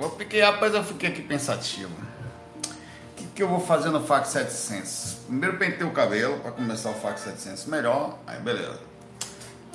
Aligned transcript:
Eu 0.00 0.10
fiquei, 0.10 0.40
rapaz, 0.40 0.72
eu 0.74 0.84
fiquei 0.84 1.08
aqui 1.08 1.22
pensativo. 1.22 1.92
O 1.92 3.14
que, 3.16 3.26
que 3.34 3.42
eu 3.42 3.48
vou 3.48 3.60
fazer 3.60 3.90
no 3.90 4.00
FAC 4.00 4.28
700? 4.28 5.18
Primeiro 5.26 5.58
pentei 5.58 5.84
o 5.84 5.90
cabelo 5.90 6.38
para 6.38 6.52
começar 6.52 6.90
o 6.90 6.94
FAC 6.94 7.18
700 7.18 7.66
melhor, 7.66 8.16
aí 8.24 8.38
beleza. 8.40 8.78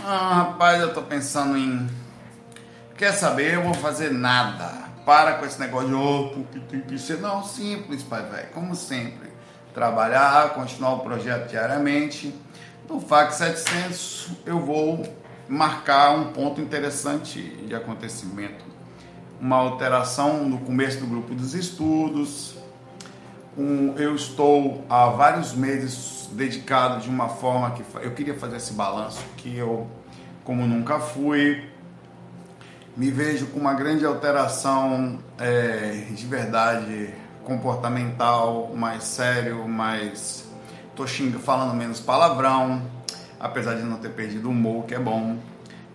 Ah, 0.02 0.36
rapaz, 0.36 0.82
eu 0.82 0.94
tô 0.94 1.02
pensando 1.02 1.58
em. 1.58 1.90
Quer 2.98 3.12
saber? 3.14 3.56
Eu 3.56 3.64
vou 3.64 3.74
fazer 3.74 4.12
nada. 4.12 4.92
Para 5.06 5.34
com 5.34 5.46
esse 5.46 5.60
negócio 5.60 5.90
de, 5.90 5.96
oh, 5.96 6.30
porque 6.30 6.60
tem 6.60 6.80
que 6.80 6.98
ser. 6.98 7.20
Não, 7.20 7.44
simples, 7.44 8.02
pai, 8.02 8.24
velho. 8.24 8.48
Como 8.54 8.76
sempre. 8.76 9.30
Trabalhar, 9.74 10.54
continuar 10.54 10.94
o 10.94 11.00
projeto 11.00 11.50
diariamente. 11.50 12.34
No 12.88 13.02
FAC 13.02 13.34
700, 13.34 14.30
eu 14.46 14.60
vou 14.60 15.04
marcar 15.50 16.12
um 16.12 16.32
ponto 16.32 16.62
interessante 16.62 17.42
de 17.42 17.76
acontecimento. 17.76 18.73
Uma 19.44 19.58
alteração 19.58 20.46
no 20.46 20.58
começo 20.60 21.02
do 21.02 21.06
grupo 21.06 21.36
dos 21.36 21.54
estudos. 21.54 22.56
Um, 23.58 23.94
eu 23.98 24.16
estou 24.16 24.86
há 24.90 25.08
vários 25.08 25.54
meses 25.54 26.30
dedicado 26.32 27.02
de 27.02 27.10
uma 27.10 27.28
forma 27.28 27.72
que 27.72 27.84
eu 28.02 28.12
queria 28.12 28.36
fazer 28.36 28.56
esse 28.56 28.72
balanço 28.72 29.22
que 29.36 29.58
eu, 29.58 29.86
como 30.46 30.66
nunca 30.66 30.98
fui, 30.98 31.62
me 32.96 33.12
vejo 33.12 33.48
com 33.48 33.60
uma 33.60 33.74
grande 33.74 34.06
alteração 34.06 35.20
é, 35.38 36.06
de 36.12 36.26
verdade 36.26 37.14
comportamental, 37.44 38.72
mais 38.74 39.04
sério, 39.04 39.68
mais 39.68 40.50
tô 40.96 41.06
xingando, 41.06 41.44
falando 41.44 41.74
menos 41.76 42.00
palavrão, 42.00 42.82
apesar 43.38 43.76
de 43.76 43.84
não 43.84 43.98
ter 43.98 44.12
perdido 44.12 44.48
o 44.48 44.52
humor, 44.52 44.86
que 44.86 44.96
é 44.96 45.00
bom. 45.00 45.38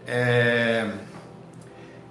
É, 0.07 0.91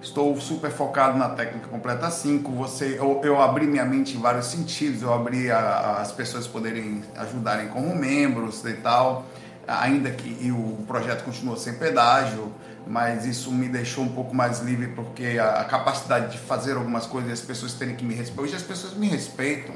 estou 0.00 0.40
super 0.40 0.70
focado 0.70 1.18
na 1.18 1.30
técnica 1.30 1.68
completa 1.68 2.10
5. 2.10 2.50
Você, 2.52 2.96
eu, 2.98 3.20
eu, 3.22 3.40
abri 3.40 3.66
minha 3.66 3.84
mente 3.84 4.16
em 4.16 4.20
vários 4.20 4.46
sentidos, 4.46 5.02
eu 5.02 5.12
abri 5.12 5.50
a, 5.50 5.58
a, 5.58 6.00
as 6.00 6.12
pessoas 6.12 6.46
poderem 6.46 7.02
ajudarem 7.16 7.68
como 7.68 7.94
membros 7.94 8.64
e 8.64 8.74
tal, 8.74 9.26
ainda 9.66 10.10
que 10.10 10.50
o 10.50 10.84
projeto 10.86 11.24
continua 11.24 11.56
sem 11.56 11.74
pedágio 11.74 12.52
mas 12.88 13.26
isso 13.26 13.52
me 13.52 13.68
deixou 13.68 14.02
um 14.02 14.08
pouco 14.08 14.34
mais 14.34 14.60
livre 14.60 14.88
porque 14.88 15.38
a, 15.38 15.60
a 15.60 15.64
capacidade 15.64 16.32
de 16.32 16.38
fazer 16.38 16.72
algumas 16.72 17.06
coisas 17.06 17.30
e 17.30 17.32
as 17.34 17.40
pessoas 17.40 17.74
terem 17.74 17.94
que 17.94 18.04
me 18.04 18.14
respeitar. 18.14 18.42
Hoje 18.42 18.56
as 18.56 18.62
pessoas 18.62 18.94
me 18.94 19.06
respeitam. 19.06 19.74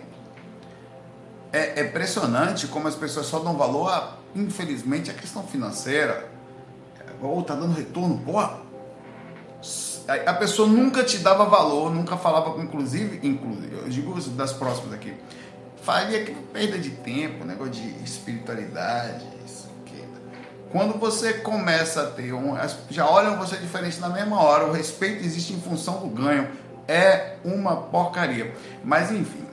É, 1.52 1.80
é 1.80 1.84
impressionante 1.84 2.66
como 2.66 2.88
as 2.88 2.94
pessoas 2.94 3.26
só 3.26 3.38
dão 3.40 3.54
valor 3.54 3.90
a, 3.90 4.16
infelizmente, 4.34 5.10
a 5.10 5.14
questão 5.14 5.42
financeira. 5.42 6.30
Ou 7.20 7.42
tá 7.42 7.54
dando 7.54 7.74
retorno, 7.74 8.18
porra. 8.18 8.60
A 10.08 10.34
pessoa 10.34 10.68
nunca 10.68 11.04
te 11.04 11.18
dava 11.18 11.44
valor, 11.44 11.94
nunca 11.94 12.16
falava, 12.16 12.60
inclusive, 12.60 13.20
inclusive, 13.22 13.76
eu 13.76 13.88
digo 13.88 14.20
das 14.32 14.52
próximas 14.52 14.94
aqui. 14.94 15.14
Faria 15.82 16.24
que 16.24 16.32
perda 16.32 16.78
de 16.78 16.90
tempo, 16.90 17.44
negócio 17.44 17.72
de 17.72 18.04
espiritualidade, 18.04 19.32
quando 20.72 20.98
você 20.98 21.34
começa 21.34 22.02
a 22.02 22.06
ter 22.06 22.32
um. 22.32 22.56
Já 22.88 23.06
olham 23.06 23.36
você 23.36 23.56
diferente 23.56 24.00
na 24.00 24.08
mesma 24.08 24.42
hora, 24.42 24.66
o 24.66 24.72
respeito 24.72 25.22
existe 25.22 25.52
em 25.52 25.60
função 25.60 26.00
do 26.00 26.06
ganho. 26.06 26.48
É 26.88 27.36
uma 27.44 27.76
porcaria. 27.76 28.54
Mas 28.82 29.12
enfim, 29.12 29.44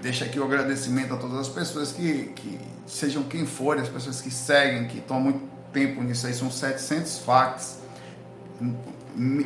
deixa 0.00 0.24
aqui 0.24 0.40
o 0.40 0.44
agradecimento 0.44 1.12
a 1.12 1.18
todas 1.18 1.38
as 1.38 1.48
pessoas 1.48 1.92
que, 1.92 2.32
que 2.34 2.58
sejam 2.86 3.24
quem 3.24 3.44
forem, 3.44 3.82
as 3.82 3.88
pessoas 3.90 4.22
que 4.22 4.30
seguem, 4.30 4.88
que 4.88 4.98
estão 4.98 5.18
há 5.18 5.20
muito 5.20 5.46
tempo 5.70 6.02
nisso 6.02 6.26
aí, 6.26 6.32
são 6.32 6.50
700 6.50 7.18
fax, 7.18 7.78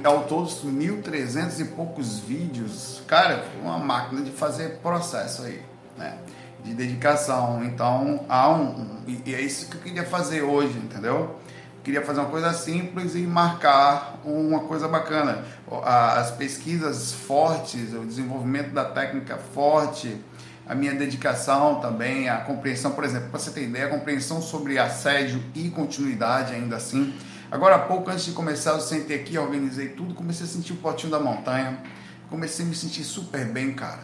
ao 0.05 0.25
todos 0.25 0.65
1.300 0.65 1.61
e 1.61 1.65
poucos 1.65 2.19
vídeos. 2.19 3.03
Cara, 3.07 3.45
uma 3.63 3.79
máquina 3.79 4.23
de 4.23 4.31
fazer 4.31 4.79
processo 4.83 5.43
aí, 5.43 5.63
né? 5.97 6.19
de 6.65 6.75
dedicação. 6.75 7.63
Então, 7.65 8.25
há 8.29 8.51
um, 8.51 9.03
e 9.07 9.35
é 9.35 9.41
isso 9.41 9.69
que 9.69 9.77
eu 9.77 9.81
queria 9.81 10.05
fazer 10.05 10.43
hoje, 10.43 10.79
entendeu? 10.79 11.39
Queria 11.83 12.05
fazer 12.05 12.21
uma 12.21 12.29
coisa 12.29 12.53
simples 12.53 13.15
e 13.15 13.21
marcar 13.21 14.21
uma 14.25 14.61
coisa 14.61 14.89
bacana. 14.89 15.45
As 15.83 16.31
pesquisas 16.33 17.13
fortes, 17.13 17.95
o 17.95 18.05
desenvolvimento 18.05 18.73
da 18.73 18.85
técnica 18.85 19.39
forte, 19.55 20.23
a 20.67 20.75
minha 20.75 20.95
dedicação 20.95 21.81
também, 21.81 22.29
a 22.29 22.39
compreensão, 22.39 22.91
por 22.91 23.05
exemplo, 23.05 23.31
para 23.31 23.39
você 23.39 23.51
ter 23.51 23.63
ideia, 23.63 23.87
a 23.87 23.89
compreensão 23.89 24.43
sobre 24.43 24.79
assédio 24.79 25.43
e 25.55 25.71
continuidade 25.71 26.53
ainda 26.53 26.77
assim. 26.77 27.15
Agora 27.51 27.77
há 27.77 27.79
pouco, 27.79 28.11
antes 28.11 28.27
de 28.27 28.33
começar, 28.33 28.73
eu 28.73 28.81
sentei 28.81 29.21
aqui, 29.21 29.39
organizei 29.39 29.89
tudo, 29.91 30.15
comecei 30.15 30.45
a 30.45 30.49
sentir 30.49 30.75
o 30.75 30.77
potinho 30.77 31.11
da 31.11 31.19
montanha, 31.19 31.83
comecei 32.29 32.65
a 32.65 32.69
me 32.69 32.75
sentir 32.75 33.05
super 33.05 33.47
bem, 33.47 33.75
cara. 33.75 34.03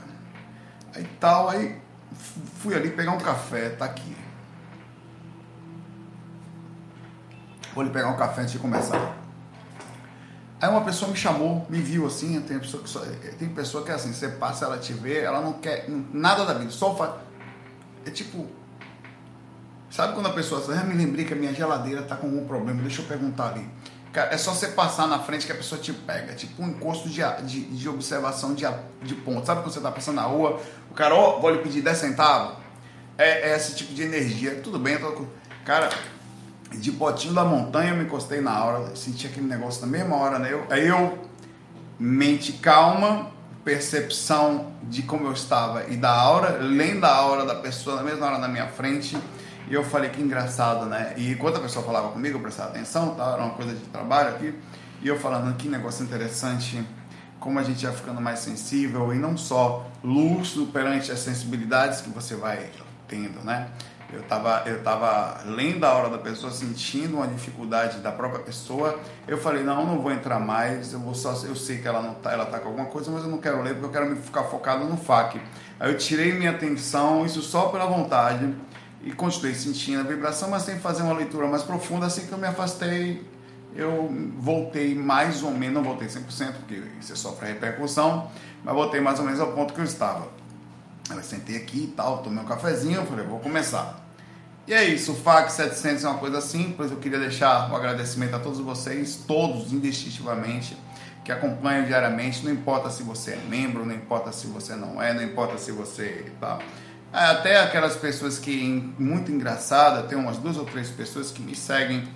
Aí 0.94 1.04
tal, 1.20 1.50
aí 1.50 1.78
fui 2.58 2.74
ali 2.74 2.90
pegar 2.90 3.12
um 3.12 3.18
café, 3.18 3.70
tá 3.70 3.84
aqui. 3.84 4.16
Vou 7.74 7.82
ali 7.82 7.90
pegar 7.90 8.08
um 8.08 8.16
café 8.16 8.42
antes 8.42 8.52
de 8.52 8.58
começar. 8.58 9.16
Aí 10.60 10.70
uma 10.70 10.82
pessoa 10.82 11.10
me 11.10 11.16
chamou, 11.16 11.66
me 11.68 11.78
viu 11.78 12.06
assim, 12.06 12.40
tem 12.40 12.58
pessoa 12.58 12.82
que, 12.82 12.88
só, 12.88 13.00
tem 13.38 13.48
pessoa 13.50 13.84
que 13.84 13.90
é 13.90 13.94
assim, 13.94 14.14
você 14.14 14.28
passa, 14.28 14.64
ela 14.64 14.78
te 14.78 14.94
vê, 14.94 15.20
ela 15.20 15.42
não 15.42 15.54
quer 15.54 15.86
nada 16.10 16.46
da 16.46 16.54
vida, 16.54 16.70
só 16.70 16.94
faz. 16.94 17.16
É 18.06 18.10
tipo. 18.10 18.46
Sabe 19.94 20.14
quando 20.14 20.26
a 20.26 20.32
pessoa 20.32 20.60
diz, 20.60 20.70
ah, 20.70 20.82
me 20.82 20.92
lembrei 20.92 21.24
que 21.24 21.32
a 21.32 21.36
minha 21.36 21.54
geladeira 21.54 22.02
tá 22.02 22.16
com 22.16 22.26
algum 22.26 22.44
problema, 22.48 22.82
deixa 22.82 23.00
eu 23.00 23.06
perguntar 23.06 23.50
ali. 23.50 23.64
Cara, 24.12 24.34
é 24.34 24.36
só 24.36 24.52
você 24.52 24.66
passar 24.66 25.06
na 25.06 25.20
frente 25.20 25.46
que 25.46 25.52
a 25.52 25.54
pessoa 25.54 25.80
te 25.80 25.92
pega. 25.92 26.32
É 26.32 26.34
tipo 26.34 26.60
um 26.60 26.66
encosto 26.70 27.08
de, 27.08 27.22
de, 27.44 27.60
de 27.60 27.88
observação 27.88 28.54
de, 28.54 28.66
de 29.04 29.14
ponto. 29.14 29.46
Sabe 29.46 29.62
quando 29.62 29.72
você 29.72 29.80
tá 29.80 29.92
passando 29.92 30.16
na 30.16 30.22
rua, 30.22 30.60
o 30.90 30.94
cara, 30.94 31.14
ó, 31.14 31.36
oh, 31.36 31.40
vou 31.40 31.48
lhe 31.48 31.58
pedir 31.58 31.80
10 31.80 31.96
centavos? 31.96 32.56
É, 33.16 33.52
é, 33.52 33.56
esse 33.56 33.76
tipo 33.76 33.94
de 33.94 34.02
energia. 34.02 34.60
Tudo 34.64 34.80
bem, 34.80 34.98
tô... 34.98 35.26
cara, 35.64 35.88
de 36.72 36.90
potinho 36.90 37.32
da 37.32 37.44
montanha 37.44 37.90
eu 37.90 37.96
me 37.96 38.02
encostei 38.02 38.40
na 38.40 38.64
hora, 38.64 38.96
senti 38.96 39.28
aquele 39.28 39.46
negócio 39.46 39.80
na 39.82 39.86
mesma 39.86 40.16
hora, 40.16 40.40
né? 40.40 40.52
Eu, 40.52 40.66
aí 40.70 40.88
eu, 40.88 41.16
mente 42.00 42.54
calma, 42.54 43.30
percepção 43.64 44.72
de 44.82 45.02
como 45.02 45.28
eu 45.28 45.32
estava 45.32 45.84
e 45.88 45.96
da 45.96 46.10
aura, 46.10 46.58
lendo 46.60 47.04
a 47.04 47.14
aura 47.14 47.44
da 47.44 47.54
pessoa 47.54 47.94
na 47.94 48.02
mesma 48.02 48.26
hora 48.26 48.38
na 48.38 48.48
minha 48.48 48.66
frente 48.66 49.16
e 49.68 49.74
eu 49.74 49.82
falei 49.82 50.10
que 50.10 50.20
engraçado, 50.20 50.86
né? 50.86 51.14
E 51.16 51.32
enquanto 51.32 51.56
a 51.56 51.60
pessoa 51.60 51.84
falava 51.84 52.08
comigo, 52.10 52.36
eu 52.36 52.42
prestava 52.42 52.70
atenção, 52.70 53.14
tá? 53.14 53.32
era 53.32 53.42
uma 53.42 53.54
coisa 53.54 53.74
de 53.74 53.84
trabalho 53.86 54.30
aqui. 54.30 54.54
E 55.00 55.08
eu 55.08 55.18
falando, 55.18 55.54
que 55.56 55.68
negócio 55.68 56.04
interessante, 56.04 56.84
como 57.40 57.58
a 57.58 57.62
gente 57.62 57.84
vai 57.84 57.94
ficando 57.94 58.20
mais 58.20 58.40
sensível 58.40 59.12
e 59.14 59.18
não 59.18 59.36
só 59.36 59.86
lúcido 60.02 60.66
perante 60.66 61.10
as 61.10 61.20
sensibilidades 61.20 62.00
que 62.00 62.10
você 62.10 62.34
vai 62.34 62.70
tendo, 63.08 63.42
né? 63.44 63.68
Eu 64.12 64.20
estava 64.20 64.62
eu 64.66 64.82
tava 64.82 65.40
lendo 65.46 65.84
a 65.84 65.92
hora 65.92 66.08
da 66.10 66.18
pessoa, 66.18 66.52
sentindo 66.52 67.16
uma 67.16 67.26
dificuldade 67.26 67.98
da 67.98 68.12
própria 68.12 68.44
pessoa. 68.44 69.00
Eu 69.26 69.38
falei, 69.38 69.64
não, 69.64 69.84
não 69.84 69.98
vou 69.98 70.12
entrar 70.12 70.38
mais, 70.38 70.92
eu 70.92 71.00
vou 71.00 71.14
só 71.14 71.32
eu 71.46 71.56
sei 71.56 71.78
que 71.78 71.88
ela 71.88 72.00
não 72.00 72.14
tá, 72.14 72.32
ela 72.32 72.46
tá 72.46 72.58
com 72.60 72.68
alguma 72.68 72.86
coisa, 72.86 73.10
mas 73.10 73.24
eu 73.24 73.30
não 73.30 73.38
quero 73.38 73.62
ler 73.62 73.72
porque 73.72 73.86
eu 73.86 73.90
quero 73.90 74.06
me 74.08 74.16
ficar 74.16 74.44
focado 74.44 74.84
no 74.84 74.96
FAQ. 74.96 75.40
Aí 75.80 75.90
eu 75.90 75.98
tirei 75.98 76.32
minha 76.32 76.50
atenção, 76.52 77.26
isso 77.26 77.42
só 77.42 77.68
pela 77.68 77.86
vontade 77.86 78.54
e 79.04 79.12
continuei 79.12 79.54
sentindo 79.54 80.00
a 80.00 80.02
vibração, 80.02 80.48
mas 80.48 80.62
sem 80.62 80.78
fazer 80.78 81.02
uma 81.02 81.12
leitura 81.12 81.46
mais 81.46 81.62
profunda. 81.62 82.06
Assim 82.06 82.26
que 82.26 82.32
eu 82.32 82.38
me 82.38 82.46
afastei, 82.46 83.22
eu 83.76 84.10
voltei 84.38 84.94
mais 84.94 85.42
ou 85.42 85.50
menos, 85.50 85.74
não 85.74 85.82
voltei 85.82 86.08
100%, 86.08 86.52
porque 86.54 86.82
você 87.00 87.14
sofre 87.14 87.44
a 87.44 87.48
repercussão, 87.48 88.30
mas 88.64 88.74
voltei 88.74 89.02
mais 89.02 89.18
ou 89.18 89.26
menos 89.26 89.40
ao 89.40 89.52
ponto 89.52 89.74
que 89.74 89.80
eu 89.80 89.84
estava. 89.84 90.26
Eu 91.10 91.22
sentei 91.22 91.56
aqui 91.56 91.84
e 91.84 91.86
tal, 91.88 92.22
tomei 92.22 92.42
um 92.42 92.46
cafezinho, 92.46 93.04
falei, 93.04 93.26
vou 93.26 93.40
começar. 93.40 94.02
E 94.66 94.72
é 94.72 94.82
isso, 94.82 95.12
o 95.12 95.14
FAC 95.14 95.52
700 95.52 96.04
é 96.04 96.08
uma 96.08 96.18
coisa 96.18 96.40
simples, 96.40 96.90
eu 96.90 96.96
queria 96.96 97.18
deixar 97.18 97.70
um 97.70 97.76
agradecimento 97.76 98.34
a 98.34 98.38
todos 98.38 98.58
vocês, 98.60 99.22
todos 99.26 99.70
indistintivamente, 99.74 100.78
que 101.22 101.30
acompanham 101.30 101.84
diariamente, 101.84 102.42
não 102.42 102.50
importa 102.50 102.88
se 102.88 103.02
você 103.02 103.32
é 103.32 103.40
membro, 103.50 103.84
não 103.84 103.94
importa 103.94 104.32
se 104.32 104.46
você 104.46 104.74
não 104.74 105.02
é, 105.02 105.12
não 105.12 105.22
importa 105.22 105.58
se 105.58 105.70
você... 105.72 106.32
Tá, 106.40 106.58
é, 106.58 106.83
até 107.14 107.60
aquelas 107.60 107.96
pessoas 107.96 108.38
que, 108.38 108.92
muito 108.98 109.30
engraçada, 109.30 110.02
tem 110.02 110.18
umas 110.18 110.38
duas 110.38 110.56
ou 110.56 110.64
três 110.64 110.90
pessoas 110.90 111.30
que 111.30 111.40
me 111.40 111.54
seguem, 111.54 112.08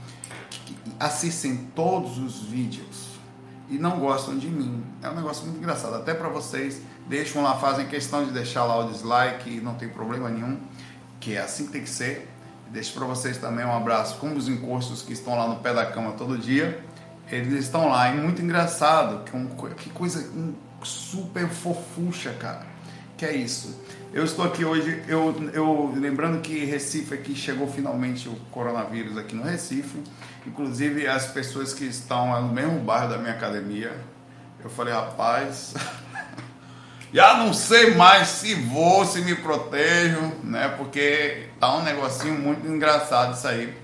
que 0.51 0.77
assistem 0.99 1.57
todos 1.75 2.19
os 2.19 2.43
vídeos 2.43 3.09
e 3.71 3.79
não 3.79 4.01
gostam 4.01 4.37
de 4.37 4.49
mim. 4.49 4.83
É 5.03 5.09
um 5.09 5.15
negócio 5.15 5.45
muito 5.45 5.59
engraçado. 5.59 5.95
Até 5.95 6.15
para 6.15 6.29
vocês, 6.29 6.81
deixam 7.07 7.43
lá, 7.43 7.57
fazem 7.57 7.87
questão 7.87 8.25
de 8.25 8.33
deixar 8.33 8.65
lá 8.65 8.79
o 8.79 8.91
dislike, 8.91 9.61
não 9.61 9.75
tem 9.75 9.89
problema 9.89 10.29
nenhum, 10.29 10.59
que 11.21 11.35
é 11.35 11.39
assim 11.41 11.67
que 11.67 11.73
tem 11.73 11.83
que 11.83 11.91
ser. 11.91 12.29
Deixo 12.71 12.93
para 12.93 13.07
vocês 13.07 13.39
também 13.39 13.65
um 13.65 13.75
abraço, 13.75 14.17
como 14.19 14.37
os 14.37 14.49
encostos 14.49 15.03
que 15.03 15.13
estão 15.13 15.37
lá 15.37 15.47
no 15.47 15.57
pé 15.57 15.73
da 15.73 15.87
cama 15.87 16.13
todo 16.13 16.37
dia. 16.37 16.83
Eles 17.31 17.65
estão 17.65 17.89
lá, 17.89 18.11
e 18.11 18.17
muito 18.17 18.43
engraçado, 18.43 19.25
que, 19.25 19.37
um, 19.37 19.47
que 19.77 19.91
coisa 19.91 20.29
um, 20.31 20.55
super 20.83 21.47
fofucha, 21.49 22.33
cara. 22.33 22.67
Que 23.17 23.27
é 23.27 23.37
isso. 23.37 23.79
Eu 24.11 24.25
estou 24.25 24.43
aqui 24.47 24.65
hoje, 24.65 25.03
eu, 25.07 25.51
eu 25.53 25.93
lembrando 25.95 26.41
que 26.41 26.65
Recife 26.65 27.13
aqui 27.13 27.35
chegou 27.35 27.71
finalmente 27.71 28.27
o 28.27 28.35
coronavírus 28.51 29.19
aqui 29.19 29.37
no 29.37 29.43
Recife. 29.43 30.03
Inclusive 30.47 31.07
as 31.07 31.27
pessoas 31.27 31.75
que 31.75 31.85
estão 31.85 32.41
no 32.41 32.49
mesmo 32.49 32.81
bairro 32.81 33.11
da 33.11 33.19
minha 33.19 33.35
academia, 33.35 33.93
Eu 34.65 34.71
falei, 34.71 34.95
rapaz, 34.95 35.75
já 37.13 37.37
não 37.37 37.53
sei 37.53 37.95
mais 37.95 38.29
se 38.29 38.55
vou, 38.55 39.05
se 39.05 39.21
me 39.21 39.35
protejo, 39.35 40.33
né? 40.43 40.69
Porque 40.79 41.49
tá 41.61 41.77
um 41.77 41.83
negocinho 41.83 42.35
muito 42.35 42.67
engraçado 42.67 43.35
isso 43.37 43.47
aí. 43.47 43.77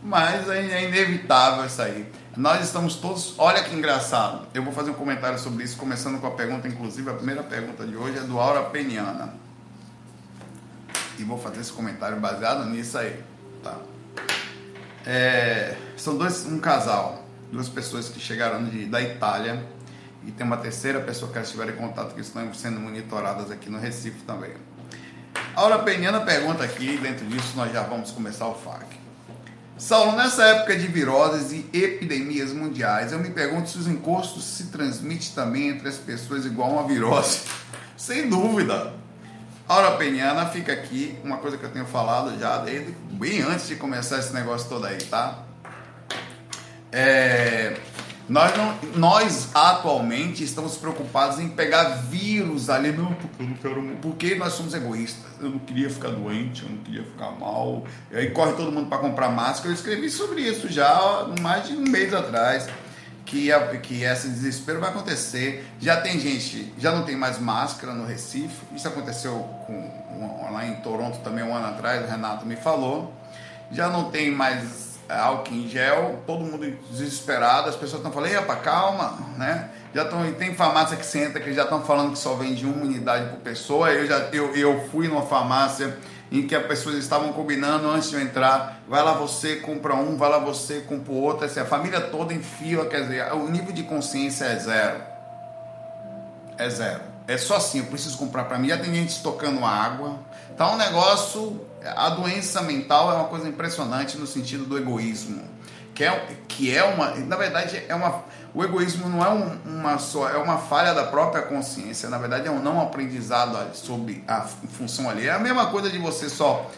Mas 0.00 0.48
é 0.48 0.84
inevitável 0.84 1.66
isso 1.66 1.82
aí. 1.82 2.06
Nós 2.36 2.64
estamos 2.64 2.94
todos. 2.94 3.34
Olha 3.38 3.64
que 3.64 3.74
engraçado. 3.74 4.46
Eu 4.54 4.62
vou 4.62 4.72
fazer 4.72 4.92
um 4.92 4.94
comentário 4.94 5.38
sobre 5.38 5.64
isso, 5.64 5.76
começando 5.76 6.20
com 6.20 6.28
a 6.28 6.30
pergunta, 6.30 6.68
inclusive 6.68 7.10
a 7.10 7.14
primeira 7.14 7.42
pergunta 7.42 7.84
de 7.84 7.96
hoje 7.96 8.18
é 8.18 8.20
do 8.20 8.38
Aura 8.38 8.62
Peniana. 8.62 9.43
E 11.18 11.24
vou 11.24 11.38
fazer 11.38 11.60
esse 11.60 11.72
comentário 11.72 12.18
baseado 12.18 12.64
nisso 12.66 12.98
aí. 12.98 13.22
Tá? 13.62 13.78
É, 15.06 15.76
são 15.96 16.16
dois, 16.16 16.46
um 16.46 16.58
casal, 16.58 17.24
duas 17.52 17.68
pessoas 17.68 18.08
que 18.08 18.18
chegaram 18.18 18.64
de, 18.64 18.86
da 18.86 19.00
Itália 19.00 19.64
e 20.26 20.32
tem 20.32 20.46
uma 20.46 20.56
terceira 20.56 21.00
pessoa 21.00 21.30
que 21.30 21.38
estiver 21.38 21.68
em 21.68 21.76
contato 21.76 22.14
que 22.14 22.20
estão 22.20 22.52
sendo 22.54 22.80
monitoradas 22.80 23.50
aqui 23.50 23.68
no 23.68 23.78
Recife 23.78 24.22
também. 24.22 24.52
Aura 25.54 25.78
Peniana 25.80 26.20
pergunta 26.20 26.64
aqui, 26.64 26.96
dentro 26.96 27.26
disso 27.26 27.52
nós 27.56 27.72
já 27.72 27.82
vamos 27.82 28.10
começar 28.10 28.48
o 28.48 28.54
FAQ. 28.54 29.04
Saulo, 29.76 30.16
nessa 30.16 30.44
época 30.44 30.76
de 30.76 30.86
viroses 30.86 31.52
e 31.52 31.68
epidemias 31.76 32.52
mundiais, 32.52 33.12
eu 33.12 33.18
me 33.18 33.30
pergunto 33.30 33.68
se 33.68 33.76
os 33.76 33.88
encostos 33.88 34.44
se 34.44 34.66
transmitem 34.66 35.32
também 35.34 35.68
entre 35.68 35.88
as 35.88 35.96
pessoas 35.96 36.46
igual 36.46 36.70
uma 36.70 36.86
virose. 36.86 37.40
Sem 37.96 38.28
dúvida. 38.28 39.03
Aura 39.66 39.92
Penhana, 39.92 40.46
fica 40.46 40.72
aqui 40.72 41.18
uma 41.24 41.38
coisa 41.38 41.56
que 41.56 41.64
eu 41.64 41.70
tenho 41.70 41.86
falado 41.86 42.38
já 42.38 42.58
desde 42.58 42.92
bem 43.12 43.40
antes 43.40 43.66
de 43.66 43.76
começar 43.76 44.18
esse 44.18 44.32
negócio 44.34 44.68
todo 44.68 44.84
aí, 44.84 44.98
tá? 44.98 45.38
É, 46.92 47.76
nós, 48.28 48.56
não, 48.56 48.74
nós 48.96 49.48
atualmente 49.54 50.42
estamos 50.42 50.76
preocupados 50.76 51.38
em 51.38 51.48
pegar 51.48 51.84
vírus 52.08 52.70
ali, 52.70 52.90
não, 52.90 53.12
porque 53.12 53.42
eu 53.42 53.46
não 53.46 53.54
quero. 53.54 53.96
Porque 54.00 54.34
nós 54.34 54.54
somos 54.54 54.72
egoístas. 54.72 55.30
Eu 55.40 55.50
não 55.50 55.58
queria 55.58 55.90
ficar 55.90 56.08
doente, 56.08 56.62
eu 56.62 56.70
não 56.70 56.78
queria 56.78 57.02
ficar 57.02 57.32
mal. 57.32 57.84
E 58.10 58.16
aí 58.16 58.30
corre 58.30 58.52
todo 58.52 58.72
mundo 58.72 58.88
para 58.88 58.98
comprar 58.98 59.28
máscara. 59.28 59.68
Eu 59.68 59.74
escrevi 59.74 60.08
sobre 60.08 60.40
isso 60.40 60.68
já 60.70 61.26
mais 61.42 61.68
de 61.68 61.74
um 61.74 61.82
mês 61.82 62.14
atrás. 62.14 62.66
Que, 63.24 63.50
a, 63.50 63.68
que 63.78 64.02
esse 64.02 64.28
desespero 64.28 64.80
vai 64.80 64.90
acontecer. 64.90 65.66
Já 65.80 66.00
tem 66.00 66.20
gente, 66.20 66.72
já 66.78 66.92
não 66.92 67.04
tem 67.04 67.16
mais 67.16 67.38
máscara 67.38 67.92
no 67.92 68.04
Recife. 68.04 68.66
Isso 68.74 68.86
aconteceu 68.86 69.32
com, 69.66 70.50
lá 70.52 70.66
em 70.66 70.76
Toronto 70.76 71.18
também 71.18 71.44
um 71.44 71.54
ano 71.54 71.66
atrás, 71.68 72.04
o 72.04 72.08
Renato 72.08 72.46
me 72.46 72.56
falou. 72.56 73.12
Já 73.70 73.88
não 73.88 74.10
tem 74.10 74.30
mais 74.30 74.94
é, 75.08 75.18
álcool 75.18 75.54
em 75.54 75.68
gel, 75.68 76.22
todo 76.26 76.44
mundo 76.44 76.78
desesperado, 76.90 77.68
as 77.68 77.76
pessoas 77.76 78.00
estão 78.00 78.12
falando, 78.12 78.32
epa, 78.32 78.56
calma, 78.56 79.18
né? 79.36 79.68
Já 79.94 80.04
tão, 80.04 80.32
tem 80.32 80.54
farmácia 80.54 80.96
que 80.96 81.06
senta 81.06 81.38
que 81.38 81.52
já 81.52 81.64
estão 81.64 81.82
falando 81.84 82.12
que 82.12 82.18
só 82.18 82.34
vende 82.34 82.64
uma 82.64 82.82
unidade 82.84 83.30
por 83.30 83.38
pessoa. 83.40 83.92
Eu 83.92 84.06
já 84.06 84.18
eu, 84.32 84.54
eu 84.56 84.88
fui 84.90 85.06
numa 85.06 85.22
farmácia 85.22 85.96
em 86.30 86.46
que 86.46 86.54
as 86.54 86.66
pessoas 86.66 86.96
estavam 86.96 87.32
combinando 87.32 87.88
antes 87.88 88.10
de 88.10 88.16
eu 88.16 88.22
entrar, 88.22 88.80
vai 88.88 89.02
lá 89.02 89.12
você 89.14 89.56
compra 89.56 89.94
um, 89.94 90.16
vai 90.16 90.30
lá 90.30 90.38
você 90.38 90.80
compra 90.80 91.12
outro, 91.12 91.46
assim, 91.46 91.60
a 91.60 91.64
família 91.64 92.00
toda 92.00 92.32
em 92.32 92.42
fila, 92.42 92.86
quer 92.86 93.02
dizer, 93.02 93.32
o 93.34 93.48
nível 93.48 93.72
de 93.72 93.82
consciência 93.82 94.44
é 94.46 94.56
zero. 94.56 95.02
É 96.56 96.68
zero. 96.68 97.00
É 97.26 97.38
só 97.38 97.56
assim, 97.56 97.78
eu 97.78 97.86
preciso 97.86 98.18
comprar 98.18 98.44
para 98.44 98.58
mim. 98.58 98.68
Já 98.68 98.76
tem 98.76 98.94
gente 98.94 99.10
estocando 99.10 99.64
água. 99.64 100.18
Tá 100.56 100.70
um 100.70 100.76
negócio 100.76 101.60
a 101.96 102.10
doença 102.10 102.62
mental 102.62 103.12
é 103.12 103.14
uma 103.14 103.28
coisa 103.28 103.48
impressionante 103.48 104.16
no 104.16 104.26
sentido 104.26 104.64
do 104.64 104.78
egoísmo, 104.78 105.42
que 105.94 106.04
é, 106.04 106.36
que 106.48 106.76
é 106.76 106.82
uma, 106.84 107.14
na 107.14 107.36
verdade, 107.36 107.82
é 107.88 107.94
uma, 107.94 108.24
o 108.52 108.64
egoísmo 108.64 109.08
não 109.08 109.24
é 109.24 109.30
um, 109.30 109.58
uma 109.64 109.98
só, 109.98 110.28
é 110.28 110.36
uma 110.36 110.58
falha 110.58 110.92
da 110.92 111.04
própria 111.04 111.42
consciência, 111.42 112.08
na 112.08 112.18
verdade 112.18 112.48
é 112.48 112.50
um 112.50 112.60
não 112.60 112.80
aprendizado 112.80 113.74
sobre 113.74 114.24
a 114.26 114.40
função 114.42 115.08
ali. 115.08 115.26
É 115.26 115.32
a 115.32 115.38
mesma 115.38 115.66
coisa 115.66 115.88
de 115.88 115.98
você 115.98 116.28
só 116.28 116.68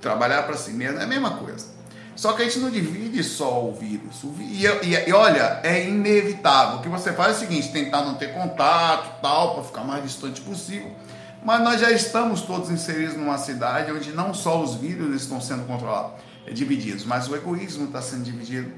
trabalhar 0.00 0.42
para 0.42 0.56
si 0.56 0.72
mesmo, 0.72 0.98
é 1.00 1.04
a 1.04 1.06
mesma 1.06 1.38
coisa. 1.38 1.80
Só 2.14 2.34
que 2.34 2.42
a 2.42 2.44
gente 2.44 2.58
não 2.58 2.70
divide 2.70 3.24
só 3.24 3.64
o 3.64 3.72
vírus. 3.72 4.22
E, 4.38 4.66
e, 4.66 5.08
e, 5.08 5.12
olha, 5.14 5.58
é 5.62 5.88
inevitável. 5.88 6.78
O 6.78 6.82
que 6.82 6.88
você 6.88 7.14
faz 7.14 7.32
é 7.32 7.36
o 7.36 7.40
seguinte: 7.40 7.72
tentar 7.72 8.02
não 8.02 8.14
ter 8.14 8.34
contato, 8.34 9.22
tal, 9.22 9.54
para 9.54 9.64
ficar 9.64 9.84
mais 9.84 10.02
distante 10.02 10.38
possível. 10.42 10.94
Mas 11.42 11.62
nós 11.62 11.80
já 11.80 11.90
estamos 11.90 12.42
todos 12.42 12.70
inseridos 12.70 13.16
numa 13.16 13.38
cidade 13.38 13.90
onde 13.90 14.12
não 14.12 14.34
só 14.34 14.60
os 14.60 14.74
vírus 14.74 15.14
estão 15.22 15.40
sendo 15.40 15.66
controlados, 15.66 16.12
divididos, 16.52 17.04
mas 17.04 17.28
o 17.28 17.34
egoísmo 17.34 17.86
está 17.86 18.02
sendo 18.02 18.24
dividido. 18.24 18.72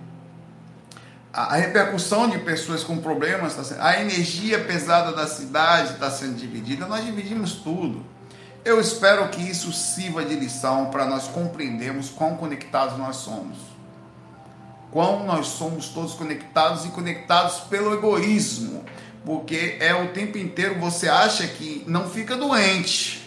A, 1.32 1.54
a, 1.54 1.56
repercussão 1.56 2.28
de 2.28 2.38
pessoas 2.38 2.84
com 2.84 2.98
problemas 2.98 3.52
está 3.52 3.64
sendo. 3.64 3.80
A 3.80 4.00
energia 4.00 4.62
pesada 4.64 5.12
da 5.12 5.26
cidade 5.26 5.94
está 5.94 6.10
sendo 6.10 6.34
dividida. 6.34 6.86
Nós 6.86 7.04
dividimos 7.04 7.54
tudo. 7.54 8.04
Eu 8.64 8.80
espero 8.80 9.28
que 9.28 9.42
isso 9.42 9.72
sirva 9.72 10.24
de 10.24 10.34
lição 10.34 10.86
para 10.90 11.06
nós 11.06 11.28
compreendermos 11.28 12.10
quão 12.10 12.36
conectados 12.36 12.98
nós 12.98 13.16
somos. 13.16 13.56
Quão 14.90 15.24
nós 15.24 15.46
somos 15.46 15.88
todos 15.88 16.14
conectados 16.14 16.84
e 16.84 16.90
conectados 16.90 17.60
pelo 17.60 17.94
egoísmo 17.94 18.84
porque 19.24 19.76
é 19.80 19.94
o 19.94 20.08
tempo 20.08 20.38
inteiro 20.38 20.78
você 20.78 21.08
acha 21.08 21.46
que 21.46 21.84
não 21.86 22.08
fica 22.08 22.36
doente. 22.36 23.21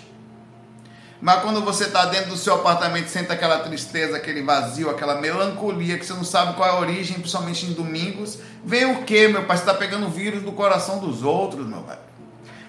Mas 1.21 1.41
quando 1.41 1.61
você 1.61 1.85
está 1.85 2.05
dentro 2.05 2.31
do 2.31 2.37
seu 2.37 2.55
apartamento, 2.55 3.07
sente 3.07 3.31
aquela 3.31 3.59
tristeza, 3.59 4.17
aquele 4.17 4.43
vazio, 4.43 4.89
aquela 4.89 5.15
melancolia, 5.15 5.97
que 5.97 6.05
você 6.05 6.13
não 6.13 6.23
sabe 6.23 6.53
qual 6.55 6.67
é 6.67 6.71
a 6.73 6.79
origem, 6.79 7.19
principalmente 7.19 7.65
em 7.65 7.73
domingos, 7.73 8.37
vem 8.63 8.85
o 8.85 9.03
que, 9.03 9.27
meu 9.27 9.45
pai? 9.45 9.57
Você 9.57 9.63
está 9.63 9.73
pegando 9.73 10.09
vírus 10.09 10.43
do 10.43 10.51
coração 10.51 10.99
dos 10.99 11.23
outros, 11.23 11.65
meu 11.65 11.81
pai. 11.81 11.97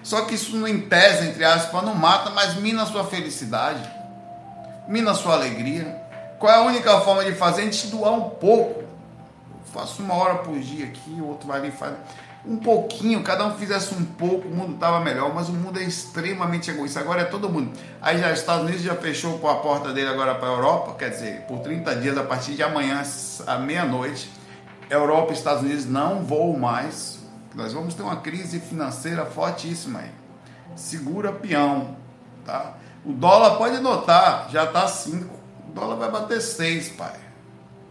Só 0.01 0.21
que 0.21 0.35
isso, 0.35 0.65
em 0.65 0.79
tese, 0.79 1.27
entre 1.27 1.43
aspas, 1.43 1.83
não 1.83 1.93
mata, 1.93 2.29
mas 2.29 2.55
mina 2.55 2.83
a 2.83 2.85
sua 2.85 3.03
felicidade, 3.03 3.83
mina 4.87 5.11
a 5.11 5.13
sua 5.13 5.33
alegria. 5.33 6.01
Qual 6.39 6.51
é 6.51 6.55
a 6.55 6.61
única 6.61 7.01
forma 7.01 7.25
de 7.25 7.33
fazer? 7.33 7.63
A 7.63 7.65
gente 7.65 7.87
doar 7.87 8.13
um 8.13 8.29
pouco. 8.29 8.81
Eu 8.81 9.73
faço 9.73 10.01
uma 10.01 10.13
hora 10.13 10.35
por 10.35 10.57
dia 10.59 10.85
aqui, 10.85 11.11
o 11.19 11.27
outro 11.27 11.47
vai 11.47 11.59
ali 11.59 11.67
e 11.67 11.71
faz 11.71 11.93
um 12.45 12.57
pouquinho, 12.57 13.23
cada 13.23 13.45
um 13.45 13.55
fizesse 13.57 13.93
um 13.93 14.05
pouco, 14.05 14.47
o 14.47 14.55
mundo 14.55 14.75
estava 14.75 14.99
melhor, 14.99 15.33
mas 15.33 15.49
o 15.49 15.53
mundo 15.53 15.79
é 15.79 15.83
extremamente 15.83 16.71
egoísta. 16.71 16.99
Agora 16.99 17.21
é 17.21 17.25
todo 17.25 17.49
mundo. 17.49 17.71
Aí 18.01 18.19
já 18.19 18.31
os 18.31 18.39
Estados 18.39 18.63
Unidos 18.63 18.81
já 18.81 18.95
fechou 18.95 19.35
a 19.49 19.55
porta 19.55 19.91
dele 19.91 20.09
agora 20.09 20.35
para 20.35 20.47
a 20.47 20.51
Europa, 20.51 20.95
quer 20.97 21.09
dizer, 21.09 21.41
por 21.41 21.59
30 21.59 21.95
dias 21.97 22.17
a 22.17 22.23
partir 22.23 22.53
de 22.53 22.63
amanhã 22.63 23.03
à 23.45 23.57
meia-noite, 23.57 24.31
Europa 24.89 25.31
e 25.31 25.35
Estados 25.35 25.63
Unidos 25.63 25.85
não 25.85 26.23
voam 26.23 26.57
mais. 26.57 27.19
Nós 27.53 27.73
vamos 27.73 27.93
ter 27.93 28.03
uma 28.03 28.17
crise 28.17 28.59
financeira 28.59 29.25
fortíssima 29.25 29.99
aí. 29.99 30.11
Segura 30.75 31.31
peão, 31.31 31.97
tá? 32.45 32.75
O 33.03 33.11
dólar 33.11 33.57
pode 33.57 33.79
notar, 33.79 34.47
já 34.49 34.65
está 34.65 34.87
5. 34.87 35.33
O 35.69 35.71
dólar 35.73 35.95
vai 35.95 36.11
bater 36.11 36.39
6, 36.39 36.89
pai. 36.89 37.15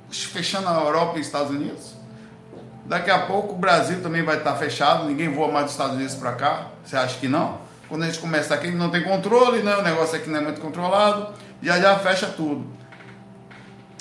Fechando 0.09 0.68
a 0.68 0.80
Europa 0.80 1.18
e 1.18 1.20
Estados 1.20 1.50
Unidos. 1.50 1.94
Daqui 2.88 3.11
a 3.11 3.19
pouco 3.19 3.55
o 3.55 3.59
Brasil 3.59 4.00
também 4.00 4.23
vai 4.23 4.38
estar 4.38 4.55
fechado, 4.55 5.07
ninguém 5.07 5.28
voa 5.28 5.50
mais 5.50 5.64
dos 5.64 5.75
Estados 5.75 5.97
Unidos 5.97 6.14
para 6.14 6.33
cá. 6.33 6.69
Você 6.85 6.97
acha 6.97 7.19
que 7.19 7.26
não? 7.26 7.59
Quando 7.88 8.05
a 8.05 8.07
gente 8.07 8.19
começa 8.19 8.55
aqui, 8.55 8.71
não 8.71 8.90
tem 8.90 9.02
controle, 9.02 9.62
né? 9.62 9.76
o 9.76 9.83
negócio 9.83 10.16
aqui 10.16 10.28
não 10.31 10.38
é 10.38 10.43
muito 10.43 10.61
controlado, 10.61 11.35
já 11.62 11.81
já 11.81 11.99
fecha 11.99 12.26
tudo. 12.26 12.66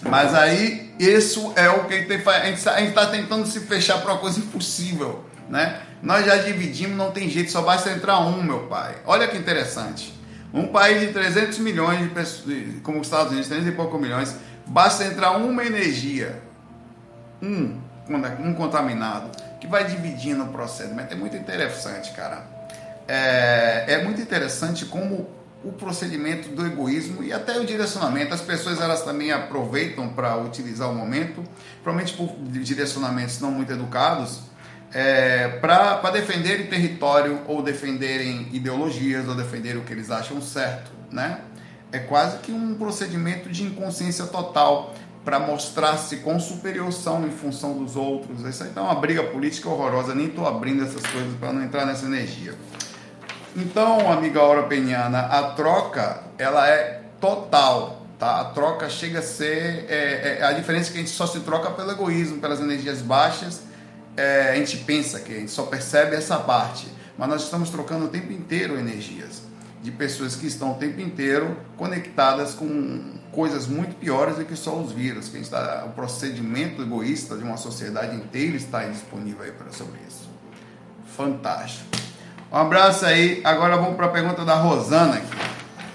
Mas 0.04 0.36
aí, 0.36 0.94
isso 1.00 1.52
é 1.56 1.70
o 1.70 1.86
que 1.86 1.94
a 1.94 2.46
gente 2.46 2.90
está 2.90 3.08
tentando 3.08 3.46
se 3.48 3.60
fechar 3.62 4.02
para 4.02 4.14
uma 4.14 4.20
coisa 4.20 4.40
impossível. 4.40 5.24
Né? 5.50 5.80
Nós 6.02 6.26
já 6.26 6.38
dividimos, 6.38 6.96
não 6.96 7.12
tem 7.12 7.30
jeito, 7.30 7.52
só 7.52 7.62
basta 7.62 7.92
entrar 7.92 8.20
um, 8.20 8.44
meu 8.44 8.62
pai. 8.68 8.98
Olha 9.06 9.28
que 9.28 9.38
interessante. 9.38 10.14
Um 10.54 10.68
país 10.68 11.02
de 11.02 11.08
300 11.08 11.60
milhões 11.60 12.00
de 12.00 12.10
pessoas, 12.10 12.56
como 12.84 13.00
os 13.00 13.08
Estados 13.08 13.32
Unidos, 13.32 13.48
300 13.48 13.74
e 13.74 13.76
poucos 13.76 14.00
milhões, 14.00 14.36
basta 14.68 15.04
entrar 15.06 15.32
uma 15.32 15.64
energia. 15.64 16.42
Um 17.42 17.85
um 18.40 18.54
contaminado, 18.54 19.32
que 19.60 19.68
vai 19.68 19.86
dividindo 19.86 20.44
o 20.44 20.48
procedimento. 20.48 21.14
É 21.14 21.18
muito 21.18 21.36
interessante, 21.36 22.12
cara. 22.12 22.46
É, 23.08 23.86
é 23.88 24.04
muito 24.04 24.22
interessante 24.22 24.86
como 24.86 25.30
o 25.64 25.72
procedimento 25.72 26.50
do 26.50 26.66
egoísmo 26.66 27.24
e 27.24 27.34
até 27.34 27.60
o 27.60 27.66
direcionamento. 27.66 28.34
As 28.34 28.42
pessoas 28.42 28.80
elas 28.80 29.04
também 29.04 29.32
aproveitam 29.32 30.10
para 30.10 30.38
utilizar 30.38 30.90
o 30.90 30.94
momento, 30.94 31.44
provavelmente 31.84 32.16
por 32.16 32.36
direcionamentos 32.62 33.40
não 33.42 33.52
muito 33.52 33.72
educados, 33.74 34.42
é, 34.94 35.48
para 35.60 36.12
defenderem 36.12 36.68
território 36.68 37.42
ou 37.48 37.64
defenderem 37.64 38.48
ideologias 38.54 39.28
ou 39.28 39.36
defenderem 39.36 39.82
o 39.82 39.84
que 39.84 39.92
eles 39.92 40.12
acham 40.12 40.40
certo, 40.42 40.92
né? 41.12 41.40
É 41.92 42.00
quase 42.00 42.38
que 42.40 42.52
um 42.52 42.76
procedimento 42.76 43.50
de 43.50 43.64
inconsciência 43.64 44.26
total 44.26 44.94
para 45.26 45.40
mostrar-se 45.40 46.18
com 46.18 46.40
superior 46.40 46.94
são 46.94 47.28
em 47.28 47.32
função 47.32 47.78
dos 47.78 47.98
outros. 47.98 48.42
Isso 48.42 48.64
aí 48.64 48.70
tá 48.70 48.82
uma 48.82 48.96
briga 48.96 49.24
política 49.24 49.68
horrorosa, 49.68 50.16
nem 50.16 50.28
estou 50.28 50.48
abrindo 50.48 50.84
essas 50.84 51.06
coisas 51.08 51.34
para 51.40 51.52
não 51.52 51.64
entrar 51.64 51.86
nessa 51.86 52.06
energia. 52.06 52.54
Então, 53.56 54.12
amiga 54.12 54.40
Aura 54.40 54.64
Penhana, 54.64 55.20
a 55.22 55.52
troca 55.52 56.22
ela 56.38 56.70
é 56.70 57.02
total, 57.20 58.06
tá? 58.20 58.40
A 58.42 58.46
troca 58.46 58.88
chega 58.88 59.20
a 59.20 59.24
ser 59.24 59.86
é, 59.90 60.38
é, 60.40 60.44
a 60.44 60.54
diferença 60.54 60.90
é 60.90 60.94
que 60.94 60.98
a 61.00 61.02
gente 61.02 61.12
só 61.12 61.26
se 61.26 61.40
troca 61.40 61.72
pelo 61.72 61.92
egoísmo, 61.92 62.40
pelas 62.40 62.62
energias 62.62 63.02
baixas 63.02 63.66
é, 64.18 64.52
a 64.52 64.56
gente 64.56 64.78
pensa 64.78 65.20
que 65.20 65.34
a 65.34 65.40
gente 65.40 65.52
só 65.52 65.64
percebe 65.64 66.16
essa 66.16 66.38
parte, 66.38 66.88
mas 67.18 67.28
nós 67.28 67.44
estamos 67.44 67.70
trocando 67.70 68.06
o 68.06 68.08
tempo 68.08 68.32
inteiro 68.32 68.78
energias 68.78 69.44
de 69.82 69.92
pessoas 69.92 70.36
que 70.36 70.48
estão 70.48 70.72
o 70.72 70.76
tempo 70.76 71.00
inteiro 71.00 71.58
conectadas 71.78 72.54
com 72.54 73.20
coisas 73.36 73.68
muito 73.68 73.96
piores 73.96 74.38
do 74.38 74.46
que 74.46 74.56
só 74.56 74.76
os 74.76 74.94
vírus. 74.94 75.28
Que 75.28 75.38
está, 75.38 75.84
o 75.86 75.90
procedimento 75.90 76.82
egoísta 76.82 77.36
de 77.36 77.44
uma 77.44 77.58
sociedade 77.58 78.16
inteira 78.16 78.56
está 78.56 78.86
disponível 78.86 79.44
aí 79.44 79.52
para 79.52 79.72
sobre 79.72 80.00
isso. 80.08 80.28
Fantástico. 81.16 81.86
Um 82.52 82.58
abraço 82.58 83.06
aí. 83.06 83.42
Agora 83.44 83.76
vamos 83.76 83.96
para 83.96 84.06
a 84.06 84.10
pergunta 84.10 84.46
da 84.46 84.56
Rosana 84.56 85.16
aqui. 85.16 85.36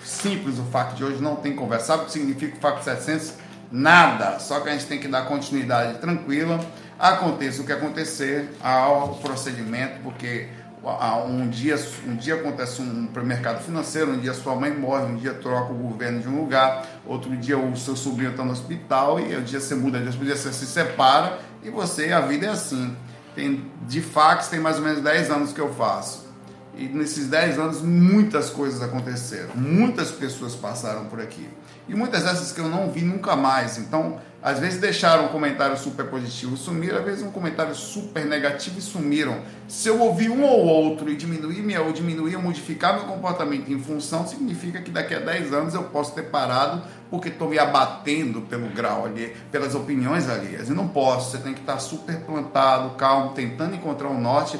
Simples 0.05 0.59
o 0.59 0.65
fato 0.65 0.95
de 0.95 1.03
hoje, 1.03 1.23
não 1.23 1.37
tem 1.37 1.57
conversa. 1.57 1.87
Sabe 1.87 2.03
o 2.03 2.07
que 2.07 2.13
significa 2.13 2.57
o 2.57 2.61
fato 2.61 2.85
700? 2.85 3.33
Nada. 3.73 4.39
Só 4.39 4.61
que 4.61 4.69
a 4.69 4.73
gente 4.73 4.87
tem 4.87 5.01
que 5.01 5.09
dar 5.09 5.23
continuidade 5.23 5.99
tranquila. 5.99 6.61
Aconteça 6.99 7.63
o 7.63 7.65
que 7.65 7.73
acontecer 7.73 8.51
ao 8.63 9.15
procedimento, 9.15 10.01
porque 10.03 10.49
um 10.83 11.49
dia, 11.49 11.79
um 12.07 12.17
dia 12.17 12.37
acontece 12.37 12.81
um 12.81 13.09
mercado 13.23 13.63
financeiro, 13.63 14.13
um 14.13 14.19
dia 14.19 14.33
sua 14.33 14.55
mãe 14.55 14.71
morre, 14.71 15.05
um 15.05 15.17
dia 15.17 15.35
troca 15.35 15.73
o 15.73 15.77
governo 15.77 16.21
de 16.21 16.29
um 16.29 16.41
lugar, 16.41 16.87
outro 17.07 17.37
dia 17.37 17.59
o 17.59 17.77
seu 17.77 17.95
sobrinho 17.95 18.31
está 18.31 18.45
no 18.45 18.53
hospital 18.53 19.21
e 19.21 19.37
um 19.37 19.43
dia 19.43 19.61
você 19.61 19.75
muda 19.75 20.01
de 20.01 20.09
hospital, 20.09 20.37
você 20.37 20.53
se 20.53 20.67
separa 20.67 21.39
e 21.63 21.71
você, 21.71 22.13
a 22.13 22.21
vida 22.21 22.47
é 22.47 22.51
assim. 22.51 22.97
Tem, 23.35 23.71
de 23.87 24.01
fax 24.01 24.49
tem 24.49 24.59
mais 24.59 24.77
ou 24.77 24.83
menos 24.83 25.03
10 25.03 25.31
anos 25.31 25.53
que 25.53 25.61
eu 25.61 25.73
faço. 25.73 26.29
E 26.75 26.89
nesses 26.89 27.29
10 27.29 27.59
anos 27.59 27.83
muitas 27.83 28.49
coisas 28.49 28.83
aconteceram, 28.83 29.55
muitas 29.55 30.11
pessoas 30.11 30.55
passaram 30.55 31.05
por 31.07 31.21
aqui. 31.21 31.49
E 31.89 31.95
muitas 31.95 32.25
dessas 32.25 32.53
que 32.53 32.61
eu 32.61 32.69
não 32.69 32.91
vi 32.91 33.03
nunca 33.03 33.37
mais. 33.37 33.77
Então, 33.77 34.19
às 34.43 34.59
vezes 34.59 34.81
deixaram 34.81 35.27
um 35.27 35.29
comentário 35.29 35.77
super 35.77 36.07
positivo 36.07 36.55
e 36.55 36.57
sumiram, 36.59 36.99
às 36.99 37.05
vezes 37.05 37.23
um 37.23 37.31
comentário 37.31 37.75
super 37.75 38.25
negativo 38.25 38.79
e 38.79 38.83
sumiram. 38.83 39.43
Se 39.69 39.89
eu 39.89 40.01
ouvir 40.01 40.31
um 40.31 40.43
ou 40.43 40.65
outro 40.65 41.11
e 41.11 41.17
diminuir, 41.17 41.63
minha, 41.63 41.83
ou 41.83 41.93
diminuir 41.93 42.37
ou 42.37 42.43
modificar 42.43 42.95
meu 42.95 43.05
comportamento 43.05 43.71
em 43.71 43.79
função, 43.79 44.27
significa 44.27 44.81
que 44.81 44.91
daqui 44.91 45.15
a 45.15 45.21
10 45.21 45.53
anos 45.53 45.75
eu 45.75 45.85
posso 45.85 46.15
ter 46.15 46.25
parado 46.25 46.83
porque 47.11 47.29
estou 47.29 47.49
me 47.49 47.59
abatendo 47.59 48.41
pelo 48.43 48.69
grau 48.69 49.05
ali, 49.05 49.37
pelas 49.53 49.75
opiniões 49.75 50.29
alheias. 50.29 50.69
E 50.69 50.73
não 50.73 50.89
posso, 50.89 51.33
você 51.33 51.39
tem 51.39 51.53
que 51.53 51.61
estar 51.61 51.79
super 51.79 52.21
plantado, 52.21 52.97
calmo, 52.97 53.33
tentando 53.35 53.75
encontrar 53.75 54.09
um 54.09 54.21
norte 54.21 54.59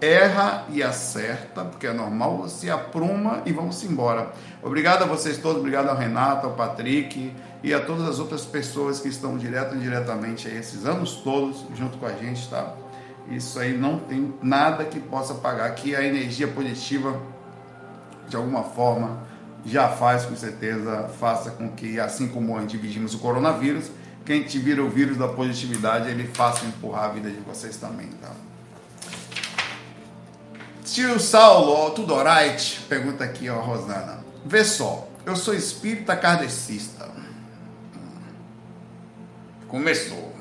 erra 0.00 0.64
e 0.70 0.82
acerta, 0.82 1.62
porque 1.64 1.86
é 1.86 1.92
normal, 1.92 2.38
você 2.38 2.70
apruma 2.70 3.42
e 3.44 3.52
vamos 3.52 3.84
embora. 3.84 4.32
Obrigado 4.62 5.02
a 5.02 5.06
vocês 5.06 5.36
todos, 5.36 5.58
obrigado 5.58 5.88
ao 5.88 5.96
Renato, 5.96 6.46
ao 6.46 6.54
Patrick 6.54 7.32
e 7.62 7.74
a 7.74 7.80
todas 7.80 8.08
as 8.08 8.18
outras 8.18 8.44
pessoas 8.44 9.00
que 9.00 9.08
estão 9.08 9.36
direto 9.36 9.74
e 9.74 9.78
indiretamente 9.78 10.48
aí 10.48 10.56
esses 10.56 10.86
anos 10.86 11.16
todos 11.16 11.64
junto 11.74 11.98
com 11.98 12.06
a 12.06 12.12
gente, 12.12 12.48
tá? 12.48 12.74
Isso 13.28 13.58
aí 13.58 13.76
não 13.76 13.98
tem 13.98 14.34
nada 14.42 14.84
que 14.84 14.98
possa 14.98 15.34
pagar, 15.34 15.70
que 15.74 15.94
a 15.94 16.02
energia 16.02 16.48
positiva 16.48 17.20
de 18.28 18.36
alguma 18.36 18.62
forma 18.62 19.28
já 19.64 19.88
faz 19.88 20.24
com 20.24 20.34
certeza, 20.34 21.10
faça 21.20 21.50
com 21.50 21.68
que 21.70 22.00
assim 22.00 22.28
como 22.28 22.58
gente 22.58 22.66
dividimos 22.66 23.14
o 23.14 23.18
coronavírus, 23.18 23.90
quem 24.24 24.42
te 24.42 24.58
vira 24.58 24.82
o 24.82 24.88
vírus 24.88 25.16
da 25.16 25.28
positividade, 25.28 26.08
ele 26.08 26.26
faça 26.28 26.64
empurrar 26.64 27.04
a 27.04 27.08
vida 27.08 27.30
de 27.30 27.40
vocês 27.40 27.76
também, 27.76 28.08
tá? 28.22 28.30
Tio 30.84 31.20
Saulo, 31.20 31.90
tudo 31.90 32.14
alright? 32.14 32.80
Pergunta 32.88 33.22
aqui, 33.22 33.48
ó, 33.48 33.60
Rosana. 33.60 34.24
Vê 34.44 34.64
só, 34.64 35.06
eu 35.24 35.36
sou 35.36 35.54
espírita 35.54 36.16
kardecista. 36.16 37.08
Começou. 39.70 40.34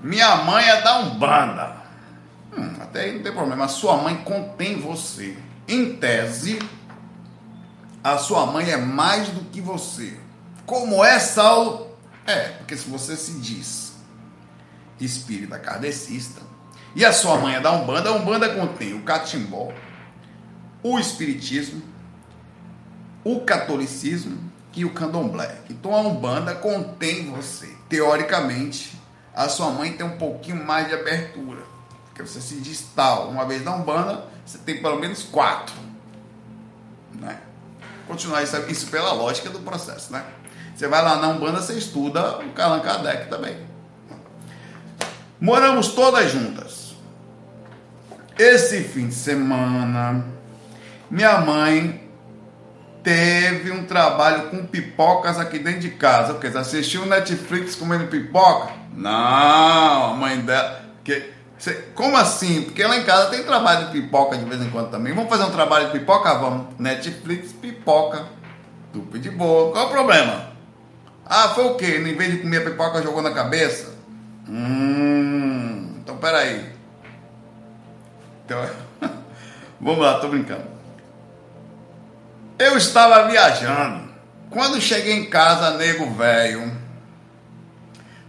Minha 0.00 0.36
mãe 0.36 0.64
é 0.68 0.80
da 0.80 1.00
Umbanda. 1.00 1.76
Hum, 2.56 2.74
até 2.80 3.00
aí 3.00 3.14
não 3.14 3.22
tem 3.22 3.32
problema. 3.32 3.64
A 3.64 3.68
sua 3.68 3.96
mãe 3.96 4.16
contém 4.18 4.80
você. 4.80 5.36
Em 5.66 5.96
tese, 5.96 6.58
a 8.02 8.16
sua 8.16 8.46
mãe 8.46 8.70
é 8.70 8.76
mais 8.76 9.28
do 9.28 9.40
que 9.46 9.60
você. 9.60 10.18
Como 10.64 11.04
é, 11.04 11.18
Saulo? 11.18 11.96
É, 12.26 12.50
porque 12.58 12.76
se 12.76 12.88
você 12.88 13.16
se 13.16 13.40
diz 13.40 13.90
espírita 15.00 15.58
kardecista, 15.58 16.42
e 16.94 17.04
a 17.04 17.12
sua 17.12 17.38
mãe 17.38 17.54
é 17.54 17.60
da 17.60 17.72
Umbanda, 17.72 18.10
a 18.10 18.12
Umbanda 18.12 18.54
contém 18.54 18.94
o 18.94 19.02
catimbó, 19.02 19.72
o 20.82 20.98
espiritismo, 20.98 21.82
o 23.24 23.40
catolicismo 23.40 24.38
e 24.74 24.84
o 24.84 24.90
candomblé. 24.90 25.60
Então 25.68 25.94
a 25.94 26.00
Umbanda 26.00 26.54
contém 26.54 27.30
você. 27.30 27.79
Teoricamente, 27.90 28.98
a 29.34 29.48
sua 29.48 29.70
mãe 29.70 29.92
tem 29.92 30.06
um 30.06 30.16
pouquinho 30.16 30.64
mais 30.64 30.88
de 30.88 30.94
abertura. 30.94 31.60
Porque 32.06 32.22
você 32.22 32.40
se 32.40 32.54
diz 32.60 32.86
tal. 32.94 33.28
Uma 33.28 33.44
vez 33.44 33.62
na 33.62 33.74
Umbanda, 33.74 34.24
você 34.46 34.56
tem 34.58 34.80
pelo 34.80 34.98
menos 34.98 35.24
quatro. 35.24 35.74
Né? 37.12 37.38
Continuar 38.06 38.42
isso, 38.42 38.56
isso 38.68 38.86
pela 38.86 39.12
lógica 39.12 39.50
do 39.50 39.58
processo, 39.58 40.12
né? 40.12 40.24
Você 40.74 40.88
vai 40.88 41.02
lá 41.02 41.16
na 41.16 41.28
Umbanda, 41.28 41.60
você 41.60 41.74
estuda 41.74 42.38
o 42.38 42.62
Allan 42.62 42.80
Kardec 42.80 43.28
também. 43.28 43.56
Moramos 45.40 45.88
todas 45.88 46.30
juntas. 46.30 46.94
Esse 48.38 48.84
fim 48.84 49.08
de 49.08 49.14
semana, 49.14 50.24
minha 51.10 51.40
mãe 51.40 52.09
teve 53.02 53.70
um 53.70 53.84
trabalho 53.84 54.48
com 54.48 54.66
pipocas 54.66 55.38
aqui 55.38 55.58
dentro 55.58 55.80
de 55.80 55.90
casa. 55.90 56.34
Porque 56.34 56.46
assistiu 56.46 57.06
Netflix 57.06 57.74
comendo 57.74 58.06
pipoca? 58.06 58.72
Não, 58.94 60.12
a 60.12 60.14
mãe 60.14 60.38
dela. 60.40 60.82
Que, 61.04 61.32
como 61.94 62.16
assim? 62.16 62.62
Porque 62.62 62.82
lá 62.84 62.96
em 62.96 63.04
casa 63.04 63.30
tem 63.30 63.42
trabalho 63.42 63.86
de 63.86 63.92
pipoca 63.92 64.36
de 64.36 64.44
vez 64.44 64.60
em 64.62 64.70
quando 64.70 64.90
também. 64.90 65.14
Vamos 65.14 65.30
fazer 65.30 65.44
um 65.44 65.50
trabalho 65.50 65.86
de 65.86 65.98
pipoca? 65.98 66.34
Vamos. 66.34 66.66
Netflix, 66.78 67.52
pipoca. 67.52 68.26
Tudo 68.92 69.18
de 69.18 69.30
boa. 69.30 69.72
Qual 69.72 69.86
o 69.86 69.90
problema? 69.90 70.50
Ah, 71.24 71.50
foi 71.50 71.64
o 71.66 71.74
quê? 71.76 71.96
Em 71.98 72.16
vez 72.16 72.32
de 72.32 72.38
comer 72.38 72.64
pipoca, 72.64 73.02
jogou 73.02 73.22
na 73.22 73.30
cabeça? 73.30 73.94
Hum, 74.48 75.94
então 76.02 76.16
peraí. 76.16 76.70
Então, 78.44 78.68
vamos 79.80 80.00
lá, 80.00 80.18
tô 80.18 80.26
brincando. 80.26 80.79
Eu 82.60 82.76
estava 82.76 83.26
viajando. 83.26 84.10
Quando 84.50 84.82
cheguei 84.82 85.14
em 85.14 85.30
casa, 85.30 85.78
nego 85.78 86.10
velho, 86.10 86.70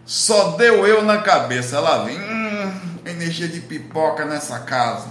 só 0.05 0.51
deu 0.51 0.87
eu 0.87 1.03
na 1.03 1.17
cabeça. 1.17 1.75
Ela 1.75 2.05
vem, 2.05 2.17
hum, 2.17 2.71
energia 3.05 3.49
de 3.49 3.59
pipoca 3.59 4.23
nessa 4.23 4.59
casa. 4.59 5.09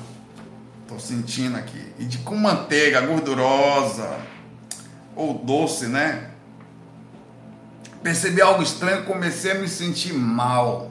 Tô 0.88 0.98
sentindo 0.98 1.58
aqui. 1.58 1.92
E 1.98 2.06
de 2.06 2.16
com 2.18 2.34
manteiga 2.34 3.02
gordurosa 3.02 4.10
ou 5.14 5.34
doce, 5.34 5.86
né? 5.86 6.30
Percebi 8.02 8.40
algo 8.40 8.62
estranho, 8.62 9.04
comecei 9.04 9.50
a 9.50 9.56
me 9.56 9.68
sentir 9.68 10.14
mal. 10.14 10.90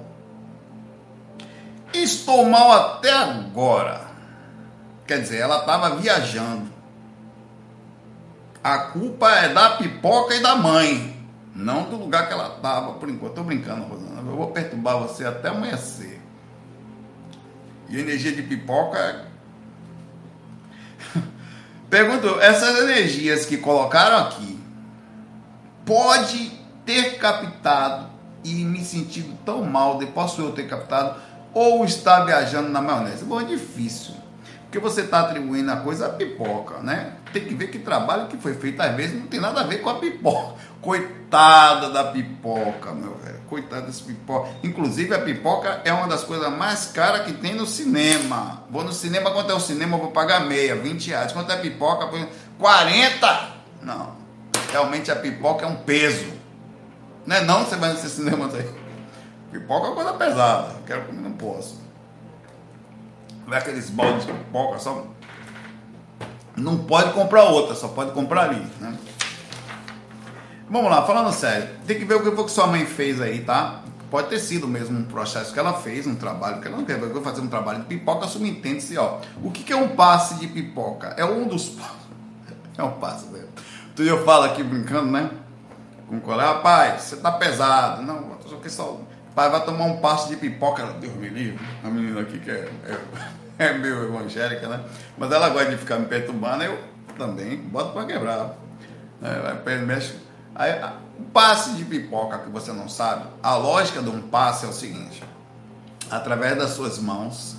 Estou 1.91 2.47
mal 2.47 2.71
até 2.73 3.11
agora. 3.11 4.01
Quer 5.07 5.19
dizer, 5.19 5.37
ela 5.37 5.61
estava 5.61 5.95
viajando. 5.95 6.77
A 8.63 8.77
culpa 8.77 9.29
é 9.29 9.53
da 9.53 9.71
pipoca 9.71 10.35
e 10.35 10.41
da 10.41 10.55
mãe, 10.55 11.17
não 11.55 11.83
do 11.83 11.95
lugar 11.95 12.27
que 12.27 12.33
ela 12.33 12.55
estava, 12.55 12.93
por 12.93 13.09
enquanto. 13.09 13.31
Estou 13.31 13.43
brincando, 13.43 13.83
Rosana. 13.83 14.19
Eu 14.19 14.35
vou 14.35 14.47
perturbar 14.51 14.99
você 14.99 15.25
até 15.25 15.49
amanhecer. 15.49 16.21
E 17.87 17.99
energia 17.99 18.31
de 18.31 18.43
pipoca. 18.43 18.97
É 18.97 19.25
Pergunto, 21.89 22.39
essas 22.39 22.79
energias 22.81 23.45
que 23.45 23.57
colocaram 23.57 24.17
aqui, 24.17 24.59
pode 25.85 26.51
ter 26.85 27.17
captado 27.17 28.07
e 28.43 28.53
me 28.63 28.83
sentido 28.83 29.37
tão 29.43 29.63
mal, 29.63 29.97
de 29.97 30.05
posso 30.07 30.41
eu 30.41 30.51
ter 30.51 30.67
captado, 30.67 31.19
ou 31.53 31.83
estar 31.83 32.25
viajando 32.25 32.69
na 32.69 32.81
maionese? 32.81 33.25
Bom, 33.25 33.41
é 33.41 33.45
difícil. 33.45 34.13
Porque 34.69 34.77
você 34.77 35.01
está 35.01 35.21
atribuindo 35.21 35.71
a 35.71 35.77
coisa 35.77 36.05
à 36.05 36.09
pipoca, 36.09 36.77
né? 36.77 37.13
Tem 37.33 37.43
que 37.43 37.55
ver 37.55 37.71
que 37.71 37.79
trabalho 37.79 38.27
que 38.27 38.37
foi 38.37 38.53
feito, 38.53 38.79
às 38.79 38.95
vezes 38.95 39.19
não 39.19 39.25
tem 39.25 39.39
nada 39.39 39.61
a 39.61 39.63
ver 39.63 39.79
com 39.79 39.89
a 39.89 39.95
pipoca. 39.95 40.53
Coitada 40.79 41.89
da 41.89 42.03
pipoca, 42.03 42.91
meu 42.91 43.15
velho. 43.15 43.39
Coitada 43.49 43.87
desse 43.87 44.03
pipoca. 44.03 44.47
Inclusive, 44.63 45.15
a 45.15 45.19
pipoca 45.19 45.81
é 45.83 45.91
uma 45.91 46.07
das 46.07 46.23
coisas 46.23 46.55
mais 46.55 46.85
caras 46.85 47.25
que 47.25 47.33
tem 47.33 47.55
no 47.55 47.65
cinema. 47.65 48.63
Vou 48.69 48.83
no 48.83 48.93
cinema, 48.93 49.31
quanto 49.31 49.51
é 49.51 49.55
o 49.55 49.59
cinema? 49.59 49.97
Eu 49.97 50.01
vou 50.01 50.11
pagar 50.11 50.45
meia, 50.45 50.75
20 50.75 51.07
reais. 51.07 51.31
Quanto 51.31 51.51
é 51.51 51.55
a 51.55 51.59
pipoca? 51.59 52.07
40! 52.59 53.49
Não. 53.81 54.13
Realmente 54.71 55.09
a 55.09 55.15
pipoca 55.15 55.65
é 55.65 55.67
um 55.67 55.77
peso. 55.77 56.31
Não 57.25 57.35
é 57.35 57.41
não 57.41 57.65
você 57.65 57.75
vai 57.75 57.91
nesse 57.93 58.07
cinema 58.07 58.47
aí. 58.53 58.69
Pipoca 59.51 59.87
é 59.87 59.89
uma 59.89 59.95
coisa 59.95 60.13
pesada. 60.13 60.75
Quero 60.85 61.05
comer, 61.05 61.21
não 61.21 61.31
posso. 61.31 61.88
Não 63.49 63.55
é 63.55 63.57
aqueles 63.57 63.89
baldes 63.89 64.27
de 64.27 64.31
pipoca, 64.31 64.77
só. 64.77 65.07
Não 66.55 66.77
pode 66.77 67.13
comprar 67.13 67.45
outra, 67.45 67.73
só 67.73 67.87
pode 67.87 68.11
comprar 68.11 68.43
ali, 68.43 68.65
né? 68.79 68.95
Vamos 70.69 70.91
lá, 70.91 71.01
falando 71.01 71.33
sério. 71.33 71.67
Tem 71.87 71.97
que 71.97 72.05
ver 72.05 72.15
o 72.15 72.23
que 72.23 72.31
foi 72.31 72.45
que 72.45 72.51
sua 72.51 72.67
mãe 72.67 72.85
fez 72.85 73.19
aí, 73.19 73.41
tá? 73.41 73.81
pode 74.09 74.29
ter 74.29 74.39
sido 74.39 74.67
mesmo 74.67 74.99
um 74.99 75.03
processo 75.03 75.53
que 75.53 75.59
ela 75.59 75.73
fez, 75.73 76.07
um 76.07 76.15
trabalho 76.15 76.61
que 76.61 76.67
ela 76.67 76.77
não 76.77 76.85
quer 76.85 76.99
fazer 77.21 77.41
um 77.41 77.47
trabalho 77.47 77.79
de 77.79 77.85
pipoca, 77.85 78.27
subentende-se, 78.27 78.97
ó. 78.97 79.19
O 79.43 79.51
que, 79.51 79.63
que 79.63 79.71
é 79.71 79.75
um 79.75 79.89
passe 79.89 80.35
de 80.35 80.47
pipoca? 80.47 81.13
É 81.17 81.25
um 81.25 81.47
dos. 81.47 81.77
É 82.77 82.83
um 82.83 82.91
passe, 82.91 83.29
velho. 83.29 83.49
Tu 83.93 84.03
eu 84.03 84.23
falo 84.23 84.45
aqui 84.45 84.63
brincando, 84.63 85.11
né? 85.11 85.29
Com 86.07 86.15
o 86.15 86.21
colega, 86.21 86.53
rapaz, 86.53 87.01
você 87.01 87.17
tá 87.17 87.29
pesado. 87.29 88.01
Não, 88.03 88.37
só 88.47 88.55
que 88.55 88.69
só. 88.69 89.01
Pai, 89.35 89.49
vai 89.49 89.65
tomar 89.65 89.83
um 89.83 89.97
passe 89.97 90.29
de 90.29 90.37
pipoca. 90.37 90.85
Deus 90.93 91.13
me 91.15 91.27
livre. 91.27 91.59
A 91.83 91.89
menina 91.89 92.21
aqui 92.21 92.39
que 92.39 92.49
é, 92.49 92.71
é, 92.85 92.97
é 93.59 93.73
meio 93.73 94.05
evangélica, 94.05 94.67
né? 94.67 94.81
Mas 95.17 95.31
ela 95.31 95.49
gosta 95.49 95.69
de 95.69 95.77
ficar 95.77 95.99
me 95.99 96.05
perturbando, 96.05 96.63
eu 96.63 96.79
também 97.17 97.57
boto 97.57 97.91
pra 97.91 98.05
quebrar. 98.05 98.55
É, 99.21 99.53
vai, 99.53 99.77
mexe. 99.79 100.15
Aí, 100.55 100.71
o 101.19 101.23
passe 101.23 101.73
de 101.73 101.83
pipoca 101.83 102.39
que 102.39 102.49
você 102.49 102.71
não 102.71 102.87
sabe, 102.87 103.27
a 103.43 103.55
lógica 103.55 104.01
de 104.01 104.09
um 104.09 104.21
passe 104.21 104.65
é 104.65 104.69
o 104.69 104.73
seguinte: 104.73 105.21
através 106.09 106.57
das 106.57 106.71
suas 106.71 106.97
mãos 106.99 107.57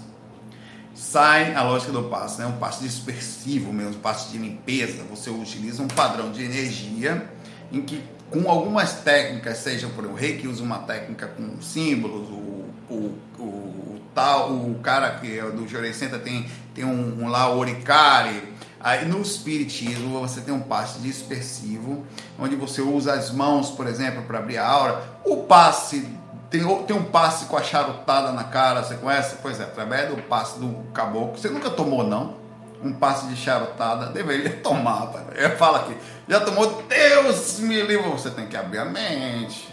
sai 0.95 1.55
a 1.55 1.63
lógica 1.63 1.93
do 1.93 2.05
passe, 2.05 2.41
né? 2.41 2.47
um 2.47 2.59
passe 2.59 2.83
dispersivo 2.83 3.73
mesmo, 3.73 3.97
um 3.97 4.01
passe 4.01 4.31
de 4.33 4.39
limpeza. 4.39 5.05
Você 5.11 5.29
utiliza 5.29 5.83
um 5.83 5.89
padrão 5.89 6.33
de 6.33 6.43
energia 6.43 7.31
em 7.71 7.83
que, 7.83 8.03
com 8.31 8.51
algumas 8.51 8.95
técnicas, 9.01 9.59
seja 9.59 9.87
por 9.89 10.07
o 10.07 10.15
rei 10.15 10.39
que 10.39 10.49
usa 10.49 10.63
uma 10.63 10.79
técnica 10.79 11.29
com 11.29 11.61
símbolos, 11.61 12.29
o, 12.29 12.65
o, 12.93 13.19
o 13.39 14.00
tal, 14.15 14.53
o 14.53 14.79
cara 14.83 15.11
que 15.13 15.39
é 15.39 15.43
do 15.51 15.67
Jorecenta 15.67 16.19
tem, 16.19 16.49
tem 16.75 16.85
um, 16.85 17.25
um 17.25 17.29
lá, 17.29 17.51
Oricari 17.51 18.51
Aí 18.83 19.05
no 19.05 19.21
espiritismo 19.21 20.21
você 20.21 20.41
tem 20.41 20.55
um 20.55 20.61
passe 20.61 21.01
dispersivo, 21.01 22.07
onde 22.39 22.57
você 22.57 22.81
usa 22.81 23.13
as 23.13 23.31
mãos, 23.31 23.71
por 23.71 23.87
exemplo, 23.87 24.23
para 24.23 24.39
abrir 24.39 24.57
a 24.57 24.67
aura. 24.67 25.03
O 25.23 25.45
passe 25.45 26.09
tem, 26.49 26.63
tem 26.85 26.97
um 26.97 27.05
passe 27.05 27.45
com 27.45 27.59
a 27.59 27.63
charutada 27.63 28.33
na 28.33 28.45
cara, 28.45 28.83
você 28.83 28.95
conhece? 28.95 29.37
Pois 29.43 29.61
é, 29.61 29.65
através 29.65 30.09
do 30.09 30.23
passe 30.23 30.59
do 30.59 30.83
caboclo. 30.95 31.37
Você 31.37 31.51
nunca 31.51 31.69
tomou, 31.69 32.05
não? 32.05 32.41
Um 32.83 32.95
passe 32.95 33.27
de 33.27 33.37
charutada, 33.37 34.07
deveria 34.07 34.57
tomar. 34.65 35.13
Eu 35.35 35.51
falo 35.59 35.77
aqui, 35.77 35.95
já 36.27 36.41
tomou? 36.41 36.83
Deus 36.89 37.61
me 37.61 37.83
livre, 37.83 38.09
você 38.09 38.31
tem 38.31 38.47
que 38.47 38.57
abrir 38.57 38.79
a 38.79 38.87
mente. 38.87 39.69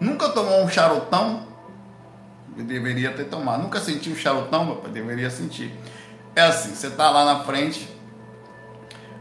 Nunca 0.00 0.28
tomou 0.30 0.64
um 0.64 0.68
charutão? 0.68 1.53
Eu 2.56 2.64
deveria 2.64 3.12
ter 3.12 3.24
tomado. 3.24 3.62
Nunca 3.62 3.80
sentiu 3.80 4.12
um 4.12 4.16
charutão, 4.16 4.66
papai? 4.66 4.90
Deveria 4.90 5.30
sentir. 5.30 5.72
É 6.36 6.42
assim, 6.42 6.74
você 6.74 6.90
tá 6.90 7.10
lá 7.10 7.24
na 7.24 7.44
frente, 7.44 7.88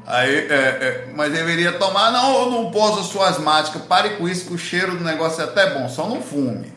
Aí, 0.06 0.36
é, 0.36 0.54
é, 0.54 1.12
mas 1.16 1.32
deveria 1.32 1.72
tomar, 1.74 2.12
não, 2.12 2.42
eu 2.42 2.52
não 2.52 2.72
posso, 2.72 3.04
sua 3.04 3.30
asmática, 3.30 3.80
pare 3.80 4.18
com 4.18 4.28
isso, 4.28 4.48
que 4.48 4.54
o 4.54 4.58
cheiro 4.58 4.98
do 4.98 5.04
negócio 5.04 5.42
é 5.42 5.46
até 5.46 5.74
bom, 5.74 5.88
só 5.88 6.08
não 6.08 6.22
fume. 6.22 6.74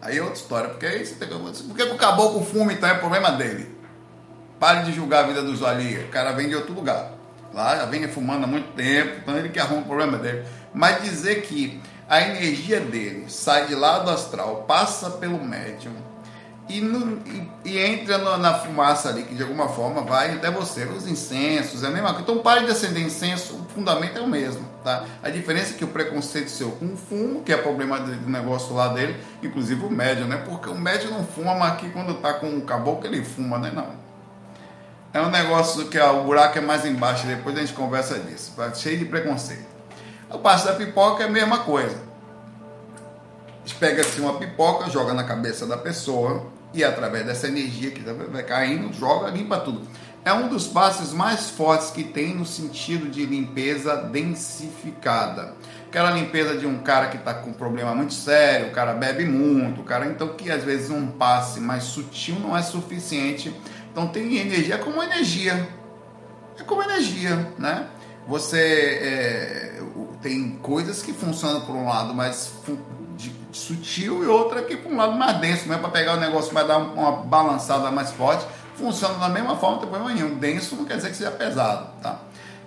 Aí 0.00 0.16
é 0.16 0.22
outra 0.22 0.36
história, 0.36 0.70
porque 0.70 0.86
aí 0.86 1.04
você 1.04 1.14
tem 1.16 1.28
que. 1.28 1.62
Por 1.64 1.76
que 1.76 1.82
o 1.82 1.96
caboclo 1.96 2.44
fume 2.44 2.74
então 2.74 2.88
é 2.88 2.94
problema 2.94 3.32
dele? 3.32 3.76
Pare 4.58 4.84
de 4.84 4.92
julgar 4.92 5.24
a 5.24 5.26
vida 5.26 5.42
dos 5.42 5.62
alheios, 5.62 6.04
o 6.04 6.08
cara 6.08 6.32
vem 6.32 6.48
de 6.48 6.54
outro 6.54 6.72
lugar. 6.72 7.12
Lá 7.52 7.76
já 7.76 7.84
vem 7.84 8.08
fumando 8.08 8.44
há 8.44 8.46
muito 8.46 8.72
tempo, 8.72 9.18
então 9.22 9.36
ele 9.36 9.50
que 9.50 9.58
arruma 9.58 9.82
o 9.82 9.84
problema 9.84 10.16
dele. 10.16 10.44
Mas 10.72 11.02
dizer 11.02 11.42
que 11.42 11.80
a 12.08 12.20
energia 12.20 12.80
dele 12.80 13.26
sai 13.28 13.66
de 13.66 13.74
lá 13.74 13.98
do 13.98 14.10
astral, 14.10 14.64
passa 14.68 15.10
pelo 15.10 15.42
médium, 15.42 15.92
e, 16.68 16.80
no, 16.80 17.18
e, 17.26 17.48
e 17.64 17.78
entra 17.78 18.18
no, 18.18 18.36
na 18.38 18.54
fumaça 18.54 19.08
ali, 19.08 19.22
que 19.22 19.34
de 19.34 19.42
alguma 19.42 19.68
forma 19.68 20.02
vai 20.02 20.32
até 20.32 20.50
você. 20.50 20.84
Os 20.84 21.06
incensos, 21.06 21.84
é 21.84 21.86
a 21.86 21.90
mesma 21.90 22.08
coisa. 22.08 22.22
Então 22.22 22.38
pare 22.38 22.64
de 22.64 22.72
acender 22.72 23.02
incenso, 23.02 23.54
o 23.54 23.64
fundamento 23.72 24.18
é 24.18 24.20
o 24.20 24.26
mesmo. 24.26 24.66
Tá? 24.82 25.04
A 25.22 25.30
diferença 25.30 25.74
é 25.74 25.76
que 25.76 25.84
o 25.84 25.88
preconceito 25.88 26.48
seu 26.48 26.72
com 26.72 26.86
o 26.86 26.96
fumo, 26.96 27.42
que 27.42 27.52
é 27.52 27.56
problema 27.56 28.00
do 28.00 28.28
negócio 28.28 28.74
lá 28.74 28.88
dele, 28.88 29.16
inclusive 29.42 29.84
o 29.84 29.90
médium, 29.90 30.26
né? 30.26 30.42
Porque 30.44 30.68
o 30.68 30.74
médium 30.74 31.10
não 31.10 31.24
fuma, 31.24 31.54
mas 31.54 31.72
aqui 31.72 31.88
quando 31.90 32.14
tá 32.14 32.34
com 32.34 32.48
o 32.56 32.62
caboclo 32.62 33.06
ele 33.06 33.24
fuma, 33.24 33.58
né? 33.58 33.70
Não. 33.74 34.06
É 35.12 35.20
um 35.20 35.30
negócio 35.30 35.86
que 35.86 35.98
ó, 35.98 36.20
o 36.20 36.24
buraco 36.24 36.58
é 36.58 36.60
mais 36.60 36.84
embaixo, 36.84 37.26
depois 37.26 37.56
a 37.56 37.60
gente 37.60 37.72
conversa 37.74 38.18
disso. 38.18 38.52
Tá 38.56 38.74
cheio 38.74 38.98
de 38.98 39.04
preconceito. 39.04 39.75
O 40.36 40.38
passo 40.38 40.66
da 40.66 40.74
pipoca 40.74 41.22
é 41.22 41.26
a 41.26 41.30
mesma 41.30 41.60
coisa. 41.60 41.96
Pega-se 43.80 44.20
uma 44.20 44.34
pipoca, 44.34 44.90
joga 44.90 45.14
na 45.14 45.24
cabeça 45.24 45.66
da 45.66 45.78
pessoa, 45.78 46.44
e 46.74 46.84
através 46.84 47.24
dessa 47.24 47.48
energia 47.48 47.90
que 47.90 48.02
vai 48.02 48.42
caindo, 48.42 48.92
joga, 48.92 49.30
limpa 49.30 49.58
tudo. 49.60 49.88
É 50.26 50.34
um 50.34 50.48
dos 50.48 50.66
passos 50.66 51.14
mais 51.14 51.48
fortes 51.48 51.90
que 51.90 52.04
tem 52.04 52.34
no 52.34 52.44
sentido 52.44 53.08
de 53.08 53.24
limpeza 53.24 53.96
densificada. 53.96 55.54
Aquela 55.88 56.10
limpeza 56.10 56.54
de 56.58 56.66
um 56.66 56.80
cara 56.80 57.06
que 57.06 57.16
está 57.16 57.32
com 57.32 57.48
um 57.48 57.54
problema 57.54 57.94
muito 57.94 58.12
sério, 58.12 58.68
o 58.68 58.72
cara 58.72 58.92
bebe 58.92 59.24
muito, 59.24 59.80
o 59.80 59.84
cara 59.84 60.04
então 60.04 60.28
que 60.34 60.50
às 60.50 60.62
vezes 60.62 60.90
um 60.90 61.06
passe 61.12 61.60
mais 61.60 61.84
sutil 61.84 62.38
não 62.40 62.54
é 62.54 62.60
suficiente. 62.60 63.58
Então 63.90 64.06
tem 64.06 64.36
energia 64.36 64.76
como 64.76 65.02
energia. 65.02 65.66
É 66.60 66.62
como 66.62 66.82
energia, 66.82 67.36
né? 67.58 67.86
Você 68.28 68.58
é, 68.58 69.75
tem 70.22 70.58
coisas 70.62 71.02
que 71.02 71.12
funcionam 71.12 71.60
por 71.62 71.74
um 71.74 71.86
lado 71.86 72.14
mais 72.14 72.52
de, 73.16 73.32
sutil 73.52 74.22
e 74.22 74.26
outra 74.26 74.62
que 74.62 74.76
para 74.76 74.92
um 74.92 74.96
lado 74.96 75.12
mais 75.14 75.38
denso, 75.38 75.66
mesmo 75.66 75.82
para 75.82 75.90
pegar 75.90 76.16
o 76.16 76.20
negócio 76.20 76.52
vai 76.52 76.66
dar 76.66 76.78
uma 76.78 77.12
balançada 77.12 77.90
mais 77.90 78.10
forte. 78.12 78.46
Funciona 78.74 79.14
da 79.14 79.28
mesma 79.28 79.56
forma, 79.56 79.76
não 79.76 79.82
tem 79.82 79.88
problema 79.90 80.14
nenhum. 80.14 80.38
Denso 80.38 80.76
não 80.76 80.84
quer 80.84 80.96
dizer 80.96 81.10
que 81.10 81.16
seja 81.16 81.30
pesado, 81.30 81.88
tá? 82.02 82.20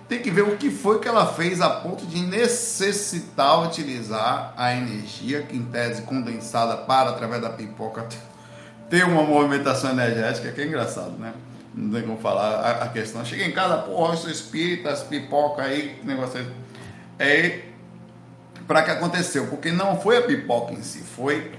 Tem 0.08 0.20
que 0.20 0.30
ver 0.30 0.42
o 0.42 0.56
que 0.56 0.70
foi 0.70 0.98
que 0.98 1.06
ela 1.06 1.24
fez 1.24 1.60
a 1.60 1.70
ponto 1.70 2.04
de 2.04 2.20
necessitar 2.20 3.62
utilizar 3.62 4.52
a 4.56 4.74
energia, 4.74 5.46
em 5.52 5.62
tese 5.62 6.02
condensada 6.02 6.76
para 6.78 7.10
através 7.10 7.40
da 7.40 7.50
pipoca 7.50 8.08
ter 8.90 9.04
uma 9.04 9.22
movimentação 9.22 9.90
energética, 9.90 10.50
que 10.50 10.60
é 10.60 10.66
engraçado, 10.66 11.12
né? 11.12 11.32
Não 11.72 11.92
tem 11.92 12.02
como 12.02 12.18
falar 12.18 12.56
a, 12.56 12.70
a 12.84 12.88
questão. 12.88 13.24
Chega 13.24 13.44
em 13.44 13.52
casa, 13.52 13.78
porra, 13.78 14.14
eu 14.14 14.16
sou 14.16 14.30
espírita, 14.30 14.90
as 14.90 15.04
pipoca 15.04 15.62
aí, 15.62 16.00
negócio 16.02 16.40
aí. 16.40 16.46
É, 17.20 17.64
para 18.66 18.82
que 18.82 18.90
aconteceu, 18.90 19.46
porque 19.48 19.70
não 19.70 20.00
foi 20.00 20.16
a 20.16 20.22
pipoca 20.22 20.72
em 20.72 20.82
si, 20.82 21.00
foi 21.00 21.52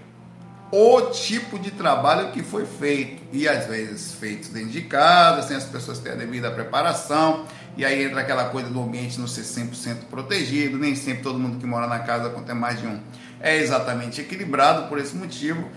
o 0.71 1.01
tipo 1.11 1.59
de 1.59 1.69
trabalho 1.69 2.31
que 2.31 2.41
foi 2.41 2.65
feito 2.65 3.21
e 3.31 3.47
às 3.47 3.67
vezes 3.67 4.13
feito 4.13 4.51
dentro 4.51 4.69
de 4.69 4.81
casa, 4.81 5.47
sem 5.47 5.55
as 5.55 5.65
pessoas 5.65 5.99
terem 5.99 6.17
a 6.17 6.25
devida 6.25 6.49
preparação, 6.49 7.45
e 7.77 7.85
aí 7.85 8.03
entra 8.03 8.21
aquela 8.21 8.45
coisa 8.45 8.71
do 8.71 8.81
ambiente 8.81 9.19
não 9.19 9.27
ser 9.27 9.41
100% 9.41 10.05
protegido, 10.09 10.79
nem 10.79 10.95
sempre 10.95 11.21
todo 11.21 11.37
mundo 11.37 11.59
que 11.59 11.65
mora 11.67 11.85
na 11.85 11.99
casa, 11.99 12.31
quando 12.31 12.47
tem 12.47 12.55
mais 12.55 12.79
de 12.79 12.87
um, 12.87 12.99
é 13.39 13.57
exatamente 13.57 14.19
equilibrado 14.19 14.89
por 14.89 14.97
esse 14.97 15.15
motivo. 15.15 15.69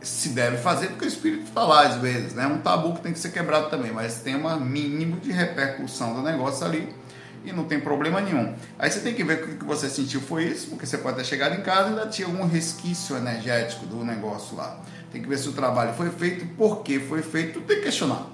Se 0.00 0.30
deve 0.30 0.58
fazer 0.58 0.88
porque 0.88 1.04
o 1.04 1.08
espírito 1.08 1.44
está 1.44 1.62
lá 1.62 1.86
às 1.86 1.94
vezes, 1.96 2.34
né? 2.34 2.46
Um 2.46 2.58
tabu 2.58 2.94
que 2.94 3.00
tem 3.00 3.12
que 3.12 3.18
ser 3.18 3.30
quebrado 3.30 3.70
também, 3.70 3.90
mas 3.90 4.16
tem 4.16 4.34
um 4.34 4.60
mínimo 4.60 5.18
de 5.20 5.30
repercussão 5.30 6.14
do 6.14 6.20
negócio 6.20 6.66
ali 6.66 7.03
e 7.44 7.52
não 7.52 7.64
tem 7.64 7.78
problema 7.78 8.20
nenhum. 8.20 8.54
Aí 8.78 8.90
você 8.90 9.00
tem 9.00 9.14
que 9.14 9.22
ver 9.22 9.44
o 9.44 9.58
que 9.58 9.64
você 9.64 9.88
sentiu 9.88 10.20
foi 10.20 10.44
isso, 10.44 10.68
porque 10.68 10.86
você 10.86 10.98
pode 10.98 11.16
ter 11.16 11.24
chegado 11.24 11.54
em 11.54 11.62
casa 11.62 11.88
e 11.88 11.90
ainda 11.90 12.06
tinha 12.06 12.26
algum 12.26 12.46
resquício 12.46 13.16
energético 13.16 13.86
do 13.86 14.04
negócio 14.04 14.56
lá. 14.56 14.80
Tem 15.12 15.22
que 15.22 15.28
ver 15.28 15.38
se 15.38 15.48
o 15.48 15.52
trabalho 15.52 15.92
foi 15.94 16.10
feito, 16.10 16.46
por 16.56 16.82
que 16.82 16.98
foi 16.98 17.22
feito, 17.22 17.60
tem 17.60 17.76
que 17.76 17.84
questionar. 17.84 18.26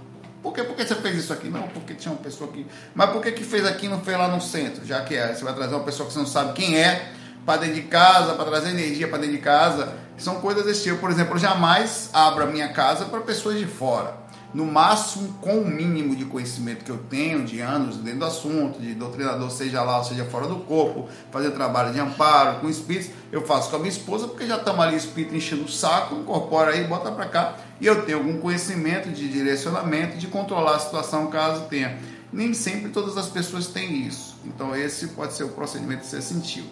Por 0.42 0.54
que, 0.54 0.62
por 0.62 0.74
que 0.74 0.86
você 0.86 0.94
fez 0.94 1.16
isso 1.16 1.32
aqui? 1.32 1.48
Não, 1.48 1.68
porque 1.68 1.92
tinha 1.92 2.12
uma 2.12 2.22
pessoa 2.22 2.48
aqui. 2.48 2.66
Mas 2.94 3.10
por 3.10 3.20
que, 3.20 3.32
que 3.32 3.44
fez 3.44 3.66
aqui 3.66 3.86
e 3.86 3.88
não 3.90 4.00
fez 4.00 4.16
lá 4.16 4.28
no 4.28 4.40
centro? 4.40 4.86
Já 4.86 5.02
que 5.02 5.14
é, 5.14 5.34
você 5.34 5.44
vai 5.44 5.54
trazer 5.54 5.74
uma 5.74 5.84
pessoa 5.84 6.06
que 6.06 6.14
você 6.14 6.18
não 6.18 6.26
sabe 6.26 6.54
quem 6.54 6.78
é, 6.78 7.12
para 7.44 7.60
dentro 7.60 7.74
de 7.74 7.82
casa, 7.82 8.34
para 8.34 8.46
trazer 8.46 8.70
energia 8.70 9.06
para 9.06 9.18
dentro 9.18 9.36
de 9.36 9.42
casa. 9.42 9.92
São 10.16 10.40
coisas 10.40 10.64
desse 10.64 10.84
tipo. 10.84 10.96
Por 10.96 11.10
exemplo, 11.10 11.34
eu 11.34 11.38
jamais 11.38 12.08
abro 12.14 12.44
a 12.44 12.46
minha 12.46 12.72
casa 12.72 13.04
para 13.04 13.20
pessoas 13.20 13.58
de 13.58 13.66
fora 13.66 14.19
no 14.52 14.66
máximo 14.66 15.32
com 15.40 15.58
o 15.58 15.66
mínimo 15.66 16.16
de 16.16 16.24
conhecimento 16.24 16.84
que 16.84 16.90
eu 16.90 16.98
tenho 17.08 17.44
de 17.44 17.60
anos 17.60 17.96
dentro 17.98 18.20
do 18.20 18.24
assunto, 18.24 18.80
de 18.80 18.94
doutrinador, 18.94 19.50
seja 19.50 19.82
lá 19.82 19.98
ou 19.98 20.04
seja 20.04 20.24
fora 20.24 20.46
do 20.46 20.56
corpo, 20.56 21.08
fazer 21.30 21.50
trabalho 21.52 21.92
de 21.92 22.00
amparo 22.00 22.60
com 22.60 22.68
espíritos, 22.68 23.10
eu 23.30 23.46
faço 23.46 23.70
com 23.70 23.76
a 23.76 23.78
minha 23.78 23.90
esposa, 23.90 24.26
porque 24.26 24.46
já 24.46 24.56
estamos 24.56 24.80
ali 24.80 24.96
espírito 24.96 25.34
enchendo 25.34 25.64
o 25.64 25.68
saco, 25.68 26.16
incorpora 26.16 26.72
aí, 26.72 26.84
bota 26.84 27.12
para 27.12 27.26
cá, 27.26 27.56
e 27.80 27.86
eu 27.86 28.04
tenho 28.04 28.18
algum 28.18 28.38
conhecimento 28.38 29.08
de 29.08 29.28
direcionamento, 29.28 30.16
de 30.16 30.26
controlar 30.26 30.76
a 30.76 30.78
situação 30.80 31.28
caso 31.28 31.66
tenha. 31.66 31.98
Nem 32.32 32.54
sempre 32.54 32.90
todas 32.90 33.16
as 33.16 33.28
pessoas 33.28 33.66
têm 33.66 34.06
isso. 34.06 34.36
Então 34.44 34.74
esse 34.74 35.08
pode 35.08 35.32
ser 35.32 35.44
o 35.44 35.48
procedimento 35.48 36.02
que 36.02 36.06
você 36.06 36.22
sentiu. 36.22 36.64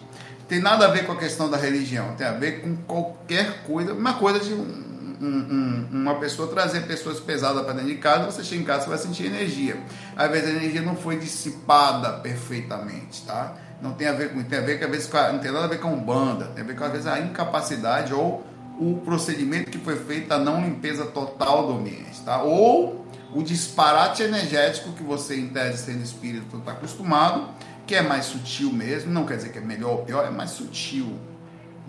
Tem 0.47 0.59
nada 0.59 0.85
a 0.85 0.87
ver 0.87 1.05
com 1.05 1.11
a 1.11 1.15
questão 1.15 1.49
da 1.49 1.57
religião, 1.57 2.15
tem 2.15 2.25
a 2.25 2.31
ver 2.31 2.61
com 2.61 2.75
qualquer 2.75 3.63
coisa, 3.63 3.93
uma 3.93 4.13
coisa 4.13 4.39
de 4.39 4.53
um 4.53 4.88
um, 5.21 5.27
um, 5.27 5.87
uma 5.91 6.15
pessoa 6.15 6.47
trazer 6.47 6.81
pessoas 6.81 7.19
pesadas 7.19 7.63
para 7.63 7.73
dentro 7.73 7.89
de 7.89 7.97
casa, 7.97 8.31
você 8.31 8.43
chega 8.43 8.61
em 8.61 8.65
casa, 8.65 8.83
você 8.83 8.89
vai 8.89 8.97
sentir 8.97 9.25
energia. 9.25 9.77
Às 10.15 10.31
vezes 10.31 10.47
a 10.47 10.51
energia 10.51 10.81
não 10.81 10.95
foi 10.95 11.17
dissipada 11.17 12.13
perfeitamente, 12.13 13.23
tá? 13.23 13.55
Não 13.81 13.93
tem 13.93 14.07
a 14.07 14.13
ver 14.13 14.33
com, 14.33 14.43
tem 14.43 14.59
a 14.59 14.61
ver 14.61 14.77
que 14.77 14.85
às 14.85 14.91
vezes 14.91 15.11
não 15.11 15.39
tem 15.39 15.51
nada 15.51 15.65
a 15.65 15.69
ver 15.69 15.79
com 15.79 15.95
banda, 15.97 16.45
tem 16.45 16.63
a 16.63 16.67
ver 16.67 16.75
com 16.75 16.83
às 16.83 16.91
vezes 16.91 17.07
a 17.07 17.19
incapacidade 17.19 18.13
ou 18.13 18.45
o 18.79 19.01
procedimento 19.03 19.69
que 19.69 19.77
foi 19.77 19.97
feito 19.97 20.31
a 20.33 20.37
não 20.37 20.61
limpeza 20.61 21.05
total 21.05 21.67
do 21.67 21.73
ambiente, 21.73 22.21
tá? 22.21 22.41
Ou 22.41 23.05
o 23.33 23.43
disparate 23.43 24.23
energético 24.23 24.93
que 24.93 25.03
você, 25.03 25.35
em 25.35 25.49
tese, 25.49 25.85
sendo 25.85 26.01
espírito, 26.01 26.57
está 26.57 26.71
acostumado, 26.71 27.49
que 27.85 27.93
é 27.93 28.01
mais 28.01 28.25
sutil 28.25 28.71
mesmo, 28.71 29.11
não 29.11 29.25
quer 29.25 29.37
dizer 29.37 29.49
que 29.49 29.57
é 29.57 29.61
melhor 29.61 29.91
ou 29.91 29.97
pior, 30.05 30.25
é 30.25 30.29
mais 30.29 30.51
sutil 30.51 31.17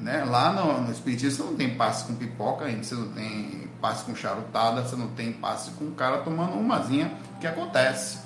Né? 0.01 0.25
Lá 0.25 0.53
no, 0.53 0.81
no 0.81 0.91
Espiritismo 0.91 1.45
você 1.45 1.51
não 1.51 1.57
tem 1.57 1.75
passe 1.77 2.05
com 2.05 2.15
pipoca 2.15 2.65
ainda, 2.65 2.83
você 2.83 2.95
não 2.95 3.09
tem 3.09 3.69
passe 3.81 4.05
com 4.05 4.15
charutada, 4.15 4.83
você 4.83 4.97
não 4.97 5.09
tem 5.09 5.33
passe 5.33 5.71
com 5.73 5.87
o 5.87 5.93
cara 5.93 6.19
tomando 6.19 6.55
umazinha, 6.55 7.13
que 7.39 7.47
acontece. 7.47 8.19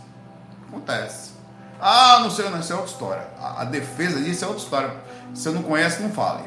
Acontece. 0.68 1.32
Ah, 1.80 2.20
não 2.20 2.30
sei, 2.30 2.48
não, 2.48 2.60
isso 2.60 2.72
é 2.72 2.76
outra 2.76 2.90
história. 2.90 3.28
A, 3.38 3.62
a 3.62 3.64
defesa 3.64 4.20
disso 4.20 4.44
é 4.44 4.48
outra 4.48 4.62
história. 4.62 4.90
Se 5.34 5.42
você 5.42 5.50
não 5.50 5.62
conhece, 5.62 6.02
não 6.02 6.10
fale. 6.10 6.44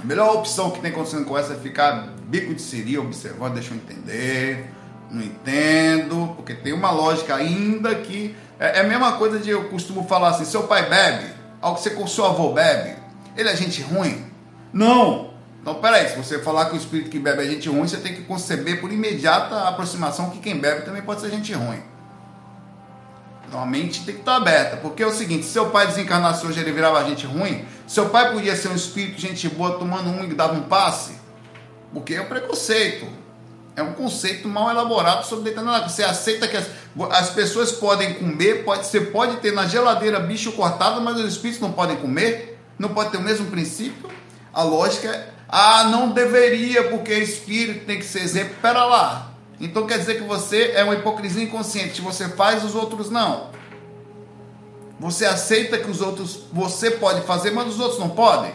A 0.00 0.04
melhor 0.06 0.36
opção 0.36 0.70
que 0.70 0.80
tem 0.80 0.92
quando 0.92 1.06
você 1.06 1.16
não 1.16 1.24
conhece 1.24 1.52
é 1.52 1.56
ficar 1.56 2.08
bico 2.24 2.54
de 2.54 2.62
siri 2.62 2.96
observando, 2.98 3.54
deixa 3.54 3.74
eu 3.74 3.76
entender, 3.76 4.72
não 5.10 5.22
entendo, 5.22 6.34
porque 6.34 6.54
tem 6.54 6.72
uma 6.72 6.90
lógica 6.90 7.34
ainda 7.34 7.94
que 7.94 8.34
é, 8.58 8.78
é 8.78 8.80
a 8.80 8.84
mesma 8.84 9.12
coisa 9.12 9.38
de 9.38 9.50
eu 9.50 9.68
costumo 9.68 10.04
falar 10.08 10.30
assim, 10.30 10.44
seu 10.44 10.62
pai 10.62 10.88
bebe, 10.88 11.30
ao 11.60 11.74
que 11.74 11.82
você 11.82 12.08
seu 12.08 12.24
avô 12.24 12.52
bebe, 12.52 13.01
ele 13.36 13.48
é 13.48 13.56
gente 13.56 13.82
ruim? 13.82 14.24
Não. 14.72 15.32
Então, 15.60 15.74
peraí, 15.76 16.08
se 16.08 16.16
você 16.16 16.40
falar 16.40 16.66
que 16.66 16.74
o 16.74 16.76
espírito 16.76 17.10
que 17.10 17.18
bebe 17.18 17.42
é 17.42 17.46
gente 17.46 17.68
ruim, 17.68 17.86
você 17.86 17.98
tem 17.98 18.14
que 18.14 18.22
conceber 18.22 18.80
por 18.80 18.92
imediata 18.92 19.68
aproximação 19.68 20.30
que 20.30 20.40
quem 20.40 20.58
bebe 20.58 20.82
também 20.82 21.02
pode 21.02 21.20
ser 21.20 21.30
gente 21.30 21.52
ruim. 21.52 21.80
Então 23.52 23.62
a 23.62 23.66
mente 23.66 24.02
tem 24.06 24.14
que 24.14 24.22
estar 24.22 24.36
aberta, 24.36 24.78
porque 24.78 25.02
é 25.02 25.06
o 25.06 25.12
seguinte, 25.12 25.44
se 25.44 25.52
seu 25.52 25.68
pai 25.68 25.86
desencarnasse 25.86 26.46
hoje 26.46 26.58
ele 26.58 26.72
virava 26.72 27.04
gente 27.04 27.26
ruim, 27.26 27.66
seu 27.86 28.08
pai 28.08 28.32
podia 28.32 28.56
ser 28.56 28.68
um 28.68 28.74
espírito 28.74 29.20
gente 29.20 29.46
boa 29.50 29.78
tomando 29.78 30.08
um 30.08 30.24
e 30.24 30.28
dava 30.28 30.54
um 30.54 30.62
passe, 30.62 31.12
porque 31.92 32.14
é 32.14 32.22
o 32.22 32.26
preconceito. 32.26 33.06
É 33.76 33.82
um 33.82 33.92
conceito 33.92 34.48
mal 34.48 34.70
elaborado 34.70 35.26
sobre 35.26 35.44
determinado. 35.44 35.90
Você 35.90 36.02
aceita 36.02 36.48
que 36.48 36.56
as, 36.56 36.66
as 37.10 37.30
pessoas 37.30 37.72
podem 37.72 38.14
comer, 38.14 38.64
pode, 38.64 38.86
você 38.86 39.00
pode 39.02 39.36
ter 39.36 39.52
na 39.52 39.66
geladeira 39.66 40.18
bicho 40.18 40.52
cortado, 40.52 41.00
mas 41.02 41.18
os 41.18 41.26
espíritos 41.26 41.60
não 41.60 41.72
podem 41.72 41.96
comer? 41.96 42.51
Não 42.78 42.90
pode 42.90 43.10
ter 43.10 43.18
o 43.18 43.22
mesmo 43.22 43.46
princípio? 43.46 44.10
A 44.52 44.62
lógica 44.62 45.08
é, 45.08 45.30
ah, 45.48 45.84
não 45.84 46.10
deveria, 46.10 46.90
porque 46.90 47.14
espírito 47.14 47.86
tem 47.86 47.98
que 47.98 48.04
ser 48.04 48.20
exemplo. 48.20 48.54
Pera 48.60 48.84
lá. 48.84 49.32
Então 49.60 49.86
quer 49.86 49.98
dizer 49.98 50.16
que 50.16 50.24
você 50.24 50.72
é 50.74 50.82
uma 50.82 50.94
hipocrisia 50.94 51.42
inconsciente. 51.42 52.00
Você 52.00 52.28
faz, 52.30 52.64
os 52.64 52.74
outros 52.74 53.10
não. 53.10 53.50
Você 54.98 55.24
aceita 55.24 55.78
que 55.78 55.90
os 55.90 56.00
outros 56.00 56.44
você 56.52 56.90
pode 56.90 57.22
fazer, 57.22 57.50
mas 57.50 57.68
os 57.68 57.80
outros 57.80 57.98
não 57.98 58.10
podem? 58.10 58.52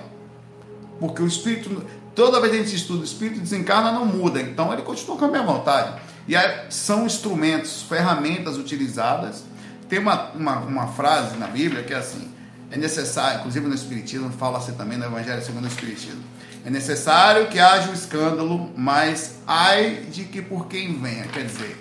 Porque 1.00 1.22
o 1.22 1.28
espírito 1.28 1.86
Toda 2.18 2.40
vez 2.40 2.52
que 2.52 2.60
a 2.60 2.64
gente 2.64 2.76
estuda 2.76 3.02
o 3.02 3.04
espírito 3.04 3.40
desencarna, 3.42 3.92
não 3.92 4.04
muda. 4.04 4.42
Então 4.42 4.74
ele 4.74 4.82
continua 4.82 5.16
com 5.18 5.26
a 5.26 5.28
mesma 5.28 5.54
vontade. 5.54 6.02
E 6.28 6.34
são 6.68 7.06
instrumentos, 7.06 7.84
ferramentas 7.84 8.58
utilizadas. 8.58 9.44
Tem 9.88 10.00
uma, 10.00 10.32
uma, 10.32 10.58
uma, 10.62 10.88
frase 10.88 11.38
na 11.38 11.46
Bíblia 11.46 11.84
que 11.84 11.94
é 11.94 11.98
assim: 11.98 12.34
é 12.72 12.78
necessário, 12.78 13.40
inclusive 13.40 13.68
no 13.68 13.76
Espiritismo, 13.76 14.30
fala 14.32 14.58
assim 14.58 14.74
também 14.74 14.98
no 14.98 15.06
Evangelho 15.06 15.42
segundo 15.42 15.66
o 15.66 15.68
Espiritismo. 15.68 16.22
É 16.66 16.70
necessário 16.70 17.48
que 17.48 17.60
haja 17.60 17.88
o 17.88 17.92
um 17.92 17.94
escândalo, 17.94 18.72
mas 18.76 19.36
ai 19.48 20.06
de 20.12 20.26
que 20.26 20.42
por 20.42 20.68
quem 20.68 21.00
venha. 21.00 21.24
Quer 21.26 21.46
dizer, 21.46 21.78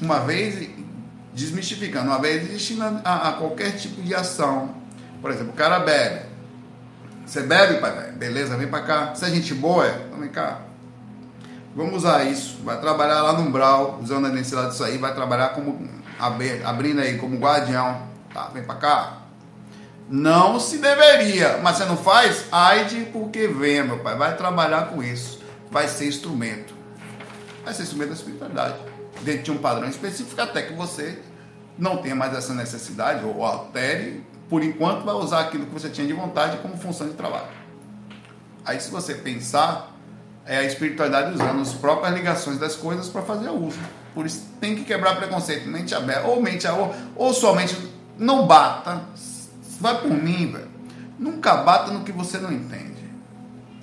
uma 0.00 0.20
vez, 0.20 0.68
desmistificando, 1.32 2.06
uma 2.06 2.18
vez 2.18 2.50
existe 2.50 2.76
a, 3.04 3.28
a 3.28 3.32
qualquer 3.34 3.72
tipo 3.76 4.02
de 4.02 4.14
ação. 4.14 4.74
Por 5.20 5.30
exemplo, 5.30 5.52
o 5.52 5.56
cara 5.56 5.78
bebe 5.78 6.34
você 7.26 7.40
bebe, 7.40 7.80
pai? 7.80 8.12
Beleza, 8.12 8.56
vem 8.56 8.68
pra 8.68 8.82
cá. 8.82 9.14
Você 9.14 9.26
é 9.26 9.30
gente 9.30 9.54
boa? 9.54 9.86
É? 9.86 10.04
Então 10.06 10.20
vem 10.20 10.28
cá. 10.28 10.60
Vamos 11.74 11.94
usar 11.96 12.24
isso. 12.24 12.60
Vai 12.62 12.78
trabalhar 12.78 13.22
lá 13.22 13.32
no 13.32 13.48
Umbral, 13.48 13.98
usando 14.02 14.26
a 14.26 14.30
necessidade 14.30 14.70
disso 14.70 14.84
aí. 14.84 14.98
Vai 14.98 15.14
trabalhar 15.14 15.48
como 15.48 15.88
abrindo 16.64 17.00
aí 17.00 17.16
como 17.16 17.38
guardião. 17.38 18.02
Tá, 18.32 18.50
vem 18.52 18.62
pra 18.62 18.74
cá. 18.74 19.18
Não 20.08 20.60
se 20.60 20.78
deveria, 20.78 21.58
mas 21.62 21.78
você 21.78 21.84
não 21.86 21.96
faz? 21.96 22.44
Ai 22.52 22.84
de 22.84 23.04
porque 23.06 23.48
venha, 23.48 23.84
meu 23.84 23.98
pai. 24.00 24.16
Vai 24.16 24.36
trabalhar 24.36 24.88
com 24.88 25.02
isso. 25.02 25.40
Vai 25.70 25.88
ser 25.88 26.06
instrumento. 26.06 26.74
Vai 27.64 27.72
ser 27.72 27.84
instrumento 27.84 28.08
da 28.08 28.14
espiritualidade. 28.14 28.74
Dentro 29.22 29.42
de 29.44 29.50
um 29.52 29.58
padrão 29.58 29.88
específico, 29.88 30.40
até 30.40 30.62
que 30.62 30.74
você 30.74 31.18
não 31.78 31.96
tenha 31.96 32.14
mais 32.14 32.34
essa 32.34 32.52
necessidade 32.52 33.24
ou 33.24 33.44
altere 33.44 34.24
por 34.48 34.62
enquanto, 34.62 35.04
vai 35.04 35.14
usar 35.14 35.40
aquilo 35.40 35.66
que 35.66 35.72
você 35.72 35.88
tinha 35.88 36.06
de 36.06 36.12
vontade 36.12 36.58
como 36.58 36.76
função 36.76 37.08
de 37.08 37.14
trabalho. 37.14 37.48
Aí, 38.64 38.80
se 38.80 38.90
você 38.90 39.14
pensar, 39.14 39.92
é 40.46 40.58
a 40.58 40.62
espiritualidade 40.64 41.34
usando 41.34 41.60
as 41.60 41.72
próprias 41.72 42.14
ligações 42.14 42.58
das 42.58 42.76
coisas 42.76 43.08
para 43.08 43.22
fazer 43.22 43.48
uso. 43.48 43.78
Por 44.14 44.26
isso, 44.26 44.46
tem 44.60 44.76
que 44.76 44.84
quebrar 44.84 45.16
preconceito, 45.16 45.68
mente 45.68 45.94
aberta, 45.94 46.26
ou 46.28 46.40
mente 46.40 46.66
ou, 46.68 46.94
ou 47.16 47.34
somente 47.34 47.76
não 48.18 48.46
bata. 48.46 49.02
Vai 49.80 50.00
por 50.00 50.10
mim, 50.10 50.52
velho. 50.52 50.68
Nunca 51.18 51.56
bata 51.56 51.92
no 51.92 52.04
que 52.04 52.12
você 52.12 52.38
não 52.38 52.52
entende. 52.52 53.04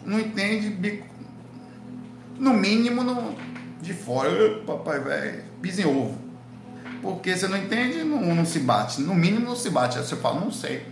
Não 0.05 0.19
entende, 0.19 0.69
bico. 0.69 1.07
No 2.37 2.53
mínimo, 2.53 3.03
no, 3.03 3.35
de 3.81 3.93
fora, 3.93 4.61
papai 4.65 4.99
velho, 4.99 5.43
pisa 5.61 5.81
em 5.81 5.85
ovo. 5.85 6.17
Porque 7.01 7.35
você 7.35 7.47
não 7.47 7.57
entende, 7.57 8.03
não, 8.03 8.19
não 8.35 8.45
se 8.45 8.59
bate. 8.59 9.01
No 9.01 9.15
mínimo 9.15 9.45
não 9.45 9.55
se 9.55 9.69
bate. 9.69 9.97
Aí 9.97 10.05
você 10.05 10.15
fala, 10.15 10.39
não 10.39 10.51
sei. 10.51 10.85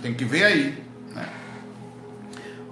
Tem 0.00 0.14
que 0.14 0.24
ver 0.24 0.44
aí. 0.44 0.84
Né? 1.14 1.28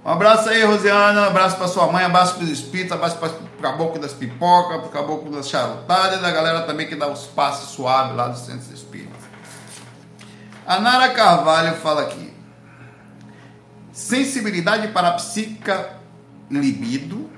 Um 0.03 0.09
abraço 0.09 0.49
aí, 0.49 0.63
Rosiana. 0.63 1.21
Um 1.21 1.25
abraço 1.25 1.57
para 1.57 1.67
sua 1.67 1.91
mãe, 1.91 2.03
um 2.03 2.07
abraço 2.07 2.35
para 2.35 2.43
os 2.43 2.49
espíritos, 2.49 2.91
um 2.91 2.95
abraço 2.95 3.17
para 3.17 3.29
o 3.29 3.61
caboclo 3.61 3.99
das 3.99 4.13
pipocas, 4.13 4.81
para 4.81 4.89
caboclo 4.89 5.31
das 5.31 5.49
charutadas 5.49 6.21
da 6.21 6.31
galera 6.31 6.61
também 6.61 6.87
que 6.87 6.95
dá 6.95 7.07
os 7.07 7.25
passos 7.27 7.69
suaves 7.69 8.15
lá 8.15 8.27
do 8.27 8.37
centro. 8.37 8.78
A 10.69 10.79
Nara 10.79 11.15
Carvalho 11.15 11.75
fala 11.77 12.03
aqui. 12.03 12.31
Sensibilidade 13.91 14.89
para 14.89 15.07
a 15.07 15.13
psíquica 15.13 15.97
libido 16.49 17.29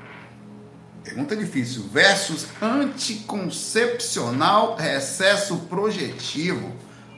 Pergunta 1.03 1.35
difícil. 1.35 1.83
Versus 1.91 2.47
anticoncepcional 2.61 4.75
recesso 4.75 5.57
projetivo. 5.69 6.71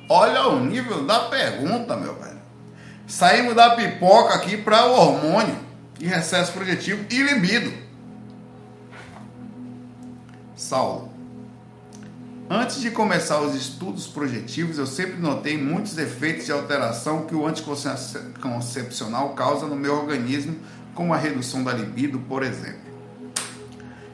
Olha 0.10 0.48
o 0.48 0.60
nível 0.60 1.06
da 1.06 1.20
pergunta, 1.22 1.96
meu 1.96 2.16
velho. 2.16 2.42
Saímos 3.08 3.56
da 3.56 3.76
pipoca 3.76 4.34
aqui 4.34 4.58
para 4.58 4.86
o 4.86 4.94
hormônio 4.94 5.58
e 6.00 6.08
recesso 6.08 6.52
projetivo 6.54 7.06
e 7.10 7.22
libido. 7.22 7.72
Saulo. 10.56 11.13
Antes 12.50 12.82
de 12.82 12.92
começar 12.92 13.42
os 13.42 13.56
estudos 13.56 14.06
projetivos, 14.06 14.78
eu 14.78 14.86
sempre 14.86 15.16
notei 15.20 15.58
muitos 15.58 15.98
efeitos 15.98 16.46
de 16.46 16.52
alteração 16.52 17.26
que 17.26 17.34
o 17.34 17.48
anticoncepcional 17.48 19.30
causa 19.30 19.66
no 19.66 19.76
meu 19.76 19.96
organismo, 19.96 20.58
como 20.94 21.14
a 21.14 21.18
redução 21.18 21.64
da 21.64 21.72
libido, 21.72 22.20
por 22.20 22.44
exemplo. 22.44 22.84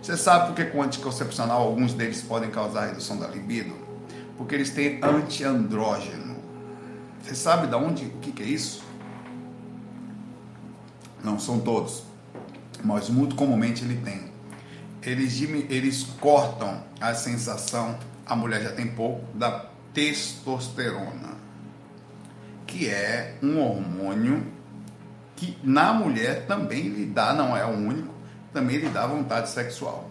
Você 0.02 0.15
sabe 0.15 0.48
por 0.48 0.56
que 0.56 0.65
com 0.65 0.82
anticoncepcional 0.82 1.62
alguns 1.62 1.94
deles 1.94 2.22
podem 2.22 2.52
causar 2.52 2.86
redução 2.86 3.18
da 3.18 3.28
libido? 3.28 3.74
Porque 4.38 4.56
eles 4.56 4.70
têm 4.70 5.00
antiandrógeno. 5.04 6.38
Você 7.22 7.36
sabe 7.36 7.68
de 7.68 7.76
onde, 7.76 8.06
o 8.06 8.20
que, 8.20 8.32
que 8.32 8.44
é 8.44 8.46
isso? 8.46 8.84
Não 11.24 11.38
são 11.38 11.60
todos, 11.60 12.04
mas 12.84 13.10
muito 13.10 13.36
comumente 13.36 13.84
ele 13.84 13.98
tem. 13.98 14.32
Eles, 15.02 15.42
eles 15.70 16.04
cortam 16.20 16.84
a 17.02 17.13
sensação, 17.13 17.98
a 18.30 18.36
mulher 18.36 18.62
já 18.62 18.72
tem 18.72 18.88
pouco, 18.88 19.26
da 19.36 19.65
testosterona, 19.94 21.38
que 22.68 22.88
é 22.88 23.36
um 23.42 23.60
hormônio 23.60 24.46
que 25.36 25.58
na 25.63 25.94
mulher 25.94 26.46
também 26.46 26.84
lhe 26.84 27.06
dá, 27.06 27.34
não 27.34 27.58
é 27.58 27.65
o 27.65 27.70
único, 27.70 28.13
também 28.54 28.78
lhe 28.78 28.89
dá 28.89 29.08
vontade 29.08 29.50
sexual. 29.50 30.10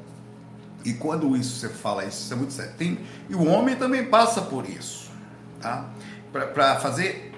E 0.85 0.95
quando 0.95 1.37
isso 1.37 1.57
você 1.61 1.69
fala 1.69 2.05
isso, 2.05 2.23
isso 2.23 2.33
é 2.33 2.37
muito 2.37 2.53
sério. 2.53 2.73
Tem, 2.79 2.99
e 3.29 3.35
o 3.35 3.47
homem 3.47 3.77
também 3.77 4.07
passa 4.07 4.41
por 4.41 4.69
isso. 4.69 5.11
Tá? 5.61 5.91
Para 6.33 6.77
fazer 6.77 7.35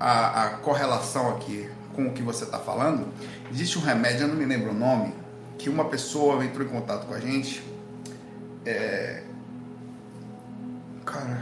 a, 0.00 0.44
a, 0.44 0.50
correlação 0.58 1.30
aqui 1.36 1.68
com 1.94 2.06
o 2.06 2.12
que 2.12 2.22
você 2.22 2.44
está 2.44 2.58
falando, 2.58 3.12
existe 3.52 3.78
um 3.78 3.82
remédio, 3.82 4.22
eu 4.22 4.28
não 4.28 4.36
me 4.36 4.44
lembro 4.44 4.70
o 4.70 4.74
nome, 4.74 5.14
que 5.58 5.68
uma 5.68 5.86
pessoa 5.86 6.44
entrou 6.44 6.66
em 6.66 6.70
contato 6.70 7.06
com 7.06 7.14
a 7.14 7.20
gente. 7.20 7.62
É... 8.64 9.22
Cara. 11.06 11.40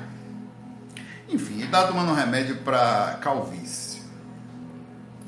Enfim, 1.29 1.55
ele 1.55 1.65
estava 1.65 1.89
tomando 1.89 2.13
um 2.13 2.15
remédio 2.15 2.59
para 2.59 3.19
calvície. 3.21 4.03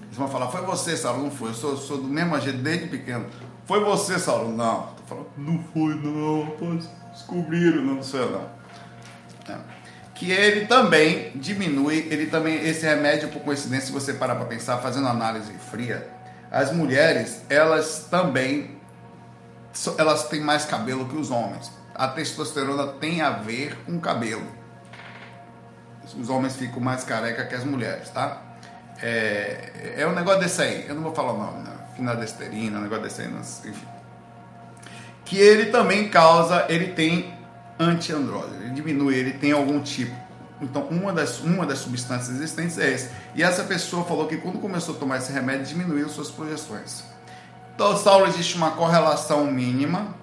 Eles 0.02 0.16
vão 0.16 0.28
falar, 0.28 0.48
foi 0.48 0.60
você, 0.60 0.96
Saulo? 0.96 1.24
Não 1.24 1.30
foi. 1.30 1.50
Eu 1.50 1.54
sou, 1.54 1.76
sou 1.76 1.98
do 1.98 2.08
mesmo 2.08 2.38
jeito 2.40 2.58
desde 2.58 2.86
pequeno. 2.86 3.26
Foi 3.64 3.82
você, 3.82 4.18
Saulo? 4.18 4.54
Não. 4.54 4.94
Tô 4.94 5.02
falando, 5.06 5.28
não 5.36 5.64
foi 5.72 5.94
não, 5.94 6.44
rapaz. 6.44 6.88
Descobriram, 7.12 7.82
não, 7.82 7.94
não 7.96 8.02
sei 8.02 8.20
não. 8.30 8.48
É. 9.48 9.58
Que 10.14 10.30
ele 10.30 10.66
também 10.66 11.32
diminui, 11.34 12.06
ele 12.10 12.26
também, 12.26 12.62
esse 12.66 12.86
remédio, 12.86 13.28
por 13.28 13.42
coincidência, 13.42 13.86
se 13.86 13.92
você 13.92 14.12
parar 14.14 14.36
para 14.36 14.46
pensar, 14.46 14.78
fazendo 14.78 15.08
análise 15.08 15.52
fria, 15.70 16.08
as 16.50 16.72
mulheres, 16.72 17.42
elas 17.50 18.06
também, 18.10 18.78
elas 19.98 20.28
têm 20.28 20.40
mais 20.40 20.64
cabelo 20.64 21.06
que 21.06 21.16
os 21.16 21.30
homens. 21.30 21.70
A 21.96 22.08
testosterona 22.08 22.88
tem 22.88 23.22
a 23.22 23.30
ver 23.30 23.74
com 23.86 23.98
cabelo. 23.98 24.46
Os 26.14 26.28
homens 26.28 26.54
ficam 26.54 26.78
mais 26.78 27.04
careca 27.04 27.46
que 27.46 27.54
as 27.54 27.64
mulheres, 27.64 28.10
tá? 28.10 28.42
É, 29.02 29.94
é 29.96 30.06
um 30.06 30.12
negócio 30.12 30.40
desse 30.40 30.60
aí, 30.60 30.86
eu 30.86 30.94
não 30.94 31.02
vou 31.02 31.14
falar 31.14 31.32
o 31.32 31.38
nome, 31.38 31.64
não. 31.64 31.74
Finadesterina, 31.96 32.78
um 32.78 32.82
negócio 32.82 33.04
desse 33.04 33.22
aí, 33.22 33.28
não, 33.28 33.40
enfim. 33.40 33.86
Que 35.24 35.38
ele 35.38 35.70
também 35.70 36.10
causa, 36.10 36.66
ele 36.68 36.88
tem 36.92 37.34
antiandrógeno, 37.80 38.62
ele 38.62 38.74
diminui, 38.74 39.14
ele 39.14 39.32
tem 39.32 39.52
algum 39.52 39.80
tipo. 39.80 40.14
Então, 40.60 40.82
uma 40.88 41.14
das, 41.14 41.40
uma 41.40 41.64
das 41.64 41.78
substâncias 41.78 42.36
existentes 42.36 42.78
é 42.78 42.92
esse. 42.92 43.10
E 43.34 43.42
essa 43.42 43.64
pessoa 43.64 44.04
falou 44.04 44.26
que 44.26 44.36
quando 44.36 44.58
começou 44.58 44.94
a 44.94 44.98
tomar 44.98 45.16
esse 45.16 45.32
remédio, 45.32 45.64
diminuiu 45.64 46.10
suas 46.10 46.30
projeções. 46.30 47.04
Então, 47.74 47.96
Saulo, 47.96 48.26
existe 48.26 48.54
uma 48.56 48.72
correlação 48.72 49.46
mínima 49.46 50.14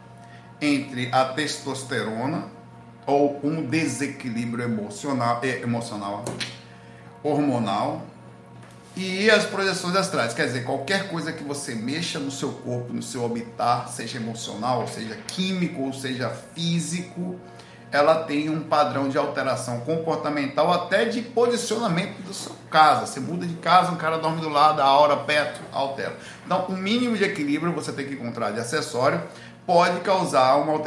entre 0.64 1.10
a 1.12 1.26
testosterona 1.26 2.46
ou 3.06 3.40
um 3.44 3.66
desequilíbrio 3.66 4.64
emocional, 4.64 5.42
eh, 5.44 5.60
emocional 5.62 6.24
hormonal 7.22 8.02
e 8.96 9.30
as 9.30 9.46
projeções 9.46 9.96
astrais. 9.96 10.34
Quer 10.34 10.46
dizer, 10.46 10.64
qualquer 10.64 11.10
coisa 11.10 11.34
que 11.34 11.44
você 11.44 11.76
mexa 11.76 12.20
no 12.20 12.32
seu 12.32 12.52
corpo, 12.52 12.94
no 12.94 13.04
seu 13.04 13.26
habitat, 13.26 13.92
seja 13.92 14.18
emocional, 14.18 14.88
seja 14.88 15.18
químico, 15.28 15.82
ou 15.82 15.94
seja 15.94 16.30
físico, 16.30 17.40
ela 17.92 18.24
tem 18.24 18.50
um 18.50 18.62
padrão 18.62 19.10
de 19.10 19.18
alteração 19.18 19.82
comportamental, 19.82 20.72
até 20.72 21.06
de 21.06 21.22
posicionamento 21.22 22.22
da 22.26 22.34
sua 22.34 22.56
casa. 22.70 23.06
Você 23.06 23.20
muda 23.20 23.46
de 23.46 23.56
casa, 23.56 23.92
um 23.92 23.98
cara 23.98 24.18
dorme 24.18 24.42
do 24.42 24.50
lado, 24.50 24.82
a 24.82 24.98
hora 24.98 25.18
perto, 25.18 25.62
altera. 25.72 26.18
Então, 26.46 26.66
o 26.70 26.74
mínimo 26.74 27.16
de 27.16 27.24
equilíbrio 27.24 27.72
você 27.72 27.92
tem 27.92 28.08
que 28.08 28.14
encontrar 28.14 28.52
de 28.52 28.60
acessório 28.60 29.22
pode 29.66 30.02
causar 30.02 30.56
uma 30.58 30.80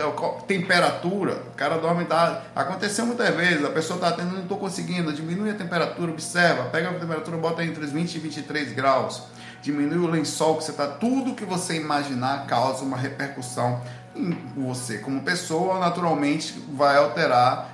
temperatura. 0.47 1.43
O 1.53 1.57
cara 1.57 1.79
dorme, 1.79 2.05
tá? 2.05 2.43
Aconteceu 2.55 3.07
muitas 3.07 3.35
vezes, 3.35 3.65
a 3.65 3.71
pessoa 3.71 3.97
está 3.97 4.13
tendo, 4.13 4.33
não 4.33 4.43
estou 4.43 4.59
conseguindo, 4.59 5.13
diminui 5.13 5.51
a 5.51 5.55
temperatura, 5.55 6.11
observa, 6.11 6.65
pega 6.65 6.91
a 6.91 6.95
temperatura, 6.95 7.37
bota 7.37 7.65
entre 7.65 7.85
os 7.85 7.93
20 7.93 8.15
e 8.15 8.19
23 8.19 8.73
graus, 8.73 9.23
diminui 9.63 9.99
o 9.99 10.07
lençol 10.07 10.57
que 10.57 10.65
você 10.65 10.71
está, 10.73 10.87
tudo 10.87 11.35
que 11.35 11.45
você 11.45 11.77
imaginar 11.77 12.47
causa 12.47 12.85
uma 12.85 12.97
repercussão 12.97 13.81
em 14.15 14.33
você 14.57 14.99
como 14.99 15.23
pessoa, 15.23 15.79
naturalmente 15.79 16.63
vai 16.73 16.97
alterar 16.97 17.71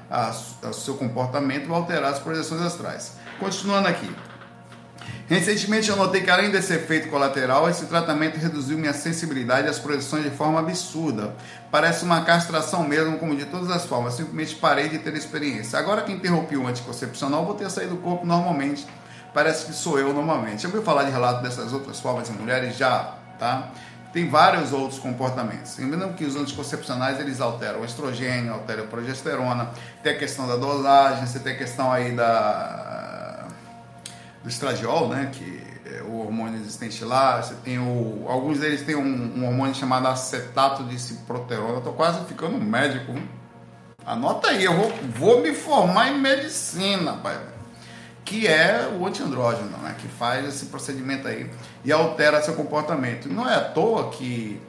o 0.62 0.72
seu 0.72 0.94
comportamento, 0.94 1.68
vai 1.68 1.78
alterar 1.78 2.12
as 2.12 2.18
projeções 2.18 2.62
astrais. 2.62 3.16
Continuando 3.38 3.88
aqui. 3.88 4.10
Recentemente 5.28 5.88
eu 5.88 5.96
notei 5.96 6.20
que 6.20 6.30
além 6.30 6.50
desse 6.50 6.74
efeito 6.74 7.08
colateral, 7.08 7.68
esse 7.68 7.86
tratamento 7.86 8.36
reduziu 8.36 8.76
minha 8.76 8.92
sensibilidade 8.92 9.68
às 9.68 9.78
projeções 9.78 10.24
de 10.24 10.30
forma 10.30 10.60
absurda. 10.60 11.34
Parece 11.70 12.04
uma 12.04 12.22
castração 12.22 12.86
mesmo, 12.86 13.18
como 13.18 13.34
de 13.34 13.46
todas 13.46 13.70
as 13.70 13.86
formas. 13.86 14.14
Simplesmente 14.14 14.56
parei 14.56 14.88
de 14.88 14.98
ter 14.98 15.14
experiência. 15.14 15.78
Agora 15.78 16.02
que 16.02 16.12
interrompi 16.12 16.56
o 16.56 16.66
anticoncepcional, 16.66 17.46
vou 17.46 17.54
ter 17.54 17.70
saído 17.70 17.94
do 17.94 18.02
corpo 18.02 18.26
normalmente. 18.26 18.86
Parece 19.32 19.64
que 19.64 19.72
sou 19.72 19.98
eu 19.98 20.12
normalmente. 20.12 20.62
Já 20.62 20.68
ouviu 20.68 20.82
falar 20.82 21.04
de 21.04 21.10
relato 21.10 21.42
dessas 21.42 21.72
outras 21.72 21.98
formas 21.98 22.28
em 22.28 22.34
mulheres? 22.34 22.76
Já, 22.76 23.14
tá? 23.38 23.70
Tem 24.12 24.28
vários 24.28 24.74
outros 24.74 24.98
comportamentos. 24.98 25.78
Lembrando 25.78 26.12
que 26.14 26.26
os 26.26 26.36
anticoncepcionais 26.36 27.18
eles 27.18 27.40
alteram 27.40 27.80
o 27.80 27.84
estrogênio, 27.86 28.52
alteram 28.52 28.84
a 28.84 28.86
progesterona, 28.86 29.70
tem 30.02 30.12
a 30.12 30.18
questão 30.18 30.46
da 30.46 30.56
dosagem, 30.56 31.26
você 31.26 31.38
tem 31.38 31.54
a 31.54 31.56
questão 31.56 31.90
aí 31.90 32.12
da 32.14 33.11
do 34.42 34.48
estradiol, 34.48 35.08
né, 35.08 35.30
que 35.32 35.62
é 35.84 36.02
o 36.02 36.18
hormônio 36.18 36.60
existente 36.60 37.04
lá, 37.04 37.42
você 37.42 37.54
tem 37.56 37.78
o 37.78 38.26
alguns 38.28 38.58
deles 38.58 38.82
têm 38.82 38.96
um, 38.96 39.38
um 39.38 39.46
hormônio 39.46 39.74
chamado 39.74 40.06
acetato 40.08 40.84
de 40.84 40.98
ciproterona. 40.98 41.80
Tô 41.80 41.92
quase 41.92 42.24
ficando 42.26 42.58
médico. 42.58 43.12
Hein? 43.12 43.28
Anota 44.04 44.48
aí, 44.48 44.64
eu 44.64 44.74
vou, 44.74 44.92
vou 45.14 45.40
me 45.40 45.54
formar 45.54 46.08
em 46.08 46.18
medicina, 46.18 47.14
pai 47.14 47.52
que 48.24 48.46
é 48.46 48.88
o 48.98 49.06
antiandrógeno, 49.06 49.76
né, 49.78 49.94
que 49.98 50.08
faz 50.08 50.46
esse 50.46 50.66
procedimento 50.66 51.26
aí 51.28 51.50
e 51.84 51.92
altera 51.92 52.40
seu 52.42 52.54
comportamento. 52.54 53.28
Não 53.28 53.48
é 53.48 53.54
à 53.54 53.60
toa 53.60 54.10
que 54.10 54.60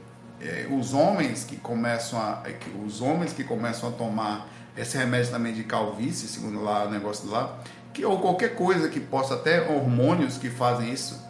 é, 0.41 0.67
os 0.69 0.93
homens 0.93 1.43
que 1.43 1.55
começam 1.55 2.19
a 2.19 2.41
é, 2.45 2.51
que 2.51 2.69
os 2.86 3.01
homens 3.01 3.31
que 3.31 3.43
começam 3.43 3.89
a 3.89 3.91
tomar 3.91 4.49
esse 4.75 4.97
remédio 4.97 5.31
também 5.31 5.53
de 5.53 5.63
calvície, 5.63 6.27
segundo 6.27 6.63
lá 6.63 6.86
o 6.86 6.89
negócio 6.89 7.29
lá, 7.29 7.59
que 7.93 8.03
ou 8.03 8.19
qualquer 8.19 8.56
coisa 8.56 8.89
que 8.89 8.99
possa 8.99 9.36
até 9.36 9.62
hormônios 9.69 10.38
que 10.38 10.49
fazem 10.49 10.91
isso, 10.91 11.21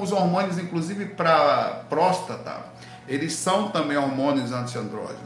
os 0.00 0.12
hormônios 0.12 0.58
inclusive 0.58 1.06
para 1.06 1.84
próstata, 1.88 2.56
eles 3.06 3.34
são 3.34 3.68
também 3.68 3.96
hormônios 3.96 4.52
antiandrógenos 4.52 5.18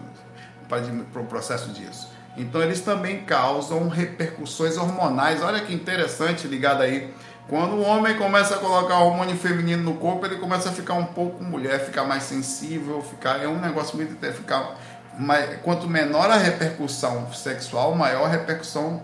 para 0.69 1.23
o 1.23 1.27
processo 1.27 1.71
disso. 1.71 2.11
Então 2.37 2.63
eles 2.63 2.81
também 2.81 3.25
causam 3.25 3.89
repercussões 3.89 4.77
hormonais. 4.79 5.43
Olha 5.43 5.61
que 5.61 5.75
interessante 5.75 6.47
ligado 6.47 6.83
aí. 6.83 7.13
Quando 7.49 7.75
o 7.75 7.83
homem 7.83 8.17
começa 8.17 8.55
a 8.55 8.59
colocar 8.59 9.01
hormônio 9.01 9.37
feminino 9.37 9.83
no 9.83 9.95
corpo, 9.97 10.25
ele 10.25 10.37
começa 10.37 10.71
a 10.71 10.73
ficar 10.73 10.95
um 10.95 11.07
pouco 11.07 11.45
mulher, 11.45 11.85
ficar 11.85 12.05
mais 12.05 12.23
sensível, 12.23 13.03
ficar 13.03 13.43
é 13.43 13.49
um 13.49 13.61
negócio 13.61 13.97
muito 13.97 14.15
até 14.15 14.33
ficar 14.33 14.77
mais, 15.19 15.61
quanto 15.61 15.87
menor 15.87 16.31
a 16.31 16.37
repercussão 16.37 17.31
sexual, 17.33 17.95
maior 17.95 18.25
a 18.25 18.29
repercussão 18.29 19.03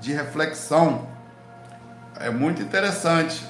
de 0.00 0.12
reflexão. 0.12 1.06
É 2.20 2.30
muito 2.30 2.62
interessante 2.62 3.44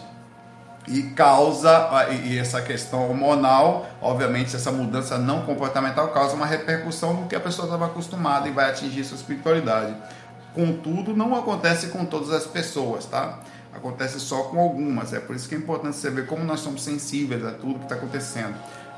e 0.87 1.03
causa, 1.11 1.89
e 2.25 2.39
essa 2.39 2.63
questão 2.63 3.09
hormonal, 3.09 3.87
obviamente, 4.01 4.57
essa 4.57 4.73
mudança 4.73 5.19
não 5.19 5.43
comportamental 5.43 6.09
causa 6.09 6.35
uma 6.35 6.47
repercussão 6.47 7.13
no 7.13 7.27
que 7.27 7.37
a 7.37 7.41
pessoa 7.41 7.67
estava 7.67 7.87
acostumada 7.87 8.49
e 8.49 8.53
vai 8.53 8.71
atingir 8.71 9.05
sua 9.05 9.17
espiritualidade. 9.17 9.95
Contudo, 10.55 11.15
não 11.15 11.37
acontece 11.37 11.89
com 11.89 12.05
todas 12.07 12.33
as 12.33 12.47
pessoas, 12.47 13.05
tá? 13.05 13.39
Acontece 13.73 14.19
só 14.19 14.45
com 14.45 14.59
algumas. 14.59 15.13
É 15.13 15.21
por 15.21 15.37
isso 15.37 15.49
que 15.49 15.55
é 15.55 15.59
importante 15.59 15.97
você 15.97 16.11
ver 16.11 16.27
como 16.27 16.43
nós 16.43 16.61
somos 16.61 16.83
sensíveis 16.83 17.45
a 17.45 17.53
tudo 17.53 17.79
que 17.79 17.85
está 17.85 17.95
acontecendo. 17.95 18.55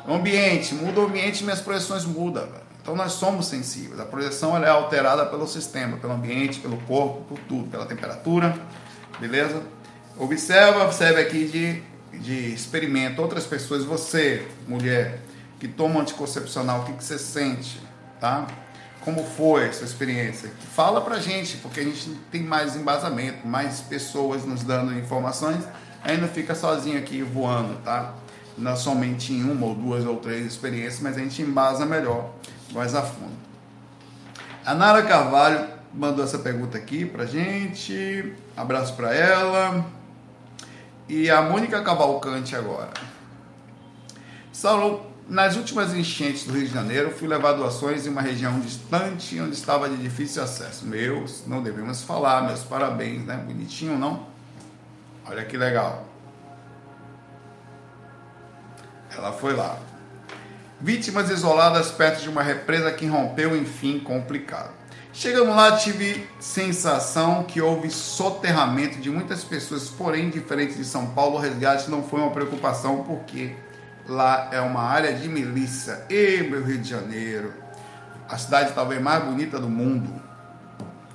O 0.07 0.15
ambiente, 0.15 0.75
muda 0.75 1.01
o 1.01 1.07
ambiente, 1.07 1.43
minhas 1.43 1.61
projeções 1.61 2.05
mudam. 2.05 2.49
Então 2.83 2.97
nós 2.97 3.13
somos 3.13 3.47
sensíveis. 3.47 4.01
A 4.01 4.05
projeção 4.05 4.57
é 4.57 4.69
alterada 4.69 5.27
pelo 5.27 5.47
sistema, 5.47 5.97
pelo 5.97 6.13
ambiente, 6.13 6.59
pelo 6.61 6.77
corpo, 6.79 7.23
por 7.29 7.39
tudo, 7.41 7.69
pela 7.71 7.87
temperatura, 7.87 8.55
beleza? 9.19 9.63
Observa, 10.17 10.85
observe 10.85 11.21
aqui 11.21 11.45
de, 11.47 12.19
de 12.19 12.55
experimento. 12.55 13.21
Outras 13.21 13.47
pessoas, 13.47 13.85
você, 13.85 14.47
mulher, 14.67 15.21
que 15.59 15.69
toma 15.69 16.01
anticoncepcional, 16.01 16.81
o 16.81 16.85
que, 16.85 16.93
que 16.95 17.05
você 17.05 17.19
sente, 17.19 17.81
tá? 18.19 18.47
Como 19.03 19.25
foi 19.25 19.69
a 19.69 19.73
sua 19.73 19.87
experiência? 19.87 20.51
Fala 20.75 21.01
pra 21.01 21.19
gente, 21.19 21.57
porque 21.59 21.81
a 21.81 21.85
gente 21.85 22.11
tem 22.31 22.43
mais 22.43 22.77
embasamento, 22.77 23.47
mais 23.47 23.81
pessoas 23.81 24.45
nos 24.45 24.63
dando 24.63 24.93
informações. 24.99 25.65
Não 26.21 26.29
fica 26.29 26.55
sozinho 26.55 26.99
aqui 26.99 27.23
voando, 27.23 27.77
tá? 27.83 28.15
Não 28.59 28.77
somente 28.77 29.33
em 29.33 29.43
uma 29.45 29.67
ou 29.67 29.75
duas 29.75 30.05
ou 30.05 30.17
três 30.17 30.47
experiências, 30.47 31.01
mas 31.01 31.17
a 31.17 31.21
gente 31.21 31.41
embasa 31.43 31.87
melhor, 31.87 32.31
mais 32.73 32.95
a 32.95 33.03
fundo. 33.03 33.33
A 34.65 34.75
Nara 34.75 35.03
Carvalho 35.03 35.67
mandou 35.93 36.25
essa 36.25 36.39
pergunta 36.39 36.77
aqui 36.77 37.05
pra 37.05 37.25
gente. 37.25 38.33
Abraço 38.57 38.95
para 38.95 39.15
ela. 39.15 39.85
E 41.09 41.31
a 41.31 41.43
Mônica 41.43 41.83
Cavalcante 41.83 42.55
agora. 42.55 42.91
Saulo, 44.53 45.07
nas 45.29 45.57
últimas 45.57 45.95
enchentes 45.95 46.45
do 46.45 46.53
Rio 46.53 46.67
de 46.69 46.75
Janeiro, 46.75 47.11
fui 47.11 47.27
levar 47.27 47.53
doações 47.53 48.07
em 48.07 48.11
uma 48.11 48.21
região 48.21 48.61
distante 48.61 49.41
onde 49.41 49.55
estava 49.55 49.89
de 49.89 49.97
difícil 49.97 50.43
acesso. 50.43 50.87
Meus, 50.87 51.47
não 51.47 51.63
devemos 51.63 52.03
falar, 52.03 52.43
meus 52.43 52.63
parabéns, 52.63 53.25
né? 53.25 53.37
Bonitinho, 53.37 53.99
não? 53.99 54.27
Olha 55.25 55.45
que 55.45 55.57
legal. 55.57 56.10
Ela 59.17 59.33
foi 59.33 59.55
lá. 59.55 59.79
Vítimas 60.81 61.31
isoladas 61.31 61.91
perto 61.91 62.23
de 62.23 62.29
uma 62.29 62.43
represa 62.43 62.91
que 62.93 63.07
rompeu, 63.07 63.57
enfim, 63.57 63.99
complicado. 63.99 64.71
Chegando 65.13 65.51
lá, 65.51 65.77
tive 65.77 66.27
sensação 66.39 67.43
que 67.43 67.61
houve 67.61 67.91
soterramento 67.91 68.99
de 68.99 69.11
muitas 69.11 69.43
pessoas, 69.43 69.89
porém, 69.89 70.31
diferente 70.31 70.75
de 70.75 70.85
São 70.85 71.07
Paulo, 71.09 71.37
o 71.37 71.41
resgate 71.41 71.91
não 71.91 72.03
foi 72.03 72.21
uma 72.21 72.31
preocupação, 72.31 73.03
porque 73.03 73.55
lá 74.09 74.49
é 74.53 74.61
uma 74.61 74.83
área 74.83 75.13
de 75.13 75.29
milícia. 75.29 76.07
E 76.09 76.43
meu 76.49 76.65
Rio 76.65 76.79
de 76.79 76.89
Janeiro, 76.89 77.53
a 78.29 78.39
cidade 78.39 78.73
talvez 78.73 79.03
mais 79.03 79.25
bonita 79.25 79.59
do 79.59 79.69
mundo, 79.69 80.23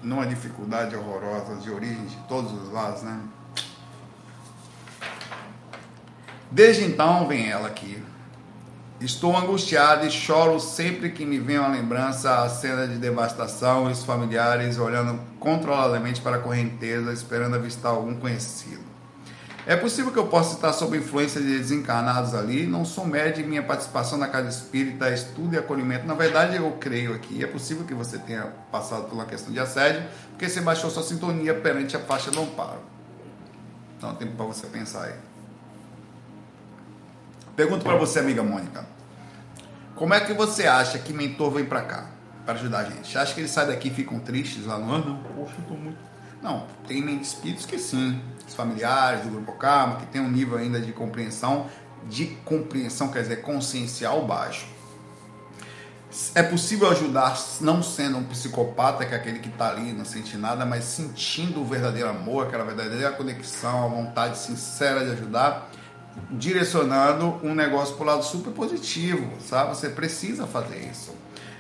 numa 0.04 0.28
dificuldade 0.28 0.96
horrorosa 0.96 1.56
de 1.56 1.72
origem 1.72 2.06
de 2.06 2.18
todos 2.28 2.52
os 2.52 2.72
lados, 2.72 3.02
né? 3.02 3.18
Desde 6.52 6.84
então 6.84 7.28
vem 7.28 7.50
ela 7.50 7.68
aqui, 7.68 8.02
Estou 9.00 9.36
angustiado 9.36 10.08
e 10.08 10.10
choro 10.10 10.58
sempre 10.58 11.12
que 11.12 11.26
me 11.26 11.38
vem 11.38 11.60
uma 11.60 11.68
lembrança 11.68 12.44
a 12.44 12.50
cena 12.50 12.88
de 12.88 12.98
devastação 12.98 13.90
e 13.90 13.92
os 13.92 14.06
familiares 14.06 14.80
olhando 14.80 15.20
controladamente 15.38 16.22
para 16.22 16.38
a 16.38 16.40
correnteza, 16.40 17.12
esperando 17.12 17.56
avistar 17.56 17.92
algum 17.92 18.16
conhecido. 18.16 18.82
É 19.68 19.76
possível 19.76 20.14
que 20.14 20.18
eu 20.18 20.28
possa 20.28 20.56
estar 20.56 20.72
sob 20.72 20.98
influência 20.98 21.42
de 21.42 21.58
desencarnados 21.58 22.34
ali. 22.34 22.66
Não 22.66 22.86
sou 22.86 23.06
médio 23.06 23.44
e 23.44 23.48
minha 23.48 23.62
participação 23.62 24.18
na 24.18 24.30
casa 24.30 24.48
espírita, 24.48 25.10
estudo 25.10 25.56
e 25.56 25.58
acolhimento. 25.58 26.08
Na 26.08 26.14
verdade, 26.14 26.56
eu 26.56 26.72
creio 26.80 27.14
aqui. 27.14 27.44
É 27.44 27.48
possível 27.48 27.84
que 27.84 27.94
você 27.94 28.18
tenha 28.18 28.44
passado 28.72 29.10
por 29.10 29.16
uma 29.16 29.26
questão 29.26 29.52
de 29.52 29.60
assédio, 29.60 30.04
porque 30.30 30.48
você 30.48 30.62
baixou 30.62 30.90
sua 30.90 31.04
sintonia 31.04 31.54
perante 31.54 31.98
a 31.98 32.00
faixa 32.00 32.32
do 32.32 32.40
amparo. 32.40 32.80
Um 34.02 34.16
tempo 34.16 34.36
para 34.38 34.46
você 34.46 34.68
pensar 34.68 35.04
aí. 35.04 35.35
Pergunto 37.56 37.86
para 37.86 37.96
você, 37.96 38.20
amiga 38.20 38.44
Mônica. 38.44 38.86
Como 39.96 40.14
é 40.14 40.20
que 40.20 40.34
você 40.34 40.68
acha 40.68 41.00
que 41.00 41.14
mentor 41.14 41.52
vem 41.52 41.64
para 41.64 41.82
cá 41.84 42.10
para 42.46 42.56
ajudar 42.56 42.80
a 42.80 42.84
gente? 42.84 43.10
Você 43.10 43.18
acha 43.18 43.34
que 43.34 43.40
eles 43.40 43.52
saem 43.52 43.70
daqui 43.70 43.88
e 43.88 43.92
ficam 43.92 44.20
tristes 44.20 44.66
lá 44.66 44.78
no 44.78 44.92
ano? 44.92 45.06
Não, 45.06 45.24
poxa, 45.24 45.56
eu 45.60 45.66
tô 45.66 45.74
muito. 45.74 45.98
Não, 46.42 46.68
tem 46.86 47.16
espíritos 47.22 47.66
que 47.66 47.80
sim, 47.80 48.22
os 48.46 48.54
familiares 48.54 49.22
do 49.22 49.30
grupo 49.30 49.54
Karma, 49.54 49.96
que 49.96 50.06
tem 50.08 50.20
um 50.20 50.30
nível 50.30 50.58
ainda 50.58 50.82
de 50.82 50.92
compreensão, 50.92 51.68
de 52.10 52.26
compreensão, 52.44 53.08
quer 53.08 53.22
dizer, 53.22 53.38
consciencial 53.38 54.26
baixo. 54.28 54.68
É 56.34 56.44
possível 56.44 56.90
ajudar 56.92 57.38
não 57.62 57.82
sendo 57.82 58.18
um 58.18 58.24
psicopata, 58.26 59.06
que 59.06 59.14
é 59.14 59.18
aquele 59.18 59.40
que 59.40 59.50
está 59.50 59.70
ali, 59.70 59.94
não 59.94 60.06
sente 60.06 60.38
nada, 60.38 60.66
mas 60.66 60.84
sentindo 60.84 61.62
o 61.62 61.66
verdadeiro 61.66 62.10
amor, 62.10 62.48
aquela 62.48 62.66
verdadeira 62.66 63.12
conexão, 63.14 63.86
a 63.86 63.88
vontade 63.88 64.38
sincera 64.38 65.06
de 65.06 65.12
ajudar 65.12 65.70
direcionando 66.32 67.40
um 67.44 67.54
negócio 67.54 67.96
para 67.96 68.04
o 68.04 68.08
lado 68.08 68.24
super 68.24 68.52
positivo, 68.52 69.30
sabe? 69.42 69.76
Você 69.76 69.90
precisa 69.90 70.48
fazer 70.48 70.78
isso. 70.92 71.14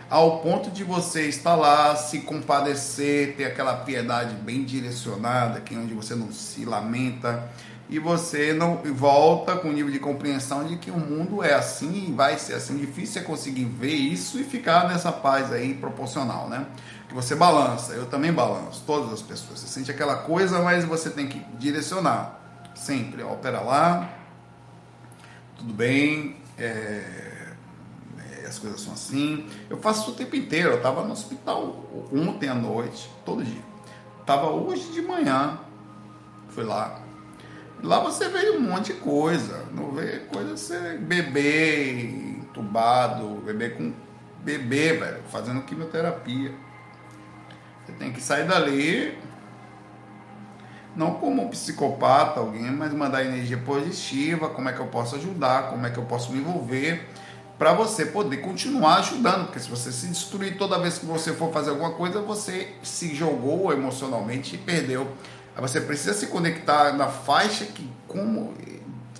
Ao 0.10 0.40
ponto 0.40 0.70
de 0.70 0.84
você 0.84 1.28
estar 1.28 1.56
lá, 1.56 1.96
se 1.96 2.20
compadecer, 2.20 3.36
ter 3.36 3.46
aquela 3.46 3.78
piedade 3.78 4.36
bem 4.36 4.64
direcionada, 4.64 5.62
que 5.62 5.74
é 5.74 5.78
onde 5.78 5.94
você 5.94 6.14
não 6.14 6.32
se 6.32 6.64
lamenta 6.64 7.50
e 7.90 8.00
você 8.00 8.54
não 8.54 8.78
volta 8.94 9.56
com 9.56 9.70
o 9.70 9.74
nível 9.74 9.92
de 9.92 10.00
compreensão 10.00 10.64
de 10.64 10.78
que 10.78 10.90
o 10.90 10.98
mundo 10.98 11.44
é 11.44 11.54
assim 11.54 12.08
e 12.10 12.12
vai 12.12 12.38
ser 12.38 12.54
assim. 12.54 12.78
Difícil 12.78 13.22
é 13.22 13.26
conseguir 13.26 13.66
ver 13.66 13.94
isso 13.94 14.40
e 14.40 14.44
ficar 14.44 14.88
nessa 14.88 15.12
paz 15.12 15.52
aí 15.52 15.74
proporcional, 15.74 16.50
né? 16.50 16.66
Que 17.08 17.14
você 17.14 17.36
balança, 17.36 17.94
eu 17.94 18.06
também 18.06 18.34
balanço, 18.34 18.84
todas 18.86 19.12
as 19.12 19.22
pessoas. 19.22 19.60
Você 19.60 19.68
sente 19.68 19.92
aquela 19.92 20.18
coisa, 20.18 20.60
mas 20.62 20.84
você 20.86 21.10
tem 21.10 21.28
que 21.28 21.40
direcionar 21.58 22.40
sempre. 22.74 23.24
Opera 23.24 23.62
lá, 23.62 24.10
tudo 25.56 25.74
bem, 25.74 26.38
é, 26.58 27.54
é, 28.20 28.46
as 28.48 28.60
coisas 28.60 28.82
são 28.82 28.94
assim. 28.94 29.48
Eu 29.70 29.78
faço 29.78 30.02
isso 30.02 30.12
o 30.12 30.14
tempo 30.16 30.36
inteiro. 30.36 30.70
Eu 30.70 30.78
estava 30.78 31.04
no 31.04 31.12
hospital 31.12 31.84
ontem 32.14 32.50
à 32.50 32.56
noite, 32.56 33.10
todo 33.26 33.44
dia. 33.44 33.64
Estava 34.22 34.50
hoje 34.50 34.92
de 34.92 35.02
manhã, 35.02 35.60
fui 36.50 36.64
lá. 36.64 37.02
Lá 37.84 38.00
você 38.00 38.30
vê 38.30 38.52
um 38.52 38.62
monte 38.62 38.94
de 38.94 39.00
coisa. 39.00 39.66
Não 39.72 39.92
vê 39.92 40.20
coisa 40.32 40.58
ser 40.58 40.98
bebê 41.00 42.02
entubado, 42.02 43.42
bebê 43.46 43.70
com 43.70 43.94
bebê, 44.44 44.94
velho, 44.94 45.24
fazendo 45.30 45.62
quimioterapia. 45.64 46.54
Você 47.86 47.92
tem 47.94 48.12
que 48.12 48.22
sair 48.22 48.48
dali 48.48 49.18
não 50.96 51.16
como 51.16 51.44
um 51.44 51.50
psicopata, 51.50 52.40
alguém, 52.40 52.72
mas 52.72 52.94
mandar 52.94 53.26
energia 53.26 53.58
positiva, 53.58 54.50
como 54.50 54.70
é 54.70 54.74
que 54.74 54.80
eu 54.80 54.88
posso 54.88 55.16
ajudar, 55.16 55.70
como 55.70 55.86
é 55.86 55.90
que 55.90 55.98
eu 55.98 56.06
posso 56.06 56.32
me 56.32 56.40
envolver, 56.40 57.08
para 57.58 57.74
você 57.74 58.06
poder 58.06 58.38
continuar 58.38 59.00
ajudando, 59.00 59.46
porque 59.46 59.60
se 59.60 59.70
você 59.70 59.92
se 59.92 60.08
destruir 60.08 60.58
toda 60.58 60.78
vez 60.78 60.98
que 60.98 61.06
você 61.06 61.34
for 61.34 61.52
fazer 61.54 61.70
alguma 61.70 61.92
coisa, 61.92 62.22
você 62.22 62.74
se 62.84 63.16
jogou 63.16 63.72
emocionalmente 63.72 64.56
e 64.56 64.58
perdeu. 64.58 65.08
Você 65.58 65.80
precisa 65.80 66.14
se 66.14 66.28
conectar 66.28 66.94
na 66.94 67.08
faixa 67.08 67.66
que 67.66 67.90
como 68.08 68.54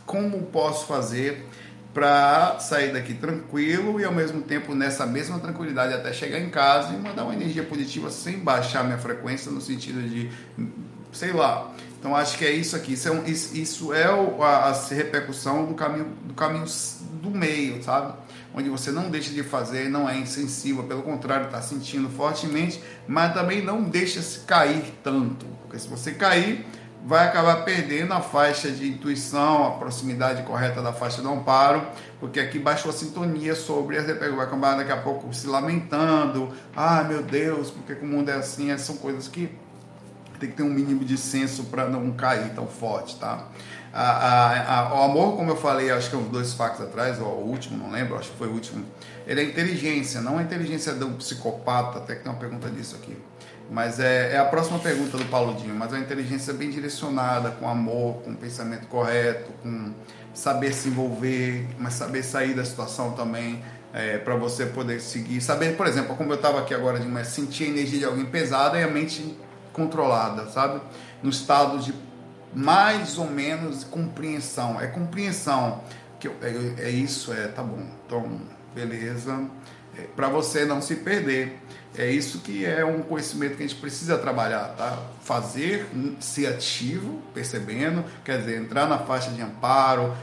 como 0.06 0.44
posso 0.44 0.86
fazer 0.86 1.46
para 1.94 2.60
sair 2.60 2.92
daqui 2.92 3.14
tranquilo 3.14 4.00
e 4.00 4.04
ao 4.04 4.12
mesmo 4.12 4.42
tempo 4.42 4.76
nessa 4.76 5.06
mesma 5.06 5.40
tranquilidade 5.40 5.94
até 5.94 6.12
chegar 6.12 6.40
em 6.40 6.50
casa 6.50 6.94
e 6.94 6.98
mandar 6.98 7.24
uma 7.24 7.34
energia 7.34 7.64
positiva 7.64 8.12
sem 8.12 8.38
baixar 8.38 8.84
minha 8.84 8.98
frequência 8.98 9.50
no 9.50 9.62
sentido 9.62 10.02
de 10.08 10.30
sei 11.16 11.32
lá. 11.32 11.72
Então 12.00 12.16
acho 12.16 12.38
que 12.38 12.46
é 12.46 12.52
isso 12.52 12.76
aqui. 12.76 12.94
Isso 12.94 13.08
é, 13.08 13.12
um, 13.12 13.26
isso, 13.26 13.94
é 13.94 14.04
a, 14.04 14.70
a, 14.70 14.94
repercussão 14.94 15.66
do 15.66 15.74
caminho, 15.74 16.06
do 16.24 16.34
caminho 16.34 16.66
do 17.14 17.32
meio, 17.32 17.82
sabe? 17.84 18.14
Onde 18.54 18.70
você 18.70 18.92
não 18.92 19.10
deixa 19.10 19.32
de 19.32 19.44
fazer, 19.44 19.90
não 19.90 20.08
é 20.08 20.18
insensível, 20.18 20.84
pelo 20.84 21.02
contrário, 21.02 21.48
está 21.48 21.62
sentindo 21.62 22.08
fortemente, 22.10 22.82
mas 23.08 23.34
também 23.34 23.62
não 23.62 23.84
deixa 23.84 24.22
se 24.22 24.42
cair 24.42 24.94
tanto. 25.04 25.46
Porque 25.64 25.80
se 25.80 25.88
você 25.88 26.12
cair, 26.12 26.66
vai 27.06 27.28
acabar 27.28 27.64
perdendo 27.64 28.14
a 28.14 28.22
faixa 28.22 28.72
de 28.72 28.88
intuição, 28.88 29.68
a 29.68 29.72
proximidade 29.72 30.42
correta 30.44 30.82
da 30.82 30.92
faixa 30.94 31.22
do 31.22 31.30
amparo, 31.30 31.86
porque 32.20 32.40
aqui 32.40 32.58
baixou 32.58 32.90
a 32.90 32.94
sintonia 32.94 33.54
sobre 33.54 33.98
as 33.98 34.06
vai 34.08 34.30
acabar 34.46 34.76
daqui 34.76 34.92
a 34.92 34.98
pouco 34.98 35.32
se 35.34 35.46
lamentando, 35.46 36.52
ah 36.76 37.04
meu 37.04 37.22
Deus, 37.22 37.70
porque 37.70 37.94
o 37.94 38.08
mundo 38.08 38.30
é 38.30 38.34
assim, 38.34 38.76
são 38.78 38.98
coisas 38.98 39.28
que 39.28 39.50
tem 40.40 40.50
que 40.50 40.56
ter 40.56 40.64
um 40.64 40.70
mínimo 40.70 41.04
de 41.04 41.18
senso 41.18 41.66
para 41.66 41.88
não 41.88 42.12
cair 42.12 42.52
tão 42.54 42.68
forte, 42.68 43.18
tá? 43.18 43.48
A, 43.94 44.02
a, 44.02 44.80
a, 44.80 44.96
o 44.96 45.04
amor, 45.04 45.38
como 45.38 45.52
eu 45.52 45.56
falei, 45.56 45.90
acho 45.90 46.10
que 46.10 46.16
uns 46.18 46.28
dois 46.28 46.54
factos 46.54 46.86
atrás, 46.86 47.20
ou 47.20 47.28
o 47.28 47.48
último, 47.48 47.78
não 47.78 47.90
lembro, 47.90 48.18
acho 48.18 48.32
que 48.32 48.38
foi 48.38 48.48
o 48.48 48.52
último, 48.52 48.86
ele 49.26 49.40
é 49.40 49.44
inteligência, 49.46 50.20
não 50.20 50.38
a 50.38 50.44
inteligência 50.44 50.94
de 50.94 51.06
um 51.06 51.14
psicopata, 51.14 52.00
até 52.00 52.16
que 52.16 52.24
tem 52.24 52.32
uma 52.32 52.38
pergunta 52.38 52.70
disso 52.70 52.98
aqui. 52.98 53.18
Mas 53.72 54.00
é, 54.00 54.34
é 54.34 54.38
a 54.38 54.46
próxima 54.46 54.80
pergunta 54.80 55.18
do 55.18 55.26
Paulo 55.26 55.56
Dinho, 55.56 55.74
mas 55.74 55.94
é 55.94 55.96
uma 55.96 56.04
inteligência 56.04 56.54
bem 56.54 56.70
direcionada, 56.70 57.52
com 57.52 57.68
amor, 57.68 58.22
com 58.22 58.36
pensamento 58.36 58.86
correto, 58.88 59.52
com 59.64 59.94
saber 60.34 60.74
se 60.74 60.90
envolver, 60.90 61.66
mas 61.80 61.94
saber 61.94 62.22
sair 62.22 62.54
da 62.54 62.66
situação 62.66 63.14
também, 63.14 63.64
é, 63.94 64.18
para 64.18 64.36
você 64.36 64.66
poder 64.66 65.00
seguir. 65.00 65.40
Saber, 65.40 65.78
por 65.78 65.88
exemplo, 65.88 66.18
como 66.18 66.32
eu 66.34 66.36
estava 66.36 66.60
aqui 66.60 66.74
agora 66.74 67.00
de 67.00 67.08
manhã, 67.08 67.24
sentir 67.24 67.64
a 67.64 67.68
energia 67.68 68.00
de 68.00 68.06
alguém 68.06 68.26
pesada 68.26 68.78
e 68.78 68.84
a 68.84 68.88
mente 68.90 69.38
controlada, 69.76 70.48
sabe? 70.50 70.82
No 71.22 71.30
estado 71.30 71.78
de 71.80 71.94
mais 72.54 73.18
ou 73.18 73.30
menos 73.30 73.84
compreensão. 73.84 74.80
É 74.80 74.88
compreensão 74.88 75.82
que 76.20 76.28
eu, 76.28 76.36
é, 76.42 76.88
é, 76.88 76.90
isso, 76.90 77.34
é 77.34 77.48
tá 77.48 77.62
bom. 77.62 77.84
Então, 78.06 78.42
beleza. 78.74 79.46
É, 79.98 80.04
para 80.16 80.30
você 80.30 80.66
não 80.66 80.82
se 80.82 80.96
perder. 80.96 81.60
É 81.98 82.10
isso 82.10 82.40
que 82.40 82.66
é 82.66 82.84
um 82.84 83.02
conhecimento 83.02 83.56
que 83.56 83.64
a 83.64 83.68
gente 83.68 83.80
precisa 83.80 84.18
trabalhar, 84.18 84.76
tá? 84.76 85.00
Fazer, 85.22 85.88
ser 86.20 86.48
ativo, 86.48 87.22
percebendo, 87.34 88.04
quer 88.26 88.40
dizer, 88.40 88.60
entrar 88.60 88.86
na 88.86 88.98
faixa 88.98 89.32
de 89.32 89.42
amparo, 89.42 90.14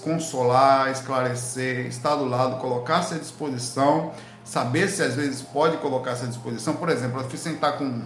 consolar, 0.00 0.88
esclarecer, 0.92 1.86
estar 1.86 2.14
do 2.14 2.24
lado, 2.24 2.60
colocar-se 2.60 3.14
à 3.14 3.18
disposição, 3.18 4.12
saber 4.44 4.86
se 4.88 5.02
às 5.02 5.16
vezes 5.16 5.42
pode 5.42 5.76
colocar-se 5.78 6.24
à 6.24 6.28
disposição. 6.28 6.76
Por 6.76 6.88
exemplo, 6.88 7.20
eu 7.20 7.28
fui 7.28 7.38
sentar 7.38 7.76
com 7.78 8.02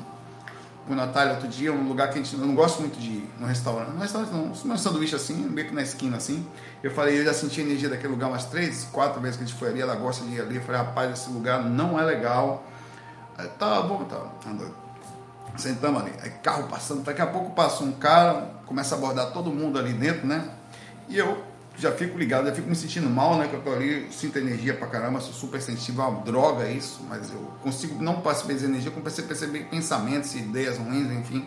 com 0.90 0.96
Natália 0.96 1.34
outro 1.34 1.46
dia, 1.46 1.72
um 1.72 1.86
lugar 1.86 2.08
que 2.08 2.18
a 2.18 2.22
gente 2.22 2.34
eu 2.34 2.44
não 2.44 2.52
gosta 2.52 2.80
muito 2.80 2.98
de 2.98 3.10
ir, 3.10 3.30
no 3.38 3.46
restaurante. 3.46 3.90
No 3.92 4.00
restaurante 4.00 4.32
não, 4.32 4.50
um 4.50 4.76
sanduíche 4.76 5.14
assim, 5.14 5.34
meio 5.34 5.68
que 5.68 5.74
na 5.74 5.82
esquina 5.82 6.16
assim. 6.16 6.44
Eu 6.82 6.90
falei, 6.90 7.20
eu 7.20 7.24
já 7.24 7.32
senti 7.32 7.60
a 7.60 7.64
energia 7.64 7.88
daquele 7.88 8.12
lugar 8.12 8.26
umas 8.26 8.46
três, 8.46 8.88
quatro 8.90 9.20
vezes 9.20 9.36
que 9.36 9.44
a 9.44 9.46
gente 9.46 9.56
foi 9.56 9.68
ali, 9.68 9.80
ela 9.80 9.94
gosta 9.94 10.24
de 10.24 10.34
ir 10.34 10.40
ali. 10.40 10.56
Eu 10.56 10.62
falei, 10.62 10.80
rapaz, 10.80 11.12
esse 11.12 11.30
lugar 11.30 11.62
não 11.62 11.98
é 11.98 12.02
legal. 12.02 12.64
Aí, 13.38 13.46
tá 13.50 13.80
bom, 13.82 14.02
tá. 14.04 14.20
Andando. 14.44 14.74
Sentamos 15.56 16.02
ali, 16.02 16.12
aí 16.22 16.30
carro 16.42 16.64
passando, 16.68 17.02
daqui 17.02 17.22
a 17.22 17.26
pouco 17.26 17.50
passa 17.50 17.84
um 17.84 17.92
cara, 17.92 18.50
começa 18.66 18.94
a 18.94 18.98
abordar 18.98 19.32
todo 19.32 19.50
mundo 19.50 19.78
ali 19.78 19.92
dentro, 19.92 20.26
né? 20.26 20.48
E 21.08 21.18
eu 21.18 21.44
já 21.78 21.92
fico 21.92 22.18
ligado, 22.18 22.46
já 22.46 22.54
fico 22.54 22.68
me 22.68 22.76
sentindo 22.76 23.08
mal, 23.08 23.38
né? 23.38 23.48
Que 23.48 23.54
eu 23.54 23.62
tô 23.62 23.72
ali, 23.72 24.08
sinto 24.10 24.38
energia 24.38 24.74
pra 24.74 24.86
caramba, 24.86 25.20
sou 25.20 25.32
super 25.32 25.60
sensível, 25.60 26.04
é 26.04 26.08
uma 26.08 26.20
droga 26.20 26.68
isso, 26.68 27.04
mas 27.08 27.30
eu 27.30 27.40
consigo 27.62 28.02
não 28.02 28.20
perceber 28.20 28.62
energia, 28.64 28.90
como 28.90 29.02
perceber, 29.02 29.28
perceber 29.28 29.64
pensamentos, 29.64 30.34
ideias 30.34 30.78
ruins, 30.78 31.10
enfim. 31.10 31.46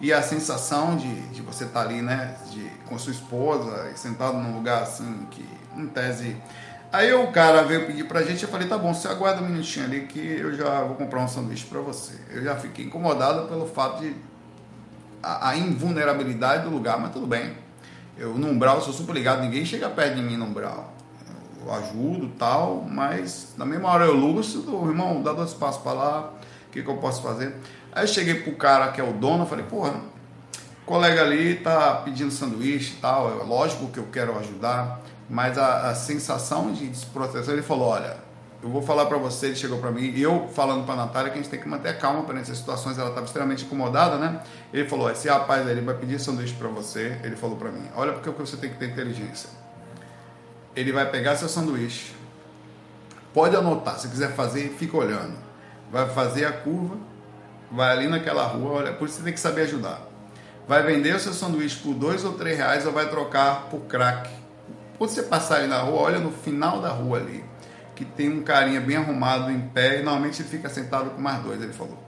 E 0.00 0.12
a 0.12 0.22
sensação 0.22 0.96
de, 0.96 1.28
de 1.28 1.42
você 1.42 1.64
estar 1.64 1.80
tá 1.80 1.88
ali, 1.88 2.02
né? 2.02 2.36
De, 2.50 2.70
com 2.86 2.98
sua 2.98 3.12
esposa, 3.12 3.90
sentado 3.96 4.36
num 4.38 4.54
lugar 4.54 4.82
assim, 4.82 5.26
que 5.30 5.44
em 5.76 5.86
tese. 5.86 6.36
Aí 6.92 7.12
o 7.12 7.28
cara 7.28 7.62
veio 7.62 7.86
pedir 7.86 8.04
pra 8.04 8.22
gente, 8.22 8.42
eu 8.42 8.48
falei, 8.48 8.66
tá 8.66 8.76
bom, 8.76 8.92
você 8.92 9.06
aguarda 9.06 9.40
um 9.40 9.48
minutinho 9.48 9.86
ali 9.86 10.02
que 10.06 10.18
eu 10.18 10.52
já 10.54 10.82
vou 10.82 10.96
comprar 10.96 11.20
um 11.20 11.28
sanduíche 11.28 11.66
pra 11.66 11.80
você. 11.80 12.14
Eu 12.30 12.42
já 12.42 12.56
fiquei 12.56 12.84
incomodado 12.84 13.46
pelo 13.46 13.66
fato 13.66 14.00
de 14.00 14.16
a, 15.22 15.50
a 15.50 15.56
invulnerabilidade 15.56 16.64
do 16.64 16.70
lugar, 16.70 16.98
mas 16.98 17.12
tudo 17.12 17.26
bem 17.26 17.69
eu 18.20 18.34
no 18.34 18.48
umbral 18.48 18.82
sou 18.82 18.92
super 18.92 19.14
ligado, 19.14 19.40
ninguém 19.40 19.64
chega 19.64 19.88
perto 19.88 20.16
de 20.16 20.20
mim 20.20 20.36
no 20.36 20.44
umbral. 20.44 20.92
Eu 21.64 21.72
ajudo 21.72 22.28
tal, 22.38 22.86
mas 22.86 23.54
na 23.56 23.64
mesma 23.64 23.88
hora 23.88 24.04
eu 24.04 24.14
lúcido, 24.14 24.86
irmão, 24.86 25.22
dá 25.22 25.32
dois 25.32 25.54
passos 25.54 25.80
para 25.82 25.92
lá, 25.94 26.32
o 26.68 26.70
que, 26.70 26.82
que 26.82 26.88
eu 26.88 26.98
posso 26.98 27.22
fazer? 27.22 27.56
Aí 27.90 28.04
eu 28.04 28.08
cheguei 28.08 28.34
pro 28.34 28.54
cara 28.56 28.92
que 28.92 29.00
é 29.00 29.04
o 29.04 29.14
dono, 29.14 29.46
falei, 29.46 29.64
porra, 29.64 29.94
o 30.82 30.84
colega 30.84 31.22
ali 31.22 31.56
tá 31.56 31.94
pedindo 32.04 32.30
sanduíche 32.30 32.92
e 32.92 33.00
tal, 33.00 33.40
é 33.40 33.42
lógico 33.42 33.88
que 33.88 33.98
eu 33.98 34.08
quero 34.12 34.38
ajudar, 34.38 35.00
mas 35.28 35.56
a, 35.56 35.88
a 35.88 35.94
sensação 35.94 36.72
de 36.74 36.88
desproteção, 36.88 37.54
ele 37.54 37.62
falou, 37.62 37.88
olha, 37.88 38.18
eu 38.62 38.68
vou 38.68 38.82
falar 38.82 39.06
para 39.06 39.16
você, 39.16 39.46
ele 39.46 39.56
chegou 39.56 39.78
para 39.78 39.90
mim, 39.90 40.12
eu 40.18 40.48
falando 40.48 40.84
para 40.84 40.92
a 40.92 41.06
Natália 41.06 41.30
que 41.30 41.38
a 41.38 41.42
gente 41.42 41.50
tem 41.50 41.58
que 41.58 41.66
manter 41.66 41.88
a 41.88 41.94
calma 41.94 42.24
para 42.24 42.38
essas 42.38 42.58
situações, 42.58 42.98
ela 42.98 43.08
estava 43.08 43.24
extremamente 43.24 43.64
incomodada, 43.64 44.18
né? 44.18 44.42
Ele 44.72 44.86
falou: 44.86 45.10
esse 45.10 45.28
rapaz 45.28 45.66
ele 45.66 45.80
vai 45.80 45.94
pedir 45.94 46.20
sanduíche 46.20 46.54
para 46.54 46.68
você. 46.68 47.18
Ele 47.24 47.36
falou 47.36 47.56
para 47.56 47.70
mim: 47.70 47.88
olha, 47.96 48.12
porque 48.12 48.28
você 48.30 48.58
tem 48.58 48.68
que 48.68 48.76
ter 48.76 48.90
inteligência. 48.90 49.48
Ele 50.76 50.92
vai 50.92 51.10
pegar 51.10 51.36
seu 51.36 51.48
sanduíche, 51.48 52.14
pode 53.32 53.56
anotar, 53.56 53.98
se 53.98 54.08
quiser 54.08 54.32
fazer, 54.34 54.68
fica 54.78 54.96
olhando. 54.96 55.36
Vai 55.90 56.08
fazer 56.10 56.44
a 56.44 56.52
curva, 56.52 56.96
vai 57.72 57.90
ali 57.90 58.08
naquela 58.08 58.46
rua, 58.46 58.72
olha, 58.72 58.92
por 58.92 59.08
isso 59.08 59.16
você 59.16 59.24
tem 59.24 59.32
que 59.32 59.40
saber 59.40 59.62
ajudar. 59.62 60.02
vai 60.68 60.82
vender 60.82 61.16
o 61.16 61.18
seu 61.18 61.32
sanduíche 61.32 61.78
por 61.78 61.94
dois 61.94 62.24
ou 62.24 62.34
três 62.34 62.56
reais 62.56 62.86
ou 62.86 62.92
vai 62.92 63.08
trocar 63.08 63.68
por 63.70 63.80
crack. 63.86 64.30
Quando 64.98 65.10
você 65.10 65.22
passar 65.22 65.56
ali 65.56 65.66
na 65.66 65.80
rua, 65.80 66.02
olha 66.02 66.18
no 66.18 66.30
final 66.30 66.80
da 66.80 66.90
rua 66.90 67.18
ali, 67.18 67.42
que 68.00 68.04
tem 68.06 68.30
um 68.30 68.42
carinha 68.42 68.80
bem 68.80 68.96
arrumado 68.96 69.50
em 69.50 69.60
pé 69.60 70.00
e 70.00 70.02
normalmente 70.02 70.40
ele 70.40 70.48
fica 70.48 70.70
sentado 70.70 71.10
com 71.10 71.20
mais 71.20 71.42
dois, 71.42 71.60
ele 71.60 71.74
falou. 71.74 71.98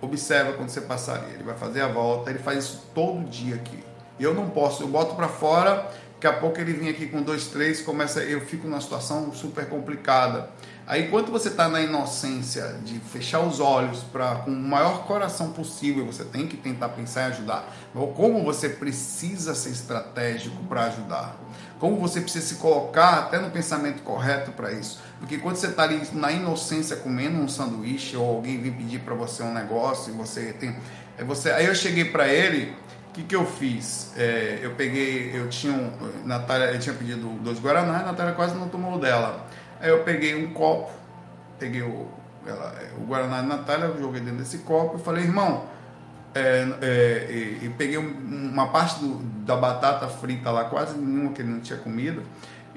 Observa 0.00 0.52
quando 0.52 0.68
você 0.68 0.80
passar 0.80 1.16
ali, 1.16 1.34
ele 1.34 1.42
vai 1.42 1.56
fazer 1.56 1.80
a 1.80 1.88
volta, 1.88 2.30
ele 2.30 2.38
faz 2.38 2.62
isso 2.64 2.86
todo 2.94 3.28
dia 3.28 3.56
aqui. 3.56 3.82
Eu 4.20 4.32
não 4.32 4.48
posso, 4.48 4.84
eu 4.84 4.86
boto 4.86 5.16
para 5.16 5.26
fora, 5.26 5.90
daqui 6.12 6.26
a 6.28 6.32
pouco 6.34 6.60
ele 6.60 6.72
vem 6.72 6.88
aqui 6.88 7.06
com 7.06 7.20
dois, 7.20 7.48
três, 7.48 7.80
começa, 7.80 8.20
eu 8.20 8.42
fico 8.42 8.68
numa 8.68 8.80
situação 8.80 9.32
super 9.32 9.68
complicada. 9.68 10.50
Aí, 10.86 11.06
enquanto 11.06 11.32
você 11.32 11.48
está 11.48 11.68
na 11.68 11.80
inocência 11.80 12.76
de 12.84 13.00
fechar 13.00 13.40
os 13.40 13.58
olhos 13.58 14.04
para 14.04 14.36
com 14.36 14.52
o 14.52 14.54
maior 14.54 15.04
coração 15.04 15.50
possível, 15.50 16.06
você 16.06 16.22
tem 16.22 16.46
que 16.46 16.56
tentar 16.56 16.90
pensar 16.90 17.22
em 17.22 17.32
ajudar. 17.32 17.74
Como 18.14 18.44
você 18.44 18.68
precisa 18.68 19.52
ser 19.52 19.70
estratégico 19.70 20.62
para 20.64 20.84
ajudar. 20.84 21.36
Como 21.80 21.96
você 21.96 22.20
precisa 22.20 22.46
se 22.46 22.54
colocar 22.56 23.18
até 23.18 23.38
no 23.38 23.50
pensamento 23.50 24.02
correto 24.02 24.52
para 24.52 24.72
isso. 24.72 25.02
Porque 25.18 25.38
quando 25.38 25.56
você 25.56 25.68
está 25.68 25.84
ali 25.84 26.02
na 26.12 26.32
inocência 26.32 26.96
comendo 26.96 27.38
um 27.38 27.48
sanduíche 27.48 28.16
ou 28.16 28.36
alguém 28.36 28.60
vem 28.60 28.72
pedir 28.72 29.00
para 29.00 29.14
você 29.14 29.42
um 29.42 29.52
negócio 29.52 30.12
e 30.12 30.16
você 30.16 30.52
tem. 30.52 30.76
É 31.16 31.24
você, 31.24 31.50
aí 31.50 31.66
eu 31.66 31.74
cheguei 31.74 32.04
para 32.04 32.28
ele, 32.28 32.74
o 33.08 33.12
que, 33.12 33.22
que 33.22 33.36
eu 33.36 33.46
fiz? 33.46 34.12
É, 34.16 34.58
eu 34.60 34.72
peguei, 34.72 35.30
eu 35.34 35.48
tinha 35.48 35.72
um, 35.72 36.26
Natália, 36.26 36.72
eu 36.72 36.80
tinha 36.80 36.94
pedido 36.94 37.28
dois 37.40 37.58
Guaraná, 37.60 38.00
a 38.00 38.02
Natália 38.02 38.34
quase 38.34 38.54
não 38.56 38.68
tomou 38.68 38.98
dela. 38.98 39.46
Aí 39.80 39.88
eu 39.88 40.02
peguei 40.02 40.34
um 40.34 40.52
copo, 40.52 40.90
peguei 41.58 41.82
o, 41.82 42.08
ela, 42.46 42.74
o 42.98 43.06
Guaraná 43.06 43.40
de 43.40 43.48
Natália, 43.48 43.94
joguei 43.98 44.20
dentro 44.20 44.38
desse 44.38 44.58
copo 44.58 44.98
e 44.98 45.02
falei, 45.02 45.24
irmão, 45.24 45.64
é, 46.34 46.66
é, 46.82 47.26
e, 47.30 47.66
e, 47.66 47.74
peguei 47.78 47.96
uma 47.96 48.68
parte 48.68 48.98
do, 48.98 49.18
da 49.44 49.54
batata 49.54 50.08
frita 50.08 50.50
lá, 50.50 50.64
quase 50.64 50.98
nenhuma 50.98 51.32
que 51.32 51.40
ele 51.40 51.50
não 51.50 51.60
tinha 51.60 51.78
comido, 51.78 52.22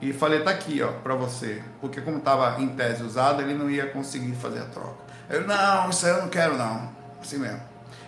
e 0.02 0.14
falei, 0.14 0.42
tá 0.42 0.52
aqui, 0.52 0.82
ó, 0.82 0.92
pra 0.92 1.16
você. 1.16 1.62
Porque 1.82 2.02
como 2.02 2.20
tava 2.20 2.62
em 2.62 2.70
tese 2.70 3.04
usado, 3.04 3.42
ele 3.42 3.54
não 3.54 3.70
ia 3.70 3.88
conseguir 3.88 4.34
fazer 4.34 4.60
a 4.60 4.66
troca. 4.66 5.08
Eu, 5.30 5.46
não, 5.48 5.90
isso 5.90 6.06
aí 6.06 6.12
eu 6.14 6.22
não 6.22 6.30
quero 6.30 6.58
não. 6.58 6.90
Assim 7.22 7.38
mesmo. 7.38 7.62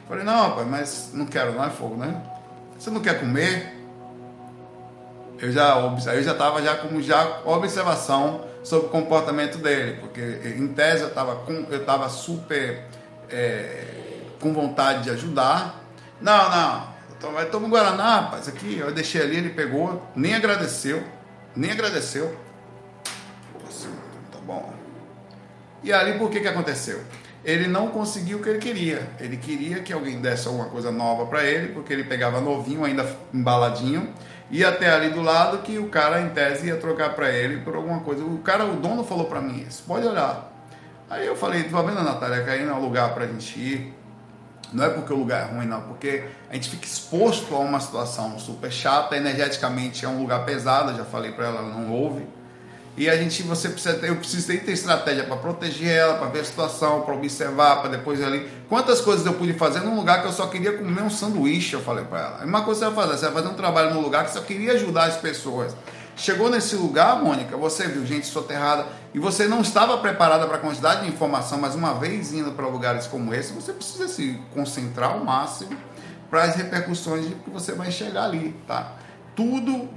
Falei, 0.07 0.23
não, 0.23 0.49
rapaz, 0.49 0.67
mas 0.67 1.11
não 1.13 1.25
quero, 1.25 1.53
não 1.53 1.63
é 1.63 1.69
fogo, 1.69 1.95
né? 1.95 2.21
Você 2.77 2.89
não 2.89 3.01
quer 3.01 3.19
comer? 3.19 3.75
Eu 5.39 5.51
já, 5.51 5.77
eu 6.13 6.23
já 6.23 6.33
tava 6.33 6.61
já 6.61 6.75
como 6.75 7.01
já 7.01 7.41
observação 7.45 8.45
sobre 8.63 8.87
o 8.87 8.89
comportamento 8.89 9.57
dele, 9.57 9.97
porque 10.01 10.21
em 10.57 10.67
tese 10.69 11.03
eu 11.03 11.09
estava 11.09 11.43
eu 11.69 11.85
tava 11.85 12.09
super 12.09 12.85
é, 13.29 13.85
com 14.39 14.53
vontade 14.53 15.03
de 15.03 15.09
ajudar. 15.11 15.81
Não, 16.19 16.49
não, 16.49 16.87
então 17.17 17.31
vai 17.31 17.45
tomar 17.45 17.67
um 17.67 17.69
Guaraná, 17.69 18.21
rapaz, 18.21 18.47
aqui, 18.47 18.77
eu 18.79 18.91
deixei 18.91 19.21
ali, 19.21 19.37
ele 19.37 19.49
pegou, 19.49 20.05
nem 20.15 20.35
agradeceu, 20.35 21.03
nem 21.55 21.71
agradeceu. 21.71 22.37
Assim, 23.67 23.89
tá 24.31 24.39
bom. 24.45 24.73
E 25.83 25.93
ali 25.93 26.17
por 26.17 26.29
que 26.29 26.39
que 26.39 26.47
aconteceu? 26.47 27.01
Ele 27.43 27.67
não 27.67 27.87
conseguiu 27.87 28.39
o 28.39 28.41
que 28.41 28.49
ele 28.49 28.59
queria. 28.59 29.09
Ele 29.19 29.37
queria 29.37 29.79
que 29.79 29.93
alguém 29.93 30.19
desse 30.19 30.47
alguma 30.47 30.65
coisa 30.65 30.91
nova 30.91 31.25
para 31.25 31.43
ele, 31.43 31.73
porque 31.73 31.93
ele 31.93 32.03
pegava 32.03 32.41
novinho, 32.41 32.83
ainda 32.83 33.05
embaladinho, 33.33 34.13
ia 34.51 34.69
até 34.69 34.89
ali 34.91 35.09
do 35.09 35.21
lado 35.21 35.59
que 35.59 35.77
o 35.77 35.87
cara 35.87 36.21
em 36.21 36.29
tese 36.29 36.67
ia 36.67 36.75
trocar 36.75 37.15
para 37.15 37.29
ele 37.29 37.61
por 37.61 37.75
alguma 37.75 38.01
coisa. 38.01 38.23
O 38.23 38.39
cara, 38.39 38.65
o 38.65 38.75
dono 38.75 39.03
falou 39.03 39.25
para 39.25 39.39
mim 39.39 39.65
isso, 39.67 39.83
pode 39.87 40.05
olhar. 40.05 40.51
Aí 41.09 41.25
eu 41.25 41.35
falei, 41.35 41.63
tá 41.63 41.81
vendo 41.81 42.03
Natália, 42.03 42.43
que 42.43 42.49
aí 42.49 42.65
não 42.65 42.75
é 42.75 42.77
um 42.77 42.81
lugar 42.81 43.13
pra 43.13 43.25
gente 43.25 43.59
ir. 43.59 43.98
Não 44.71 44.83
é 44.83 44.89
porque 44.89 45.11
o 45.11 45.15
lugar 45.15 45.49
é 45.49 45.55
ruim, 45.55 45.65
não, 45.65 45.81
porque 45.81 46.25
a 46.49 46.53
gente 46.53 46.69
fica 46.69 46.85
exposto 46.85 47.55
a 47.55 47.59
uma 47.59 47.79
situação 47.79 48.37
super 48.37 48.71
chata, 48.71 49.17
energeticamente 49.17 50.05
é 50.05 50.07
um 50.07 50.21
lugar 50.21 50.45
pesado, 50.45 50.95
já 50.95 51.03
falei 51.03 51.31
para 51.31 51.47
ela, 51.47 51.61
não 51.63 51.91
ouve. 51.91 52.27
E 52.99 53.09
a 53.09 53.15
gente, 53.15 53.43
você 53.43 53.69
precisa 53.69 53.95
ter, 53.95 54.09
eu 54.09 54.17
preciso 54.17 54.47
ter 54.47 54.71
estratégia 54.71 55.23
para 55.23 55.37
proteger 55.37 55.89
ela, 55.89 56.15
para 56.15 56.27
ver 56.27 56.41
a 56.41 56.43
situação, 56.43 57.01
para 57.01 57.13
observar, 57.13 57.77
para 57.77 57.91
depois 57.91 58.21
ali. 58.21 58.45
Quantas 58.67 58.99
coisas 58.99 59.25
eu 59.25 59.33
pude 59.33 59.53
fazer 59.53 59.79
num 59.79 59.95
lugar 59.95 60.21
que 60.21 60.27
eu 60.27 60.33
só 60.33 60.47
queria 60.47 60.73
comer 60.73 61.01
um 61.01 61.09
sanduíche, 61.09 61.75
eu 61.75 61.81
falei 61.81 62.03
para 62.03 62.19
ela. 62.19 62.45
Uma 62.45 62.61
coisa 62.63 62.81
você 62.81 62.85
vai 62.93 63.05
fazer, 63.05 63.17
você 63.17 63.25
vai 63.27 63.33
fazer 63.35 63.53
um 63.53 63.57
trabalho 63.57 63.93
num 63.93 64.01
lugar 64.01 64.25
que 64.25 64.33
só 64.33 64.41
queria 64.41 64.73
ajudar 64.73 65.05
as 65.05 65.15
pessoas. 65.15 65.73
Chegou 66.19 66.49
nesse 66.49 66.75
lugar, 66.75 67.23
Mônica, 67.23 67.55
você 67.55 67.87
viu 67.87 68.05
gente 68.05 68.27
soterrada 68.27 68.85
e 69.13 69.19
você 69.19 69.47
não 69.47 69.61
estava 69.61 69.97
preparada 69.99 70.45
para 70.47 70.57
a 70.57 70.59
quantidade 70.59 71.05
de 71.05 71.07
informação, 71.07 71.57
mas 71.57 71.75
uma 71.75 71.93
vez 71.93 72.33
indo 72.33 72.51
para 72.51 72.67
lugares 72.67 73.07
como 73.07 73.33
esse, 73.33 73.53
você 73.53 73.71
precisa 73.71 74.05
se 74.09 74.37
concentrar 74.53 75.11
ao 75.11 75.23
máximo 75.23 75.77
para 76.29 76.43
as 76.43 76.55
repercussões 76.55 77.25
de 77.25 77.35
que 77.35 77.49
você 77.49 77.71
vai 77.71 77.89
chegar 77.89 78.25
ali, 78.25 78.53
tá? 78.67 78.97
Tudo 79.33 79.87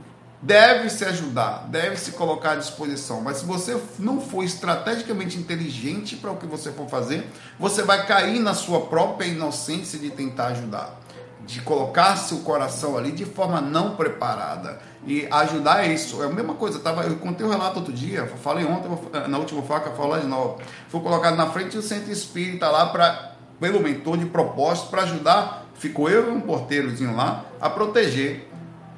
deve 0.41 0.89
se 0.91 1.05
ajudar, 1.05 1.67
deve 1.69 1.97
se 1.97 2.13
colocar 2.13 2.53
à 2.53 2.57
disposição. 2.57 3.21
Mas 3.21 3.39
se 3.39 3.45
você 3.45 3.77
não 3.99 4.21
for 4.21 4.45
estrategicamente 4.45 5.37
inteligente 5.37 6.15
para 6.15 6.31
o 6.31 6.37
que 6.37 6.47
você 6.47 6.71
for 6.71 6.89
fazer, 6.89 7.29
você 7.59 7.83
vai 7.83 8.07
cair 8.07 8.39
na 8.39 8.55
sua 8.55 8.83
própria 8.83 9.27
inocência 9.27 9.99
de 9.99 10.11
tentar 10.11 10.49
ajudar, 10.49 11.01
de 11.47 11.61
colocar 11.61 12.17
seu 12.17 12.39
coração 12.39 12.97
ali 12.97 13.13
de 13.13 13.25
forma 13.25 13.61
não 13.61 13.97
preparada 13.97 14.81
e 15.07 15.27
ajudar 15.31 15.87
isso. 15.89 16.23
É 16.23 16.27
a 16.27 16.31
mesma 16.31 16.55
coisa. 16.55 16.79
Eu, 16.79 16.83
tava, 16.83 17.03
eu 17.03 17.17
contei 17.17 17.45
o 17.45 17.49
um 17.49 17.53
relato 17.53 17.81
outro 17.81 17.93
dia, 17.93 18.27
falei 18.43 18.65
ontem, 18.65 18.89
na 19.29 19.39
última 19.39 19.63
faca, 19.63 19.91
falar 19.91 20.21
de 20.21 20.27
novo. 20.27 20.59
Fui 20.89 21.01
colocado 21.01 21.37
na 21.37 21.47
frente 21.51 21.77
do 21.77 21.83
centro 21.83 22.11
espírita 22.11 22.69
lá 22.69 22.87
para 22.87 23.33
pelo 23.61 23.81
mentor 23.81 24.19
de 24.19 24.27
propósito 24.27 24.89
para 24.89 25.03
ajudar. 25.03 25.67
Ficou 25.75 26.09
eu 26.09 26.29
e 26.29 26.31
um 26.31 26.41
porteirozinho 26.41 27.15
lá 27.15 27.45
a 27.61 27.71
proteger. 27.71 28.49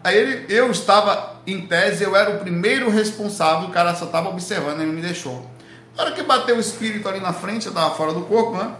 Aí 0.02 0.16
ele, 0.16 0.54
eu 0.54 0.70
estava 0.70 1.36
em 1.46 1.66
tese, 1.66 2.04
eu 2.04 2.14
era 2.14 2.36
o 2.36 2.38
primeiro 2.38 2.90
responsável, 2.90 3.68
o 3.68 3.72
cara 3.72 3.94
só 3.94 4.04
estava 4.04 4.28
observando, 4.28 4.80
ele 4.80 4.92
me 4.92 5.00
deixou. 5.00 5.50
Na 5.96 6.04
hora 6.04 6.12
que 6.12 6.22
bateu 6.22 6.56
o 6.56 6.60
espírito 6.60 7.08
ali 7.08 7.20
na 7.20 7.32
frente, 7.32 7.66
eu 7.66 7.72
estava 7.72 7.94
fora 7.94 8.12
do 8.12 8.22
corpo, 8.22 8.56
né? 8.56 8.74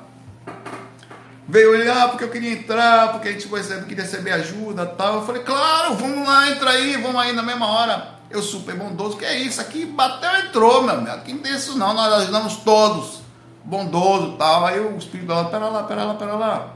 Veio 1.46 1.74
ele, 1.74 1.90
ah, 1.90 2.08
porque 2.08 2.24
eu 2.24 2.30
queria 2.30 2.52
entrar, 2.52 3.12
porque 3.12 3.28
a 3.28 3.32
gente 3.32 3.46
queria 3.86 4.04
receber 4.04 4.32
ajuda 4.32 4.86
tal. 4.86 5.16
Eu 5.16 5.26
falei, 5.26 5.42
claro, 5.42 5.94
vamos 5.94 6.26
lá, 6.26 6.50
entra 6.50 6.70
aí, 6.70 6.96
vamos 6.96 7.20
aí 7.20 7.32
na 7.32 7.42
mesma 7.42 7.66
hora. 7.66 8.14
Eu 8.30 8.42
super 8.42 8.74
bondoso, 8.74 9.16
que 9.16 9.24
é 9.24 9.38
isso? 9.38 9.60
Aqui 9.60 9.84
bateu, 9.84 10.30
entrou, 10.46 10.82
meu 10.82 10.94
amigo. 10.94 11.10
Aqui 11.10 11.32
não 11.32 11.40
tem 11.40 11.54
isso 11.54 11.76
não, 11.76 11.92
nós 11.92 12.12
ajudamos 12.22 12.56
todos. 12.56 13.20
Bondoso 13.62 14.36
tal. 14.38 14.64
Aí 14.64 14.80
o 14.80 14.96
espírito 14.96 15.28
falou, 15.28 15.50
pera 15.50 15.68
lá, 15.68 15.82
pera 15.82 16.04
lá, 16.04 16.14
pera 16.14 16.34
lá. 16.34 16.74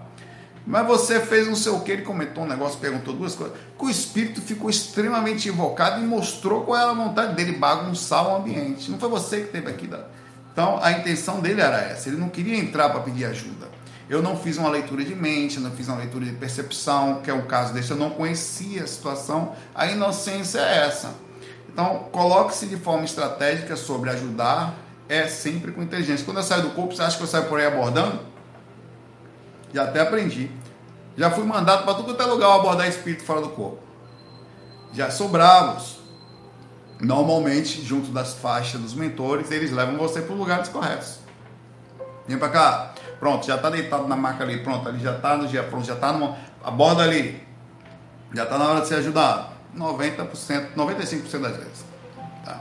Mas 0.67 0.87
você 0.87 1.19
fez 1.19 1.47
não 1.47 1.57
sei 1.57 1.73
o 1.73 1.81
que, 1.81 1.91
ele 1.91 2.03
comentou 2.03 2.45
um 2.45 2.47
negócio, 2.47 2.79
perguntou 2.79 3.15
duas 3.15 3.35
coisas. 3.35 3.57
Que 3.79 3.87
o 3.87 3.89
espírito 3.89 4.43
ficou 4.43 4.69
extremamente 4.69 5.49
invocado 5.49 5.99
e 5.99 6.07
mostrou 6.07 6.65
qual 6.65 6.79
era 6.79 6.91
a 6.91 6.95
vontade 6.95 7.35
dele, 7.35 7.53
bagunçar 7.53 8.29
o 8.29 8.37
ambiente. 8.37 8.91
Não 8.91 8.99
foi 8.99 9.09
você 9.09 9.41
que 9.41 9.47
teve 9.47 9.71
aqui. 9.71 9.89
Então 10.53 10.79
a 10.83 10.93
intenção 10.93 11.41
dele 11.41 11.63
era 11.63 11.79
essa. 11.79 12.11
Ele 12.11 12.19
não 12.19 12.29
queria 12.29 12.59
entrar 12.59 12.91
para 12.91 13.01
pedir 13.01 13.25
ajuda. 13.25 13.78
Eu 14.09 14.23
não 14.23 14.37
fiz 14.37 14.57
uma 14.57 14.71
leitura 14.71 15.05
de 15.05 15.15
mente, 15.15 15.61
não 15.61 15.71
fiz 15.71 15.87
uma 15.89 15.99
leitura 15.99 16.25
de 16.25 16.33
percepção, 16.33 17.21
que 17.23 17.31
é 17.31 17.35
o 17.35 17.45
caso 17.45 17.75
desse. 17.75 17.91
Eu 17.91 17.97
não 17.97 18.11
conhecia 18.11 18.85
a 18.85 18.87
situação. 18.87 19.55
A 19.75 19.87
inocência 19.87 20.61
é 20.61 20.87
essa. 20.87 21.15
Então, 21.69 22.09
coloque-se 22.11 22.67
de 22.67 22.77
forma 22.77 23.05
estratégica 23.05 23.77
sobre 23.77 24.11
ajudar, 24.11 24.75
é 25.09 25.29
sempre 25.29 25.73
com 25.73 25.83
inteligência. 25.83 26.25
Quando 26.25 26.39
eu 26.39 26.43
saio 26.43 26.63
do 26.63 26.71
corpo, 26.71 26.95
você 26.95 27.03
acha 27.03 27.17
que 27.17 27.23
eu 27.23 27.27
saio 27.27 27.45
por 27.45 27.61
aí 27.61 27.67
abordando? 27.67 28.19
Já 29.73 29.85
até 29.85 30.01
aprendi. 30.01 30.51
Já 31.17 31.31
fui 31.31 31.45
mandado 31.45 31.85
para 31.85 31.95
tudo 31.95 32.21
é 32.21 32.27
lugar 32.27 32.55
abordar 32.55 32.89
espírito 32.89 33.25
fora 33.25 33.43
do 33.43 33.51
corpo. 33.51 33.79
Já 34.93 35.11
sou 35.11 35.29
bravos. 35.29 35.99
Normalmente, 37.01 37.85
junto 37.85 38.11
das 38.11 38.35
faixas 38.35 38.81
dos 38.81 38.95
mentores, 38.95 39.51
eles 39.51 39.71
levam 39.71 39.97
você 39.99 40.23
para 40.23 40.35
lugares 40.35 40.69
corretos. 40.69 41.19
Vem 42.27 42.39
para 42.39 42.49
cá. 42.49 42.95
Pronto, 43.19 43.47
já 43.47 43.57
está 43.57 43.69
deitado 43.71 44.07
na 44.07 44.17
marca 44.17 44.45
ali. 44.45 44.59
Pronto, 44.59 44.89
ali 44.89 45.01
já 45.01 45.17
está 45.17 45.37
no 45.37 45.47
dia 45.47 45.63
pronto, 45.63 45.87
já 45.87 45.95
está 45.95 46.13
numa. 46.13 46.37
Aborda 46.63 47.03
ali. 47.03 47.47
Já 48.33 48.45
está 48.45 48.59
na 48.59 48.69
hora 48.69 48.81
de 48.81 48.89
ser 48.89 48.97
ajudado. 48.97 49.49
90%, 49.77 50.75
95% 50.77 51.41
das 51.41 51.57
vezes. 51.57 51.85
Tá. 52.45 52.61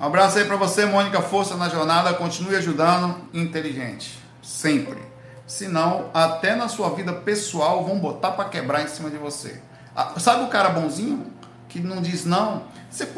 Um 0.00 0.06
abraço 0.06 0.38
aí 0.38 0.44
para 0.44 0.56
você, 0.56 0.86
Mônica. 0.86 1.20
Força 1.22 1.56
na 1.56 1.68
jornada. 1.68 2.12
Continue 2.14 2.56
ajudando. 2.56 3.16
Inteligente. 3.32 4.18
Sempre. 4.42 4.98
Senão, 5.46 6.10
até 6.12 6.56
na 6.56 6.68
sua 6.68 6.90
vida 6.90 7.12
pessoal, 7.12 7.84
vão 7.84 7.98
botar 7.98 8.32
para 8.32 8.48
quebrar 8.48 8.82
em 8.82 8.88
cima 8.88 9.08
de 9.08 9.16
você. 9.16 9.62
Ah, 9.94 10.14
sabe 10.18 10.44
o 10.44 10.48
cara 10.48 10.70
bonzinho? 10.70 11.32
Que 11.68 11.80
não 11.80 12.02
diz 12.02 12.24
não? 12.24 12.64
Você. 12.90 13.08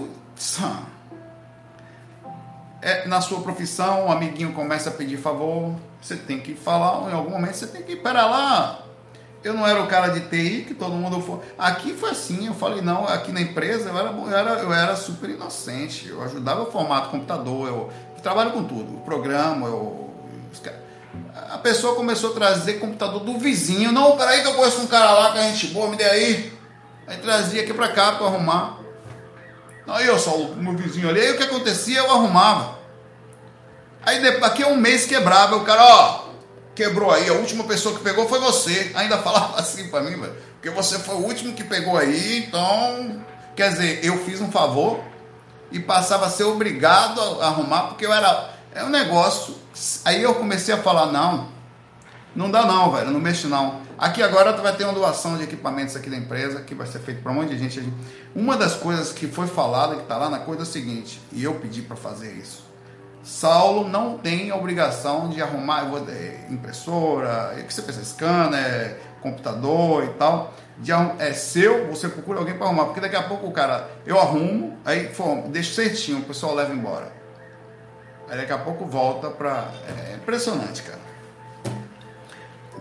É, 2.81 3.09
na 3.09 3.21
sua 3.21 3.41
profissão, 3.41 4.07
um 4.07 4.13
amiguinho 4.13 4.53
começa 4.53 4.91
a 4.91 4.93
pedir 4.93 5.17
favor, 5.17 5.75
você 6.01 6.17
tem 6.17 6.41
que 6.41 6.55
falar, 6.55 7.11
em 7.11 7.15
algum 7.15 7.31
momento 7.31 7.55
você 7.55 7.67
tem 7.67 7.83
que, 7.83 7.97
pera 7.97 8.27
lá, 8.27 8.85
eu 9.43 9.55
não 9.55 9.67
era 9.67 9.83
o 9.83 9.87
cara 9.87 10.09
de 10.09 10.21
TI 10.21 10.65
que 10.67 10.75
todo 10.75 10.93
mundo 10.93 11.21
foi. 11.21 11.41
Aqui 11.59 11.93
foi 11.95 12.11
assim, 12.11 12.47
eu 12.47 12.55
falei, 12.55 12.81
não, 12.81 13.07
aqui 13.07 13.33
na 13.33 13.41
empresa 13.41 13.89
eu 13.89 13.99
era, 13.99 14.11
eu 14.11 14.37
era, 14.37 14.51
eu 14.61 14.73
era 14.73 14.97
super 14.97 15.31
inocente, 15.31 16.09
eu 16.09 16.23
ajudava 16.23 16.63
o 16.63 17.11
computador, 17.11 17.69
eu, 17.69 17.91
eu 18.17 18.23
trabalho 18.23 18.53
com 18.53 18.65
tudo, 18.65 18.97
o 18.97 19.01
programa, 19.01 19.67
eu, 19.67 20.11
A 21.51 21.59
pessoa 21.59 21.95
começou 21.95 22.31
a 22.31 22.35
trazer 22.35 22.75
computador 22.75 23.21
do 23.21 23.39
vizinho. 23.39 23.93
Não, 23.93 24.17
peraí 24.17 24.43
que 24.43 24.49
eu 24.49 24.55
conheço 24.55 24.81
um 24.81 24.87
cara 24.87 25.13
lá 25.13 25.33
que 25.33 25.39
a 25.39 25.43
gente 25.43 25.69
boa, 25.69 25.89
me 25.89 25.97
dê 25.97 26.05
aí. 26.05 26.53
Aí 27.07 27.17
trazia 27.19 27.63
aqui 27.63 27.73
pra 27.73 27.89
cá 27.89 28.13
pra 28.13 28.27
arrumar. 28.27 28.79
Aí 29.87 30.07
eu 30.07 30.19
só 30.19 30.37
o 30.37 30.57
meu 30.57 30.77
vizinho 30.77 31.09
ali. 31.09 31.21
Aí 31.21 31.33
o 31.33 31.39
que 31.39 31.45
acontecia? 31.45 32.01
Eu 32.01 32.11
arrumava. 32.11 32.78
Aí 34.09 34.41
daqui 34.41 34.63
a 34.63 34.69
um 34.69 34.77
mês 34.77 35.05
quebrava. 35.05 35.55
O 35.57 35.65
cara, 35.65 35.85
ó, 35.85 36.25
quebrou 36.75 37.11
aí. 37.11 37.29
A 37.29 37.35
última 37.35 37.65
pessoa 37.65 37.95
que 37.95 38.03
pegou 38.03 38.27
foi 38.27 38.39
você. 38.41 38.91
Ainda 38.95 39.19
falava 39.23 39.61
assim 39.61 39.89
pra 39.89 40.01
mim, 40.01 40.19
velho. 40.19 40.35
Porque 40.55 40.71
você 40.71 40.99
foi 40.99 41.17
o 41.17 41.27
último 41.27 41.53
que 41.53 41.63
pegou 41.63 41.99
aí. 41.99 42.39
Então, 42.39 43.23
quer 43.55 43.71
dizer, 43.71 44.03
eu 44.03 44.25
fiz 44.25 44.41
um 44.41 44.51
favor 44.51 45.01
e 45.71 45.79
passava 45.79 46.25
a 46.25 46.31
ser 46.31 46.45
obrigado 46.45 47.21
a 47.43 47.49
arrumar 47.49 47.89
porque 47.89 48.07
eu 48.07 48.13
era. 48.13 48.55
É 48.75 48.83
um 48.83 48.89
negócio. 48.89 49.55
Aí 50.07 50.23
eu 50.23 50.35
comecei 50.37 50.73
a 50.73 50.79
falar, 50.79 51.13
não, 51.13 51.49
não 52.35 52.51
dá 52.51 52.65
não, 52.65 52.91
velho, 52.91 53.11
não 53.11 53.21
mexe 53.21 53.47
não. 53.47 53.83
Aqui 53.99 54.23
agora 54.23 54.53
vai 54.57 54.75
ter 54.75 54.85
uma 54.85 54.95
doação 54.95 55.37
de 55.37 55.45
equipamentos 55.45 55.95
aqui 55.97 56.09
da 56.09 56.17
empresa, 56.17 56.63
que 56.63 56.75
vai 56.75 56.87
ser 56.87 57.01
feito 57.01 57.23
para 57.23 57.31
um 57.31 57.35
monte 57.35 57.51
de 57.51 57.59
gente. 57.59 57.93
Uma 58.35 58.57
das 58.57 58.75
coisas 58.75 59.13
que 59.13 59.27
foi 59.27 59.47
falada, 59.47 59.97
que 59.97 60.03
está 60.03 60.17
lá 60.17 60.31
na 60.31 60.39
coisa 60.39 60.63
é 60.63 60.65
o 60.65 60.67
seguinte, 60.67 61.21
e 61.31 61.45
eu 61.45 61.57
pedi 61.57 61.83
para 61.83 61.97
fazer 61.97 62.33
isso. 62.33 62.68
Saulo 63.29 63.87
não 63.87 64.17
tem 64.17 64.51
a 64.51 64.57
obrigação 64.57 65.29
de 65.29 65.43
arrumar 65.43 65.87
é, 66.09 66.47
impressora, 66.49 67.55
o 67.61 67.63
que 67.63 67.75
você 67.75 67.83
pensa, 67.83 68.03
scanner, 68.03 68.99
computador 69.21 70.05
e 70.05 70.09
tal. 70.15 70.55
De, 70.79 70.93
é 71.19 71.35
seu, 71.35 71.89
você 71.89 72.09
procura 72.09 72.39
alguém 72.39 72.57
para 72.57 72.67
arrumar, 72.67 72.87
porque 72.87 73.01
daqui 73.01 73.17
a 73.17 73.23
pouco 73.23 73.47
o 73.47 73.53
cara, 73.53 73.87
eu 74.07 74.19
arrumo, 74.19 74.79
aí 74.83 75.13
deixo 75.49 75.75
certinho, 75.75 76.21
o 76.21 76.23
pessoal 76.23 76.55
leva 76.55 76.73
embora. 76.73 77.13
Aí 78.31 78.39
daqui 78.39 78.53
a 78.53 78.59
pouco 78.59 78.87
volta 78.87 79.29
para. 79.29 79.73
É 80.11 80.15
impressionante, 80.15 80.83
cara. 80.83 80.99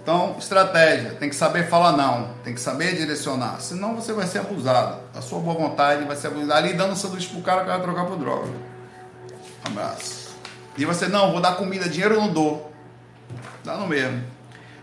Então, 0.01 0.37
estratégia, 0.39 1.11
tem 1.15 1.27
que 1.27 1.35
saber 1.35 1.67
falar 1.67 1.91
não, 1.91 2.29
tem 2.45 2.53
que 2.53 2.61
saber 2.61 2.95
direcionar, 2.95 3.59
senão 3.59 3.97
você 3.97 4.13
vai 4.13 4.25
ser 4.25 4.39
abusado. 4.39 5.01
A 5.13 5.21
sua 5.21 5.39
boa 5.39 5.57
vontade 5.57 6.05
vai 6.05 6.15
ser 6.15 6.27
abusada. 6.27 6.55
Ali 6.55 6.71
dando 6.71 6.95
sanduíche 6.95 7.27
pro 7.27 7.41
cara 7.41 7.61
que 7.61 7.67
vai 7.67 7.81
trocar 7.81 8.05
por 8.05 8.15
droga. 8.17 8.47
Um 8.47 9.71
abraço. 9.71 10.26
E 10.77 10.85
você, 10.85 11.07
não, 11.07 11.31
vou 11.31 11.41
dar 11.41 11.55
comida, 11.55 11.89
dinheiro 11.89 12.15
eu 12.15 12.21
não 12.21 12.31
dou. 12.31 12.71
Dá 13.63 13.75
no 13.77 13.87
mesmo. 13.87 14.23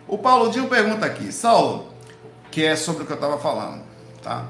O 0.07 0.18
Paulo 0.18 0.51
Dinho 0.51 0.68
pergunta 0.68 1.07
aqui, 1.07 1.32
Saulo, 1.32 1.92
que 2.51 2.64
é 2.64 2.76
sobre 2.76 3.05
o 3.05 3.07
que 3.07 3.12
eu 3.12 3.16
estava 3.16 3.38
falando, 3.38 3.82
tá? 4.22 4.49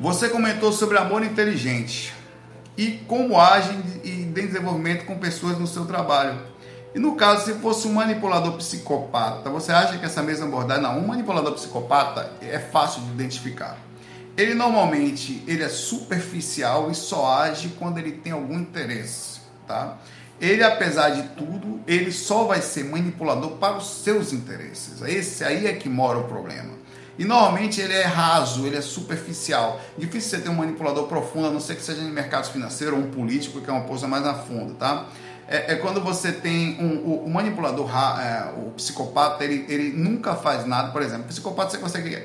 Você 0.00 0.28
comentou 0.28 0.72
sobre 0.72 0.98
amor 0.98 1.22
inteligente 1.22 2.12
e 2.76 2.92
como 3.06 3.40
age 3.40 3.70
em 4.04 4.30
desenvolvimento 4.32 5.06
com 5.06 5.18
pessoas 5.18 5.58
no 5.58 5.66
seu 5.66 5.86
trabalho. 5.86 6.38
E 6.94 6.98
no 6.98 7.14
caso, 7.14 7.44
se 7.44 7.58
fosse 7.60 7.86
um 7.86 7.92
manipulador 7.92 8.54
psicopata, 8.54 9.48
você 9.50 9.70
acha 9.70 9.98
que 9.98 10.04
essa 10.04 10.22
mesma 10.22 10.46
abordagem. 10.46 10.82
Não, 10.82 10.98
um 10.98 11.06
manipulador 11.06 11.52
psicopata 11.52 12.32
é 12.40 12.58
fácil 12.58 13.02
de 13.02 13.12
identificar. 13.12 13.78
Ele 14.36 14.54
normalmente 14.54 15.42
ele 15.46 15.62
é 15.62 15.68
superficial 15.68 16.90
e 16.90 16.94
só 16.94 17.40
age 17.40 17.74
quando 17.78 17.98
ele 17.98 18.12
tem 18.12 18.32
algum 18.32 18.58
interesse, 18.58 19.35
tá? 19.66 19.98
Ele, 20.40 20.62
apesar 20.62 21.10
de 21.10 21.22
tudo, 21.30 21.80
ele 21.86 22.12
só 22.12 22.44
vai 22.44 22.60
ser 22.60 22.84
manipulador 22.84 23.52
para 23.52 23.78
os 23.78 23.86
seus 24.02 24.32
interesses. 24.32 25.00
Esse 25.02 25.44
aí 25.44 25.66
é 25.66 25.72
que 25.72 25.88
mora 25.88 26.18
o 26.18 26.24
problema. 26.24 26.74
E 27.18 27.24
normalmente 27.24 27.80
ele 27.80 27.94
é 27.94 28.04
raso, 28.04 28.66
ele 28.66 28.76
é 28.76 28.82
superficial. 28.82 29.80
Difícil 29.96 30.30
você 30.30 30.38
ter 30.40 30.50
um 30.50 30.54
manipulador 30.54 31.06
profundo, 31.06 31.46
a 31.46 31.50
não 31.50 31.60
ser 31.60 31.76
que 31.76 31.82
seja 31.82 32.02
em 32.02 32.10
mercado 32.10 32.50
financeiro 32.52 32.96
ou 32.96 33.02
um 33.02 33.10
político, 33.10 33.62
que 33.62 33.70
é 33.70 33.72
uma 33.72 33.84
coisa 33.84 34.06
mais 34.06 34.26
a 34.26 34.34
fundo, 34.34 34.74
tá? 34.74 35.06
É, 35.48 35.74
é, 35.74 35.76
quando 35.76 36.00
você 36.00 36.32
tem 36.32 36.76
um, 36.80 36.96
o, 36.96 37.24
o 37.26 37.30
manipulador, 37.30 37.88
é, 37.88 38.52
o 38.56 38.72
psicopata, 38.72 39.44
ele, 39.44 39.64
ele 39.68 39.92
nunca 39.96 40.34
faz 40.34 40.66
nada, 40.66 40.90
por 40.90 41.00
exemplo, 41.02 41.24
o 41.24 41.28
psicopata 41.28 41.70
você 41.70 41.78
consegue. 41.78 42.20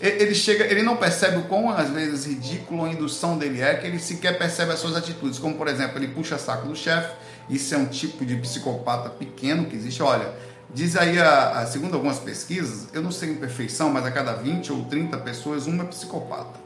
Ele 0.00 0.34
chega, 0.34 0.64
ele 0.64 0.82
não 0.82 0.96
percebe 0.96 1.36
o 1.38 1.44
quão 1.44 1.70
às 1.70 1.88
vezes 1.90 2.26
ridículo 2.26 2.84
a 2.84 2.88
indução 2.88 3.38
dele 3.38 3.60
é, 3.60 3.74
que 3.74 3.86
ele 3.86 4.00
sequer 4.00 4.36
percebe 4.38 4.72
as 4.72 4.80
suas 4.80 4.96
atitudes, 4.96 5.38
como 5.38 5.54
por 5.54 5.68
exemplo, 5.68 5.98
ele 5.98 6.08
puxa 6.08 6.36
saco 6.36 6.66
do 6.66 6.74
chefe, 6.74 7.14
isso 7.48 7.74
é 7.74 7.78
um 7.78 7.86
tipo 7.86 8.24
de 8.24 8.36
psicopata 8.36 9.08
pequeno 9.08 9.66
que 9.66 9.76
existe. 9.76 10.02
Olha, 10.02 10.34
diz 10.74 10.96
aí, 10.96 11.16
a, 11.16 11.60
a, 11.60 11.66
segundo 11.66 11.94
algumas 11.94 12.18
pesquisas, 12.18 12.88
eu 12.92 13.02
não 13.02 13.12
sei 13.12 13.30
em 13.30 13.34
perfeição, 13.36 13.88
mas 13.90 14.04
a 14.04 14.10
cada 14.10 14.32
20 14.32 14.72
ou 14.72 14.84
30 14.84 15.16
pessoas, 15.18 15.68
uma 15.68 15.84
é 15.84 15.86
psicopata. 15.86 16.58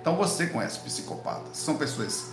Então 0.00 0.16
você 0.16 0.46
conhece 0.46 0.78
psicopatas, 0.78 1.58
são 1.58 1.76
pessoas 1.76 2.30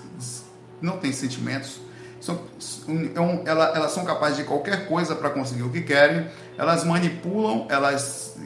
que 0.80 0.86
não 0.86 0.98
têm 0.98 1.12
sentimentos 1.12 1.91
são, 2.22 2.40
então, 2.88 3.44
elas 3.46 3.92
são 3.92 4.06
capazes 4.06 4.38
de 4.38 4.44
qualquer 4.44 4.88
coisa 4.88 5.16
para 5.16 5.32
conseguir 5.32 5.64
o 5.64 5.70
que 5.70 5.82
querem, 5.82 6.28
elas 6.58 6.84
manipulam, 6.84 7.66
elas, 7.68 8.38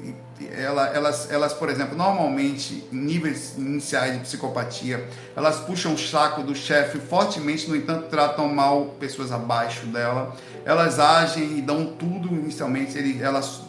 elas, 0.49 1.29
elas, 1.29 1.53
por 1.53 1.69
exemplo, 1.69 1.97
normalmente, 1.97 2.87
em 2.91 2.95
níveis 2.95 3.55
iniciais 3.57 4.13
de 4.13 4.19
psicopatia, 4.19 5.05
elas 5.35 5.59
puxam 5.59 5.93
o 5.93 5.97
saco 5.97 6.41
do 6.41 6.55
chefe 6.55 6.99
fortemente, 6.99 7.69
no 7.69 7.75
entanto, 7.75 8.07
tratam 8.09 8.47
mal 8.47 8.95
pessoas 8.97 9.31
abaixo 9.31 9.85
dela, 9.87 10.35
elas 10.63 10.97
agem 10.97 11.57
e 11.57 11.61
dão 11.61 11.85
tudo 11.85 12.29
inicialmente, 12.29 12.97
elas 13.21 13.61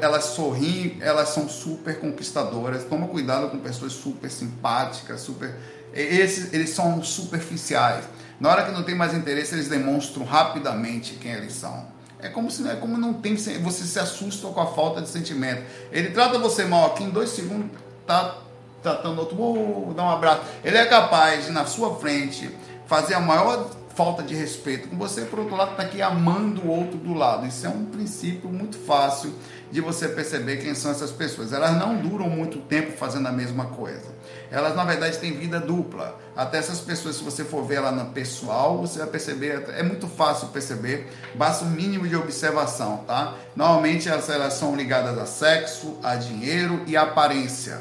elas 0.00 0.24
sorriem, 0.24 0.96
elas 1.00 1.28
são 1.28 1.46
super 1.46 2.00
conquistadoras. 2.00 2.84
Toma 2.84 3.06
cuidado 3.06 3.50
com 3.50 3.58
pessoas 3.58 3.92
super 3.92 4.30
simpáticas, 4.30 5.20
super. 5.20 5.54
Esses, 5.92 6.54
eles 6.54 6.70
são 6.70 7.02
superficiais. 7.02 8.04
Na 8.40 8.50
hora 8.50 8.64
que 8.64 8.72
não 8.72 8.82
tem 8.82 8.94
mais 8.94 9.14
interesse, 9.14 9.54
eles 9.54 9.68
demonstram 9.68 10.24
rapidamente 10.24 11.14
quem 11.14 11.32
eles 11.32 11.52
são. 11.52 11.86
É 12.18 12.28
como 12.28 12.50
se 12.50 12.66
é 12.68 12.74
como 12.74 12.96
não 12.96 13.12
tem, 13.12 13.36
você 13.36 13.84
se 13.84 13.98
assusta 13.98 14.48
com 14.48 14.60
a 14.60 14.66
falta 14.66 15.02
de 15.02 15.08
sentimento. 15.08 15.62
Ele 15.92 16.10
trata 16.10 16.38
você 16.38 16.64
mal 16.64 16.86
aqui 16.86 17.04
em 17.04 17.10
dois 17.10 17.30
segundos, 17.30 17.70
tá 18.06 18.38
tratando 18.82 19.18
outro, 19.18 19.36
uh, 19.36 19.94
dá 19.94 20.04
um 20.04 20.10
abraço. 20.10 20.42
Ele 20.64 20.76
é 20.76 20.86
capaz 20.86 21.46
de 21.46 21.52
na 21.52 21.66
sua 21.66 21.96
frente 21.96 22.50
fazer 22.86 23.14
a 23.14 23.20
maior 23.20 23.70
falta 23.94 24.22
de 24.22 24.34
respeito 24.34 24.88
com 24.88 24.96
você, 24.96 25.22
por 25.22 25.38
outro 25.38 25.56
lado, 25.56 25.72
está 25.72 25.84
aqui 25.84 26.02
amando 26.02 26.62
o 26.62 26.68
outro 26.68 26.98
do 26.98 27.14
lado. 27.14 27.46
Isso 27.46 27.66
é 27.66 27.68
um 27.68 27.84
princípio 27.84 28.48
muito 28.48 28.76
fácil 28.76 29.32
de 29.74 29.80
você 29.80 30.06
perceber 30.06 30.58
quem 30.58 30.72
são 30.72 30.92
essas 30.92 31.10
pessoas. 31.10 31.52
Elas 31.52 31.76
não 31.76 31.96
duram 31.96 32.30
muito 32.30 32.60
tempo 32.60 32.96
fazendo 32.96 33.26
a 33.26 33.32
mesma 33.32 33.64
coisa. 33.64 34.06
Elas, 34.48 34.76
na 34.76 34.84
verdade, 34.84 35.18
têm 35.18 35.32
vida 35.32 35.58
dupla. 35.58 36.16
Até 36.36 36.58
essas 36.58 36.78
pessoas, 36.78 37.16
se 37.16 37.24
você 37.24 37.44
for 37.44 37.64
ver 37.64 37.78
ela 37.78 37.90
na 37.90 38.04
pessoal, 38.04 38.78
você 38.78 39.00
vai 39.00 39.08
perceber, 39.08 39.64
é 39.70 39.82
muito 39.82 40.06
fácil 40.06 40.46
perceber, 40.50 41.08
basta 41.34 41.64
um 41.64 41.70
mínimo 41.70 42.06
de 42.06 42.14
observação, 42.14 42.98
tá? 42.98 43.34
Normalmente 43.56 44.08
elas, 44.08 44.30
elas 44.30 44.52
são 44.54 44.76
ligadas 44.76 45.18
a 45.18 45.26
sexo, 45.26 45.98
a 46.04 46.14
dinheiro 46.14 46.84
e 46.86 46.96
a 46.96 47.02
aparência. 47.02 47.80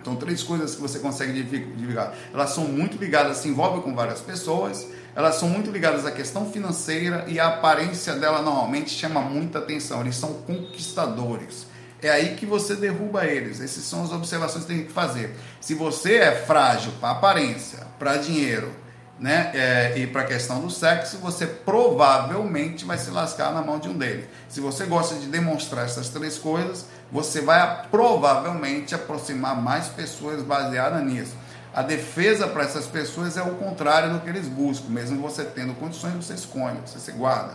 Então, 0.00 0.16
três 0.16 0.42
coisas 0.42 0.74
que 0.74 0.80
você 0.80 0.98
consegue 0.98 1.40
divulgar. 1.40 2.16
Elas 2.34 2.50
são 2.50 2.64
muito 2.64 2.96
ligadas, 2.96 3.36
se 3.36 3.46
envolvem 3.46 3.80
com 3.80 3.94
várias 3.94 4.18
pessoas, 4.20 4.84
elas 5.14 5.36
são 5.36 5.48
muito 5.48 5.70
ligadas 5.70 6.06
à 6.06 6.10
questão 6.10 6.50
financeira 6.50 7.24
e 7.26 7.40
a 7.40 7.48
aparência 7.48 8.14
dela 8.14 8.42
normalmente 8.42 8.90
chama 8.90 9.20
muita 9.20 9.58
atenção. 9.58 10.00
Eles 10.00 10.16
são 10.16 10.34
conquistadores. 10.34 11.66
É 12.02 12.10
aí 12.10 12.34
que 12.36 12.46
você 12.46 12.74
derruba 12.74 13.26
eles. 13.26 13.60
Essas 13.60 13.84
são 13.84 14.02
as 14.02 14.12
observações 14.12 14.64
que 14.64 14.72
tem 14.72 14.84
que 14.84 14.92
fazer. 14.92 15.34
Se 15.60 15.74
você 15.74 16.16
é 16.16 16.34
frágil 16.34 16.92
para 17.00 17.10
aparência, 17.10 17.80
para 17.98 18.16
dinheiro, 18.16 18.72
né, 19.18 19.50
é, 19.52 19.98
e 19.98 20.06
para 20.06 20.22
a 20.22 20.24
questão 20.24 20.60
do 20.60 20.70
sexo, 20.70 21.18
você 21.18 21.46
provavelmente 21.46 22.86
vai 22.86 22.96
se 22.96 23.10
lascar 23.10 23.52
na 23.52 23.60
mão 23.60 23.78
de 23.78 23.86
um 23.86 23.92
deles. 23.92 24.24
Se 24.48 24.60
você 24.60 24.86
gosta 24.86 25.16
de 25.16 25.26
demonstrar 25.26 25.84
essas 25.84 26.08
três 26.08 26.38
coisas, 26.38 26.86
você 27.12 27.42
vai 27.42 27.86
provavelmente 27.90 28.94
aproximar 28.94 29.60
mais 29.60 29.88
pessoas 29.88 30.42
baseadas 30.42 31.04
nisso. 31.04 31.34
A 31.72 31.82
defesa 31.82 32.48
para 32.48 32.64
essas 32.64 32.86
pessoas 32.86 33.36
é 33.36 33.42
o 33.42 33.54
contrário 33.54 34.12
do 34.12 34.20
que 34.20 34.28
eles 34.28 34.48
buscam. 34.48 34.88
Mesmo 34.88 35.20
você 35.20 35.44
tendo 35.44 35.74
condições, 35.74 36.14
você 36.14 36.34
esconde, 36.34 36.80
você 36.84 36.98
se 36.98 37.12
guarda. 37.12 37.54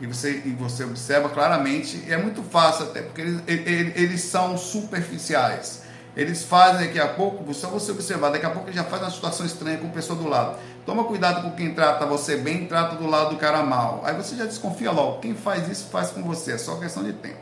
E 0.00 0.06
você, 0.06 0.42
e 0.46 0.50
você 0.52 0.82
observa 0.84 1.28
claramente, 1.28 2.02
e 2.06 2.12
é 2.12 2.16
muito 2.16 2.42
fácil 2.42 2.86
até, 2.86 3.02
porque 3.02 3.20
eles, 3.20 3.42
eles, 3.46 3.96
eles 3.96 4.20
são 4.22 4.56
superficiais. 4.56 5.82
Eles 6.16 6.42
fazem 6.42 6.86
daqui 6.86 6.98
a 6.98 7.06
pouco, 7.06 7.52
só 7.52 7.68
você 7.68 7.92
observar, 7.92 8.30
daqui 8.30 8.46
a 8.46 8.50
pouco 8.50 8.68
ele 8.68 8.76
já 8.76 8.84
faz 8.84 9.02
uma 9.02 9.10
situação 9.10 9.44
estranha 9.44 9.76
com 9.76 9.88
a 9.88 9.90
pessoa 9.90 10.18
do 10.18 10.26
lado. 10.26 10.58
Toma 10.86 11.04
cuidado 11.04 11.42
com 11.42 11.52
quem 11.52 11.74
trata 11.74 12.06
você 12.06 12.38
bem, 12.38 12.66
trata 12.66 12.96
do 12.96 13.06
lado 13.06 13.30
do 13.30 13.36
cara 13.36 13.62
mal. 13.62 14.00
Aí 14.04 14.14
você 14.14 14.34
já 14.34 14.46
desconfia 14.46 14.90
logo. 14.90 15.20
Quem 15.20 15.34
faz 15.34 15.68
isso 15.68 15.86
faz 15.90 16.10
com 16.10 16.22
você, 16.22 16.52
é 16.52 16.58
só 16.58 16.76
questão 16.76 17.04
de 17.04 17.12
tempo. 17.12 17.38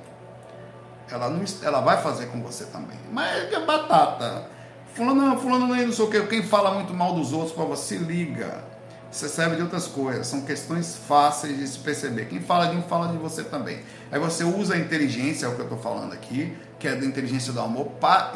Ela, 1.10 1.30
não, 1.30 1.42
ela 1.62 1.80
vai 1.80 2.02
fazer 2.02 2.26
com 2.26 2.42
você 2.42 2.64
também. 2.64 2.98
Mas 3.12 3.52
é 3.52 3.60
batata. 3.64 4.57
Fulano, 4.98 5.38
fulano 5.38 5.68
não 5.68 5.92
sei 5.92 6.04
o 6.04 6.10
que. 6.10 6.20
Quem 6.22 6.42
fala 6.42 6.74
muito 6.74 6.92
mal 6.92 7.14
dos 7.14 7.32
outros 7.32 7.52
para 7.52 7.64
você, 7.64 7.96
liga. 7.96 8.64
Você 9.12 9.28
serve 9.28 9.54
de 9.54 9.62
outras 9.62 9.86
coisas. 9.86 10.26
São 10.26 10.40
questões 10.40 10.96
fáceis 10.96 11.56
de 11.56 11.68
se 11.68 11.78
perceber. 11.78 12.24
Quem 12.24 12.40
fala 12.40 12.66
de 12.66 12.76
um, 12.76 12.82
fala 12.82 13.06
de 13.06 13.16
você 13.16 13.44
também. 13.44 13.78
Aí 14.10 14.18
você 14.18 14.42
usa 14.42 14.74
a 14.74 14.76
inteligência, 14.76 15.46
é 15.46 15.48
o 15.48 15.54
que 15.54 15.60
eu 15.60 15.66
estou 15.66 15.78
falando 15.78 16.12
aqui, 16.12 16.52
que 16.80 16.88
é 16.88 16.96
da 16.96 17.06
inteligência 17.06 17.52
do 17.52 17.60
amor. 17.60 17.92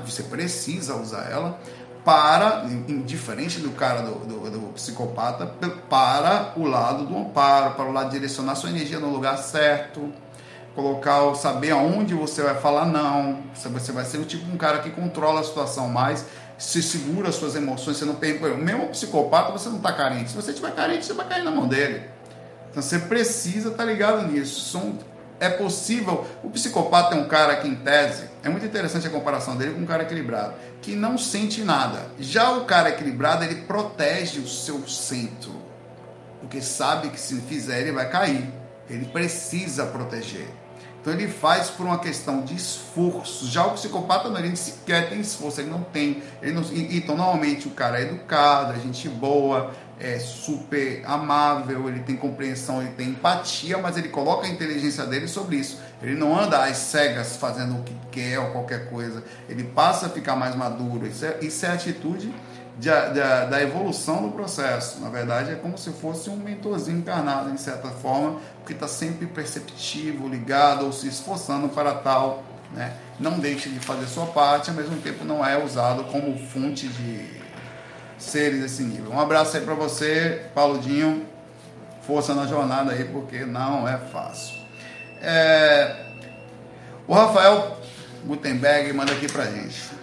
Você 0.06 0.22
precisa 0.22 0.94
usar 0.94 1.28
ela 1.32 1.58
para, 2.04 2.64
diferente 3.04 3.58
do 3.58 3.72
cara 3.72 4.02
do, 4.02 4.14
do, 4.24 4.50
do, 4.50 4.72
psicopata, 4.74 5.44
para 5.90 6.52
o 6.54 6.64
lado 6.64 7.06
do 7.06 7.18
amparo, 7.18 7.74
para 7.74 7.86
o 7.86 7.92
lado 7.92 8.06
de 8.06 8.12
direcionar 8.12 8.54
sua 8.54 8.70
energia 8.70 9.00
no 9.00 9.10
lugar 9.10 9.36
certo, 9.36 10.12
colocar, 10.74 11.34
saber 11.34 11.70
aonde 11.70 12.14
você 12.14 12.42
vai 12.42 12.54
falar 12.54 12.86
não, 12.86 13.38
você 13.54 13.92
vai 13.92 14.04
ser 14.04 14.18
o 14.18 14.24
tipo 14.24 14.50
um 14.50 14.56
cara 14.56 14.78
que 14.78 14.90
controla 14.90 15.40
a 15.40 15.44
situação 15.44 15.88
mais, 15.88 16.24
se 16.62 16.80
segura 16.80 17.28
as 17.28 17.34
suas 17.34 17.56
emoções, 17.56 17.96
você 17.96 18.04
não 18.04 18.14
tem, 18.14 18.38
mesmo 18.38 18.86
psicopata 18.88 19.50
você 19.50 19.68
não 19.68 19.78
está 19.78 19.92
carente, 19.92 20.30
se 20.30 20.36
você 20.36 20.50
estiver 20.52 20.72
carente 20.72 21.04
você 21.04 21.12
vai 21.12 21.26
cair 21.26 21.42
na 21.42 21.50
mão 21.50 21.66
dele, 21.66 22.02
então 22.70 22.80
você 22.80 23.00
precisa 23.00 23.70
estar 23.70 23.84
tá 23.84 23.90
ligado 23.90 24.26
nisso, 24.30 24.60
são 24.60 24.96
é 25.40 25.50
possível. 25.50 26.24
O 26.44 26.50
psicopata 26.50 27.16
é 27.16 27.18
um 27.18 27.26
cara 27.26 27.56
que, 27.56 27.66
em 27.66 27.74
tese, 27.74 28.30
é 28.44 28.48
muito 28.48 28.64
interessante 28.64 29.08
a 29.08 29.10
comparação 29.10 29.56
dele 29.56 29.74
com 29.74 29.80
um 29.80 29.86
cara 29.86 30.04
equilibrado, 30.04 30.54
que 30.80 30.94
não 30.94 31.18
sente 31.18 31.64
nada. 31.64 32.06
Já 32.20 32.52
o 32.52 32.64
cara 32.64 32.90
equilibrado, 32.90 33.42
ele 33.42 33.56
protege 33.62 34.38
o 34.38 34.46
seu 34.46 34.86
centro, 34.86 35.52
porque 36.40 36.62
sabe 36.62 37.08
que 37.08 37.18
se 37.18 37.40
fizer, 37.40 37.80
ele 37.80 37.90
vai 37.90 38.08
cair. 38.08 38.48
Ele 38.88 39.06
precisa 39.06 39.84
proteger. 39.86 40.46
Então 41.02 41.12
ele 41.12 41.26
faz 41.26 41.68
por 41.68 41.84
uma 41.84 41.98
questão 41.98 42.42
de 42.42 42.54
esforço. 42.54 43.48
Já 43.48 43.66
o 43.66 43.72
psicopata 43.72 44.30
não, 44.30 44.38
ele 44.38 44.54
sequer 44.54 45.08
tem 45.08 45.20
esforço, 45.20 45.60
ele 45.60 45.68
não 45.68 45.82
tem. 45.82 46.22
Ele 46.40 46.52
não, 46.52 46.62
então 46.72 47.16
normalmente 47.16 47.66
o 47.66 47.72
cara 47.72 47.98
é 47.98 48.02
educado, 48.02 48.74
é 48.74 48.78
gente 48.78 49.08
boa, 49.08 49.72
é 49.98 50.20
super 50.20 51.02
amável, 51.04 51.88
ele 51.88 52.00
tem 52.00 52.16
compreensão, 52.16 52.80
ele 52.80 52.92
tem 52.92 53.08
empatia, 53.08 53.78
mas 53.78 53.96
ele 53.96 54.10
coloca 54.10 54.46
a 54.46 54.48
inteligência 54.48 55.04
dele 55.04 55.26
sobre 55.26 55.56
isso. 55.56 55.80
Ele 56.00 56.14
não 56.14 56.38
anda 56.38 56.62
às 56.62 56.76
cegas 56.76 57.36
fazendo 57.36 57.80
o 57.80 57.82
que 57.82 57.96
quer 58.12 58.38
ou 58.38 58.50
qualquer 58.52 58.88
coisa. 58.88 59.24
Ele 59.48 59.64
passa 59.64 60.06
a 60.06 60.08
ficar 60.08 60.36
mais 60.36 60.54
maduro. 60.54 61.04
Isso 61.04 61.24
é, 61.24 61.38
isso 61.42 61.66
é 61.66 61.70
atitude 61.70 62.32
de, 62.78 62.88
de, 62.88 63.50
da 63.50 63.62
evolução 63.62 64.22
do 64.22 64.30
processo. 64.30 65.00
Na 65.00 65.08
verdade, 65.08 65.52
é 65.52 65.54
como 65.54 65.76
se 65.76 65.90
fosse 65.90 66.30
um 66.30 66.36
mentorzinho 66.36 66.98
encarnado, 66.98 67.50
em 67.50 67.56
certa 67.56 67.88
forma, 67.88 68.40
porque 68.58 68.72
está 68.72 68.88
sempre 68.88 69.26
perceptivo, 69.26 70.28
ligado 70.28 70.86
ou 70.86 70.92
se 70.92 71.08
esforçando 71.08 71.68
para 71.68 71.94
tal. 71.94 72.42
Né? 72.72 72.92
Não 73.20 73.38
deixe 73.38 73.68
de 73.68 73.78
fazer 73.80 74.06
sua 74.06 74.26
parte, 74.26 74.70
ao 74.70 74.76
mesmo 74.76 74.96
tempo 75.00 75.24
não 75.24 75.44
é 75.44 75.62
usado 75.62 76.04
como 76.04 76.38
fonte 76.38 76.88
de 76.88 77.42
seres 78.18 78.62
desse 78.62 78.82
nível. 78.82 79.12
Um 79.12 79.20
abraço 79.20 79.56
aí 79.56 79.62
para 79.62 79.74
você, 79.74 80.46
Pauludinho. 80.54 81.26
Força 82.06 82.34
na 82.34 82.46
jornada 82.46 82.92
aí, 82.92 83.04
porque 83.04 83.44
não 83.44 83.86
é 83.86 83.96
fácil. 83.96 84.56
É... 85.20 86.06
O 87.06 87.14
Rafael 87.14 87.78
Gutenberg 88.24 88.92
manda 88.92 89.12
aqui 89.12 89.30
pra 89.30 89.44
gente. 89.44 90.01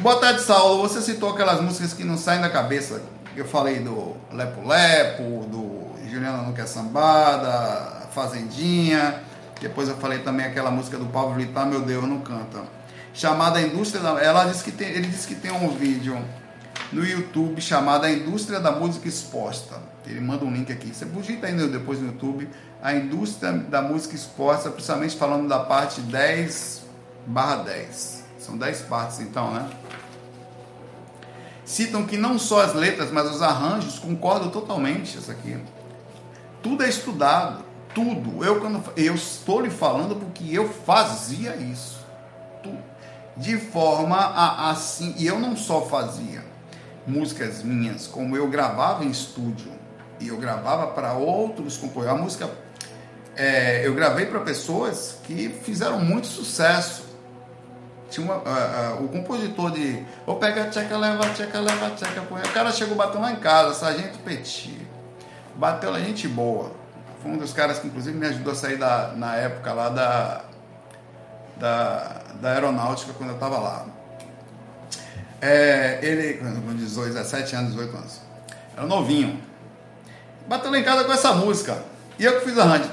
Boa 0.00 0.18
tarde, 0.18 0.42
Saulo. 0.42 0.82
Você 0.82 1.00
citou 1.00 1.30
aquelas 1.30 1.60
músicas 1.60 1.92
que 1.92 2.02
não 2.02 2.18
saem 2.18 2.40
da 2.40 2.50
cabeça. 2.50 3.00
Eu 3.36 3.44
falei 3.44 3.78
do 3.78 4.16
Lepo 4.32 4.68
Lepo, 4.68 5.46
do 5.46 6.08
Juliana 6.08 6.52
Quer 6.52 6.66
Sambada, 6.66 8.08
Fazendinha. 8.12 9.22
Depois 9.60 9.88
eu 9.88 9.96
falei 9.96 10.18
também 10.18 10.44
aquela 10.44 10.70
música 10.70 10.98
do 10.98 11.06
Pablo 11.06 11.34
Vittar, 11.34 11.66
Meu 11.66 11.80
Deus, 11.80 12.04
não 12.06 12.20
canta. 12.20 12.62
Chamada 13.14 13.60
Indústria 13.60 14.02
da... 14.02 14.20
Ela 14.20 14.44
disse 14.44 14.64
que 14.64 14.72
tem... 14.72 14.88
Ele 14.88 15.06
disse 15.06 15.28
que 15.28 15.36
tem 15.36 15.52
um 15.52 15.68
vídeo 15.70 16.20
no 16.92 17.04
YouTube 17.04 17.60
chamada 17.62 18.08
A 18.08 18.12
Indústria 18.12 18.58
da 18.58 18.72
Música 18.72 19.08
Exposta. 19.08 19.80
Ele 20.06 20.20
manda 20.20 20.44
um 20.44 20.52
link 20.52 20.72
aqui. 20.72 20.92
Você 20.92 21.04
digita 21.06 21.46
aí 21.46 21.54
depois 21.68 22.00
no 22.00 22.08
YouTube 22.08 22.48
a 22.82 22.92
indústria 22.92 23.52
da 23.52 23.80
música 23.80 24.14
exposta, 24.14 24.68
principalmente 24.70 25.16
falando 25.16 25.48
da 25.48 25.60
parte 25.60 26.02
10 26.02 26.82
barra 27.26 27.62
10. 27.62 28.23
São 28.44 28.58
10 28.58 28.82
partes 28.82 29.20
então, 29.20 29.52
né? 29.52 29.70
Citam 31.64 32.04
que 32.04 32.18
não 32.18 32.38
só 32.38 32.60
as 32.60 32.74
letras, 32.74 33.10
mas 33.10 33.30
os 33.34 33.40
arranjos, 33.40 33.98
concordo 33.98 34.50
totalmente 34.50 35.16
isso 35.16 35.30
aqui. 35.30 35.58
Tudo 36.62 36.82
é 36.82 36.88
estudado, 36.88 37.64
tudo. 37.94 38.44
Eu, 38.44 38.60
quando, 38.60 38.84
eu 38.96 39.14
estou 39.14 39.60
lhe 39.60 39.70
falando 39.70 40.16
porque 40.16 40.44
eu 40.52 40.68
fazia 40.68 41.56
isso. 41.56 42.04
Tudo. 42.62 42.78
De 43.36 43.56
forma 43.56 44.16
a, 44.16 44.70
assim, 44.70 45.14
e 45.16 45.26
eu 45.26 45.40
não 45.40 45.56
só 45.56 45.82
fazia, 45.86 46.44
músicas 47.06 47.62
minhas, 47.62 48.06
como 48.06 48.36
eu 48.36 48.46
gravava 48.48 49.04
em 49.04 49.10
estúdio 49.10 49.72
e 50.20 50.28
eu 50.28 50.36
gravava 50.36 50.88
para 50.88 51.14
outros 51.14 51.78
compositores. 51.78 52.20
A 52.20 52.22
música 52.22 52.50
é, 53.36 53.86
eu 53.86 53.94
gravei 53.94 54.26
para 54.26 54.40
pessoas 54.40 55.18
que 55.24 55.48
fizeram 55.48 55.98
muito 56.00 56.26
sucesso. 56.26 57.13
Tinha 58.10 58.24
uma, 58.24 58.36
uh, 58.36 59.00
uh, 59.00 59.04
o 59.04 59.08
compositor 59.08 59.70
de 59.70 60.04
ou 60.26 60.36
pega 60.36 60.66
tcheca, 60.66 60.96
leva 60.96 61.28
tcheca, 61.30 61.60
leva 61.60 61.90
tcheca, 61.90 62.20
põe. 62.22 62.42
O 62.42 62.52
cara 62.52 62.70
chegou 62.70 62.96
bateu 62.96 63.20
lá 63.20 63.32
em 63.32 63.36
casa, 63.36 63.74
Sargento 63.74 64.18
Petit. 64.18 64.86
Bateu 65.56 65.90
lá, 65.90 65.98
gente 65.98 66.28
boa. 66.28 66.72
Foi 67.22 67.32
um 67.32 67.38
dos 67.38 67.52
caras 67.52 67.78
que 67.78 67.86
inclusive 67.86 68.16
me 68.16 68.26
ajudou 68.26 68.52
a 68.52 68.56
sair 68.56 68.76
da, 68.76 69.12
na 69.16 69.36
época 69.36 69.72
lá 69.72 69.88
da, 69.88 70.44
da, 71.56 72.22
da 72.40 72.50
aeronáutica 72.50 73.12
quando 73.14 73.30
eu 73.30 73.36
estava 73.36 73.58
lá. 73.58 73.86
É, 75.40 75.98
ele, 76.02 76.34
com 76.34 76.74
18, 76.74 77.14
17 77.14 77.56
anos, 77.56 77.70
18 77.72 77.96
anos, 77.96 78.20
era 78.76 78.86
novinho. 78.86 79.40
Bateu 80.46 80.70
lá 80.70 80.78
em 80.78 80.84
casa 80.84 81.04
com 81.04 81.12
essa 81.12 81.32
música. 81.32 81.93
E 82.16 82.24
eu 82.24 82.38
que 82.38 82.46
fiz 82.46 82.56
a 82.58 82.62
arranjo. 82.62 82.84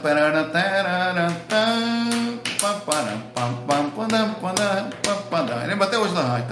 Ele 5.64 5.84
até 5.84 5.98
hoje 5.98 6.14
na 6.14 6.22
rádio. 6.22 6.48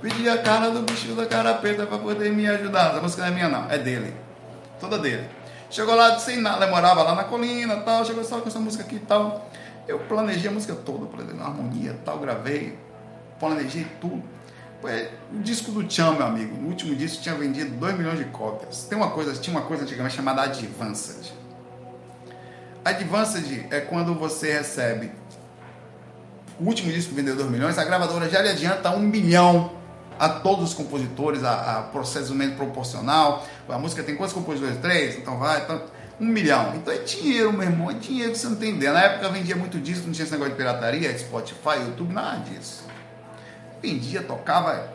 Pedi 0.00 0.28
a 0.28 0.38
cara 0.38 0.70
do 0.70 0.80
bicho 0.80 1.14
da 1.14 1.26
carapeta 1.26 1.86
para 1.86 1.98
poder 1.98 2.32
me 2.32 2.48
ajudar. 2.48 2.92
Essa 2.92 3.00
música 3.02 3.22
não 3.22 3.28
é 3.28 3.30
minha, 3.32 3.48
não, 3.48 3.70
é 3.70 3.76
dele. 3.76 4.16
Toda 4.80 4.98
dele. 4.98 5.28
Chegou 5.70 5.94
lá 5.94 6.18
sem 6.18 6.40
nada, 6.40 6.66
morava 6.66 7.02
lá 7.02 7.14
na 7.14 7.24
colina 7.24 7.76
tal. 7.78 8.04
Chegou 8.04 8.24
só 8.24 8.40
com 8.40 8.48
essa 8.48 8.58
música 8.58 8.82
aqui 8.82 8.96
e 8.96 9.00
tal. 9.00 9.50
Eu 9.86 9.98
planejei 9.98 10.48
a 10.48 10.52
música 10.52 10.74
toda, 10.74 11.04
planejei 11.04 11.34
uma 11.34 11.46
harmonia 11.46 11.98
tal, 12.02 12.18
gravei, 12.18 12.78
planejei 13.38 13.86
tudo. 14.00 14.22
O 15.32 15.38
disco 15.38 15.70
do 15.70 15.84
Tchan, 15.84 16.12
meu 16.12 16.26
amigo, 16.26 16.60
no 16.60 16.68
último 16.68 16.94
disco 16.94 17.22
tinha 17.22 17.34
vendido 17.36 17.70
2 17.76 17.96
milhões 17.96 18.18
de 18.18 18.24
cópias. 18.26 18.84
Tem 18.84 18.98
uma 18.98 19.10
coisa, 19.10 19.32
tinha 19.34 19.56
uma 19.56 19.64
coisa 19.64 19.84
antigamente 19.84 20.16
chamada 20.16 20.42
Advanced. 20.42 21.32
Advanced 22.84 23.66
é 23.70 23.80
quando 23.80 24.12
você 24.14 24.52
recebe 24.52 25.12
o 26.58 26.64
último 26.64 26.90
disco 26.90 27.10
que 27.10 27.14
vendeu 27.14 27.36
2 27.36 27.48
milhões, 27.48 27.78
a 27.78 27.84
gravadora 27.84 28.28
já 28.28 28.42
lhe 28.42 28.48
adianta 28.48 28.90
1 28.90 28.96
um 28.96 29.00
milhão 29.00 29.72
a 30.18 30.28
todos 30.28 30.70
os 30.70 30.74
compositores, 30.74 31.44
a, 31.44 31.78
a 31.78 31.82
processamento 31.82 32.56
proporcional. 32.56 33.46
A 33.68 33.78
música 33.78 34.02
tem 34.02 34.16
quantos 34.16 34.34
compositores? 34.34 34.78
Três? 34.78 35.16
Então 35.16 35.38
vai. 35.38 35.62
Então, 35.62 35.82
um 36.20 36.26
milhão. 36.26 36.74
Então 36.76 36.92
é 36.92 36.98
dinheiro, 36.98 37.52
meu 37.52 37.62
irmão, 37.62 37.90
é 37.90 37.94
dinheiro 37.94 38.32
que 38.32 38.38
você 38.38 38.48
não 38.48 38.56
tem 38.56 38.76
ideia. 38.76 38.92
Na 38.92 39.00
época 39.00 39.28
vendia 39.28 39.56
muito 39.56 39.78
disco, 39.78 40.06
não 40.06 40.12
tinha 40.12 40.24
esse 40.24 40.32
negócio 40.32 40.52
de 40.52 40.58
pirataria, 40.58 41.16
Spotify, 41.18 41.80
YouTube, 41.86 42.12
nada 42.12 42.38
disso. 42.40 42.84
Vendia, 43.82 44.22
tocava, 44.22 44.88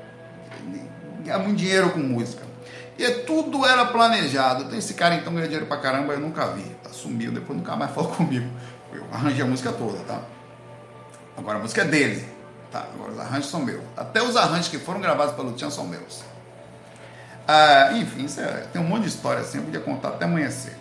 ganhava 1.23 1.43
muito 1.43 1.57
dinheiro 1.57 1.91
com 1.91 1.99
música. 1.99 2.43
E 2.97 3.09
tudo 3.25 3.65
era 3.65 3.85
planejado. 3.85 4.63
Então 4.63 4.77
esse 4.77 4.93
cara 4.93 5.15
então 5.15 5.31
ganhou 5.31 5.47
dinheiro 5.47 5.67
pra 5.67 5.77
caramba, 5.77 6.13
eu 6.13 6.19
nunca 6.19 6.47
vi. 6.47 6.63
Tá, 6.83 6.89
sumiu, 6.89 7.31
depois 7.31 7.57
nunca 7.59 7.75
mais 7.75 7.91
falou 7.91 8.11
comigo. 8.15 8.49
Eu 8.91 9.05
arranjei 9.11 9.43
a 9.43 9.45
música 9.45 9.71
toda, 9.71 9.99
tá? 9.99 10.21
Agora 11.38 11.59
a 11.59 11.61
música 11.61 11.81
é 11.81 11.85
dele. 11.85 12.27
Tá, 12.71 12.88
agora 12.93 13.11
os 13.11 13.19
arranjos 13.19 13.49
são 13.49 13.61
meus. 13.61 13.83
Até 13.95 14.23
os 14.23 14.35
arranjos 14.35 14.69
que 14.69 14.79
foram 14.79 14.99
gravados 14.99 15.35
pelo 15.35 15.51
Tian 15.53 15.69
são 15.69 15.85
meus. 15.85 16.23
Ah, 17.47 17.91
enfim, 17.93 18.25
é, 18.41 18.67
tem 18.73 18.81
um 18.81 18.85
monte 18.85 19.03
de 19.03 19.09
história 19.09 19.41
assim, 19.41 19.59
eu 19.59 19.63
podia 19.63 19.79
contar 19.79 20.09
até 20.09 20.25
amanhecer. 20.25 20.75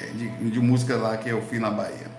É, 0.00 0.06
de, 0.06 0.28
de 0.50 0.60
música 0.60 0.96
lá 0.96 1.16
que 1.16 1.28
eu 1.28 1.40
fiz 1.42 1.60
na 1.60 1.70
Bahia. 1.70 2.10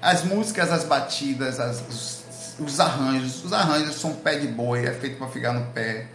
As 0.00 0.24
músicas, 0.24 0.72
as 0.72 0.84
batidas, 0.84 1.60
as, 1.60 1.82
os, 1.86 2.19
os, 2.60 2.80
arranjos, 2.80 3.44
os 3.44 3.52
arranjos 3.52 3.96
são 3.96 4.14
pé 4.14 4.38
de 4.38 4.46
boi, 4.46 4.84
é 4.84 4.92
feito 4.92 5.16
para 5.16 5.28
ficar 5.28 5.52
no 5.52 5.66
pé. 5.72 6.06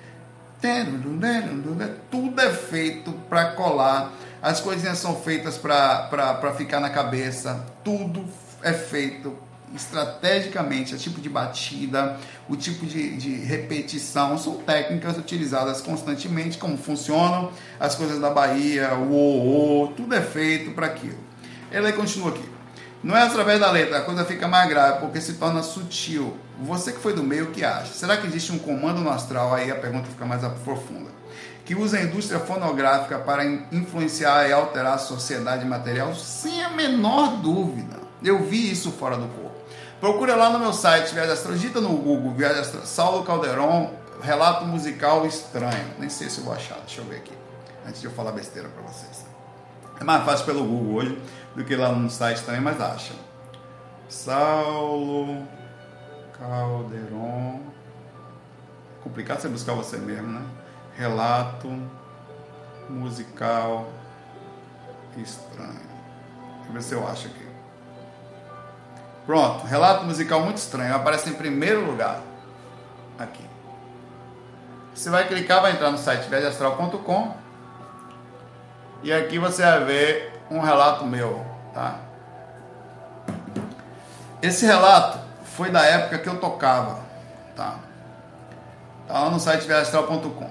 Tudo 2.10 2.42
é 2.42 2.52
feito 2.52 3.12
para 3.30 3.52
colar. 3.52 4.12
As 4.42 4.60
coisinhas 4.60 4.98
são 4.98 5.16
feitas 5.16 5.58
para 5.58 6.54
ficar 6.58 6.80
na 6.80 6.90
cabeça. 6.90 7.66
Tudo 7.84 8.26
é 8.64 8.74
feito 8.74 9.38
estrategicamente, 9.76 10.96
o 10.96 10.98
tipo 10.98 11.20
de 11.20 11.28
batida, 11.28 12.18
o 12.48 12.56
tipo 12.56 12.86
de, 12.86 13.18
de, 13.18 13.36
repetição, 13.36 14.38
são 14.38 14.56
técnicas 14.58 15.18
utilizadas 15.18 15.82
constantemente, 15.82 16.58
como 16.58 16.78
funcionam 16.78 17.52
as 17.80 17.94
coisas 17.96 18.20
da 18.20 18.30
Bahia, 18.30 18.94
o 18.96 19.12
o, 19.12 19.84
o 19.84 19.88
tudo 19.90 20.16
é 20.16 20.22
feito 20.22 20.72
para 20.72 20.88
aquilo. 20.88 21.18
Ele 21.72 21.92
continua 21.92 22.30
aqui. 22.30 22.55
Não 23.06 23.16
é 23.16 23.22
através 23.22 23.60
da 23.60 23.70
letra, 23.70 24.00
a 24.00 24.02
coisa 24.02 24.26
fica 24.26 24.48
mais 24.48 24.68
grave, 24.68 25.00
porque 25.00 25.22
se 25.22 25.34
torna 25.34 25.62
sutil. 25.62 26.36
Você 26.60 26.92
que 26.92 27.00
foi 27.00 27.14
do 27.14 27.22
meio, 27.22 27.52
que 27.52 27.64
acha? 27.64 27.94
Será 27.94 28.18
que 28.18 28.26
existe 28.26 28.52
um 28.52 28.58
comando 28.58 29.00
no 29.00 29.12
astral? 29.12 29.54
Aí 29.54 29.70
a 29.70 29.76
pergunta 29.76 30.08
fica 30.10 30.26
mais 30.26 30.42
profunda. 30.64 31.12
Que 31.64 31.76
usa 31.76 31.98
a 32.00 32.02
indústria 32.02 32.40
fonográfica 32.40 33.20
para 33.20 33.46
influenciar 33.46 34.50
e 34.50 34.52
alterar 34.52 34.96
a 34.96 34.98
sociedade 34.98 35.64
material? 35.66 36.16
Sem 36.16 36.64
a 36.64 36.70
menor 36.72 37.38
dúvida. 37.38 38.00
Eu 38.24 38.42
vi 38.42 38.72
isso 38.72 38.92
fora 38.92 39.18
do 39.18 39.28
corpo. 39.28 39.56
procura 40.00 40.36
lá 40.36 40.50
no 40.50 40.58
meu 40.58 40.74
site, 40.74 41.14
Viagem 41.14 41.34
Astral, 41.34 41.54
digita 41.54 41.80
no 41.80 41.90
Google, 41.90 42.34
Viagem 42.34 42.62
Astral, 42.62 42.88
Saulo 42.88 43.24
Calderon, 43.24 43.94
relato 44.20 44.66
musical 44.66 45.28
estranho. 45.28 45.94
Nem 46.00 46.10
sei 46.10 46.28
se 46.28 46.40
eu 46.40 46.46
vou 46.46 46.56
achar, 46.56 46.80
deixa 46.80 47.02
eu 47.02 47.06
ver 47.06 47.18
aqui, 47.18 47.34
antes 47.88 48.02
de 48.02 48.08
eu 48.08 48.12
falar 48.12 48.32
besteira 48.32 48.68
para 48.68 48.82
vocês. 48.82 49.24
É 50.00 50.04
mais 50.04 50.26
fácil 50.26 50.46
pelo 50.46 50.66
Google 50.66 50.96
hoje 50.96 51.22
do 51.56 51.64
que 51.64 51.76
lá 51.76 51.90
no 51.90 52.10
site 52.10 52.44
também, 52.44 52.62
mas 52.62 52.80
acha. 52.82 53.14
Saulo 54.10 55.48
Calderon. 56.38 57.62
Complicado 59.04 59.40
você 59.40 59.48
buscar 59.48 59.74
você 59.74 59.98
mesmo, 59.98 60.28
né? 60.28 60.46
Relato 60.96 61.70
musical 62.90 63.90
estranho. 65.18 65.70
Deixa 66.56 66.70
eu 66.70 66.74
ver 66.74 66.82
se 66.82 66.94
eu 66.94 67.08
acho 67.08 67.28
aqui. 67.28 67.46
Pronto, 69.26 69.66
relato 69.66 70.06
musical 70.06 70.42
muito 70.42 70.58
estranho. 70.58 70.94
Aparece 70.96 71.30
em 71.30 71.34
primeiro 71.34 71.86
lugar. 71.86 72.22
Aqui. 73.18 73.46
Você 74.94 75.10
vai 75.10 75.28
clicar, 75.28 75.62
vai 75.62 75.72
entrar 75.72 75.92
no 75.92 75.98
site 75.98 76.30
viagemastral.com 76.30 77.34
e 79.04 79.12
aqui 79.14 79.38
você 79.38 79.62
vai 79.62 79.84
ver 79.86 80.35
um 80.50 80.60
relato 80.60 81.06
meu, 81.06 81.46
tá? 81.74 82.00
Esse 84.42 84.66
relato 84.66 85.20
foi 85.56 85.72
da 85.72 85.84
época 85.86 86.20
que 86.20 86.30
eu 86.30 86.40
tocava, 86.40 87.00
tá? 87.56 87.76
Tá 89.08 89.20
lá 89.20 89.30
no 89.30 89.40
site 89.40 89.66
viagemastral.com. 89.66 90.50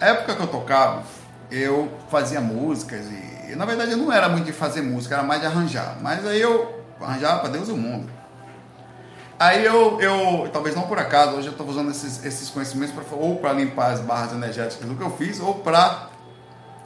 época 0.00 0.34
que 0.34 0.42
eu 0.42 0.46
tocava, 0.46 1.02
eu 1.50 1.92
fazia 2.10 2.40
músicas 2.40 3.06
e, 3.06 3.54
na 3.56 3.64
verdade 3.64 3.92
eu 3.92 3.96
não 3.96 4.12
era 4.12 4.28
muito 4.28 4.44
de 4.44 4.52
fazer 4.52 4.82
música, 4.82 5.14
era 5.14 5.24
mais 5.24 5.40
de 5.40 5.46
arranjar. 5.46 5.96
Mas 6.00 6.26
aí 6.26 6.40
eu 6.40 6.84
arranjava 7.00 7.40
para 7.40 7.50
Deus 7.50 7.68
o 7.68 7.76
mundo. 7.76 8.10
Aí 9.38 9.64
eu, 9.64 10.00
eu, 10.00 10.48
talvez 10.52 10.74
não 10.74 10.82
por 10.82 10.98
acaso, 10.98 11.36
hoje 11.36 11.46
eu 11.46 11.52
estou 11.52 11.66
usando 11.68 11.90
esses, 11.92 12.24
esses 12.24 12.50
conhecimentos 12.50 12.92
pra, 12.92 13.04
ou 13.16 13.36
para 13.36 13.52
limpar 13.52 13.92
as 13.92 14.00
barras 14.00 14.32
energéticas 14.32 14.88
do 14.88 14.96
que 14.96 15.02
eu 15.02 15.10
fiz, 15.16 15.38
ou 15.38 15.54
para, 15.54 16.08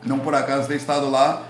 não 0.02 0.18
por 0.18 0.34
acaso, 0.34 0.68
ter 0.68 0.76
estado 0.76 1.10
lá, 1.10 1.44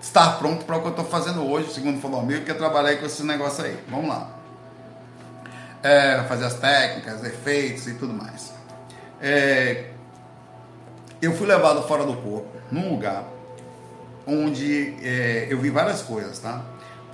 estar 0.00 0.38
pronto 0.38 0.64
para 0.64 0.76
o 0.76 0.80
que 0.80 0.86
eu 0.86 0.90
estou 0.90 1.04
fazendo 1.04 1.48
hoje, 1.48 1.72
segundo 1.72 2.00
falou 2.00 2.20
amigo, 2.20 2.44
que 2.44 2.50
é 2.50 2.54
trabalhar 2.54 2.96
com 2.96 3.06
esses 3.06 3.24
negócios 3.24 3.64
aí. 3.64 3.78
Vamos 3.88 4.08
lá. 4.08 4.30
É, 5.82 6.22
fazer 6.24 6.46
as 6.46 6.54
técnicas, 6.54 7.24
efeitos 7.24 7.86
e 7.86 7.94
tudo 7.94 8.12
mais. 8.12 8.52
É, 9.20 9.90
eu 11.20 11.36
fui 11.36 11.46
levado 11.46 11.82
fora 11.86 12.04
do 12.04 12.14
corpo, 12.14 12.48
num 12.70 12.90
lugar 12.90 13.24
onde 14.26 14.94
é, 15.02 15.46
eu 15.48 15.58
vi 15.58 15.70
várias 15.70 16.02
coisas, 16.02 16.38
tá? 16.38 16.62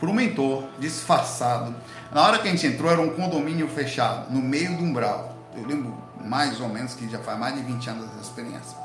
Por 0.00 0.08
um 0.08 0.12
mentor 0.12 0.64
disfarçado. 0.78 1.74
Na 2.12 2.22
hora 2.22 2.38
que 2.38 2.48
a 2.48 2.50
gente 2.50 2.66
entrou, 2.66 2.90
era 2.90 3.00
um 3.00 3.10
condomínio 3.10 3.68
fechado, 3.68 4.32
no 4.32 4.42
meio 4.42 4.76
do 4.76 4.82
umbral. 4.82 5.34
Eu 5.56 5.64
lembro 5.64 5.96
mais 6.20 6.60
ou 6.60 6.68
menos 6.68 6.94
que 6.94 7.08
já 7.08 7.18
faz 7.18 7.38
mais 7.38 7.54
de 7.54 7.62
20 7.62 7.90
anos 7.90 8.06
dessa 8.10 8.22
experiência. 8.22 8.76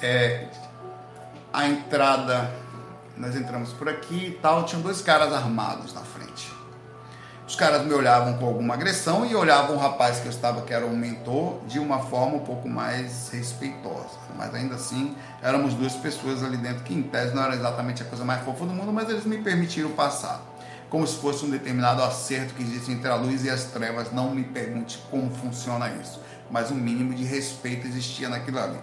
É, 0.00 0.46
a 1.52 1.66
entrada, 1.66 2.50
nós 3.16 3.34
entramos 3.34 3.72
por 3.72 3.88
aqui 3.88 4.26
e 4.26 4.38
tal, 4.42 4.64
tinham 4.64 4.82
dois 4.82 5.00
caras 5.00 5.32
armados 5.32 5.94
na 5.94 6.02
frente. 6.02 6.56
Os 7.48 7.54
caras 7.54 7.86
me 7.86 7.94
olhavam 7.94 8.36
com 8.38 8.46
alguma 8.46 8.74
agressão 8.74 9.24
e 9.24 9.34
olhavam 9.34 9.76
o 9.76 9.78
rapaz 9.78 10.18
que 10.18 10.26
eu 10.26 10.30
estava, 10.30 10.62
que 10.62 10.74
era 10.74 10.84
um 10.84 10.96
mentor, 10.96 11.60
de 11.68 11.78
uma 11.78 12.00
forma 12.00 12.36
um 12.36 12.40
pouco 12.40 12.68
mais 12.68 13.28
respeitosa. 13.30 14.18
Mas 14.36 14.52
ainda 14.52 14.74
assim, 14.74 15.16
éramos 15.40 15.72
duas 15.74 15.94
pessoas 15.94 16.42
ali 16.42 16.56
dentro 16.56 16.82
que, 16.82 16.92
em 16.92 17.04
tese, 17.04 17.34
não 17.36 17.44
era 17.44 17.54
exatamente 17.54 18.02
a 18.02 18.04
coisa 18.04 18.24
mais 18.24 18.42
fofa 18.44 18.66
do 18.66 18.74
mundo, 18.74 18.92
mas 18.92 19.08
eles 19.08 19.24
me 19.24 19.38
permitiram 19.38 19.90
passar. 19.92 20.42
Como 20.90 21.06
se 21.06 21.16
fosse 21.18 21.44
um 21.44 21.50
determinado 21.50 22.02
acerto 22.02 22.52
que 22.52 22.62
existe 22.64 22.90
entre 22.90 23.08
a 23.08 23.14
luz 23.14 23.44
e 23.44 23.50
as 23.50 23.64
trevas. 23.66 24.12
Não 24.12 24.34
me 24.34 24.42
pergunte 24.42 24.98
como 25.08 25.30
funciona 25.30 25.88
isso, 26.02 26.20
mas 26.50 26.72
um 26.72 26.76
mínimo 26.76 27.14
de 27.14 27.22
respeito 27.22 27.86
existia 27.86 28.28
naquilo 28.28 28.58
ali. 28.58 28.78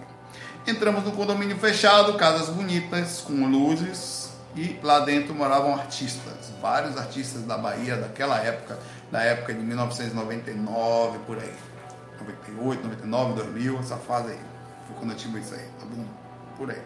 Entramos 0.66 1.04
no 1.04 1.12
condomínio 1.12 1.58
fechado, 1.58 2.14
casas 2.14 2.48
bonitas, 2.48 3.20
com 3.20 3.46
luzes, 3.46 4.23
e 4.54 4.78
lá 4.82 5.00
dentro 5.00 5.34
moravam 5.34 5.74
artistas, 5.74 6.52
vários 6.60 6.96
artistas 6.96 7.42
da 7.42 7.58
Bahia 7.58 7.96
daquela 7.96 8.38
época, 8.38 8.78
da 9.10 9.20
época 9.22 9.52
de 9.52 9.60
1999 9.60 11.18
por 11.26 11.38
aí, 11.38 11.54
98, 12.20 12.82
99, 12.84 13.34
2000, 13.34 13.80
essa 13.80 13.96
fase 13.96 14.32
aí, 14.32 14.40
foi 14.86 14.96
quando 14.96 15.10
eu 15.10 15.16
tive 15.16 15.40
isso 15.40 15.54
aí, 15.54 15.68
tá 15.80 15.86
por 16.56 16.70
aí. 16.70 16.82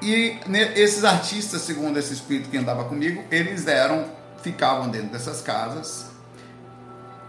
E 0.00 0.38
esses 0.76 1.02
artistas, 1.02 1.62
segundo 1.62 1.98
esse 1.98 2.12
espírito 2.12 2.50
que 2.50 2.56
andava 2.56 2.84
comigo, 2.84 3.24
eles 3.30 3.66
eram, 3.66 4.06
ficavam 4.42 4.88
dentro 4.88 5.08
dessas 5.08 5.40
casas 5.40 6.13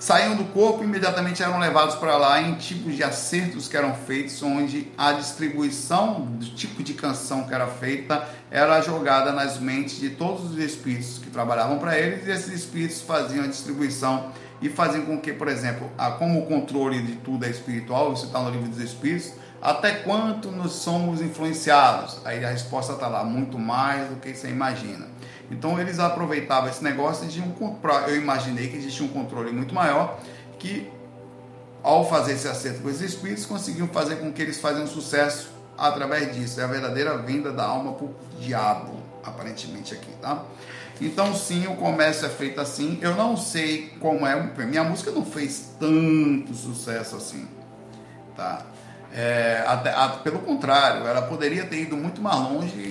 saíam 0.06 0.36
do 0.36 0.43
corpo 0.45 0.84
e 0.84 0.86
imediatamente 0.86 1.41
eram 1.41 1.58
levados 1.58 1.95
para 1.95 2.16
lá 2.16 2.39
em 2.39 2.53
tipos 2.53 2.95
de 2.95 3.03
acertos 3.03 3.68
que 3.68 3.76
eram 3.76 3.95
feitos, 3.95 4.39
onde 4.43 4.88
a 4.95 5.14
distribuição 5.14 6.22
do 6.22 6.45
tipo 6.45 6.84
de 6.84 6.93
canção 6.93 7.45
que 7.45 7.56
era 7.56 7.66
feita 7.66 8.24
era 8.51 8.80
jogada 8.82 9.32
nas 9.32 9.60
mentes 9.60 9.99
de 9.99 10.12
todos 10.12 10.51
os 10.51 10.60
espíritos 10.60 11.18
que 11.18 11.32
trabalhavam 11.32 11.80
para 11.80 11.97
eles, 11.97 12.28
e 12.28 12.30
esses 12.30 12.53
espíritos 12.53 13.01
faziam 13.01 13.45
a 13.45 13.47
distribuição 13.47 14.30
e 14.62 14.70
faziam 14.70 15.08
com 15.08 15.20
que, 15.20 15.34
por 15.34 15.47
exemplo, 15.47 15.89
a, 15.97 16.12
como 16.12 16.39
o 16.39 16.45
controle 16.45 17.01
de 17.01 17.16
tudo 17.16 17.43
é 17.43 17.49
espiritual, 17.49 18.14
isso 18.14 18.28
está 18.28 18.39
no 18.39 18.51
livro 18.51 18.70
dos 18.70 18.80
espíritos, 18.80 19.34
até 19.60 19.91
quanto 19.91 20.51
nos 20.51 20.74
somos 20.74 21.20
influenciados? 21.20 22.20
Aí 22.24 22.45
a 22.45 22.49
resposta 22.51 22.93
está 22.93 23.08
lá, 23.08 23.24
muito 23.24 23.58
mais 23.58 24.08
do 24.08 24.18
que 24.18 24.36
você 24.36 24.49
imagina. 24.49 25.08
Então 25.51 25.79
eles 25.79 25.99
aproveitavam 25.99 26.69
esse 26.69 26.83
negócio 26.83 27.27
de 27.27 27.41
um 27.41 27.53
eu 28.07 28.15
imaginei 28.15 28.67
que 28.67 28.77
existia 28.77 29.05
um 29.05 29.09
controle 29.09 29.51
muito 29.51 29.73
maior 29.73 30.19
que 30.57 30.89
ao 31.83 32.09
fazer 32.09 32.33
esse 32.33 32.47
acerto 32.47 32.81
com 32.81 32.89
esses 32.89 33.13
espíritos 33.13 33.45
conseguiam 33.45 33.87
fazer 33.87 34.15
com 34.15 34.33
que 34.33 34.41
eles 34.41 34.59
fazem 34.59 34.87
sucesso 34.87 35.51
através 35.77 36.33
disso. 36.33 36.59
É 36.59 36.63
a 36.63 36.67
verdadeira 36.67 37.17
venda 37.17 37.51
da 37.51 37.63
alma 37.63 37.93
para 37.93 38.05
o 38.05 38.15
diabo, 38.39 38.93
aparentemente 39.23 39.93
aqui, 39.93 40.11
tá? 40.21 40.43
Então 40.99 41.35
sim, 41.35 41.67
o 41.67 41.75
comércio 41.75 42.25
é 42.25 42.29
feito 42.29 42.59
assim. 42.59 42.97
Eu 43.01 43.15
não 43.15 43.37
sei 43.37 43.93
como 43.99 44.25
é. 44.25 44.35
Minha 44.65 44.83
música 44.83 45.11
não 45.11 45.25
fez 45.25 45.75
tanto 45.79 46.53
sucesso 46.53 47.17
assim, 47.17 47.47
tá? 48.35 48.65
É, 49.13 49.63
até, 49.67 49.91
a, 49.91 50.09
pelo 50.09 50.39
contrário, 50.39 51.05
ela 51.05 51.21
poderia 51.21 51.65
ter 51.65 51.81
ido 51.81 51.95
muito 51.95 52.21
mais 52.21 52.37
longe 52.37 52.81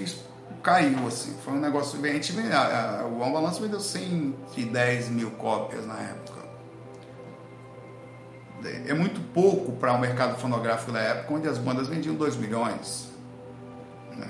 caiu, 0.65 1.07
assim. 1.07 1.37
Foi 1.45 1.53
um 1.53 1.61
negócio 1.61 1.99
bem. 2.01 2.12
A 2.12 2.15
gente, 2.15 2.53
a, 2.53 3.01
a, 3.01 3.05
o 3.05 3.21
One 3.21 3.33
Balance 3.33 3.61
vendeu 3.61 3.79
110 3.79 5.11
mil 5.11 5.31
cópias 5.33 5.87
na 5.87 6.01
época. 6.01 6.43
É 8.87 8.95
muito 8.95 9.21
pouco 9.35 9.73
para 9.73 9.93
o 9.93 9.97
um 9.97 9.99
mercado 9.99 10.39
fonográfico 10.39 10.91
da 10.91 10.99
época, 10.99 11.35
onde 11.35 11.47
as 11.47 11.59
bandas 11.59 11.87
vendiam 11.87 12.15
2 12.15 12.37
milhões. 12.37 13.11
Né? 14.17 14.27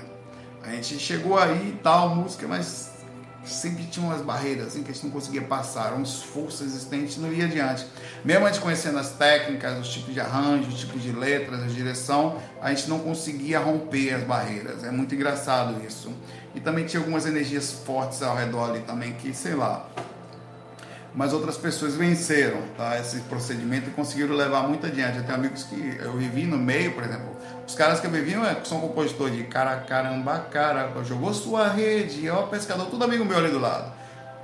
A 0.61 0.71
gente 0.71 0.99
chegou 0.99 1.39
aí 1.39 1.69
e 1.69 1.79
tal, 1.81 2.13
música, 2.13 2.45
mas 2.45 2.94
sempre 3.49 3.85
tinha 3.85 4.05
umas 4.05 4.21
barreiras 4.21 4.67
assim, 4.67 4.83
que 4.83 4.91
a 4.91 4.93
gente 4.93 5.05
não 5.05 5.11
conseguia 5.11 5.41
passar, 5.41 5.93
um 5.93 6.01
esforço 6.01 6.63
existente 6.63 7.19
não 7.19 7.31
ia 7.31 7.45
adiante. 7.45 7.85
Mesmo 8.23 8.45
a 8.45 8.51
gente 8.51 8.61
conhecendo 8.61 8.97
as 8.97 9.11
técnicas, 9.11 9.79
os 9.79 9.89
tipos 9.89 10.13
de 10.13 10.19
arranjo, 10.19 10.69
os 10.69 10.79
tipos 10.79 11.01
de 11.01 11.11
letras, 11.11 11.63
a 11.63 11.67
direção, 11.67 12.41
a 12.61 12.73
gente 12.73 12.89
não 12.89 12.99
conseguia 12.99 13.59
romper 13.59 14.13
as 14.13 14.23
barreiras. 14.23 14.83
É 14.83 14.91
muito 14.91 15.13
engraçado 15.13 15.85
isso. 15.85 16.11
E 16.53 16.59
também 16.59 16.85
tinha 16.85 16.99
algumas 16.99 17.25
energias 17.25 17.71
fortes 17.71 18.21
ao 18.21 18.35
redor 18.35 18.71
ali 18.71 18.81
também, 18.81 19.13
que 19.13 19.33
sei 19.33 19.55
lá. 19.55 19.89
Mas 21.15 21.31
outras 21.31 21.55
pessoas 21.55 21.95
venceram 21.95 22.61
tá, 22.75 22.99
esse 22.99 23.21
procedimento 23.21 23.89
e 23.89 23.93
conseguiram 23.93 24.35
levar 24.35 24.67
muito 24.67 24.85
adiante. 24.85 25.17
Eu 25.17 25.23
tenho 25.23 25.37
amigos 25.37 25.63
que 25.63 25.97
eu 25.99 26.11
vivi 26.13 26.43
no 26.43 26.57
meio, 26.57 26.91
por 26.91 27.03
exemplo, 27.03 27.35
os 27.65 27.73
caras 27.73 28.01
que 28.01 28.07
viviam 28.07 28.45
é, 28.45 28.57
são 28.65 28.81
compositores 28.81 29.35
de 29.35 29.43
cara, 29.43 29.77
caramba, 29.77 30.39
cara, 30.51 30.91
jogou 31.05 31.33
sua 31.33 31.69
rede, 31.69 32.29
ó, 32.29 32.43
pescador, 32.43 32.87
tudo 32.87 33.05
amigo 33.05 33.23
meu 33.23 33.37
ali 33.37 33.49
do 33.49 33.59
lado. 33.59 33.93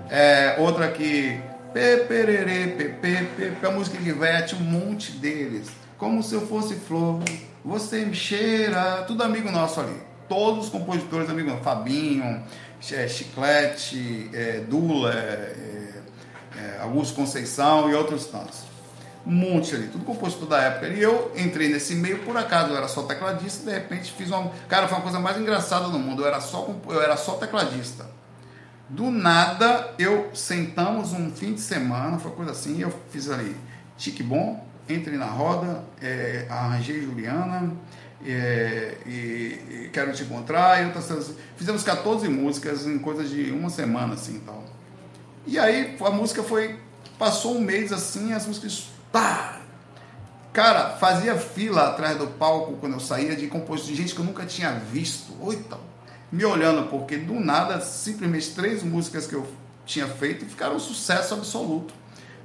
É, 0.10 0.56
outra 0.60 0.86
aqui, 0.86 1.42
pepererê, 1.74 2.68
pepe, 3.02 3.66
a 3.66 3.72
música 3.72 3.98
de 3.98 4.10
Ivete, 4.10 4.56
um 4.56 4.60
monte 4.60 5.12
deles. 5.12 5.70
Como 5.98 6.24
se 6.24 6.34
eu 6.34 6.48
fosse 6.48 6.76
flor, 6.76 7.20
você 7.66 8.06
me 8.06 8.16
cheira, 8.16 9.04
tudo 9.06 9.24
amigo 9.24 9.52
nosso 9.52 9.82
ali. 9.82 10.02
Todos 10.30 10.66
os 10.66 10.72
compositores 10.72 11.30
amigos, 11.30 11.54
Fabinho, 11.62 12.42
Chiclete, 12.80 14.30
é, 14.34 14.62
Dula, 14.62 15.14
é, 15.14 15.81
é, 16.58 16.82
Augusto 16.82 17.16
Conceição 17.16 17.90
e 17.90 17.94
outros 17.94 18.26
tantos 18.26 18.72
um 19.26 19.32
monte 19.32 19.76
ali, 19.76 19.88
tudo 19.88 20.04
composto 20.04 20.46
da 20.46 20.60
época. 20.62 20.88
E 20.88 21.02
eu 21.02 21.32
entrei 21.36 21.70
nesse 21.70 21.96
meio 21.96 22.20
por 22.20 22.36
acaso, 22.36 22.72
eu 22.72 22.78
era 22.78 22.88
só 22.88 23.04
tecladista, 23.04 23.70
de 23.70 23.78
repente 23.78 24.12
fiz 24.12 24.30
uma. 24.30 24.52
Cara, 24.68 24.88
foi 24.88 24.98
uma 24.98 25.04
coisa 25.04 25.20
mais 25.20 25.38
engraçada 25.38 25.88
no 25.88 26.00
mundo, 26.00 26.24
eu 26.24 26.28
era 26.28 26.42
só, 26.42 26.68
eu 26.88 27.02
era 27.02 27.16
só 27.18 27.34
tecladista. 27.34 28.10
Do 28.90 29.10
nada, 29.10 29.94
eu 29.98 30.30
sentamos 30.34 31.14
um 31.14 31.32
fim 31.32 31.54
de 31.54 31.62
semana, 31.62 32.20
foi 32.20 32.32
coisa 32.32 32.52
assim, 32.52 32.82
eu 32.82 32.92
fiz 33.10 33.30
ali, 33.30 33.56
tique 33.98 34.22
bom, 34.22 34.66
entrei 34.90 35.18
na 35.18 35.28
roda, 35.28 35.84
é, 36.02 36.46
arranjei 36.50 37.02
Juliana, 37.02 37.72
é, 38.26 38.98
e, 39.06 39.10
e, 39.10 39.90
quero 39.94 40.12
te 40.12 40.24
encontrar, 40.24 40.82
e 40.82 40.86
outras 40.88 41.34
Fizemos 41.56 41.84
14 41.84 42.28
músicas 42.28 42.86
em 42.86 43.00
coisa 43.00 43.24
de 43.24 43.52
uma 43.52 43.70
semana, 43.70 44.16
assim, 44.16 44.42
tal. 44.46 44.62
E 45.46 45.58
aí 45.58 45.98
a 46.00 46.10
música 46.10 46.44
foi. 46.44 46.80
Passou 47.18 47.56
um 47.56 47.62
mês 47.62 47.92
assim, 47.92 48.34
as 48.34 48.46
músicas. 48.46 48.86
Pá! 49.12 49.60
Cara, 50.54 50.98
fazia 50.98 51.38
fila 51.38 51.90
atrás 51.90 52.18
do 52.18 52.28
palco 52.28 52.74
quando 52.74 52.94
eu 52.94 53.00
saía 53.00 53.36
de 53.36 53.48
composição 53.48 53.94
de 53.94 54.02
gente 54.02 54.14
que 54.14 54.20
eu 54.20 54.26
nunca 54.26 54.46
tinha 54.46 54.72
visto. 54.72 55.34
Oita! 55.40 55.78
Me 56.32 56.44
olhando, 56.46 56.90
porque 56.90 57.18
do 57.18 57.40
nada, 57.40 57.80
simplesmente 57.82 58.54
três 58.54 58.84
músicas 58.84 59.28
que 59.28 59.36
eu 59.36 59.48
tinha 59.86 60.08
feito 60.08 60.46
ficaram 60.46 60.76
um 60.76 60.80
sucesso 60.80 61.34
absoluto. 61.34 61.94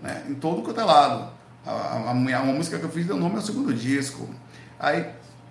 Né? 0.03 0.25
Em 0.29 0.35
todo 0.35 0.63
quanto 0.63 0.81
é 0.81 0.85
lado. 0.85 1.33
A, 1.65 1.71
a, 1.71 2.11
a, 2.11 2.13
uma 2.13 2.53
música 2.53 2.79
que 2.79 2.85
eu 2.85 2.91
fiz 2.91 3.07
deu 3.07 3.17
nome 3.17 3.37
ao 3.37 3.43
segundo 3.43 3.73
disco. 3.75 4.29
Aí 4.79 5.07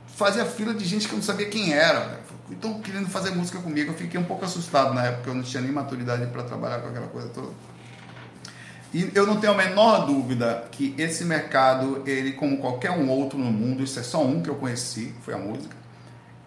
fazia 0.08 0.46
fila 0.46 0.74
de 0.74 0.86
gente 0.86 1.08
que 1.08 1.14
eu 1.14 1.18
não 1.18 1.24
sabia 1.24 1.50
quem 1.50 1.74
era. 1.74 2.22
Então, 2.50 2.80
querendo 2.80 3.08
fazer 3.10 3.32
música 3.32 3.60
comigo, 3.60 3.91
eu 3.91 3.98
fiquei 3.98 4.20
um 4.20 4.24
pouco 4.24 4.46
assustado 4.46 4.93
na 4.93 5.06
época, 5.06 5.30
eu 5.30 5.36
não 5.36 5.43
tinha 5.43 5.62
nem 5.62 5.72
maturidade 5.72 6.28
para 6.28 6.43
trabalhar 6.43 6.80
com 6.80 6.89
aquela 6.89 7.08
coisa 7.08 7.28
toda. 7.30 7.52
E 8.93 9.12
eu 9.14 9.26
não 9.26 9.39
tenho 9.39 9.52
a 9.52 9.58
menor 9.58 10.06
dúvida 10.06 10.68
que 10.72 10.96
esse 10.98 11.26
mercado, 11.26 12.04
ele 12.06 12.34
como 12.34 12.58
qualquer 12.58 12.91
um 12.91 13.10
outro 13.10 13.38
no 13.38 13.52
mundo, 13.52 13.84
isso 13.84 14.00
é 14.00 14.04
só 14.04 14.24
um 14.24 14.41
que 14.41 14.50
eu 14.50 14.56
conheci, 14.56 15.14
foi 15.22 15.34
a 15.34 15.38
música, 15.38 15.76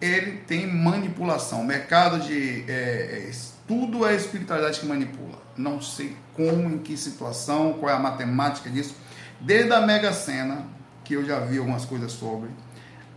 ele 0.01 0.37
tem 0.47 0.65
manipulação. 0.65 1.61
O 1.61 1.65
mercado 1.65 2.19
de 2.19 2.63
é, 2.67 3.29
é, 3.29 3.31
tudo 3.67 4.05
é 4.05 4.15
espiritualidade 4.15 4.79
que 4.79 4.85
manipula. 4.85 5.37
Não 5.55 5.81
sei 5.81 6.15
como, 6.33 6.69
em 6.69 6.79
que 6.79 6.95
situação, 6.97 7.73
qual 7.73 7.91
é 7.91 7.95
a 7.95 7.99
matemática 7.99 8.69
disso. 8.69 8.95
Desde 9.39 9.71
a 9.73 9.81
Mega 9.81 10.11
Sena, 10.13 10.65
que 11.03 11.13
eu 11.13 11.25
já 11.25 11.39
vi 11.39 11.57
algumas 11.57 11.85
coisas 11.85 12.11
sobre, 12.11 12.49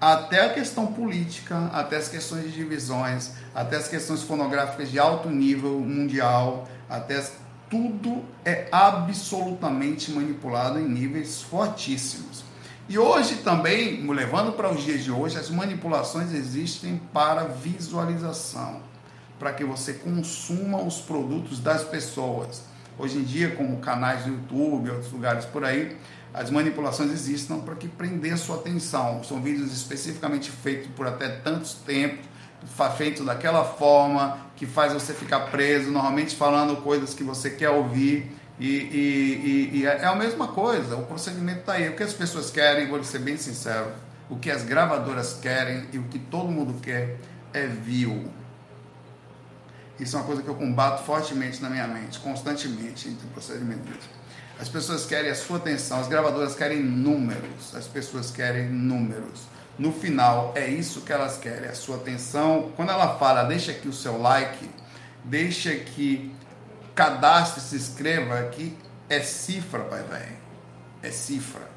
até 0.02 0.46
a 0.46 0.52
questão 0.52 0.88
política, 0.88 1.70
até 1.72 1.96
as 1.96 2.08
questões 2.08 2.46
de 2.46 2.50
divisões, 2.50 3.34
até 3.54 3.76
as 3.76 3.86
questões 3.86 4.20
fonográficas 4.24 4.90
de 4.90 4.98
alto 4.98 5.30
nível 5.30 5.78
mundial, 5.78 6.66
até 6.90 7.18
as, 7.18 7.34
tudo 7.70 8.24
é 8.44 8.66
absolutamente 8.72 10.10
manipulado 10.10 10.80
em 10.80 10.88
níveis 10.88 11.40
fortíssimos. 11.42 12.42
E 12.88 12.98
hoje 12.98 13.36
também, 13.36 14.04
levando 14.10 14.54
para 14.54 14.72
os 14.72 14.82
dias 14.82 15.04
de 15.04 15.12
hoje, 15.12 15.38
as 15.38 15.48
manipulações 15.48 16.34
existem 16.34 17.00
para 17.12 17.44
visualização, 17.44 18.80
para 19.38 19.52
que 19.52 19.62
você 19.62 19.92
consuma 19.92 20.82
os 20.82 21.00
produtos 21.00 21.60
das 21.60 21.84
pessoas. 21.84 22.64
Hoje 22.98 23.18
em 23.18 23.22
dia, 23.22 23.54
como 23.54 23.76
canais 23.76 24.24
do 24.24 24.32
YouTube, 24.32 24.90
outros 24.90 25.12
lugares 25.12 25.44
por 25.44 25.64
aí, 25.64 25.96
as 26.34 26.50
manipulações 26.50 27.10
existem 27.10 27.60
para 27.60 27.74
que 27.74 27.86
prender 27.88 28.36
sua 28.38 28.56
atenção. 28.56 29.22
São 29.22 29.42
vídeos 29.42 29.72
especificamente 29.72 30.50
feitos 30.50 30.88
por 30.96 31.06
até 31.06 31.28
tantos 31.28 31.74
tempos, 31.74 32.26
feitos 32.96 33.26
daquela 33.26 33.64
forma 33.64 34.38
que 34.56 34.64
faz 34.64 34.92
você 34.92 35.12
ficar 35.12 35.50
preso, 35.50 35.90
normalmente 35.90 36.34
falando 36.34 36.80
coisas 36.82 37.12
que 37.12 37.22
você 37.22 37.50
quer 37.50 37.70
ouvir. 37.70 38.32
E, 38.58 38.66
e, 38.66 39.70
e, 39.74 39.78
e 39.78 39.86
é 39.86 40.04
a 40.04 40.14
mesma 40.14 40.48
coisa, 40.48 40.96
o 40.96 41.04
procedimento 41.04 41.60
está 41.60 41.74
aí. 41.74 41.88
O 41.88 41.96
que 41.96 42.02
as 42.02 42.12
pessoas 42.12 42.50
querem, 42.50 42.88
vou 42.88 43.02
ser 43.04 43.18
bem 43.18 43.36
sincero, 43.36 43.90
o 44.30 44.36
que 44.36 44.50
as 44.50 44.62
gravadoras 44.62 45.34
querem 45.34 45.86
e 45.92 45.98
o 45.98 46.04
que 46.04 46.18
todo 46.18 46.50
mundo 46.50 46.80
quer 46.80 47.18
é 47.52 47.66
view. 47.66 48.30
Isso 50.00 50.16
é 50.16 50.18
uma 50.18 50.26
coisa 50.26 50.42
que 50.42 50.48
eu 50.48 50.54
combato 50.54 51.04
fortemente 51.04 51.60
na 51.60 51.68
minha 51.68 51.86
mente, 51.86 52.18
constantemente, 52.20 53.08
entre 53.08 53.26
o 53.26 53.30
procedimento 53.30 53.82
disso. 53.82 54.21
As 54.62 54.68
pessoas 54.68 55.04
querem 55.04 55.28
a 55.28 55.34
sua 55.34 55.56
atenção, 55.56 55.98
as 55.98 56.06
gravadoras 56.06 56.54
querem 56.54 56.80
números, 56.80 57.74
as 57.74 57.88
pessoas 57.88 58.30
querem 58.30 58.68
números. 58.68 59.40
No 59.76 59.92
final, 59.92 60.52
é 60.54 60.68
isso 60.68 61.00
que 61.00 61.12
elas 61.12 61.36
querem, 61.36 61.68
a 61.68 61.74
sua 61.74 61.96
atenção. 61.96 62.70
Quando 62.76 62.90
ela 62.90 63.18
fala, 63.18 63.42
deixa 63.42 63.72
aqui 63.72 63.88
o 63.88 63.92
seu 63.92 64.22
like, 64.22 64.70
deixa 65.24 65.74
que 65.74 66.32
cadastre, 66.94 67.60
se 67.60 67.74
inscreva 67.74 68.38
aqui, 68.38 68.78
é 69.08 69.18
cifra, 69.18 69.80
pai 69.80 70.04
velho. 70.04 70.36
É 71.02 71.10
cifra. 71.10 71.68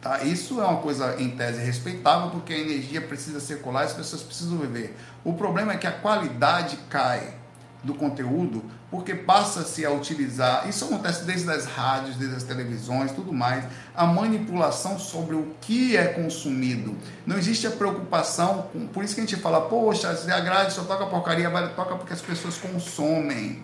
Tá? 0.00 0.24
Isso 0.24 0.60
é 0.60 0.64
uma 0.64 0.80
coisa 0.80 1.14
em 1.22 1.30
tese 1.30 1.62
respeitável, 1.62 2.30
porque 2.30 2.52
a 2.52 2.58
energia 2.58 3.00
precisa 3.00 3.38
circular 3.38 3.84
as 3.84 3.92
pessoas 3.92 4.24
precisam 4.24 4.58
viver. 4.58 4.96
O 5.22 5.34
problema 5.34 5.74
é 5.74 5.76
que 5.76 5.86
a 5.86 5.92
qualidade 5.92 6.76
cai 6.90 7.36
do 7.84 7.94
conteúdo, 7.94 8.64
porque 8.90 9.14
passa-se 9.14 9.84
a 9.84 9.90
utilizar, 9.90 10.68
isso 10.68 10.84
acontece 10.84 11.24
desde 11.24 11.50
as 11.50 11.64
rádios, 11.64 12.16
desde 12.16 12.36
as 12.36 12.44
televisões, 12.44 13.10
tudo 13.10 13.32
mais, 13.32 13.64
a 13.94 14.06
manipulação 14.06 14.98
sobre 14.98 15.34
o 15.34 15.54
que 15.60 15.96
é 15.96 16.04
consumido. 16.06 16.96
Não 17.26 17.36
existe 17.36 17.66
a 17.66 17.70
preocupação, 17.70 18.70
por 18.92 19.02
isso 19.02 19.14
que 19.14 19.20
a 19.20 19.24
gente 19.24 19.36
fala, 19.36 19.62
poxa, 19.62 20.14
se 20.14 20.30
a 20.30 20.70
só 20.70 20.84
toca 20.84 21.06
porcaria, 21.06 21.50
toca 21.74 21.96
porque 21.96 22.12
as 22.12 22.20
pessoas 22.20 22.56
consomem. 22.58 23.62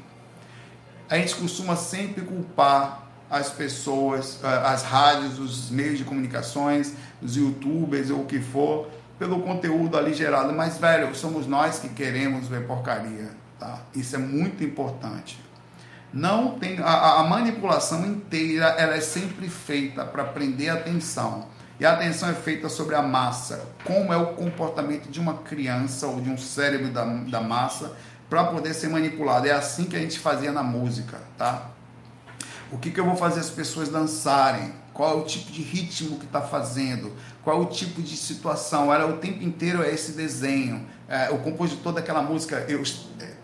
A 1.08 1.16
gente 1.16 1.36
costuma 1.36 1.76
sempre 1.76 2.22
culpar 2.24 3.02
as 3.30 3.48
pessoas, 3.48 4.40
as 4.44 4.82
rádios, 4.82 5.38
os 5.38 5.70
meios 5.70 5.98
de 5.98 6.04
comunicações, 6.04 6.94
os 7.22 7.36
youtubers 7.36 8.10
ou 8.10 8.22
o 8.22 8.26
que 8.26 8.40
for, 8.40 8.88
pelo 9.18 9.40
conteúdo 9.40 9.96
ali 9.96 10.12
gerado. 10.12 10.52
Mas, 10.52 10.78
velho, 10.78 11.14
somos 11.14 11.46
nós 11.46 11.78
que 11.78 11.88
queremos 11.88 12.48
ver 12.48 12.66
porcaria 12.66 13.41
Tá? 13.62 13.78
Isso 13.94 14.16
é 14.16 14.18
muito 14.18 14.64
importante. 14.64 15.38
Não 16.12 16.58
tem 16.58 16.80
a, 16.80 17.20
a 17.20 17.22
manipulação 17.22 18.04
inteira, 18.04 18.66
ela 18.76 18.96
é 18.96 19.00
sempre 19.00 19.48
feita 19.48 20.04
para 20.04 20.24
prender 20.24 20.68
a 20.68 20.74
atenção. 20.74 21.46
E 21.78 21.86
a 21.86 21.92
atenção 21.92 22.28
é 22.28 22.34
feita 22.34 22.68
sobre 22.68 22.96
a 22.96 23.02
massa, 23.02 23.64
como 23.84 24.12
é 24.12 24.16
o 24.16 24.34
comportamento 24.34 25.08
de 25.08 25.20
uma 25.20 25.34
criança 25.34 26.08
ou 26.08 26.20
de 26.20 26.28
um 26.28 26.36
cérebro 26.36 26.90
da, 26.90 27.04
da 27.04 27.40
massa 27.40 27.92
para 28.28 28.42
poder 28.42 28.74
ser 28.74 28.88
manipulado. 28.88 29.46
É 29.46 29.52
assim 29.52 29.84
que 29.84 29.94
a 29.94 30.00
gente 30.00 30.18
fazia 30.18 30.50
na 30.50 30.64
música, 30.64 31.18
tá? 31.38 31.70
O 32.72 32.78
que, 32.78 32.90
que 32.90 32.98
eu 32.98 33.04
vou 33.04 33.14
fazer 33.14 33.38
as 33.38 33.50
pessoas 33.50 33.88
dançarem? 33.88 34.74
Qual 34.92 35.18
é 35.18 35.22
o 35.22 35.24
tipo 35.24 35.52
de 35.52 35.62
ritmo 35.62 36.18
que 36.18 36.24
está 36.24 36.40
fazendo? 36.40 37.12
Qual 37.44 37.58
é 37.58 37.60
o 37.60 37.66
tipo 37.66 38.02
de 38.02 38.16
situação? 38.16 38.92
Era 38.92 39.06
o 39.06 39.18
tempo 39.18 39.44
inteiro 39.44 39.84
é 39.84 39.94
esse 39.94 40.12
desenho. 40.12 40.84
É, 41.08 41.30
o 41.30 41.38
compositor 41.38 41.92
daquela 41.92 42.22
música, 42.22 42.64
eu, 42.68 42.82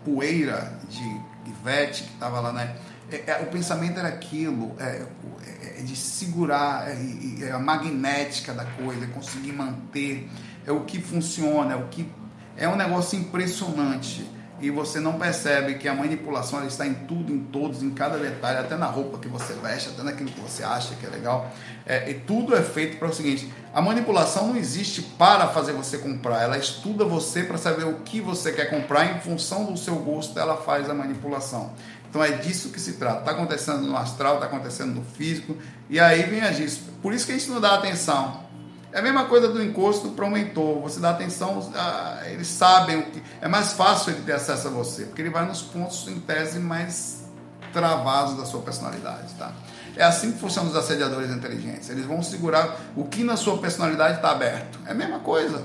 Poeira, 0.03 0.79
de 0.89 1.49
Ivete, 1.49 2.03
que 2.03 2.13
estava 2.13 2.39
lá, 2.39 2.53
né? 2.53 2.75
É, 3.11 3.31
é, 3.31 3.39
o 3.41 3.47
pensamento 3.47 3.99
era 3.99 4.07
aquilo, 4.07 4.75
é, 4.79 5.05
é, 5.45 5.79
é 5.79 5.81
de 5.81 5.95
segurar 5.95 6.87
é, 6.87 7.51
a 7.51 7.59
magnética 7.59 8.53
da 8.53 8.65
coisa, 8.65 9.07
conseguir 9.07 9.51
manter, 9.51 10.29
é 10.65 10.71
o 10.71 10.81
que 10.81 11.01
funciona, 11.01 11.73
é 11.73 11.75
o 11.75 11.87
que 11.87 12.09
é 12.55 12.67
um 12.67 12.75
negócio 12.75 13.17
impressionante 13.17 14.29
e 14.61 14.69
você 14.69 14.99
não 14.99 15.13
percebe 15.13 15.75
que 15.75 15.87
a 15.87 15.93
manipulação 15.93 16.65
está 16.65 16.85
em 16.85 16.93
tudo, 16.93 17.33
em 17.33 17.39
todos, 17.39 17.81
em 17.81 17.89
cada 17.91 18.17
detalhe, 18.17 18.57
até 18.57 18.75
na 18.75 18.87
roupa 18.87 19.17
que 19.17 19.27
você 19.27 19.53
veste, 19.53 19.89
até 19.89 20.03
naquilo 20.03 20.29
que 20.29 20.39
você 20.39 20.63
acha 20.63 20.95
que 20.95 21.05
é 21.05 21.09
legal. 21.09 21.51
É, 21.85 22.09
e 22.11 22.13
tudo 22.13 22.55
é 22.55 22.61
feito 22.61 22.97
para 22.97 23.07
o 23.07 23.13
seguinte: 23.13 23.51
a 23.73 23.81
manipulação 23.81 24.47
não 24.47 24.55
existe 24.55 25.01
para 25.01 25.47
fazer 25.47 25.73
você 25.73 25.97
comprar, 25.97 26.43
ela 26.43 26.57
estuda 26.57 27.05
você 27.05 27.43
para 27.43 27.57
saber 27.57 27.85
o 27.85 27.95
que 28.01 28.19
você 28.19 28.51
quer 28.51 28.69
comprar, 28.69 29.15
em 29.15 29.19
função 29.21 29.65
do 29.65 29.77
seu 29.77 29.95
gosto, 29.95 30.37
ela 30.37 30.57
faz 30.57 30.89
a 30.89 30.93
manipulação. 30.93 31.73
Então 32.09 32.23
é 32.23 32.31
disso 32.31 32.69
que 32.69 32.79
se 32.79 32.93
trata. 32.93 33.19
Está 33.19 33.31
acontecendo 33.31 33.81
no 33.81 33.95
astral, 33.95 34.35
está 34.35 34.47
acontecendo 34.47 34.95
no 34.95 35.03
físico, 35.03 35.55
e 35.89 35.99
aí 35.99 36.23
vem 36.23 36.41
a 36.41 36.49
disso. 36.49 36.81
Por 37.01 37.13
isso 37.13 37.25
que 37.25 37.31
a 37.31 37.37
gente 37.37 37.49
não 37.49 37.61
dá 37.61 37.75
atenção. 37.75 38.48
É 38.91 38.99
a 38.99 39.01
mesma 39.01 39.25
coisa 39.25 39.47
do 39.47 39.61
encosto 39.63 40.09
para 40.09 40.25
o 40.25 40.31
mentor. 40.31 40.81
Você 40.81 40.99
dá 40.99 41.11
atenção, 41.11 41.71
a, 41.75 42.21
eles 42.25 42.47
sabem 42.47 42.97
o 42.97 43.03
que. 43.03 43.21
É 43.39 43.47
mais 43.47 43.73
fácil 43.73 44.13
ele 44.13 44.21
ter 44.23 44.33
acesso 44.33 44.67
a 44.67 44.71
você, 44.71 45.05
porque 45.05 45.21
ele 45.21 45.29
vai 45.29 45.45
nos 45.45 45.61
pontos, 45.61 46.07
em 46.07 46.19
tese, 46.19 46.59
mais 46.59 47.23
travados 47.71 48.35
da 48.35 48.45
sua 48.45 48.61
personalidade. 48.61 49.31
Tá? 49.37 49.51
É 49.95 50.03
assim 50.03 50.31
que 50.31 50.39
funcionam 50.39 50.71
os 50.71 50.75
assediadores 50.75 51.29
inteligentes. 51.29 51.89
Eles 51.89 52.05
vão 52.05 52.23
segurar 52.23 52.77
o 52.95 53.05
que 53.05 53.23
na 53.23 53.37
sua 53.37 53.57
personalidade 53.59 54.15
está 54.15 54.31
aberto. 54.31 54.79
É 54.87 54.91
a 54.91 54.95
mesma 54.95 55.19
coisa. 55.19 55.63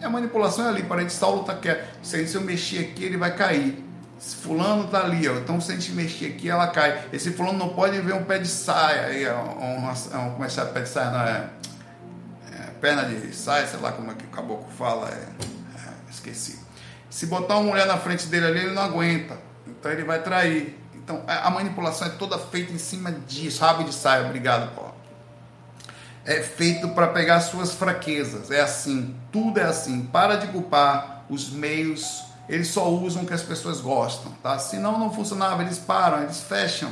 É 0.00 0.06
a 0.06 0.10
manipulação 0.10 0.66
é 0.66 0.68
ali. 0.70 0.82
Para 0.82 1.04
de 1.04 1.12
Saulo 1.12 1.42
está 1.42 1.54
quieto. 1.54 1.86
Se 2.02 2.34
eu 2.34 2.40
mexer 2.40 2.78
aqui, 2.78 3.04
ele 3.04 3.18
vai 3.18 3.34
cair. 3.34 3.84
Esse 4.18 4.36
fulano 4.36 4.86
tá 4.86 5.02
ali, 5.02 5.28
ó. 5.28 5.34
Então 5.34 5.60
se 5.60 5.72
a 5.72 5.74
gente 5.74 5.92
mexer 5.92 6.26
aqui, 6.26 6.48
ela 6.48 6.68
cai. 6.68 7.06
Esse 7.12 7.32
fulano 7.32 7.58
não 7.58 7.70
pode 7.70 8.00
ver 8.00 8.14
um 8.14 8.24
pé 8.24 8.38
de 8.38 8.48
saia. 8.48 9.06
Aí, 9.06 9.26
ó, 9.28 9.42
um, 9.42 9.88
um, 9.88 10.30
como 10.30 10.44
é 10.44 10.48
que 10.48 10.60
é 10.60 10.64
pé 10.64 10.80
de 10.80 10.88
saia? 10.88 11.10
Não 11.10 11.20
é 11.20 11.48
perna 12.82 13.04
de 13.04 13.32
saia, 13.32 13.64
sei 13.68 13.78
lá 13.78 13.92
como 13.92 14.10
é 14.10 14.14
que 14.14 14.24
o 14.24 14.28
caboclo 14.28 14.68
fala, 14.76 15.08
é, 15.08 15.12
é, 15.12 16.10
esqueci. 16.10 16.58
Se 17.08 17.26
botar 17.26 17.54
uma 17.58 17.70
mulher 17.70 17.86
na 17.86 17.96
frente 17.96 18.26
dele 18.26 18.46
ali, 18.46 18.58
ele 18.58 18.74
não 18.74 18.82
aguenta. 18.82 19.38
Então 19.64 19.90
ele 19.92 20.02
vai 20.02 20.20
trair. 20.20 20.76
Então 20.92 21.22
a 21.26 21.48
manipulação 21.48 22.08
é 22.08 22.10
toda 22.10 22.36
feita 22.38 22.72
em 22.72 22.78
cima 22.78 23.12
disso. 23.12 23.60
Rabo 23.60 23.84
de 23.84 23.94
saia, 23.94 24.26
obrigado, 24.26 24.74
Paulo. 24.74 24.94
É 26.24 26.40
feito 26.40 26.88
para 26.88 27.08
pegar 27.08 27.40
suas 27.40 27.72
fraquezas. 27.72 28.50
É 28.50 28.60
assim. 28.60 29.14
Tudo 29.30 29.60
é 29.60 29.64
assim. 29.64 30.02
Para 30.06 30.36
de 30.36 30.48
culpar 30.48 31.24
os 31.28 31.50
meios. 31.50 32.24
Eles 32.48 32.68
só 32.68 32.88
usam 32.88 33.22
o 33.22 33.26
que 33.26 33.34
as 33.34 33.42
pessoas 33.42 33.80
gostam, 33.80 34.32
tá? 34.42 34.58
Senão 34.58 34.98
não 34.98 35.12
funcionava. 35.12 35.62
Eles 35.62 35.78
param, 35.78 36.22
eles 36.22 36.40
fecham. 36.40 36.90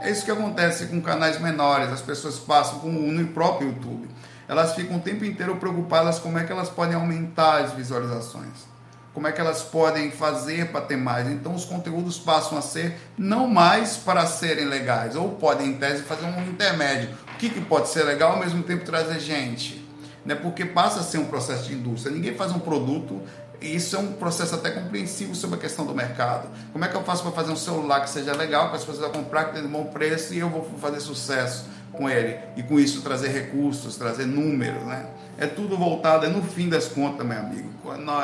É 0.00 0.10
isso 0.10 0.24
que 0.24 0.30
acontece 0.30 0.86
com 0.86 1.00
canais 1.00 1.40
menores. 1.40 1.90
As 1.90 2.02
pessoas 2.02 2.38
passam, 2.38 2.80
como 2.80 3.00
no 3.00 3.28
próprio 3.28 3.68
YouTube 3.68 4.08
elas 4.50 4.74
ficam 4.74 4.96
o 4.96 5.00
tempo 5.00 5.24
inteiro 5.24 5.54
preocupadas 5.58 6.18
como 6.18 6.36
é 6.36 6.42
que 6.42 6.50
elas 6.50 6.68
podem 6.68 6.96
aumentar 6.96 7.62
as 7.62 7.72
visualizações. 7.72 8.68
como 9.14 9.26
é 9.26 9.32
que 9.32 9.40
elas 9.40 9.62
podem 9.62 10.10
fazer 10.10 10.68
para 10.70 10.82
ter 10.82 10.96
mais. 10.96 11.28
Então 11.28 11.54
os 11.54 11.64
conteúdos 11.64 12.16
passam 12.16 12.56
a 12.56 12.62
ser 12.62 12.96
não 13.18 13.48
mais 13.48 13.96
para 13.96 14.24
serem 14.24 14.66
legais, 14.66 15.16
ou 15.16 15.30
podem 15.30 15.68
em 15.68 15.72
tese 15.74 16.02
fazer 16.02 16.24
um 16.26 16.48
intermédio. 16.48 17.10
O 17.34 17.36
que, 17.36 17.50
que 17.50 17.60
pode 17.60 17.88
ser 17.88 18.04
legal 18.04 18.32
ao 18.32 18.38
mesmo 18.38 18.62
tempo 18.62 18.84
trazer 18.84 19.18
gente? 19.18 19.84
Né? 20.24 20.36
Porque 20.36 20.64
passa 20.64 21.00
a 21.00 21.02
ser 21.02 21.18
um 21.18 21.26
processo 21.26 21.64
de 21.64 21.74
indústria. 21.74 22.14
Ninguém 22.14 22.34
faz 22.36 22.52
um 22.52 22.60
produto 22.60 23.20
e 23.60 23.74
isso 23.74 23.96
é 23.96 23.98
um 23.98 24.12
processo 24.12 24.54
até 24.54 24.70
compreensivo 24.70 25.34
sobre 25.34 25.58
a 25.58 25.60
questão 25.60 25.84
do 25.84 25.94
mercado. 25.94 26.48
Como 26.72 26.84
é 26.84 26.88
que 26.88 26.96
eu 26.96 27.02
faço 27.02 27.22
para 27.22 27.32
fazer 27.32 27.52
um 27.52 27.56
celular 27.56 28.00
que 28.00 28.10
seja 28.10 28.34
legal, 28.34 28.68
para 28.68 28.76
as 28.76 28.84
pessoas 28.84 29.10
comprar, 29.12 29.46
que 29.46 29.54
tenha 29.54 29.66
um 29.66 29.70
bom 29.70 29.86
preço 29.86 30.34
e 30.34 30.38
eu 30.38 30.48
vou 30.48 30.64
fazer 30.80 31.00
sucesso 31.00 31.66
com 31.92 32.08
ele? 32.08 32.38
E 32.56 32.62
com 32.62 32.78
isso 32.78 33.02
trazer 33.02 33.28
recursos, 33.28 33.96
trazer 33.96 34.26
números, 34.26 34.82
né? 34.84 35.06
É 35.38 35.46
tudo 35.46 35.76
voltado, 35.76 36.26
é 36.26 36.28
no 36.28 36.42
fim 36.42 36.68
das 36.68 36.88
contas, 36.88 37.26
meu 37.26 37.38
amigo. 37.38 37.70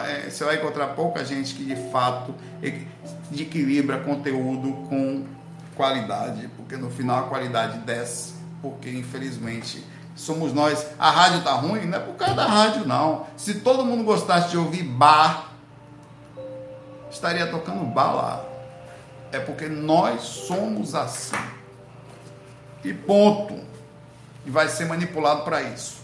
É, 0.06 0.28
você 0.28 0.44
vai 0.44 0.56
encontrar 0.56 0.88
pouca 0.88 1.24
gente 1.24 1.54
que 1.54 1.64
de 1.64 1.76
fato 1.90 2.34
equilibra 3.32 3.98
conteúdo 4.00 4.72
com 4.88 5.24
qualidade, 5.74 6.48
porque 6.56 6.76
no 6.76 6.90
final 6.90 7.24
a 7.24 7.28
qualidade 7.28 7.78
desce, 7.78 8.34
porque 8.60 8.90
infelizmente 8.90 9.84
somos 10.14 10.52
nós. 10.52 10.86
A 10.98 11.10
rádio 11.10 11.42
tá 11.42 11.52
ruim, 11.52 11.86
não 11.86 11.98
é 11.98 12.00
por 12.00 12.14
causa 12.14 12.34
da 12.34 12.46
rádio, 12.46 12.86
não. 12.86 13.26
Se 13.36 13.60
todo 13.60 13.84
mundo 13.84 14.04
gostasse 14.04 14.50
de 14.50 14.58
ouvir 14.58 14.82
bar, 14.82 15.52
estaria 17.10 17.46
tocando 17.46 17.84
bar 17.84 18.14
lá. 18.14 18.44
É 19.32 19.38
porque 19.38 19.68
nós 19.68 20.22
somos 20.22 20.94
assim. 20.94 21.36
E 22.84 22.92
ponto. 22.92 23.58
E 24.44 24.50
vai 24.50 24.68
ser 24.68 24.86
manipulado 24.86 25.42
para 25.42 25.62
isso. 25.62 25.96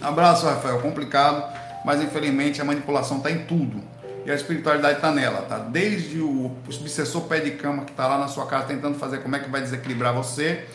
Abraço, 0.00 0.46
Rafael. 0.46 0.80
Complicado, 0.80 1.44
mas 1.84 2.00
infelizmente 2.02 2.60
a 2.60 2.64
manipulação 2.64 3.18
está 3.18 3.30
em 3.30 3.44
tudo. 3.44 3.82
E 4.24 4.30
a 4.30 4.34
espiritualidade 4.34 4.96
está 4.96 5.12
nela, 5.12 5.42
tá? 5.42 5.58
Desde 5.58 6.20
o 6.20 6.50
obsessor 6.66 7.22
pé 7.22 7.38
de 7.38 7.52
cama 7.52 7.84
que 7.84 7.92
está 7.92 8.08
lá 8.08 8.18
na 8.18 8.26
sua 8.26 8.46
casa 8.46 8.64
tentando 8.64 8.98
fazer 8.98 9.18
como 9.18 9.36
é 9.36 9.38
que 9.38 9.48
vai 9.48 9.60
desequilibrar 9.60 10.12
você, 10.12 10.66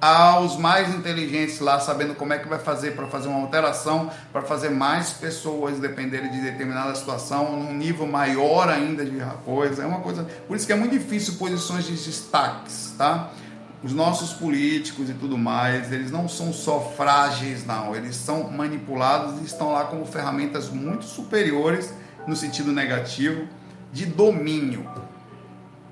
aos 0.00 0.56
mais 0.56 0.94
inteligentes 0.94 1.58
lá, 1.58 1.80
sabendo 1.80 2.14
como 2.14 2.32
é 2.32 2.38
que 2.38 2.48
vai 2.48 2.58
fazer 2.58 2.92
para 2.92 3.06
fazer 3.06 3.28
uma 3.28 3.40
alteração, 3.40 4.10
para 4.32 4.42
fazer 4.42 4.70
mais 4.70 5.10
pessoas 5.10 5.78
dependerem 5.80 6.30
de 6.30 6.40
determinada 6.40 6.94
situação, 6.94 7.56
num 7.56 7.72
nível 7.72 8.06
maior 8.06 8.68
ainda 8.68 9.04
de 9.04 9.18
coisa. 9.44 9.82
É 9.82 9.86
uma 9.86 10.00
coisa. 10.00 10.24
Por 10.46 10.56
isso 10.56 10.66
que 10.66 10.72
é 10.72 10.76
muito 10.76 10.92
difícil 10.92 11.34
posições 11.34 11.84
de 11.84 11.92
destaques, 11.92 12.94
tá? 12.96 13.30
Os 13.82 13.92
nossos 13.92 14.32
políticos 14.32 15.08
e 15.08 15.14
tudo 15.14 15.38
mais, 15.38 15.92
eles 15.92 16.10
não 16.10 16.28
são 16.28 16.52
só 16.52 16.80
frágeis, 16.96 17.64
não. 17.64 17.94
Eles 17.94 18.16
são 18.16 18.50
manipulados 18.50 19.40
e 19.40 19.44
estão 19.44 19.72
lá 19.72 19.84
como 19.84 20.04
ferramentas 20.04 20.68
muito 20.68 21.04
superiores 21.04 21.92
no 22.26 22.34
sentido 22.34 22.72
negativo 22.72 23.46
de 23.92 24.04
domínio. 24.04 24.88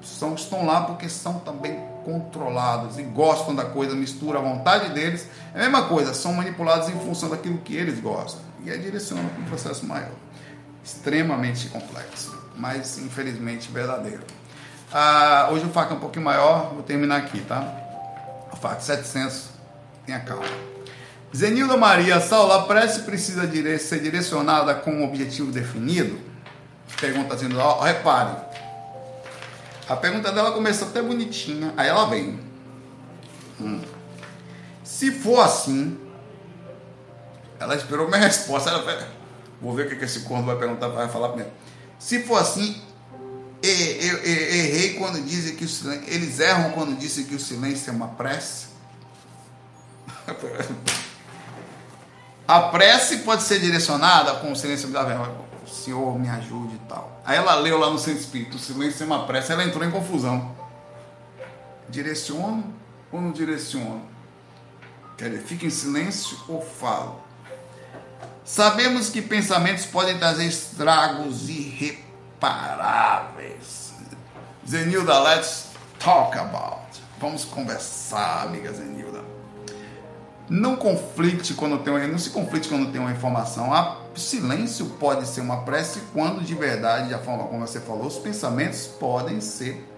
São, 0.02 0.34
estão 0.34 0.66
lá 0.66 0.82
porque 0.82 1.08
são 1.08 1.38
também 1.40 1.80
controlados 2.04 2.98
e 2.98 3.02
gostam 3.02 3.54
da 3.54 3.64
coisa, 3.64 3.94
mistura 3.94 4.38
a 4.38 4.42
vontade 4.42 4.92
deles. 4.92 5.28
É 5.54 5.58
a 5.58 5.62
mesma 5.62 5.86
coisa, 5.86 6.12
são 6.12 6.32
manipulados 6.32 6.88
em 6.88 6.98
função 6.98 7.28
daquilo 7.28 7.58
que 7.58 7.74
eles 7.74 8.00
gostam. 8.00 8.40
E 8.64 8.70
aí 8.70 8.78
direcionam 8.78 9.28
para 9.28 9.42
um 9.42 9.44
processo 9.44 9.86
maior. 9.86 10.10
Extremamente 10.84 11.68
complexo, 11.68 12.36
mas 12.56 12.98
infelizmente 12.98 13.70
verdadeiro. 13.70 14.22
Ah, 14.92 15.48
hoje 15.50 15.64
o 15.64 15.70
faca 15.70 15.94
é 15.94 15.96
um 15.96 16.00
pouquinho 16.00 16.24
maior, 16.24 16.72
vou 16.72 16.82
terminar 16.82 17.16
aqui, 17.16 17.40
tá? 17.40 17.60
O 18.52 18.56
faca 18.56 18.80
700, 18.80 19.48
tenha 20.04 20.20
calma. 20.20 20.44
Zenilda 21.34 21.76
Maria, 21.76 22.20
Saulo, 22.20 22.52
a 22.52 22.62
prece 22.66 23.00
precisa 23.02 23.50
ser 23.78 24.00
direcionada 24.00 24.74
com 24.74 24.90
um 24.92 25.04
objetivo 25.04 25.50
definido? 25.50 26.18
Pergunta 27.00 27.34
assim, 27.34 27.54
ó, 27.56 27.80
repare, 27.80 28.36
a 29.88 29.94
pergunta 29.94 30.32
dela 30.32 30.50
começou 30.50 30.88
até 30.88 31.00
bonitinha. 31.00 31.72
Aí 31.76 31.88
ela 31.88 32.06
vem. 32.06 32.40
Hum. 33.60 33.80
Se 34.82 35.12
for 35.12 35.40
assim, 35.40 35.96
ela 37.60 37.76
esperou 37.76 38.08
minha 38.08 38.18
resposta. 38.26 38.70
Ela 38.70 39.08
vou 39.60 39.74
ver 39.74 39.86
o 39.86 39.96
que 39.96 40.04
esse 40.04 40.20
corno 40.20 40.44
vai 40.44 40.56
perguntar, 40.56 40.88
vai 40.88 41.08
falar 41.08 41.28
primeiro. 41.28 41.52
Se 42.00 42.22
for 42.24 42.36
assim, 42.36 42.82
errei 43.66 44.94
quando 44.94 45.20
dizem 45.22 45.56
que 45.56 45.64
o 45.64 45.68
silêncio. 45.68 46.04
Eles 46.06 46.40
erram 46.40 46.72
quando 46.72 46.96
dizem 46.96 47.24
que 47.24 47.34
o 47.34 47.40
silêncio 47.40 47.90
é 47.90 47.92
uma 47.92 48.08
prece. 48.08 48.66
A 52.48 52.60
prece 52.68 53.18
pode 53.18 53.42
ser 53.42 53.58
direcionada 53.58 54.34
com 54.36 54.52
o 54.52 54.56
silêncio 54.56 54.88
da 54.90 55.02
vergonha. 55.02 55.34
Senhor, 55.66 56.16
me 56.16 56.28
ajude 56.28 56.76
e 56.76 56.88
tal. 56.88 57.20
Aí 57.24 57.36
ela 57.36 57.56
leu 57.56 57.76
lá 57.76 57.90
no 57.90 57.98
Centro 57.98 58.20
Espírito, 58.20 58.56
o 58.56 58.60
silêncio 58.60 59.02
é 59.02 59.06
uma 59.06 59.26
prece, 59.26 59.50
ela 59.50 59.64
entrou 59.64 59.84
em 59.84 59.90
confusão. 59.90 60.54
Direciono 61.88 62.72
ou 63.10 63.20
não 63.20 63.32
direciono? 63.32 64.02
Quer 65.18 65.30
dizer, 65.30 65.42
fica 65.42 65.66
em 65.66 65.70
silêncio 65.70 66.38
ou 66.46 66.60
falo? 66.60 67.20
Sabemos 68.44 69.08
que 69.08 69.20
pensamentos 69.20 69.86
podem 69.86 70.16
trazer 70.18 70.44
estragos 70.44 71.48
irreparáveis. 72.36 73.92
Zenilda, 74.68 75.18
let's 75.20 75.68
talk 75.98 76.36
about. 76.38 76.80
Vamos 77.18 77.44
conversar, 77.44 78.42
amiga 78.42 78.72
Zenilda. 78.72 79.24
Não 80.48 80.76
conflite 80.76 81.54
quando 81.54 81.78
tem 81.78 82.06
não 82.06 82.18
se 82.18 82.30
conflite 82.30 82.68
quando 82.68 82.92
tem 82.92 83.00
uma 83.00 83.10
informação. 83.10 83.72
A 83.72 83.98
silêncio 84.14 84.86
pode 85.00 85.26
ser 85.26 85.40
uma 85.40 85.62
prece 85.62 86.00
quando 86.12 86.42
de 86.42 86.54
verdade, 86.54 87.12
a 87.12 87.18
forma 87.18 87.44
como 87.44 87.66
você 87.66 87.80
falou, 87.80 88.06
os 88.06 88.18
pensamentos 88.18 88.86
podem 88.86 89.40
ser 89.40 89.92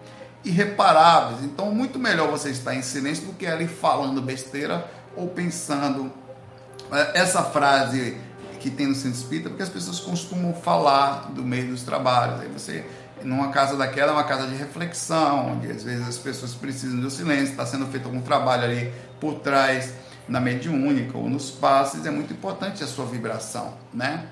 irreparáveis. 0.44 1.42
Então, 1.42 1.72
muito 1.72 1.98
melhor 1.98 2.30
você 2.30 2.50
estar 2.50 2.74
em 2.74 2.82
silêncio 2.82 3.26
do 3.26 3.32
que 3.34 3.46
ali 3.46 3.66
falando 3.66 4.22
besteira 4.22 4.88
ou 5.16 5.28
pensando 5.28 6.10
é, 6.90 7.20
essa 7.20 7.42
frase 7.42 8.16
que 8.58 8.70
tem 8.70 8.86
no 8.86 8.94
centro 8.94 9.18
espírita, 9.18 9.48
porque 9.48 9.62
as 9.62 9.68
pessoas 9.68 10.00
costumam 10.00 10.52
falar 10.54 11.30
do 11.30 11.42
meio 11.42 11.68
dos 11.68 11.82
trabalhos. 11.82 12.40
Aí 12.40 12.48
você 12.48 12.84
numa 13.22 13.50
casa 13.50 13.76
daquela 13.76 14.12
é 14.12 14.14
uma 14.14 14.24
casa 14.24 14.46
de 14.46 14.54
reflexão, 14.54 15.52
onde 15.52 15.70
às 15.70 15.82
vezes 15.82 16.06
as 16.06 16.18
pessoas 16.18 16.54
precisam 16.54 17.00
do 17.00 17.10
silêncio, 17.10 17.50
está 17.50 17.66
sendo 17.66 17.86
feito 17.86 18.06
algum 18.06 18.20
trabalho 18.20 18.64
ali 18.64 18.92
por 19.20 19.40
trás 19.40 19.92
na 20.28 20.40
mediúnica 20.40 21.16
ou 21.16 21.28
nos 21.28 21.50
passes, 21.50 22.04
é 22.04 22.10
muito 22.10 22.32
importante 22.32 22.84
a 22.84 22.86
sua 22.86 23.06
vibração, 23.06 23.74
né? 23.92 24.26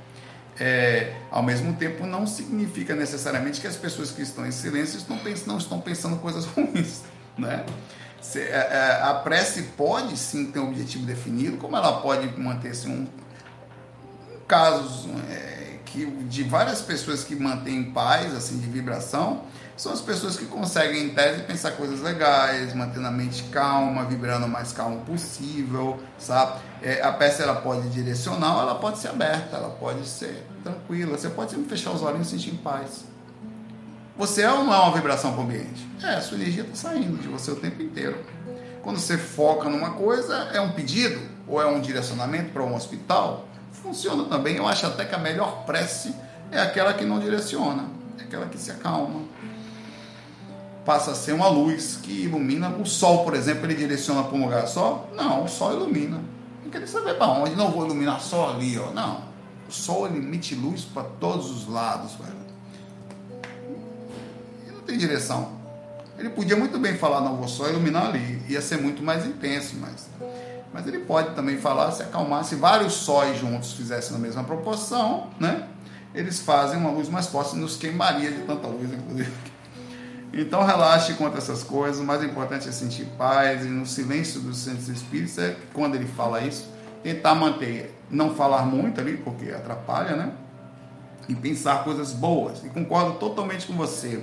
É, 0.58 1.14
ao 1.30 1.42
mesmo 1.42 1.74
tempo, 1.74 2.06
não 2.06 2.26
significa 2.26 2.94
necessariamente 2.94 3.60
que 3.60 3.66
as 3.66 3.76
pessoas 3.76 4.10
que 4.10 4.22
estão 4.22 4.46
em 4.46 4.50
silêncio 4.50 4.96
estão 4.96 5.18
pensando, 5.18 5.48
não 5.48 5.58
estão 5.58 5.80
pensando 5.80 6.16
coisas 6.16 6.44
ruins, 6.54 7.02
né? 7.36 7.64
É, 8.34 8.40
é, 8.40 9.00
a 9.02 9.14
prece 9.14 9.62
pode 9.76 10.16
sim 10.16 10.50
ter 10.50 10.58
um 10.58 10.68
objetivo 10.68 11.04
definido, 11.04 11.58
como 11.58 11.76
ela 11.76 12.00
pode 12.00 12.28
manter-se 12.38 12.88
um 12.88 13.06
casos 14.46 15.06
é, 15.30 15.78
que 15.84 16.06
de 16.06 16.42
várias 16.42 16.80
pessoas 16.80 17.24
que 17.24 17.34
mantêm 17.34 17.84
paz, 17.92 18.34
assim, 18.34 18.58
de 18.58 18.66
vibração, 18.68 19.42
são 19.76 19.92
as 19.92 20.00
pessoas 20.00 20.36
que 20.36 20.46
conseguem, 20.46 21.04
em 21.04 21.08
tese, 21.10 21.42
pensar 21.42 21.72
coisas 21.72 22.00
legais, 22.00 22.74
mantendo 22.74 23.06
a 23.06 23.10
mente 23.10 23.42
calma, 23.44 24.04
vibrando 24.04 24.46
o 24.46 24.48
mais 24.48 24.72
calmo 24.72 25.04
possível, 25.04 26.00
sabe? 26.18 26.60
É, 26.82 27.02
a 27.02 27.12
peça 27.12 27.42
ela 27.42 27.56
pode 27.56 27.88
direcionar, 27.90 28.60
ela 28.60 28.76
pode 28.76 28.98
ser 28.98 29.08
aberta, 29.08 29.56
ela 29.56 29.68
pode 29.68 30.06
ser 30.06 30.46
tranquila. 30.62 31.18
Você 31.18 31.28
pode 31.28 31.50
sempre 31.50 31.68
fechar 31.68 31.90
os 31.90 32.02
olhos 32.02 32.26
e 32.26 32.30
sentir 32.30 32.54
em 32.54 32.56
paz. 32.56 33.04
Você 34.16 34.42
é 34.42 34.50
ou 34.50 34.64
não 34.64 34.72
é 34.72 34.78
uma 34.78 34.94
vibração 34.94 35.32
para 35.32 35.40
o 35.42 35.44
ambiente? 35.44 35.86
É, 36.02 36.14
a 36.14 36.22
sua 36.22 36.38
energia 36.38 36.62
está 36.62 36.74
saindo 36.74 37.20
de 37.20 37.28
você 37.28 37.50
o 37.50 37.56
tempo 37.56 37.82
inteiro. 37.82 38.24
Quando 38.82 38.98
você 38.98 39.18
foca 39.18 39.68
numa 39.68 39.90
coisa, 39.90 40.34
é 40.54 40.60
um 40.60 40.72
pedido 40.72 41.20
ou 41.46 41.60
é 41.60 41.66
um 41.66 41.80
direcionamento 41.80 42.50
para 42.50 42.62
um 42.62 42.74
hospital, 42.74 43.46
funciona 43.86 44.24
também. 44.24 44.56
Eu 44.56 44.66
acho 44.66 44.86
até 44.86 45.04
que 45.04 45.14
a 45.14 45.18
melhor 45.18 45.64
prece 45.64 46.14
é 46.50 46.60
aquela 46.60 46.92
que 46.92 47.04
não 47.04 47.18
direciona, 47.18 47.84
é 48.18 48.22
aquela 48.22 48.46
que 48.46 48.58
se 48.58 48.70
acalma 48.70 49.22
passa 50.86 51.10
a 51.10 51.14
ser 51.16 51.32
uma 51.32 51.48
luz 51.48 51.98
que 52.00 52.22
ilumina. 52.22 52.68
O 52.68 52.86
sol, 52.86 53.24
por 53.24 53.34
exemplo, 53.34 53.66
ele 53.66 53.74
direciona 53.74 54.22
para 54.22 54.36
um 54.36 54.44
lugar 54.44 54.68
só? 54.68 55.10
Não, 55.14 55.44
o 55.44 55.48
sol 55.48 55.72
ilumina. 55.72 56.20
Não 56.64 56.70
queria 56.70 56.86
saber 56.86 57.14
para 57.14 57.26
onde, 57.26 57.56
não 57.56 57.72
vou 57.72 57.84
iluminar 57.84 58.20
só 58.20 58.50
ali, 58.50 58.78
ó. 58.78 58.92
Não. 58.92 59.22
O 59.68 59.72
sol 59.72 60.06
ele 60.06 60.18
emite 60.18 60.54
luz 60.54 60.84
para 60.84 61.02
todos 61.02 61.50
os 61.50 61.68
lados, 61.68 62.12
velho. 62.12 62.46
E 64.68 64.70
não 64.70 64.80
tem 64.82 64.96
direção. 64.96 65.56
Ele 66.16 66.30
podia 66.30 66.56
muito 66.56 66.78
bem 66.78 66.96
falar, 66.96 67.20
não 67.20 67.36
vou 67.36 67.48
só 67.48 67.68
iluminar 67.68 68.06
ali. 68.06 68.40
Ia 68.48 68.62
ser 68.62 68.80
muito 68.80 69.02
mais 69.02 69.26
intenso, 69.26 69.74
mas. 69.80 70.08
Mas 70.72 70.86
ele 70.86 71.00
pode 71.00 71.34
também 71.34 71.58
falar, 71.58 71.90
se 71.92 72.02
acalmar, 72.02 72.44
se 72.44 72.56
vários 72.56 72.92
sóis 72.92 73.38
juntos 73.38 73.72
fizessem 73.72 74.12
na 74.12 74.18
mesma 74.18 74.44
proporção, 74.44 75.30
né? 75.40 75.68
Eles 76.14 76.40
fazem 76.40 76.78
uma 76.78 76.90
luz 76.90 77.08
mais 77.08 77.26
forte, 77.26 77.56
nos 77.56 77.76
queimaria 77.76 78.30
de 78.30 78.42
tanta 78.42 78.66
luz, 78.66 78.92
inclusive. 78.92 79.32
Então 80.32 80.64
relaxe 80.64 81.14
contra 81.14 81.38
essas 81.38 81.62
coisas, 81.62 82.00
o 82.00 82.04
mais 82.04 82.22
importante 82.22 82.68
é 82.68 82.72
sentir 82.72 83.06
paz 83.16 83.64
e 83.64 83.68
no 83.68 83.86
silêncio 83.86 84.40
dos 84.40 84.58
centros 84.58 84.88
espíritos 84.88 85.38
é 85.38 85.56
quando 85.72 85.94
ele 85.94 86.06
fala 86.06 86.42
isso, 86.42 86.68
tentar 87.02 87.34
manter, 87.34 87.98
não 88.10 88.34
falar 88.34 88.66
muito 88.66 89.00
ali, 89.00 89.16
porque 89.16 89.50
atrapalha, 89.50 90.16
né? 90.16 90.32
e 91.28 91.34
pensar 91.34 91.84
coisas 91.84 92.12
boas. 92.12 92.64
E 92.64 92.68
concordo 92.68 93.18
totalmente 93.18 93.66
com 93.66 93.74
você. 93.74 94.22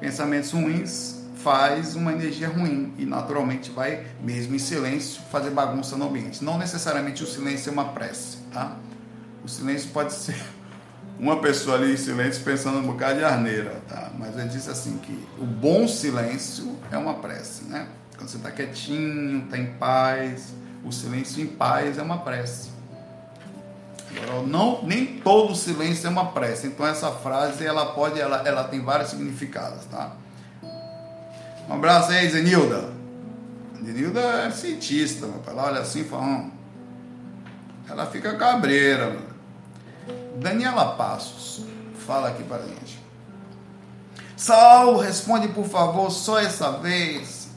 Pensamentos 0.00 0.52
ruins 0.52 1.23
faz 1.44 1.94
uma 1.94 2.10
energia 2.10 2.48
ruim 2.48 2.94
e 2.96 3.04
naturalmente 3.04 3.70
vai, 3.70 4.06
mesmo 4.22 4.54
em 4.54 4.58
silêncio, 4.58 5.20
fazer 5.30 5.50
bagunça 5.50 5.94
no 5.94 6.06
ambiente. 6.06 6.42
Não 6.42 6.56
necessariamente 6.56 7.22
o 7.22 7.26
silêncio 7.26 7.68
é 7.68 7.72
uma 7.72 7.90
prece, 7.90 8.38
tá? 8.50 8.76
O 9.44 9.48
silêncio 9.48 9.90
pode 9.90 10.14
ser 10.16 10.42
uma 11.20 11.40
pessoa 11.40 11.76
ali 11.76 11.92
em 11.92 11.96
silêncio 11.98 12.42
pensando 12.42 12.78
um 12.78 12.86
bocado 12.86 13.18
de 13.18 13.24
arneira, 13.24 13.82
tá? 13.86 14.10
Mas 14.18 14.38
ele 14.38 14.48
disse 14.48 14.70
assim 14.70 14.96
que 14.96 15.28
o 15.38 15.44
bom 15.44 15.86
silêncio 15.86 16.78
é 16.90 16.96
uma 16.96 17.14
prece, 17.14 17.64
né? 17.64 17.86
Quando 18.16 18.30
você 18.30 18.38
está 18.38 18.50
quietinho, 18.50 19.44
está 19.44 19.58
em 19.58 19.66
paz, 19.74 20.54
o 20.82 20.90
silêncio 20.90 21.42
em 21.42 21.46
paz 21.46 21.98
é 21.98 22.02
uma 22.02 22.18
prece. 22.18 22.70
Agora, 24.16 24.46
não, 24.46 24.82
nem 24.82 25.18
todo 25.18 25.54
silêncio 25.54 26.06
é 26.06 26.10
uma 26.10 26.32
prece. 26.32 26.68
Então 26.68 26.86
essa 26.86 27.10
frase 27.10 27.66
ela 27.66 27.92
pode, 27.92 28.18
ela, 28.18 28.48
ela 28.48 28.64
tem 28.64 28.80
vários 28.80 29.10
significados, 29.10 29.84
tá? 29.86 30.23
Um 31.68 31.74
abraço 31.74 32.10
aí, 32.10 32.28
Zenilda. 32.28 32.92
Zenilda 33.82 34.20
é 34.20 34.50
cientista, 34.50 35.28
ela 35.46 35.64
olha 35.64 35.80
assim 35.80 36.00
e 36.00 36.04
fala, 36.04 36.22
hum. 36.22 36.50
ela 37.88 38.06
fica 38.06 38.36
cabreira. 38.36 39.06
Mano. 39.08 39.34
Daniela 40.36 40.94
Passos, 40.96 41.64
fala 42.06 42.28
aqui 42.28 42.42
para 42.42 42.62
a 42.64 42.66
gente. 42.66 43.02
Saulo, 44.36 44.98
responde 44.98 45.48
por 45.48 45.66
favor, 45.66 46.10
só 46.10 46.38
essa 46.38 46.72
vez. 46.72 47.48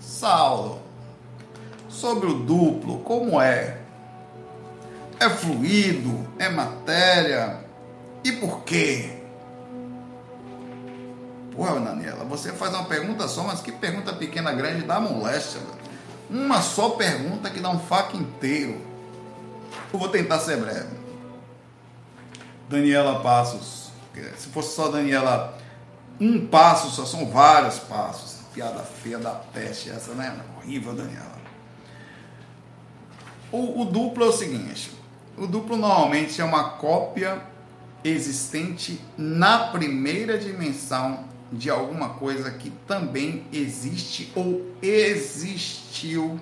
Saulo, 0.00 0.82
sobre 1.88 2.28
o 2.28 2.34
duplo, 2.34 2.98
como 3.00 3.40
é? 3.40 3.78
É 5.20 5.28
fluido? 5.28 6.26
É 6.38 6.48
matéria? 6.48 7.60
E 8.24 8.32
por 8.32 8.64
quê? 8.64 9.21
Porra, 11.54 11.78
Daniela, 11.80 12.24
você 12.24 12.52
faz 12.52 12.72
uma 12.72 12.84
pergunta 12.84 13.28
só, 13.28 13.44
mas 13.44 13.60
que 13.60 13.70
pergunta 13.70 14.12
pequena, 14.12 14.52
grande, 14.52 14.82
dá 14.82 14.98
moléstia. 14.98 15.60
Uma 16.30 16.62
só 16.62 16.90
pergunta 16.90 17.50
que 17.50 17.60
dá 17.60 17.68
um 17.68 17.78
faco 17.78 18.16
inteiro. 18.16 18.80
Eu 19.92 19.98
vou 19.98 20.08
tentar 20.08 20.38
ser 20.38 20.56
breve. 20.56 20.96
Daniela 22.68 23.20
Passos. 23.20 23.90
Se 24.38 24.48
fosse 24.48 24.74
só 24.74 24.88
Daniela, 24.88 25.58
um 26.18 26.46
passo 26.46 26.90
só 26.90 27.04
são 27.04 27.30
vários 27.30 27.78
passos. 27.78 28.40
Piada 28.54 28.80
feia 28.82 29.18
da 29.18 29.30
peste, 29.30 29.90
essa, 29.90 30.12
né? 30.12 30.38
Horrível, 30.58 30.94
Daniela. 30.94 31.40
O, 33.50 33.82
o 33.82 33.84
duplo 33.84 34.24
é 34.24 34.28
o 34.28 34.32
seguinte: 34.32 34.90
o 35.36 35.46
duplo 35.46 35.76
normalmente 35.76 36.40
é 36.40 36.44
uma 36.44 36.70
cópia 36.70 37.42
existente 38.04 39.00
na 39.16 39.68
primeira 39.68 40.38
dimensão 40.38 41.31
de 41.52 41.68
alguma 41.68 42.10
coisa 42.10 42.50
que 42.50 42.70
também 42.88 43.46
existe 43.52 44.32
ou 44.34 44.74
existiu 44.80 46.40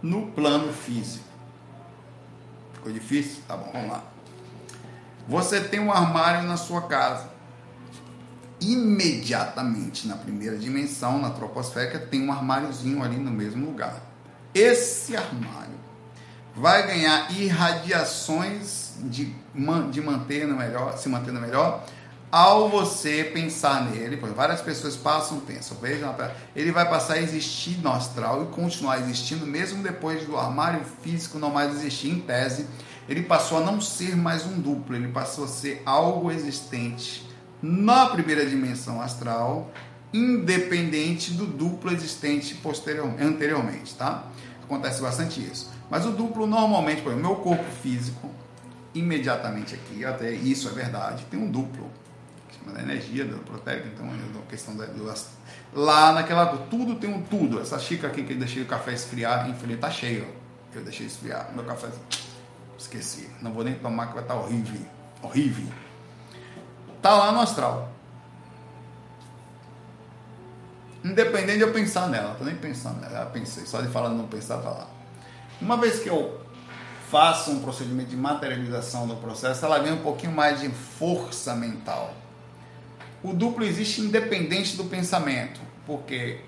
no 0.00 0.28
plano 0.28 0.72
físico. 0.72 1.24
Ficou 2.74 2.92
difícil? 2.92 3.42
Tá 3.48 3.56
bom, 3.56 3.70
vamos 3.72 3.90
lá. 3.90 4.04
Você 5.28 5.60
tem 5.60 5.80
um 5.80 5.90
armário 5.90 6.46
na 6.46 6.56
sua 6.56 6.82
casa. 6.82 7.28
Imediatamente 8.60 10.06
na 10.06 10.16
primeira 10.16 10.56
dimensão, 10.56 11.20
na 11.20 11.30
troposférica, 11.30 11.98
tem 11.98 12.22
um 12.22 12.32
armáriozinho 12.32 13.02
ali 13.02 13.16
no 13.16 13.30
mesmo 13.30 13.66
lugar. 13.66 14.00
Esse 14.54 15.16
armário 15.16 15.74
vai 16.54 16.86
ganhar 16.86 17.30
irradiações 17.32 18.94
de, 19.02 19.34
de 19.90 20.00
manter 20.00 20.46
no 20.46 20.56
melhor, 20.56 20.96
se 20.96 21.08
mantendo 21.08 21.38
melhor 21.40 21.84
ao 22.36 22.68
você 22.68 23.24
pensar 23.24 23.90
nele, 23.90 24.16
várias 24.16 24.60
pessoas 24.60 24.94
passam, 24.94 25.40
pensam, 25.40 25.74
vejam, 25.78 26.14
ele 26.54 26.70
vai 26.70 26.86
passar 26.86 27.14
a 27.14 27.22
existir 27.22 27.78
no 27.78 27.90
astral 27.90 28.42
e 28.42 28.54
continuar 28.54 28.98
existindo 29.00 29.46
mesmo 29.46 29.82
depois 29.82 30.26
do 30.26 30.36
armário 30.36 30.84
físico 31.00 31.38
não 31.38 31.48
mais 31.48 31.74
existir 31.74 32.10
em 32.10 32.20
tese, 32.20 32.66
ele 33.08 33.22
passou 33.22 33.56
a 33.56 33.60
não 33.62 33.80
ser 33.80 34.14
mais 34.14 34.44
um 34.44 34.60
duplo, 34.60 34.94
ele 34.94 35.08
passou 35.08 35.46
a 35.46 35.48
ser 35.48 35.80
algo 35.86 36.30
existente 36.30 37.26
na 37.62 38.04
primeira 38.10 38.44
dimensão 38.44 39.00
astral, 39.00 39.72
independente 40.12 41.32
do 41.32 41.46
duplo 41.46 41.90
existente 41.90 42.54
posteriormente, 42.56 43.22
anteriormente, 43.22 43.94
tá? 43.94 44.26
Acontece 44.62 45.00
bastante 45.00 45.40
isso. 45.40 45.72
Mas 45.88 46.04
o 46.04 46.10
duplo 46.10 46.46
normalmente, 46.46 47.00
por 47.00 47.12
exemplo, 47.12 47.30
meu 47.30 47.40
corpo 47.40 47.64
físico, 47.82 48.30
imediatamente 48.94 49.74
aqui, 49.74 50.04
até 50.04 50.30
isso 50.32 50.68
é 50.68 50.72
verdade, 50.72 51.24
tem 51.30 51.40
um 51.40 51.50
duplo 51.50 51.88
da 52.72 52.82
energia 52.82 53.24
do 53.24 53.38
protege, 53.38 53.88
então 53.94 54.06
a 54.08 54.50
questão 54.50 54.76
da, 54.76 54.86
do, 54.86 55.12
lá 55.72 56.12
naquela 56.12 56.46
tudo 56.46 56.96
tem 56.96 57.12
um 57.12 57.22
tudo. 57.22 57.60
Essa 57.60 57.78
xícara 57.78 58.12
aqui 58.12 58.24
que 58.24 58.32
eu 58.32 58.38
deixei 58.38 58.62
o 58.62 58.66
café 58.66 58.92
esfriar, 58.92 59.48
infelizmente 59.48 59.80
tá 59.80 59.90
cheio, 59.90 60.26
que 60.72 60.78
eu 60.78 60.84
deixei 60.84 61.06
esfriar. 61.06 61.50
Meu 61.54 61.64
café 61.64 61.88
esqueci, 62.78 63.30
não 63.40 63.52
vou 63.52 63.64
nem 63.64 63.74
tomar 63.74 64.08
que 64.08 64.14
vai 64.14 64.22
estar 64.22 64.34
tá 64.34 64.40
horrível, 64.40 64.80
horrível. 65.22 65.66
Tá 67.00 67.16
lá 67.16 67.32
no 67.32 67.40
astral. 67.40 67.92
Independente 71.04 71.58
de 71.58 71.62
eu 71.62 71.72
pensar 71.72 72.08
nela, 72.08 72.34
tô 72.34 72.44
nem 72.44 72.56
pensando 72.56 73.00
nela, 73.00 73.12
já 73.12 73.26
pensei, 73.26 73.64
só 73.64 73.80
de 73.80 73.88
falar 73.88 74.08
não 74.08 74.26
pensar 74.26 74.58
tá 74.58 74.70
lá. 74.70 74.88
Uma 75.60 75.76
vez 75.76 76.00
que 76.00 76.08
eu 76.08 76.40
faço 77.10 77.52
um 77.52 77.60
procedimento 77.60 78.10
de 78.10 78.16
materialização 78.16 79.06
do 79.06 79.14
processo, 79.16 79.64
ela 79.64 79.78
vem 79.78 79.92
um 79.92 80.02
pouquinho 80.02 80.32
mais 80.32 80.60
de 80.60 80.68
força 80.68 81.54
mental 81.54 82.12
o 83.26 83.34
duplo 83.34 83.64
existe 83.64 84.00
independente 84.00 84.76
do 84.76 84.84
pensamento, 84.84 85.60
porque 85.84 86.38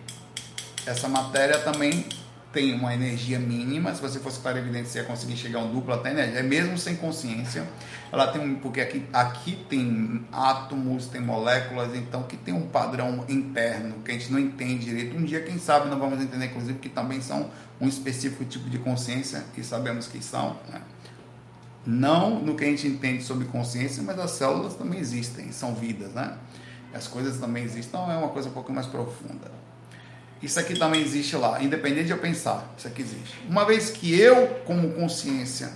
essa 0.86 1.08
matéria 1.08 1.58
também 1.58 2.06
tem 2.52 2.72
uma 2.72 2.94
energia 2.94 3.38
mínima. 3.38 3.92
Se 3.94 4.00
você 4.00 4.20
fosse 4.20 4.38
para 4.38 4.58
evidente, 4.58 4.88
você 4.88 5.00
ia 5.00 5.04
conseguir 5.04 5.36
chegar 5.36 5.58
a 5.58 5.62
um 5.62 5.72
duplo 5.72 5.92
até 5.92 6.12
energia, 6.12 6.40
mesmo 6.42 6.78
sem 6.78 6.94
consciência. 6.94 7.66
Ela 8.12 8.28
tem 8.28 8.40
um, 8.40 8.54
porque 8.54 8.80
aqui, 8.80 9.04
aqui 9.12 9.58
tem 9.68 10.24
átomos, 10.30 11.06
tem 11.06 11.20
moléculas, 11.20 11.96
então 11.96 12.22
que 12.22 12.36
tem 12.36 12.54
um 12.54 12.68
padrão 12.68 13.24
interno 13.28 13.96
que 14.04 14.12
a 14.12 14.14
gente 14.14 14.30
não 14.30 14.38
entende 14.38 14.84
direito. 14.84 15.16
Um 15.16 15.24
dia, 15.24 15.40
quem 15.42 15.58
sabe, 15.58 15.88
nós 15.88 15.98
vamos 15.98 16.22
entender, 16.22 16.46
inclusive, 16.46 16.78
que 16.78 16.88
também 16.88 17.20
são 17.20 17.50
um 17.80 17.88
específico 17.88 18.44
tipo 18.44 18.70
de 18.70 18.78
consciência 18.78 19.44
e 19.56 19.64
sabemos 19.64 20.06
que 20.06 20.22
são. 20.22 20.56
Né? 20.72 20.80
Não 21.84 22.38
no 22.38 22.54
que 22.54 22.64
a 22.64 22.68
gente 22.68 22.86
entende 22.86 23.24
sobre 23.24 23.46
consciência, 23.46 24.00
mas 24.02 24.16
as 24.18 24.30
células 24.30 24.74
também 24.74 25.00
existem, 25.00 25.50
são 25.50 25.74
vidas, 25.74 26.12
né? 26.12 26.36
As 26.92 27.06
coisas 27.06 27.38
também 27.38 27.64
existem. 27.64 28.00
Então 28.00 28.10
é 28.10 28.16
uma 28.16 28.28
coisa 28.28 28.48
um 28.48 28.52
pouco 28.52 28.72
mais 28.72 28.86
profunda. 28.86 29.50
Isso 30.40 30.58
aqui 30.60 30.78
também 30.78 31.02
existe 31.02 31.36
lá, 31.36 31.60
independente 31.60 32.06
de 32.06 32.12
eu 32.12 32.18
pensar, 32.18 32.72
isso 32.78 32.86
aqui 32.86 33.02
existe. 33.02 33.42
Uma 33.48 33.64
vez 33.64 33.90
que 33.90 34.18
eu, 34.18 34.46
como 34.64 34.92
consciência, 34.92 35.72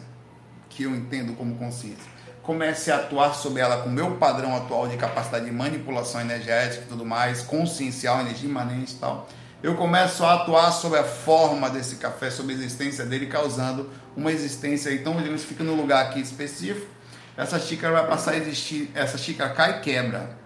que 0.68 0.84
eu 0.84 0.94
entendo 0.94 1.34
como 1.34 1.56
consciência, 1.56 2.12
comece 2.44 2.90
a 2.92 2.96
atuar 2.96 3.34
sobre 3.34 3.60
ela 3.60 3.78
com 3.82 3.88
o 3.88 3.92
meu 3.92 4.16
padrão 4.16 4.56
atual 4.56 4.86
de 4.86 4.96
capacidade 4.96 5.46
de 5.46 5.50
manipulação 5.50 6.20
energética 6.20 6.84
e 6.84 6.88
tudo 6.88 7.04
mais, 7.04 7.42
consciencial, 7.42 8.20
energia 8.20 8.48
imanente 8.48 8.94
e 8.94 8.98
tal, 8.98 9.28
eu 9.62 9.74
começo 9.74 10.24
a 10.24 10.34
atuar 10.34 10.70
sobre 10.70 10.98
a 10.98 11.04
forma 11.04 11.68
desse 11.68 11.96
café, 11.96 12.30
sobre 12.30 12.52
a 12.52 12.56
existência 12.56 13.04
dele, 13.04 13.26
causando 13.26 13.90
uma 14.16 14.30
existência. 14.30 14.92
Então, 14.92 15.16
digamos, 15.16 15.44
fica 15.44 15.62
no 15.64 15.74
lugar 15.74 16.06
aqui 16.06 16.20
específico, 16.20 16.86
essa 17.36 17.58
xícara 17.58 17.92
vai 17.94 18.06
passar 18.06 18.32
a 18.32 18.36
existir, 18.36 18.90
essa 18.94 19.18
xícara 19.18 19.50
cai 19.50 19.78
e 19.78 19.80
quebra 19.80 20.41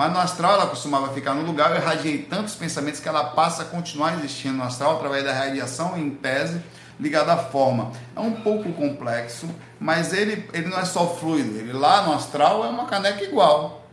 mas 0.00 0.14
no 0.14 0.18
astral 0.18 0.54
ela 0.54 0.66
costumava 0.66 1.12
ficar 1.12 1.34
no 1.34 1.42
lugar, 1.42 1.72
eu 1.72 1.76
irradiei 1.76 2.22
tantos 2.22 2.54
pensamentos 2.54 3.00
que 3.00 3.06
ela 3.06 3.22
passa 3.22 3.64
a 3.64 3.66
continuar 3.66 4.14
existindo 4.14 4.56
no 4.56 4.62
astral 4.62 4.96
através 4.96 5.22
da 5.22 5.30
radiação, 5.30 5.94
em 5.94 6.08
tese, 6.08 6.62
ligada 6.98 7.34
à 7.34 7.36
forma. 7.36 7.92
É 8.16 8.20
um 8.20 8.32
pouco 8.32 8.72
complexo, 8.72 9.46
mas 9.78 10.14
ele, 10.14 10.48
ele 10.54 10.68
não 10.68 10.78
é 10.78 10.86
só 10.86 11.06
fluido, 11.06 11.54
ele 11.54 11.74
lá 11.74 12.06
no 12.06 12.14
astral 12.14 12.64
é 12.64 12.68
uma 12.68 12.86
caneca 12.86 13.22
igual. 13.22 13.86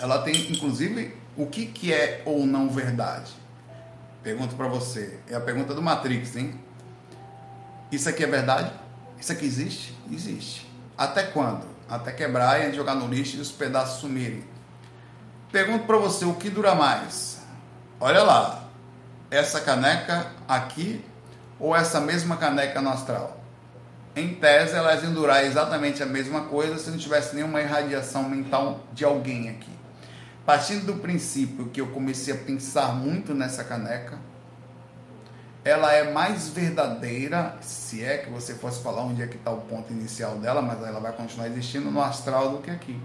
Ela 0.00 0.20
tem, 0.20 0.52
inclusive, 0.52 1.16
o 1.36 1.46
que, 1.46 1.66
que 1.66 1.92
é 1.92 2.22
ou 2.24 2.46
não 2.46 2.70
verdade? 2.70 3.32
Pergunto 4.22 4.54
para 4.54 4.68
você. 4.68 5.18
É 5.28 5.34
a 5.34 5.40
pergunta 5.40 5.74
do 5.74 5.82
Matrix, 5.82 6.36
hein? 6.36 6.54
Isso 7.90 8.08
aqui 8.08 8.22
é 8.22 8.28
verdade? 8.28 8.70
Isso 9.18 9.32
aqui 9.32 9.44
existe? 9.44 9.92
Existe. 10.08 10.70
Até 10.96 11.24
quando? 11.24 11.66
Até 11.88 12.12
quebrar 12.12 12.60
e 12.60 12.74
jogar 12.74 12.94
no 12.94 13.06
lixo 13.06 13.36
e 13.36 13.40
os 13.40 13.50
pedaços 13.50 14.00
sumirem. 14.00 14.44
Pergunto 15.50 15.84
para 15.84 15.98
você, 15.98 16.24
o 16.24 16.34
que 16.34 16.48
dura 16.48 16.74
mais? 16.74 17.40
Olha 18.00 18.22
lá, 18.22 18.64
essa 19.30 19.60
caneca 19.60 20.26
aqui 20.48 21.04
ou 21.58 21.76
essa 21.76 22.00
mesma 22.00 22.36
caneca 22.36 22.80
no 22.80 22.90
astral? 22.90 23.40
Em 24.14 24.34
tese, 24.34 24.74
elas 24.74 25.02
iam 25.02 25.12
durar 25.12 25.44
exatamente 25.44 26.02
a 26.02 26.06
mesma 26.06 26.42
coisa 26.42 26.78
se 26.78 26.90
não 26.90 26.98
tivesse 26.98 27.34
nenhuma 27.34 27.60
irradiação 27.60 28.28
mental 28.28 28.80
de 28.92 29.04
alguém 29.04 29.48
aqui. 29.48 29.70
Partindo 30.44 30.86
do 30.86 30.94
princípio 30.96 31.66
que 31.66 31.80
eu 31.80 31.86
comecei 31.88 32.34
a 32.34 32.36
pensar 32.36 32.94
muito 32.94 33.32
nessa 33.32 33.64
caneca, 33.64 34.18
ela 35.64 35.92
é 35.92 36.10
mais 36.12 36.48
verdadeira, 36.48 37.56
se 37.60 38.02
é 38.02 38.18
que 38.18 38.30
você 38.30 38.54
fosse 38.54 38.82
falar 38.82 39.02
onde 39.02 39.22
é 39.22 39.26
que 39.28 39.36
está 39.36 39.50
o 39.52 39.60
ponto 39.60 39.92
inicial 39.92 40.36
dela, 40.36 40.60
mas 40.60 40.82
ela 40.82 40.98
vai 40.98 41.12
continuar 41.12 41.46
existindo 41.46 41.90
no 41.90 42.02
astral 42.02 42.50
do 42.50 42.58
que 42.58 42.70
aqui. 42.70 43.00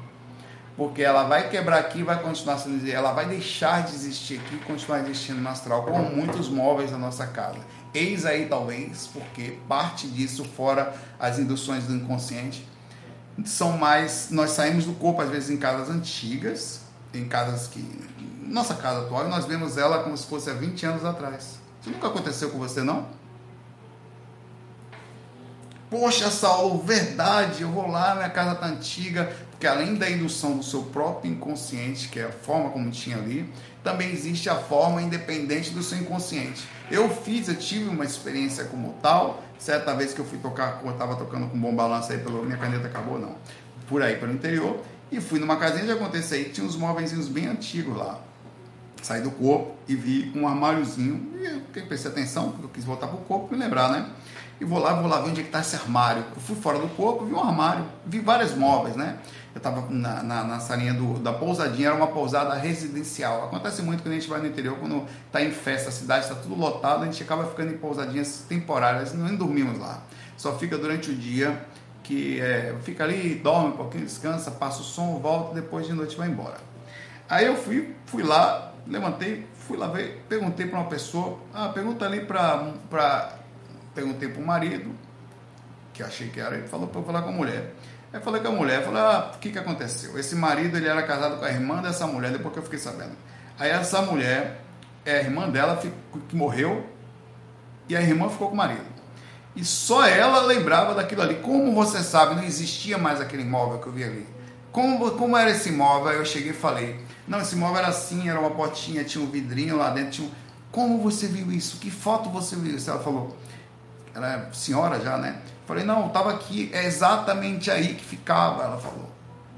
Porque 0.75 1.03
ela 1.03 1.23
vai 1.23 1.49
quebrar 1.49 1.79
aqui 1.79 1.99
e 1.99 2.03
vai 2.03 2.21
continuar 2.21 2.57
sendo 2.57 2.87
ela 2.89 3.11
vai 3.11 3.27
deixar 3.27 3.83
de 3.83 3.93
existir 3.95 4.39
aqui 4.39 4.55
e 4.55 4.59
continuar 4.59 5.01
existindo 5.01 5.39
no 5.39 5.49
astral, 5.49 5.83
como 5.83 6.03
muitos 6.15 6.49
móveis 6.49 6.91
da 6.91 6.97
nossa 6.97 7.27
casa. 7.27 7.59
Eis 7.93 8.25
aí 8.25 8.47
talvez, 8.47 9.07
porque 9.07 9.57
parte 9.67 10.07
disso, 10.07 10.43
fora 10.43 10.95
as 11.19 11.39
induções 11.39 11.85
do 11.85 11.95
inconsciente, 11.95 12.67
são 13.45 13.77
mais. 13.77 14.29
Nós 14.31 14.51
saímos 14.51 14.85
do 14.85 14.93
corpo, 14.93 15.21
às 15.21 15.29
vezes, 15.29 15.49
em 15.49 15.57
casas 15.57 15.89
antigas, 15.89 16.81
em 17.13 17.27
casas 17.27 17.67
que. 17.67 17.83
Nossa 18.43 18.75
casa 18.75 19.01
atual, 19.01 19.25
e 19.25 19.29
nós 19.29 19.45
vemos 19.45 19.77
ela 19.77 20.03
como 20.03 20.15
se 20.15 20.25
fosse 20.25 20.49
há 20.49 20.53
20 20.53 20.85
anos 20.85 21.05
atrás. 21.05 21.66
Isso 21.87 21.93
nunca 21.93 22.07
aconteceu 22.07 22.49
com 22.49 22.57
você, 22.57 22.83
não? 22.83 23.07
Poxa, 25.89 26.29
Saulo, 26.29 26.83
verdade, 26.83 27.61
eu 27.61 27.71
vou 27.71 27.87
lá, 27.87 28.13
minha 28.13 28.29
casa 28.29 28.55
tá 28.55 28.65
antiga, 28.65 29.31
porque 29.51 29.65
além 29.65 29.95
da 29.95 30.09
indução 30.09 30.57
do 30.57 30.63
seu 30.63 30.83
próprio 30.83 31.31
inconsciente, 31.31 32.09
que 32.09 32.19
é 32.19 32.25
a 32.25 32.31
forma 32.31 32.71
como 32.71 32.91
tinha 32.91 33.15
ali, 33.15 33.49
também 33.85 34.11
existe 34.11 34.49
a 34.49 34.55
forma 34.55 35.01
independente 35.01 35.69
do 35.69 35.81
seu 35.81 35.97
inconsciente. 35.97 36.67
Eu 36.91 37.09
fiz, 37.09 37.47
eu 37.47 37.55
tive 37.55 37.87
uma 37.87 38.03
experiência 38.03 38.65
como 38.65 38.95
tal, 39.01 39.41
certa 39.57 39.95
vez 39.95 40.13
que 40.13 40.19
eu 40.19 40.25
fui 40.25 40.39
tocar, 40.39 40.81
eu 40.83 40.91
estava 40.91 41.15
tocando 41.15 41.47
com 41.47 41.57
bom 41.57 41.73
balanço 41.73 42.11
aí, 42.11 42.17
pelo, 42.17 42.43
minha 42.43 42.57
caneta 42.57 42.87
acabou, 42.87 43.17
não, 43.17 43.37
por 43.87 44.01
aí, 44.01 44.17
pelo 44.17 44.33
interior, 44.33 44.83
e 45.09 45.21
fui 45.21 45.39
numa 45.39 45.55
casinha 45.55 45.85
de 45.85 45.91
acontecer 45.93 46.35
aí, 46.35 46.45
tinha 46.49 46.67
uns 46.67 46.75
móveis 46.75 47.13
bem 47.29 47.47
antigos 47.47 47.95
lá, 47.95 48.19
saí 49.01 49.21
do 49.21 49.31
corpo 49.31 49.75
e 49.87 49.95
vi 49.95 50.31
um 50.35 50.47
armáriozinho. 50.47 51.31
E 51.35 51.79
eu 51.79 51.85
prestei 51.85 52.11
atenção, 52.11 52.51
porque 52.51 52.65
eu 52.65 52.69
quis 52.69 52.83
voltar 52.83 53.07
pro 53.07 53.17
corpo 53.19 53.53
e 53.53 53.57
lembrar, 53.57 53.91
né? 53.91 54.09
E 54.59 54.65
vou 54.65 54.79
lá, 54.79 54.93
vou 54.93 55.07
lá 55.07 55.21
ver 55.21 55.29
onde 55.29 55.41
é 55.41 55.43
que 55.43 55.49
está 55.49 55.59
esse 55.59 55.75
armário. 55.75 56.23
Eu 56.35 56.41
fui 56.41 56.55
fora 56.55 56.79
do 56.79 56.87
corpo, 56.89 57.25
vi 57.25 57.33
um 57.33 57.39
armário, 57.39 57.85
vi 58.05 58.19
vários 58.19 58.55
móveis, 58.55 58.95
né? 58.95 59.19
Eu 59.53 59.59
estava 59.59 59.87
na, 59.89 60.23
na, 60.23 60.43
na, 60.43 60.59
salinha 60.59 60.93
do, 60.93 61.19
da 61.19 61.33
pousadinha, 61.33 61.87
era 61.87 61.95
uma 61.95 62.07
pousada 62.07 62.55
residencial. 62.55 63.45
Acontece 63.45 63.81
muito 63.81 64.01
quando 64.01 64.13
a 64.13 64.15
gente 64.15 64.27
vai 64.27 64.39
no 64.39 64.47
interior, 64.47 64.77
quando 64.77 65.05
está 65.27 65.43
em 65.43 65.51
festa, 65.51 65.89
a 65.89 65.91
cidade 65.91 66.25
está 66.25 66.35
tudo 66.35 66.55
lotado, 66.55 67.03
a 67.03 67.05
gente 67.05 67.21
acaba 67.21 67.45
ficando 67.45 67.73
em 67.73 67.77
pousadinhas 67.77 68.45
temporárias, 68.49 69.13
não 69.13 69.35
dormimos 69.35 69.79
lá. 69.79 70.01
Só 70.35 70.57
fica 70.57 70.77
durante 70.77 71.09
o 71.11 71.15
dia, 71.15 71.65
que 72.03 72.39
é, 72.39 72.75
fica 72.83 73.03
ali, 73.03 73.35
dorme 73.35 73.69
um 73.69 73.71
pouquinho, 73.73 74.05
descansa, 74.05 74.49
passa 74.51 74.81
o 74.81 74.83
som, 74.83 75.19
volta, 75.19 75.53
depois 75.53 75.85
de 75.85 75.93
noite 75.93 76.15
vai 76.15 76.29
embora. 76.29 76.57
Aí 77.29 77.45
eu 77.45 77.57
fui, 77.57 77.93
fui 78.05 78.23
lá, 78.23 78.66
levantei, 78.89 79.47
fui 79.53 79.77
lá 79.77 79.87
ver, 79.87 80.23
perguntei 80.29 80.67
para 80.67 80.79
uma 80.79 80.89
pessoa, 80.89 81.39
ah, 81.53 81.69
pergunta 81.69 82.05
ali 82.05 82.21
para. 82.21 83.37
Perguntei 83.93 84.29
para 84.29 84.41
o 84.41 84.45
marido, 84.45 84.95
que 85.93 86.03
achei 86.03 86.29
que 86.29 86.39
era, 86.39 86.55
ele 86.55 86.67
falou 86.67 86.87
para 86.87 87.01
eu 87.01 87.05
falar 87.05 87.21
com 87.23 87.29
a 87.29 87.31
mulher. 87.31 87.73
Aí 88.13 88.21
falei 88.21 88.41
com 88.41 88.49
a 88.49 88.51
mulher, 88.51 88.83
falei, 88.83 89.01
ah, 89.01 89.31
o 89.35 89.39
que, 89.39 89.51
que 89.51 89.57
aconteceu? 89.57 90.17
Esse 90.19 90.35
marido 90.35 90.77
ele 90.77 90.87
era 90.87 91.01
casado 91.03 91.39
com 91.39 91.45
a 91.45 91.49
irmã 91.49 91.81
dessa 91.81 92.05
mulher, 92.05 92.31
depois 92.31 92.53
que 92.53 92.59
eu 92.59 92.63
fiquei 92.63 92.79
sabendo. 92.79 93.13
Aí 93.57 93.71
essa 93.71 94.01
mulher, 94.03 94.61
é 95.03 95.17
a 95.17 95.21
irmã 95.21 95.49
dela 95.49 95.81
que 96.29 96.35
morreu, 96.35 96.85
e 97.89 97.95
a 97.95 98.01
irmã 98.01 98.29
ficou 98.29 98.49
com 98.49 98.53
o 98.53 98.57
marido. 98.57 98.85
E 99.55 99.65
só 99.65 100.05
ela 100.05 100.41
lembrava 100.41 100.93
daquilo 100.93 101.23
ali. 101.23 101.35
Como 101.35 101.73
você 101.73 102.03
sabe, 102.03 102.35
não 102.35 102.43
existia 102.43 102.97
mais 102.97 103.19
aquele 103.19 103.41
imóvel 103.41 103.79
que 103.79 103.87
eu 103.87 103.93
vi 103.93 104.03
ali. 104.03 104.27
Como, 104.71 105.09
como 105.11 105.35
era 105.35 105.49
esse 105.49 105.69
imóvel? 105.69 106.09
Aí 106.09 106.17
eu 106.17 106.25
cheguei 106.25 106.51
e 106.51 106.53
falei, 106.53 106.99
não, 107.27 107.41
esse 107.41 107.55
móvel 107.55 107.79
era 107.79 107.87
assim, 107.89 108.29
era 108.29 108.39
uma 108.39 108.51
portinha, 108.51 109.03
tinha 109.03 109.23
um 109.23 109.29
vidrinho 109.29 109.77
lá 109.77 109.89
dentro. 109.89 110.11
Tinha 110.11 110.27
um... 110.27 110.31
Como 110.71 111.01
você 111.01 111.27
viu 111.27 111.51
isso? 111.51 111.77
Que 111.77 111.91
foto 111.91 112.29
você 112.29 112.55
viu 112.55 112.75
isso? 112.75 112.89
Ela 112.89 112.99
falou, 112.99 113.35
ela 114.13 114.33
é 114.33 114.53
senhora 114.53 114.99
já, 114.99 115.17
né? 115.17 115.41
Falei, 115.65 115.83
não, 115.83 116.07
estava 116.07 116.31
aqui, 116.31 116.69
é 116.73 116.85
exatamente 116.85 117.69
aí 117.69 117.95
que 117.95 118.05
ficava, 118.05 118.63
ela 118.63 118.77
falou. 118.77 119.11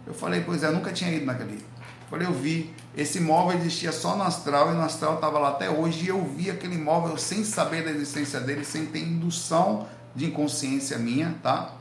Eu 0.08 0.14
falei, 0.14 0.41
pois 0.41 0.64
é, 0.64 0.72
nunca 0.72 0.91
tinha 0.91 1.12
ido 1.12 1.26
naquele. 1.26 1.64
Falei, 2.10 2.26
eu 2.28 2.34
vi, 2.34 2.74
esse 2.98 3.20
móvel 3.20 3.60
existia 3.60 3.91
só 3.91 4.16
no 4.16 4.24
astral 4.24 4.72
e 4.72 4.76
no 4.76 4.82
astral 4.82 5.16
estava 5.16 5.38
lá 5.38 5.50
até 5.50 5.70
hoje 5.70 6.06
e 6.06 6.08
eu 6.08 6.26
vi 6.26 6.50
aquele 6.50 6.78
móvel 6.78 7.16
sem 7.18 7.44
saber 7.44 7.84
da 7.84 7.91
existência 7.91 8.40
dele, 8.40 8.66
sem 8.66 8.88
ter 8.88 9.00
indução 9.00 9.88
de 10.16 10.26
inconsciência 10.26 10.98
minha, 10.98 11.36
tá? 11.44 11.74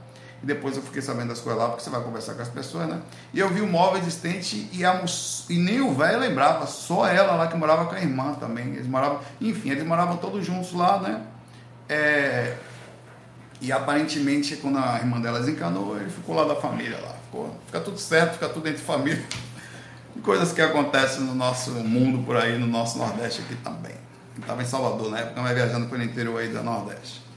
E 0.43 0.47
depois 0.47 0.77
eu 0.77 0.83
fiquei 0.83 1.03
sabendo 1.03 1.29
das 1.29 1.41
coisas 1.41 1.61
lá, 1.61 1.69
porque 1.69 1.83
você 1.83 1.91
vai 1.91 2.01
conversar 2.01 2.35
com 2.35 2.43
as 2.43 2.49
pessoas, 2.49 2.89
né? 2.89 3.01
E 3.35 3.41
eu 3.41 3.49
vi 3.49 3.61
o 3.61 3.67
móvel 3.67 4.01
existente 4.01 4.69
e, 4.73 4.85
a, 4.85 5.05
e 5.49 5.59
nem 5.59 5.81
o 5.81 5.93
velho 5.93 6.21
lembrava, 6.21 6.67
só 6.67 7.07
ela 7.07 7.35
lá 7.35 7.49
que 7.49 7.57
morava 7.57 7.87
com 7.87 7.95
a 7.95 8.01
irmã 8.01 8.35
também. 8.35 8.69
Eles 8.75 8.87
moravam, 8.87 9.21
enfim, 9.41 9.71
eles 9.71 9.85
moravam 9.85 10.17
todos 10.17 10.47
juntos 10.47 10.73
lá, 10.73 11.01
né? 11.01 11.23
É, 11.89 12.57
e 13.61 13.73
aparentemente, 13.73 14.57
quando 14.57 14.79
a 14.79 14.97
irmã 14.99 15.21
dela 15.21 15.41
desencanou, 15.41 15.97
ele 15.97 16.11
ficou 16.11 16.37
lá 16.37 16.45
da 16.45 16.55
família 16.55 16.99
lá. 17.01 17.15
Ficou, 17.25 17.59
fica 17.67 17.81
tudo 17.81 17.99
certo, 17.99 18.35
fica 18.35 18.49
tudo 18.49 18.69
entre 18.69 18.81
família. 18.81 19.25
Coisas 20.23 20.53
que 20.53 20.61
acontecem 20.61 21.23
no 21.23 21.35
nosso 21.35 21.71
mundo 21.71 22.25
por 22.25 22.37
aí, 22.37 22.59
no 22.59 22.67
nosso 22.67 22.99
Nordeste 22.99 23.43
aqui 23.43 23.57
também. 23.57 23.95
Estava 24.39 24.63
em 24.63 24.67
Salvador 24.67 25.11
na 25.11 25.19
época, 25.19 25.41
mas 25.43 25.55
viajando 25.55 25.87
pelo 25.87 26.03
interior 26.03 26.41
aí 26.41 26.49
do 26.49 26.63
Nordeste. 26.63 27.28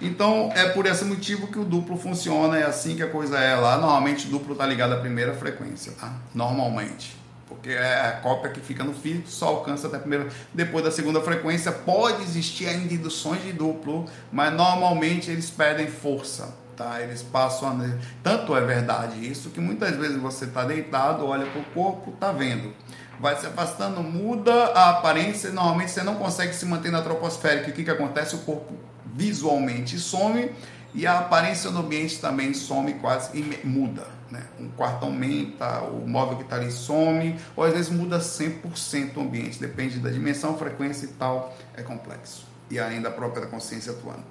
Então 0.00 0.50
é 0.54 0.68
por 0.70 0.86
esse 0.86 1.04
motivo 1.04 1.46
que 1.46 1.58
o 1.58 1.64
duplo 1.64 1.96
funciona, 1.96 2.58
é 2.58 2.64
assim 2.64 2.96
que 2.96 3.02
a 3.02 3.08
coisa 3.08 3.38
é 3.38 3.54
lá. 3.56 3.78
Normalmente 3.78 4.26
o 4.26 4.30
duplo 4.30 4.52
está 4.52 4.66
ligado 4.66 4.92
à 4.92 4.96
primeira 4.98 5.34
frequência, 5.34 5.92
tá? 5.92 6.12
Normalmente. 6.34 7.16
Porque 7.48 7.70
é 7.70 8.00
a 8.08 8.12
cópia 8.12 8.50
que 8.50 8.60
fica 8.60 8.82
no 8.82 8.92
físico, 8.92 9.28
só 9.28 9.46
alcança 9.46 9.86
até 9.86 9.96
a 9.96 10.00
primeira. 10.00 10.28
Depois 10.52 10.84
da 10.84 10.90
segunda 10.90 11.20
frequência, 11.20 11.70
pode 11.70 12.22
existir 12.22 12.68
ainda 12.68 12.92
induções 12.92 13.42
de 13.42 13.52
duplo, 13.52 14.04
mas 14.32 14.52
normalmente 14.52 15.30
eles 15.30 15.48
perdem 15.48 15.86
força. 15.86 16.54
Tá? 16.76 17.00
Eles 17.00 17.22
passam 17.22 17.68
a... 17.70 17.74
Tanto 18.22 18.54
é 18.54 18.60
verdade 18.60 19.26
isso 19.26 19.48
que 19.48 19.60
muitas 19.60 19.96
vezes 19.96 20.18
você 20.18 20.44
está 20.44 20.64
deitado, 20.64 21.26
olha 21.26 21.46
para 21.46 21.60
o 21.60 21.64
corpo, 21.66 22.10
está 22.10 22.32
vendo. 22.32 22.74
Vai 23.18 23.34
se 23.40 23.46
afastando, 23.46 24.02
muda 24.02 24.52
a 24.52 24.90
aparência, 24.90 25.50
normalmente 25.50 25.92
você 25.92 26.02
não 26.02 26.16
consegue 26.16 26.54
se 26.54 26.66
manter 26.66 26.92
na 26.92 27.00
troposférica. 27.00 27.70
O 27.70 27.72
que, 27.72 27.84
que 27.84 27.90
acontece? 27.90 28.34
O 28.34 28.40
corpo 28.40 28.74
visualmente 29.16 29.98
some 29.98 30.50
e 30.94 31.06
a 31.06 31.18
aparência 31.18 31.70
do 31.70 31.78
ambiente 31.78 32.20
também 32.20 32.54
some 32.54 32.94
quase 32.94 33.36
e 33.36 33.66
muda. 33.66 34.06
Né? 34.30 34.42
Um 34.58 34.68
quarto 34.68 35.04
aumenta, 35.04 35.80
o 35.80 36.06
móvel 36.06 36.36
que 36.36 36.42
está 36.42 36.56
ali 36.56 36.70
some, 36.70 37.38
ou 37.54 37.64
às 37.64 37.72
vezes 37.72 37.90
muda 37.90 38.18
100% 38.18 39.16
o 39.16 39.20
ambiente, 39.20 39.60
depende 39.60 39.98
da 39.98 40.10
dimensão, 40.10 40.58
frequência 40.58 41.06
e 41.06 41.08
tal, 41.10 41.56
é 41.76 41.82
complexo. 41.82 42.46
E 42.70 42.78
ainda 42.78 43.08
a 43.08 43.12
própria 43.12 43.46
consciência 43.46 43.92
atuando. 43.92 44.24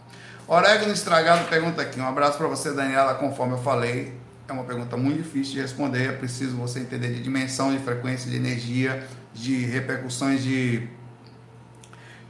Orégano 0.47 0.91
estragado 0.91 1.47
pergunta 1.49 1.81
aqui. 1.81 1.99
Um 1.99 2.07
abraço 2.07 2.37
para 2.37 2.47
você, 2.47 2.71
Daniela. 2.71 3.15
Conforme 3.15 3.53
eu 3.53 3.57
falei, 3.57 4.13
é 4.47 4.51
uma 4.51 4.63
pergunta 4.63 4.97
muito 4.97 5.23
difícil 5.23 5.53
de 5.53 5.61
responder. 5.61 6.09
É 6.09 6.11
preciso 6.11 6.55
você 6.55 6.79
entender 6.79 7.13
de 7.13 7.23
dimensão, 7.23 7.71
de 7.71 7.79
frequência, 7.79 8.29
de 8.29 8.35
energia, 8.35 9.07
de 9.33 9.65
repercussões 9.65 10.43
de 10.43 10.87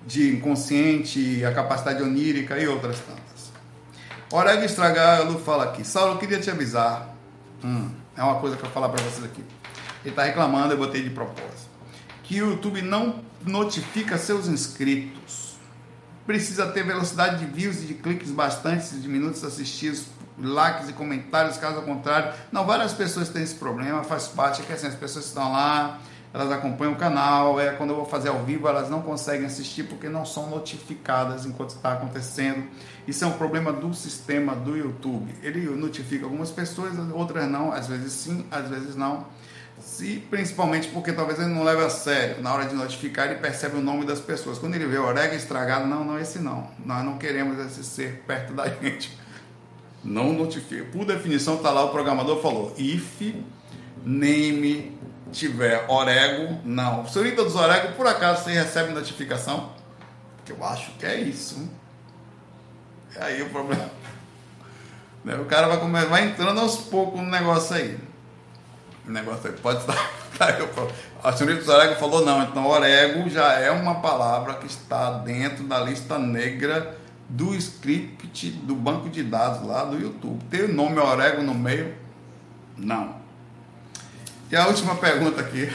de 0.06 0.36
inconsciente, 0.36 1.44
a 1.44 1.54
capacidade 1.54 2.02
onírica 2.04 2.58
e 2.60 2.68
outras 2.68 3.00
tantas. 3.00 3.52
Oreg 4.32 4.64
Estragalo 4.66 5.40
fala 5.40 5.66
aqui, 5.66 5.84
Saulo, 5.84 6.14
eu 6.14 6.18
queria 6.18 6.40
te 6.40 6.50
avisar, 6.50 7.16
hum, 7.64 7.90
é 8.16 8.24
uma 8.24 8.40
coisa 8.40 8.56
que 8.56 8.64
eu 8.64 8.70
falar 8.70 8.90
para 8.90 9.04
vocês 9.04 9.24
aqui. 9.24 9.44
Ele 10.04 10.12
está 10.12 10.24
reclamando, 10.24 10.74
eu 10.74 10.78
botei 10.78 11.02
de 11.02 11.10
propósito, 11.10 11.70
que 12.24 12.42
o 12.42 12.52
YouTube 12.52 12.82
não 12.82 13.24
notifica 13.46 14.18
seus 14.18 14.48
inscritos. 14.48 15.56
Precisa 16.26 16.68
ter 16.68 16.84
velocidade 16.84 17.44
de 17.44 17.52
views 17.52 17.84
e 17.84 17.86
de 17.86 17.94
cliques 17.96 18.32
bastante, 18.32 18.96
de 18.96 19.08
minutos 19.08 19.44
assistidos, 19.44 20.06
likes 20.38 20.90
e 20.90 20.94
comentários, 20.94 21.58
caso 21.58 21.82
contrário. 21.84 22.34
Não, 22.52 22.66
várias 22.66 22.94
pessoas 22.94 23.30
têm 23.30 23.44
esse 23.44 23.56
problema, 23.56 24.04
faz 24.04 24.28
parte, 24.28 24.62
é 24.62 24.66
que 24.66 24.74
assim, 24.74 24.88
as 24.88 24.96
pessoas 24.96 25.26
estão 25.26 25.52
lá, 25.52 26.00
elas 26.36 26.52
acompanham 26.52 26.92
o 26.92 26.98
canal, 26.98 27.62
é 27.62 27.72
quando 27.72 27.92
eu 27.92 27.96
vou 27.96 28.06
fazer 28.06 28.28
ao 28.28 28.44
vivo 28.44 28.68
elas 28.68 28.90
não 28.90 29.02
conseguem 29.02 29.46
assistir 29.46 29.84
porque 29.84 30.10
não 30.10 30.26
são 30.26 30.50
notificadas 30.50 31.46
enquanto 31.46 31.70
está 31.70 31.94
acontecendo. 31.94 32.68
Isso 33.08 33.24
é 33.24 33.28
um 33.28 33.32
problema 33.32 33.72
do 33.72 33.94
sistema 33.94 34.54
do 34.54 34.76
YouTube. 34.76 35.34
Ele 35.42 35.62
notifica 35.78 36.26
algumas 36.26 36.52
pessoas, 36.52 36.92
outras 37.14 37.50
não, 37.50 37.72
às 37.72 37.88
vezes 37.88 38.12
sim, 38.12 38.46
às 38.52 38.68
vezes 38.68 38.98
não. 38.98 39.26
Se, 39.80 40.18
principalmente 40.30 40.90
porque 40.90 41.14
talvez 41.14 41.40
ele 41.40 41.54
não 41.54 41.64
leve 41.64 41.86
a 41.86 41.90
sério. 41.90 42.42
Na 42.42 42.54
hora 42.54 42.66
de 42.66 42.76
notificar, 42.76 43.28
ele 43.32 43.40
percebe 43.40 43.78
o 43.78 43.82
nome 43.82 44.06
das 44.06 44.20
pessoas. 44.20 44.58
Quando 44.58 44.76
ele 44.76 44.88
vê 44.88 44.98
o 44.98 45.06
orégano 45.06 45.36
estragado, 45.36 45.88
não, 45.88 46.04
não, 46.04 46.20
esse 46.20 46.40
não. 46.40 46.70
Nós 46.86 47.06
não 47.06 47.18
queremos 47.18 47.58
esse 47.60 47.82
ser 47.82 48.24
perto 48.28 48.52
da 48.52 48.68
gente. 48.82 49.18
Não 50.04 50.34
notifica. 50.34 50.84
Por 50.92 51.06
definição, 51.06 51.56
está 51.56 51.72
lá 51.72 51.86
o 51.86 51.90
programador 51.92 52.42
falou: 52.42 52.74
if 52.78 53.22
name 54.06 54.98
tiver 55.36 55.86
Orego, 55.90 56.60
não. 56.64 57.06
Se 57.08 57.20
o 57.20 57.36
dos 57.36 57.56
Orego, 57.56 57.94
por 57.94 58.08
acaso 58.08 58.44
você 58.44 58.52
recebe 58.54 58.94
notificação? 58.94 59.74
Que 60.46 60.54
eu 60.54 60.66
acho 60.66 60.92
que 60.94 61.06
é 61.06 61.20
isso. 61.20 61.70
É 63.16 63.24
aí 63.26 63.42
o 63.42 63.50
problema. 63.50 63.90
Né, 65.24 65.36
o 65.38 65.46
cara 65.46 65.68
vai, 65.68 65.80
comer, 65.80 66.06
vai 66.06 66.28
entrando 66.28 66.60
aos 66.60 66.78
poucos 66.78 67.20
no 67.20 67.28
negócio 67.28 67.76
aí. 67.76 67.98
O 69.08 69.12
negócio 69.12 69.50
aí 69.50 69.58
pode 69.58 69.80
estar. 69.80 69.96
A 71.24 71.32
senhorita 71.32 71.72
Orego 71.72 71.96
falou 71.96 72.24
não, 72.24 72.44
então 72.44 72.68
orego 72.68 73.28
já 73.28 73.54
é 73.54 73.72
uma 73.72 73.96
palavra 74.02 74.54
que 74.54 74.68
está 74.68 75.18
dentro 75.18 75.64
da 75.64 75.80
lista 75.80 76.20
negra 76.20 76.96
do 77.28 77.56
script 77.56 78.52
do 78.52 78.76
banco 78.76 79.10
de 79.10 79.24
dados 79.24 79.66
lá 79.66 79.84
do 79.84 80.00
YouTube. 80.00 80.44
Tem 80.46 80.66
o 80.66 80.74
nome 80.74 81.00
orego 81.00 81.42
no 81.42 81.56
meio? 81.56 81.96
Não. 82.78 83.25
E 84.56 84.58
a 84.58 84.68
última 84.68 84.96
pergunta 84.96 85.42
aqui 85.42 85.70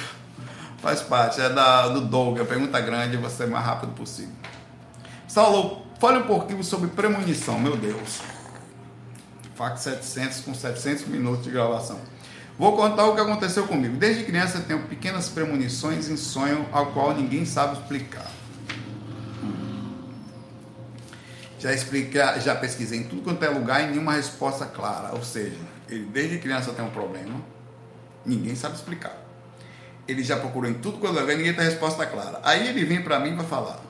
faz 0.81 1.03
parte, 1.03 1.39
é 1.39 1.51
da, 1.51 1.89
do 1.89 2.01
Doug, 2.01 2.41
a 2.41 2.47
pergunta 2.47 2.81
grande, 2.81 3.15
você 3.19 3.45
mais 3.45 3.63
rápido 3.63 3.93
possível. 3.93 4.33
Saulo, 5.29 5.85
fale 6.01 6.21
um 6.21 6.23
pouquinho 6.23 6.65
sobre 6.65 6.89
premonição, 6.89 7.59
meu 7.59 7.77
Deus. 7.77 8.23
FAC 9.55 9.79
700 9.79 10.41
com 10.41 10.55
700 10.55 11.09
minutos 11.09 11.45
de 11.45 11.51
gravação. 11.51 12.01
Vou 12.59 12.75
contar 12.75 13.05
o 13.05 13.15
que 13.15 13.21
aconteceu 13.21 13.67
comigo. 13.67 13.99
Desde 13.99 14.25
criança 14.25 14.57
eu 14.57 14.65
tenho 14.65 14.83
pequenas 14.85 15.29
premonições 15.29 16.09
em 16.09 16.17
sonho 16.17 16.67
ao 16.73 16.87
qual 16.93 17.15
ninguém 17.15 17.45
sabe 17.45 17.75
explicar. 17.75 18.31
Já 21.59 21.75
expliquei, 21.75 22.23
já 22.41 22.55
pesquisei 22.55 23.01
em 23.01 23.05
tudo 23.05 23.21
quanto 23.21 23.45
é 23.45 23.51
lugar 23.51 23.83
e 23.83 23.89
nenhuma 23.89 24.15
resposta 24.15 24.65
clara. 24.65 25.15
Ou 25.15 25.23
seja, 25.23 25.59
ele 25.87 26.07
desde 26.07 26.39
criança 26.39 26.73
tem 26.73 26.83
um 26.83 26.89
problema, 26.89 27.60
ninguém 28.25 28.55
sabe 28.55 28.77
explicar. 28.77 29.17
Ele 30.07 30.23
já 30.23 30.37
procurou 30.39 30.71
em 30.71 30.75
tudo 30.75 30.99
quanto 30.99 31.19
é 31.19 31.21
lugar 31.21 31.37
ninguém 31.37 31.55
tem 31.55 31.65
resposta 31.65 32.05
clara. 32.07 32.41
Aí 32.43 32.69
ele 32.69 32.85
vem 32.85 33.03
para 33.03 33.21
mim 33.21 33.33
e 33.33 33.37
vai 33.37 33.47
falar: 33.47 33.81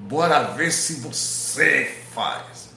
Bora 0.00 0.42
ver 0.42 0.72
se 0.72 1.00
você 1.00 1.94
faz. 2.12 2.70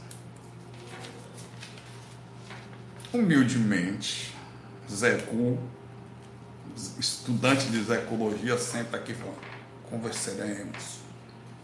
Humildemente, 3.13 4.35
Zé 4.91 5.17
Cu, 5.17 5.57
estudante 6.99 7.65
de 7.65 7.91
ecologia, 7.91 8.57
senta 8.57 8.97
aqui 8.97 9.11
e 9.11 9.15
fala, 9.15 9.33
conversaremos. 9.89 10.99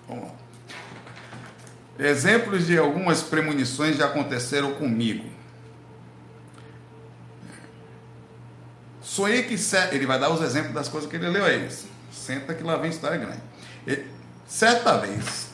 Vamos 0.07 0.25
lá. 0.25 0.35
Exemplos 1.97 2.67
de 2.67 2.77
algumas 2.77 3.21
premonições 3.21 3.97
já 3.97 4.05
aconteceram 4.05 4.73
comigo. 4.73 5.34
Sonhei 9.15 9.43
que. 9.43 9.55
Ele 9.93 10.05
vai 10.05 10.19
dar 10.19 10.29
os 10.29 10.41
exemplos 10.41 10.73
das 10.73 10.89
coisas 10.89 11.09
que 11.09 11.15
ele 11.15 11.29
leu 11.29 11.45
aí. 11.45 11.69
Senta 12.11 12.53
que 12.53 12.61
lá 12.61 12.75
vem 12.75 12.89
história 12.89 13.17
grande. 13.17 13.39
certa 14.45 14.97
vez, 14.97 15.47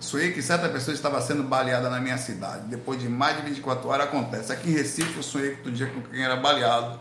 sonhei 0.00 0.32
que 0.32 0.40
certa 0.40 0.66
pessoa 0.70 0.94
estava 0.94 1.20
sendo 1.20 1.42
baleada 1.42 1.90
na 1.90 2.00
minha 2.00 2.16
cidade. 2.16 2.62
Depois 2.68 2.98
de 2.98 3.10
mais 3.10 3.36
de 3.36 3.42
24 3.42 3.86
horas 3.86 4.06
acontece. 4.06 4.50
Aqui 4.50 4.70
em 4.70 4.72
Recife 4.72 5.14
eu 5.14 5.22
sonhei 5.22 5.56
que 5.56 5.62
todo 5.62 5.74
dia 5.74 5.88
com 5.88 6.00
quem 6.00 6.24
era 6.24 6.36
baleado 6.36 6.98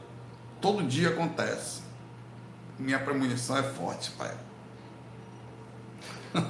Todo 0.59 0.83
dia 0.83 1.09
acontece. 1.09 1.81
Minha 2.77 2.99
premonição 2.99 3.57
é 3.57 3.63
forte, 3.63 4.11
pai. 4.11 4.35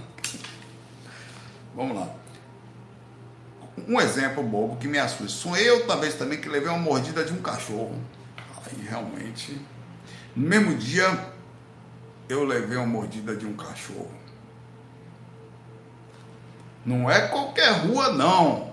Vamos 1.76 1.98
lá. 1.98 2.10
Um 3.88 4.02
exemplo 4.02 4.42
bobo 4.42 4.78
que 4.78 4.88
me 4.88 4.98
assusta. 4.98 5.28
Sonhei 5.28 5.70
outra 5.70 5.98
vez 5.98 6.16
também 6.16 6.42
que 6.42 6.50
levei 6.50 6.70
uma 6.70 6.80
mordida 6.80 7.24
de 7.24 7.32
um 7.32 7.44
cachorro. 7.44 8.02
Realmente. 8.88 9.60
No 10.36 10.48
mesmo 10.48 10.76
dia, 10.76 11.28
eu 12.30 12.44
levei 12.44 12.78
uma 12.78 12.86
mordida 12.86 13.36
de 13.36 13.46
um 13.46 13.54
cachorro. 13.54 14.12
Não 16.86 17.10
é 17.10 17.28
qualquer 17.28 17.72
rua, 17.86 18.14
não. 18.14 18.72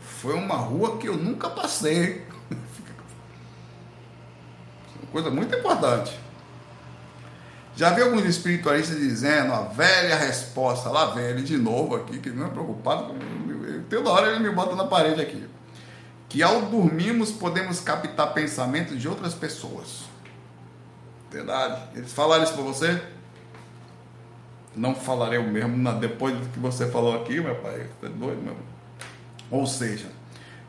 Foi 0.00 0.34
uma 0.34 0.56
rua 0.56 0.98
que 0.98 1.06
eu 1.06 1.16
nunca 1.16 1.50
passei. 1.50 2.26
Coisa 5.12 5.30
muito 5.30 5.56
importante. 5.56 6.18
Já 7.76 7.90
vi 7.90 8.02
alguns 8.02 8.24
espiritualistas 8.24 8.98
dizendo 8.98 9.52
a 9.52 9.60
velha 9.60 10.16
resposta, 10.16 10.90
lá 10.90 11.14
vem 11.14 11.26
ele 11.26 11.42
de 11.42 11.56
novo 11.56 11.94
aqui, 11.94 12.18
que 12.18 12.30
não 12.30 12.46
é 12.46 12.50
preocupado, 12.50 13.14
toda 13.88 14.10
hora 14.10 14.32
ele 14.32 14.40
me 14.40 14.50
bota 14.50 14.74
na 14.74 14.84
parede 14.84 15.20
aqui. 15.20 15.48
Que 16.28 16.42
ao 16.42 16.62
dormirmos 16.62 17.32
podemos 17.32 17.80
captar 17.80 18.34
pensamentos 18.34 19.00
de 19.00 19.08
outras 19.08 19.34
pessoas. 19.34 20.04
Verdade. 21.30 21.82
Eles 21.94 22.12
falaram 22.12 22.44
isso 22.44 22.54
para 22.54 22.62
você? 22.62 23.02
Não 24.76 24.94
falarei 24.94 25.38
o 25.38 25.48
mesmo 25.48 25.92
depois 25.94 26.36
do 26.36 26.48
que 26.50 26.58
você 26.58 26.90
falou 26.90 27.20
aqui, 27.20 27.40
meu 27.40 27.54
pai. 27.56 27.86
Você 28.00 28.06
é 28.06 28.08
doido 28.10 28.42
mesmo. 28.42 28.62
Ou 29.50 29.66
seja, 29.66 30.06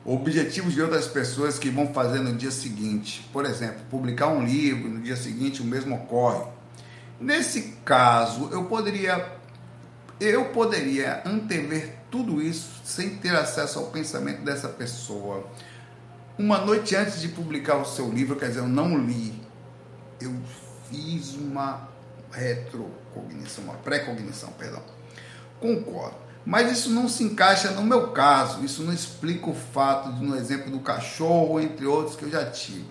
objetivos 0.06 0.74
de 0.74 0.82
outras 0.82 1.08
pessoas 1.08 1.60
que 1.60 1.70
vão 1.70 1.94
fazer 1.94 2.20
no 2.20 2.36
dia 2.36 2.52
seguinte. 2.52 3.28
Por 3.32 3.46
exemplo, 3.46 3.82
publicar 3.90 4.28
um 4.28 4.46
livro, 4.46 4.90
no 4.90 5.02
dia 5.02 5.16
seguinte 5.16 5.62
o 5.62 5.66
mesmo 5.66 5.96
ocorre. 5.96 6.46
Nesse 7.20 7.74
caso, 7.84 8.50
eu 8.52 8.66
poderia 8.66 9.38
eu 10.20 10.46
poderia 10.50 11.22
antever 11.26 11.99
tudo 12.10 12.42
isso 12.42 12.82
sem 12.84 13.18
ter 13.18 13.36
acesso 13.36 13.80
ao 13.80 13.88
pensamento 13.88 14.42
dessa 14.42 14.68
pessoa. 14.68 15.46
Uma 16.38 16.60
noite 16.60 16.96
antes 16.96 17.22
de 17.22 17.28
publicar 17.28 17.78
o 17.78 17.86
seu 17.86 18.10
livro, 18.10 18.36
quer 18.36 18.48
dizer, 18.48 18.60
eu 18.60 18.68
não 18.68 18.98
li. 18.98 19.42
Eu 20.20 20.34
fiz 20.90 21.34
uma 21.36 21.88
retrocognição, 22.32 23.64
uma 23.66 23.74
pré-cognição, 23.76 24.52
perdão. 24.54 24.82
Concordo. 25.60 26.16
Mas 26.46 26.72
isso 26.72 26.90
não 26.90 27.08
se 27.08 27.24
encaixa 27.24 27.72
no 27.72 27.84
meu 27.84 28.12
caso, 28.12 28.64
isso 28.64 28.82
não 28.84 28.94
explica 28.94 29.50
o 29.50 29.54
fato 29.54 30.14
de, 30.14 30.24
no 30.24 30.36
exemplo 30.36 30.72
do 30.72 30.80
cachorro, 30.80 31.60
entre 31.60 31.86
outros 31.86 32.16
que 32.16 32.24
eu 32.24 32.32
já 32.32 32.46
tive. 32.50 32.86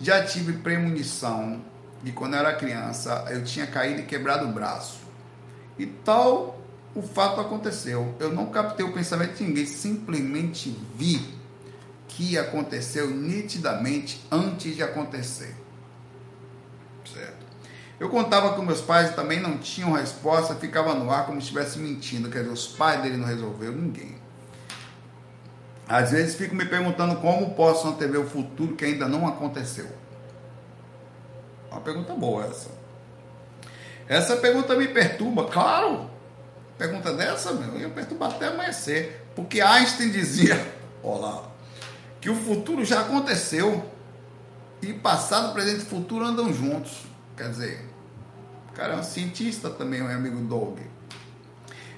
Já 0.00 0.24
tive 0.24 0.54
premonição 0.54 1.62
de 2.02 2.12
quando 2.12 2.34
eu 2.34 2.40
era 2.40 2.54
criança, 2.54 3.26
eu 3.28 3.44
tinha 3.44 3.66
caído 3.66 4.00
e 4.00 4.04
quebrado 4.04 4.46
o 4.46 4.52
braço. 4.52 4.98
E 5.78 5.86
tal, 5.86 6.55
o 6.96 7.02
fato 7.02 7.40
aconteceu. 7.40 8.14
Eu 8.18 8.32
não 8.32 8.46
captei 8.46 8.84
o 8.84 8.92
pensamento 8.92 9.34
de 9.34 9.44
ninguém, 9.44 9.66
simplesmente 9.66 10.74
vi 10.96 11.36
que 12.08 12.38
aconteceu 12.38 13.10
nitidamente 13.10 14.26
antes 14.32 14.74
de 14.74 14.82
acontecer. 14.82 15.54
Eu 17.98 18.10
contava 18.10 18.54
com 18.54 18.62
meus 18.62 18.80
pais 18.80 19.14
também 19.14 19.40
não 19.40 19.56
tinham 19.56 19.92
resposta, 19.92 20.54
ficava 20.54 20.94
no 20.94 21.10
ar 21.10 21.24
como 21.24 21.40
se 21.40 21.46
estivesse 21.46 21.78
mentindo. 21.78 22.30
Quer 22.30 22.40
dizer, 22.40 22.52
os 22.52 22.66
pais 22.66 23.02
dele 23.02 23.16
não 23.16 23.26
resolveu 23.26 23.72
ninguém. 23.72 24.16
Às 25.88 26.10
vezes 26.10 26.34
fico 26.34 26.54
me 26.54 26.66
perguntando 26.66 27.16
como 27.16 27.54
posso 27.54 27.88
antever 27.88 28.20
o 28.20 28.28
futuro 28.28 28.74
que 28.74 28.84
ainda 28.84 29.08
não 29.08 29.26
aconteceu. 29.26 29.88
Uma 31.70 31.80
pergunta 31.80 32.12
boa 32.14 32.44
essa. 32.44 32.70
Essa 34.08 34.36
pergunta 34.36 34.74
me 34.74 34.88
perturba, 34.88 35.44
claro. 35.44 36.15
Pergunta 36.78 37.12
dessa, 37.12 37.52
meu, 37.52 37.78
ia 37.78 37.88
perturbar 37.88 38.30
até 38.30 38.48
amanhecer. 38.48 39.26
Porque 39.34 39.60
Einstein 39.60 40.10
dizia, 40.10 40.54
olá, 41.02 41.48
que 42.20 42.28
o 42.28 42.34
futuro 42.34 42.84
já 42.84 43.00
aconteceu 43.00 43.84
e 44.82 44.92
passado, 44.92 45.52
presente 45.52 45.82
e 45.82 45.86
futuro 45.86 46.24
andam 46.24 46.52
juntos. 46.52 47.04
Quer 47.36 47.50
dizer, 47.50 47.84
o 48.70 48.72
cara 48.72 48.94
é 48.94 48.96
um 48.96 49.02
cientista 49.02 49.70
também, 49.70 50.02
meu 50.02 50.14
amigo 50.14 50.38
Doug. 50.40 50.78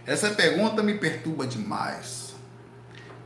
Essa 0.06 0.30
pergunta 0.30 0.82
me 0.82 0.94
perturba 0.94 1.46
demais. 1.46 2.28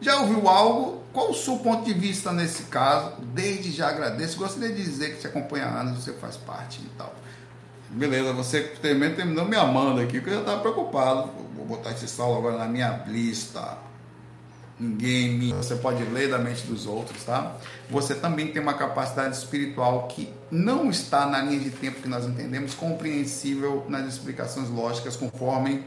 Já 0.00 0.18
ouviu 0.20 0.48
algo? 0.48 1.04
Qual 1.12 1.30
o 1.30 1.34
seu 1.34 1.58
ponto 1.58 1.84
de 1.84 1.94
vista 1.94 2.32
nesse 2.32 2.64
caso? 2.64 3.20
Desde 3.20 3.70
já 3.70 3.88
agradeço. 3.88 4.36
Gostaria 4.36 4.74
de 4.74 4.82
dizer 4.82 5.14
que 5.14 5.20
te 5.20 5.26
acompanha 5.28 5.66
há 5.66 5.80
anos, 5.80 6.02
você 6.02 6.12
faz 6.14 6.36
parte 6.36 6.80
e 6.82 6.88
tal. 6.98 7.14
Beleza, 7.92 8.32
você 8.32 8.62
também 8.62 9.14
terminou 9.14 9.44
me 9.44 9.56
amando 9.56 10.00
aqui, 10.00 10.14
porque 10.14 10.30
eu 10.30 10.34
já 10.34 10.40
estava 10.40 10.60
preocupado. 10.60 11.30
Vou 11.56 11.66
botar 11.66 11.92
esse 11.92 12.08
saldo 12.08 12.38
agora 12.38 12.58
na 12.58 12.66
minha 12.66 13.04
lista 13.06 13.78
ninguém 14.82 15.38
me. 15.38 15.52
Você 15.52 15.76
pode 15.76 16.02
ler 16.04 16.28
da 16.28 16.38
mente 16.38 16.66
dos 16.66 16.86
outros, 16.86 17.22
tá? 17.24 17.56
Você 17.88 18.14
também 18.14 18.48
tem 18.48 18.60
uma 18.60 18.74
capacidade 18.74 19.36
espiritual 19.36 20.08
que 20.08 20.32
não 20.50 20.90
está 20.90 21.26
na 21.26 21.40
linha 21.40 21.60
de 21.60 21.70
tempo 21.70 22.02
que 22.02 22.08
nós 22.08 22.26
entendemos, 22.26 22.74
compreensível 22.74 23.86
nas 23.88 24.06
explicações 24.06 24.68
lógicas, 24.68 25.16
conforme 25.16 25.84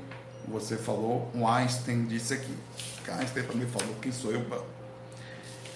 você 0.48 0.78
falou, 0.78 1.30
o 1.34 1.48
Einstein 1.48 2.06
disse 2.06 2.34
aqui. 2.34 2.54
Einstein 3.08 3.44
também 3.44 3.68
falou, 3.68 3.96
quem 4.02 4.12
sou 4.12 4.32
eu. 4.32 4.46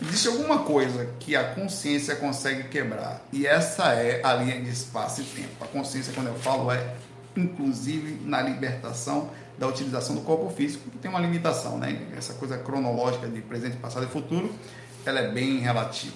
Existe 0.01 0.29
alguma 0.29 0.59
coisa 0.59 1.09
que 1.19 1.35
a 1.35 1.53
consciência 1.53 2.15
consegue 2.15 2.69
quebrar, 2.69 3.21
e 3.33 3.45
essa 3.45 3.93
é 3.93 4.21
a 4.23 4.33
linha 4.33 4.61
de 4.61 4.69
espaço 4.69 5.21
e 5.21 5.25
tempo. 5.25 5.61
A 5.61 5.67
consciência, 5.67 6.13
quando 6.13 6.27
eu 6.27 6.35
falo, 6.35 6.71
é 6.71 6.95
inclusive 7.35 8.21
na 8.25 8.41
libertação 8.41 9.29
da 9.57 9.67
utilização 9.67 10.15
do 10.15 10.21
corpo 10.21 10.49
físico, 10.49 10.89
que 10.89 10.97
tem 10.97 11.11
uma 11.11 11.19
limitação, 11.19 11.77
né? 11.77 12.07
Essa 12.17 12.33
coisa 12.33 12.57
cronológica 12.57 13.27
de 13.27 13.41
presente, 13.41 13.75
passado 13.75 14.05
e 14.05 14.07
futuro, 14.07 14.53
ela 15.05 15.19
é 15.19 15.31
bem 15.31 15.59
relativa. 15.59 16.15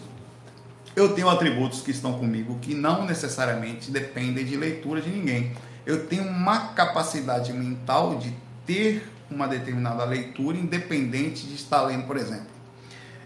Eu 0.95 1.13
tenho 1.13 1.27
atributos 1.27 1.81
que 1.81 1.91
estão 1.91 2.17
comigo 2.17 2.59
que 2.61 2.73
não 2.73 3.05
necessariamente 3.05 3.91
dependem 3.91 4.45
de 4.45 4.55
leitura 4.55 5.01
de 5.01 5.09
ninguém. 5.09 5.51
Eu 5.85 6.05
tenho 6.05 6.23
uma 6.23 6.67
capacidade 6.67 7.51
mental 7.51 8.15
de 8.15 8.33
ter 8.65 9.05
uma 9.29 9.47
determinada 9.47 10.05
leitura 10.05 10.57
independente 10.57 11.45
de 11.47 11.55
estar 11.55 11.81
lendo, 11.81 12.05
por 12.05 12.15
exemplo. 12.15 12.52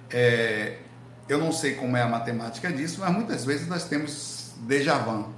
É, 0.09 0.77
eu 1.27 1.37
não 1.37 1.51
sei 1.51 1.75
como 1.75 1.97
é 1.97 2.01
a 2.01 2.07
matemática 2.07 2.71
disso, 2.71 3.01
mas 3.01 3.11
muitas 3.11 3.43
vezes 3.43 3.67
nós 3.67 3.85
temos 3.85 4.51
déjà 4.61 4.97
vu. 4.97 5.33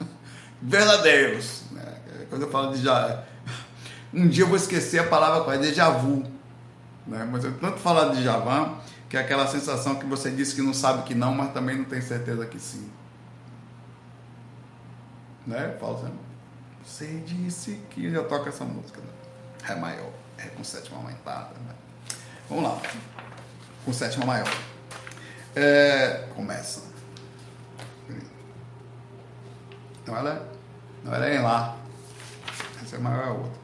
verdadeiros. 0.60 1.62
Né? 1.72 2.00
Quando 2.28 2.42
eu 2.42 2.50
falo 2.50 2.74
de 2.74 2.82
já. 2.82 3.24
Um 4.12 4.28
dia 4.28 4.44
eu 4.44 4.48
vou 4.48 4.56
esquecer 4.56 4.98
a 4.98 5.06
palavra 5.06 5.44
qual 5.44 5.54
é 5.54 5.58
déjà 5.58 5.88
vu. 5.90 6.24
Né? 7.06 7.28
Mas 7.30 7.44
eu 7.44 7.56
tanto 7.58 7.78
falar 7.78 8.12
de 8.14 8.22
Javan, 8.22 8.76
que 9.08 9.16
é 9.16 9.20
aquela 9.20 9.46
sensação 9.46 9.96
que 9.96 10.06
você 10.06 10.30
disse 10.30 10.54
que 10.54 10.62
não 10.62 10.74
sabe 10.74 11.02
que 11.04 11.14
não, 11.14 11.34
mas 11.34 11.52
também 11.52 11.76
não 11.76 11.84
tem 11.84 12.00
certeza 12.00 12.46
que 12.46 12.58
sim. 12.58 12.90
Né? 15.46 15.76
Falo 15.80 15.98
sempre. 15.98 16.30
Você 16.84 17.06
disse 17.26 17.80
que 17.90 18.10
já 18.10 18.22
toca 18.24 18.48
essa 18.48 18.64
música. 18.64 19.00
Né? 19.00 19.08
Ré 19.62 19.74
maior, 19.76 20.10
é 20.38 20.46
com 20.46 20.62
sétima 20.62 20.98
aumentada. 20.98 21.54
Né? 21.66 21.74
Vamos 22.48 22.64
lá. 22.64 22.80
Com 23.84 23.92
sétima 23.92 24.26
maior. 24.26 24.52
É, 25.54 26.24
começa. 26.34 26.82
Não, 30.06 30.16
ela, 30.16 30.30
é, 30.30 30.42
não, 31.04 31.14
ela 31.14 31.28
é 31.28 31.36
em 31.36 31.42
lá. 31.42 31.76
Essa 32.82 32.96
é 32.96 32.98
maior 32.98 33.24
é 33.24 33.28
a 33.28 33.32
outra. 33.32 33.60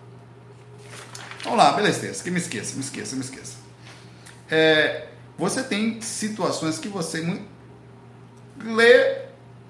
Vamos 1.44 1.59
lá, 1.59 1.72
beleza, 1.72 2.22
que 2.22 2.30
me 2.30 2.38
esqueça, 2.38 2.74
me 2.74 2.80
esqueça, 2.80 3.14
me 3.14 3.22
esqueça. 3.22 3.56
É, 4.51 5.09
você 5.38 5.62
tem 5.62 6.01
situações 6.01 6.78
que 6.78 6.88
você 6.88 7.20
lê 8.62 9.26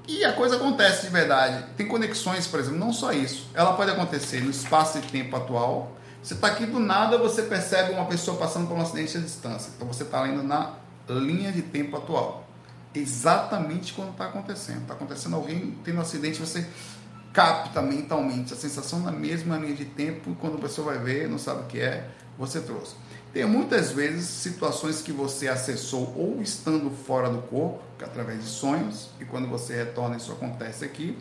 e 0.06 0.24
a 0.24 0.32
coisa 0.32 0.56
acontece 0.56 1.06
de 1.06 1.12
verdade. 1.12 1.64
Tem 1.77 1.86
conexões, 1.86 2.47
por 2.47 2.60
exemplo, 2.60 2.78
não 2.78 2.93
só 2.93 3.12
isso. 3.12 3.51
Ela 3.52 3.73
pode 3.73 3.90
acontecer 3.90 4.40
no 4.40 4.51
espaço 4.51 4.98
e 4.98 5.02
tempo 5.02 5.36
atual. 5.36 5.95
Você 6.27 6.35
está 6.35 6.48
aqui 6.48 6.66
do 6.66 6.81
nada, 6.81 7.16
você 7.19 7.43
percebe 7.43 7.93
uma 7.93 8.05
pessoa 8.07 8.36
passando 8.36 8.66
por 8.66 8.77
um 8.77 8.81
acidente 8.81 9.16
à 9.16 9.20
distância. 9.20 9.70
Então 9.77 9.86
você 9.86 10.03
está 10.03 10.27
indo 10.27 10.43
na 10.43 10.74
linha 11.09 11.53
de 11.53 11.62
tempo 11.62 11.97
atual. 11.97 12.44
Exatamente 12.93 13.93
quando 13.93 14.11
está 14.11 14.27
acontecendo. 14.27 14.82
Está 14.82 14.94
acontecendo 14.94 15.36
alguém 15.36 15.78
tendo 15.85 15.98
um 15.98 16.01
acidente, 16.01 16.40
você 16.40 16.66
capta 17.32 17.81
mentalmente 17.81 18.53
a 18.53 18.57
sensação 18.57 18.98
na 18.98 19.12
mesma 19.12 19.57
linha 19.57 19.77
de 19.77 19.85
tempo. 19.85 20.32
E 20.32 20.35
quando 20.35 20.57
a 20.57 20.61
pessoa 20.61 20.94
vai 20.94 20.98
ver, 20.98 21.28
não 21.28 21.39
sabe 21.39 21.61
o 21.61 21.66
que 21.66 21.78
é, 21.78 22.11
você 22.36 22.61
trouxe. 22.61 22.97
Tem 23.32 23.44
muitas 23.44 23.93
vezes 23.93 24.27
situações 24.27 25.01
que 25.01 25.12
você 25.12 25.47
acessou 25.47 26.12
ou 26.16 26.43
estando 26.43 26.90
fora 26.90 27.31
do 27.31 27.40
corpo, 27.43 27.85
através 28.03 28.43
de 28.43 28.51
sonhos, 28.51 29.11
e 29.20 29.24
quando 29.24 29.47
você 29.47 29.77
retorna, 29.77 30.16
isso 30.16 30.32
acontece 30.32 30.85
aqui. 30.85 31.16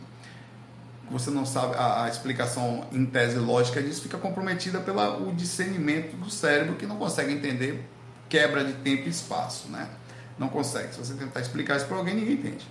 Você 1.11 1.29
não 1.29 1.45
sabe, 1.45 1.75
a, 1.75 2.05
a 2.05 2.09
explicação 2.09 2.85
em 2.91 3.05
tese 3.05 3.37
lógica 3.37 3.81
disso 3.81 4.01
fica 4.01 4.17
comprometida 4.17 4.79
pelo 4.79 5.31
discernimento 5.33 6.15
do 6.15 6.29
cérebro 6.29 6.75
que 6.75 6.85
não 6.85 6.97
consegue 6.97 7.31
entender 7.31 7.85
quebra 8.27 8.63
de 8.63 8.73
tempo 8.73 9.03
e 9.07 9.09
espaço, 9.09 9.69
né? 9.69 9.87
Não 10.37 10.49
consegue. 10.49 10.93
Se 10.93 10.99
você 10.99 11.13
tentar 11.13 11.39
explicar 11.39 11.77
isso 11.77 11.85
para 11.85 11.97
alguém, 11.97 12.15
ninguém 12.15 12.33
entende. 12.33 12.67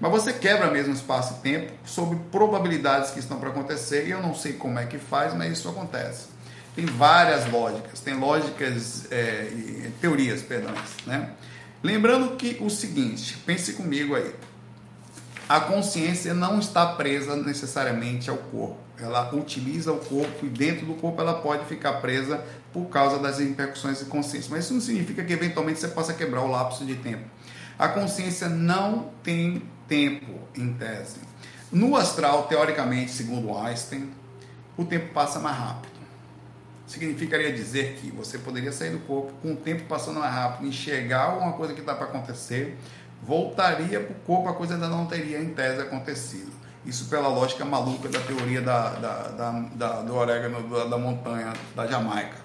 Mas 0.00 0.10
você 0.10 0.32
quebra 0.32 0.70
mesmo 0.70 0.92
espaço 0.92 1.36
e 1.38 1.42
tempo 1.42 1.72
sobre 1.84 2.18
probabilidades 2.32 3.10
que 3.10 3.20
estão 3.20 3.38
para 3.38 3.50
acontecer, 3.50 4.06
e 4.06 4.10
eu 4.10 4.20
não 4.20 4.34
sei 4.34 4.54
como 4.54 4.78
é 4.78 4.86
que 4.86 4.98
faz, 4.98 5.34
mas 5.34 5.52
isso 5.52 5.68
acontece. 5.68 6.28
Tem 6.74 6.86
várias 6.86 7.48
lógicas, 7.50 8.00
tem 8.00 8.14
lógicas, 8.14 9.06
é, 9.12 9.90
teorias, 10.00 10.42
perdão, 10.42 10.74
né? 11.06 11.30
Lembrando 11.82 12.36
que 12.36 12.56
o 12.60 12.68
seguinte, 12.68 13.36
pense 13.46 13.74
comigo 13.74 14.16
aí. 14.16 14.34
A 15.48 15.60
consciência 15.60 16.32
não 16.32 16.58
está 16.58 16.86
presa 16.94 17.36
necessariamente 17.36 18.30
ao 18.30 18.36
corpo. 18.36 18.78
Ela 18.98 19.34
utiliza 19.34 19.92
o 19.92 19.98
corpo 19.98 20.46
e 20.46 20.48
dentro 20.48 20.86
do 20.86 20.94
corpo 20.94 21.20
ela 21.20 21.34
pode 21.34 21.66
ficar 21.66 21.94
presa 21.94 22.42
por 22.72 22.86
causa 22.86 23.18
das 23.18 23.38
repercussões 23.38 23.98
de 23.98 24.06
consciência. 24.06 24.50
Mas 24.50 24.64
isso 24.64 24.74
não 24.74 24.80
significa 24.80 25.22
que 25.22 25.32
eventualmente 25.32 25.80
você 25.80 25.88
possa 25.88 26.14
quebrar 26.14 26.42
o 26.42 26.50
lapso 26.50 26.86
de 26.86 26.94
tempo. 26.94 27.24
A 27.78 27.88
consciência 27.88 28.48
não 28.48 29.10
tem 29.22 29.62
tempo, 29.86 30.32
em 30.54 30.72
tese. 30.72 31.18
No 31.70 31.96
astral, 31.96 32.44
teoricamente, 32.44 33.10
segundo 33.10 33.56
Einstein, 33.58 34.10
o 34.78 34.84
tempo 34.84 35.12
passa 35.12 35.38
mais 35.40 35.56
rápido. 35.56 35.92
Significaria 36.86 37.52
dizer 37.52 37.98
que 38.00 38.10
você 38.10 38.38
poderia 38.38 38.70
sair 38.70 38.90
do 38.90 39.00
corpo 39.00 39.32
com 39.42 39.52
o 39.52 39.56
tempo 39.56 39.84
passando 39.84 40.20
mais 40.20 40.32
rápido, 40.32 40.68
enxergar 40.68 41.24
alguma 41.24 41.52
coisa 41.54 41.74
que 41.74 41.80
está 41.80 41.94
para 41.94 42.06
acontecer, 42.06 42.78
voltaria 43.22 44.00
para 44.00 44.12
o 44.12 44.20
corpo, 44.20 44.48
a 44.48 44.54
coisa 44.54 44.74
ainda 44.74 44.88
não 44.88 45.06
teria, 45.06 45.40
em 45.40 45.54
tese, 45.54 45.82
acontecido. 45.82 46.52
Isso 46.84 47.06
pela 47.06 47.28
lógica 47.28 47.64
maluca 47.64 48.08
da 48.08 48.20
teoria 48.20 48.60
da, 48.60 48.90
da, 48.90 49.22
da, 49.28 49.50
da 49.74 50.02
do 50.02 50.14
orégano 50.14 50.68
da, 50.68 50.84
da 50.84 50.98
montanha 50.98 51.52
da 51.74 51.86
Jamaica. 51.86 52.36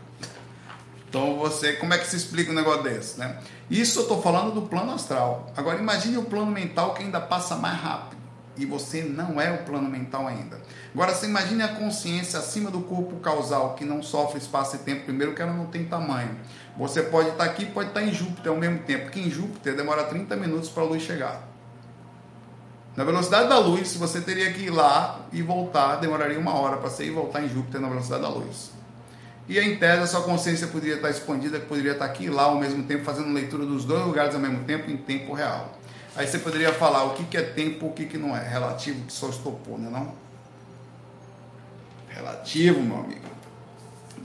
Então 1.09 1.37
você, 1.37 1.73
como 1.73 1.93
é 1.93 1.97
que 1.97 2.07
se 2.07 2.15
explica 2.15 2.51
um 2.51 2.55
negócio 2.55 2.83
desse, 2.83 3.19
né? 3.19 3.39
Isso 3.69 3.99
eu 3.99 4.03
estou 4.03 4.21
falando 4.21 4.53
do 4.53 4.61
plano 4.61 4.93
astral. 4.93 5.51
Agora 5.57 5.79
imagine 5.79 6.17
o 6.17 6.23
plano 6.23 6.51
mental 6.51 6.93
que 6.93 7.03
ainda 7.03 7.19
passa 7.19 7.55
mais 7.55 7.77
rápido 7.79 8.19
e 8.55 8.65
você 8.65 9.01
não 9.01 9.39
é 9.39 9.51
o 9.51 9.63
plano 9.63 9.89
mental 9.89 10.27
ainda. 10.27 10.59
Agora 10.93 11.13
você 11.13 11.25
imagine 11.25 11.63
a 11.63 11.67
consciência 11.69 12.39
acima 12.39 12.69
do 12.69 12.81
corpo 12.81 13.17
causal 13.17 13.73
que 13.75 13.85
não 13.85 14.03
sofre 14.03 14.37
espaço 14.37 14.75
e 14.75 14.79
tempo. 14.79 15.05
Primeiro 15.05 15.33
que 15.33 15.41
ela 15.41 15.53
não 15.53 15.65
tem 15.65 15.85
tamanho. 15.85 16.37
Você 16.79 17.03
pode 17.03 17.29
estar 17.29 17.43
aqui, 17.43 17.65
pode 17.65 17.89
estar 17.89 18.01
em 18.01 18.13
Júpiter 18.13 18.51
ao 18.51 18.57
mesmo 18.57 18.79
tempo. 18.79 19.11
Que 19.11 19.19
em 19.19 19.29
Júpiter 19.29 19.75
demora 19.75 20.05
30 20.05 20.35
minutos 20.37 20.69
para 20.69 20.83
a 20.83 20.85
luz 20.85 21.03
chegar. 21.03 21.45
Na 22.95 23.03
velocidade 23.03 23.49
da 23.49 23.59
luz, 23.59 23.95
você 23.95 24.21
teria 24.21 24.51
que 24.53 24.63
ir 24.63 24.69
lá 24.69 25.19
e 25.33 25.41
voltar, 25.41 25.97
demoraria 25.97 26.39
uma 26.39 26.53
hora 26.53 26.77
para 26.77 26.89
você 26.89 27.03
ir 27.03 27.07
e 27.07 27.11
voltar 27.11 27.43
em 27.43 27.49
Júpiter 27.49 27.81
na 27.81 27.89
velocidade 27.89 28.21
da 28.21 28.29
luz. 28.29 28.71
E 29.47 29.59
em 29.59 29.77
tese, 29.77 30.03
a 30.03 30.07
sua 30.07 30.21
consciência 30.21 30.67
poderia 30.67 30.95
estar 30.95 31.09
expandida, 31.09 31.59
poderia 31.59 31.91
estar 31.91 32.05
aqui 32.05 32.25
e 32.25 32.29
lá 32.29 32.43
ao 32.43 32.55
mesmo 32.55 32.83
tempo, 32.83 33.03
fazendo 33.03 33.33
leitura 33.33 33.65
dos 33.65 33.83
dois 33.83 34.05
lugares 34.05 34.33
ao 34.33 34.39
mesmo 34.39 34.63
tempo, 34.63 34.89
em 34.89 34.95
tempo 34.95 35.33
real. 35.33 35.77
Aí 36.15 36.27
você 36.27 36.39
poderia 36.39 36.73
falar 36.73 37.03
o 37.03 37.13
que, 37.13 37.37
é 37.37 37.41
tempo 37.41 37.87
o 37.87 37.91
que, 37.91 38.05
que 38.05 38.17
não 38.17 38.35
é. 38.35 38.47
Relativo 38.47 39.05
que 39.05 39.13
só 39.13 39.29
estopou, 39.29 39.77
né 39.77 39.89
não? 39.89 40.13
Relativo, 42.07 42.81
meu 42.81 42.99
amigo. 42.99 43.28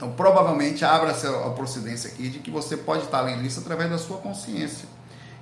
Então, 0.05 0.11
provavelmente, 0.13 0.85
abra-se 0.85 1.25
a 1.25 1.49
procedência 1.49 2.11
aqui 2.11 2.29
de 2.29 2.37
que 2.37 2.51
você 2.51 2.77
pode 2.77 3.05
estar 3.05 3.21
lendo 3.21 3.43
isso 3.43 3.59
através 3.59 3.89
da 3.89 3.97
sua 3.97 4.17
consciência. 4.17 4.87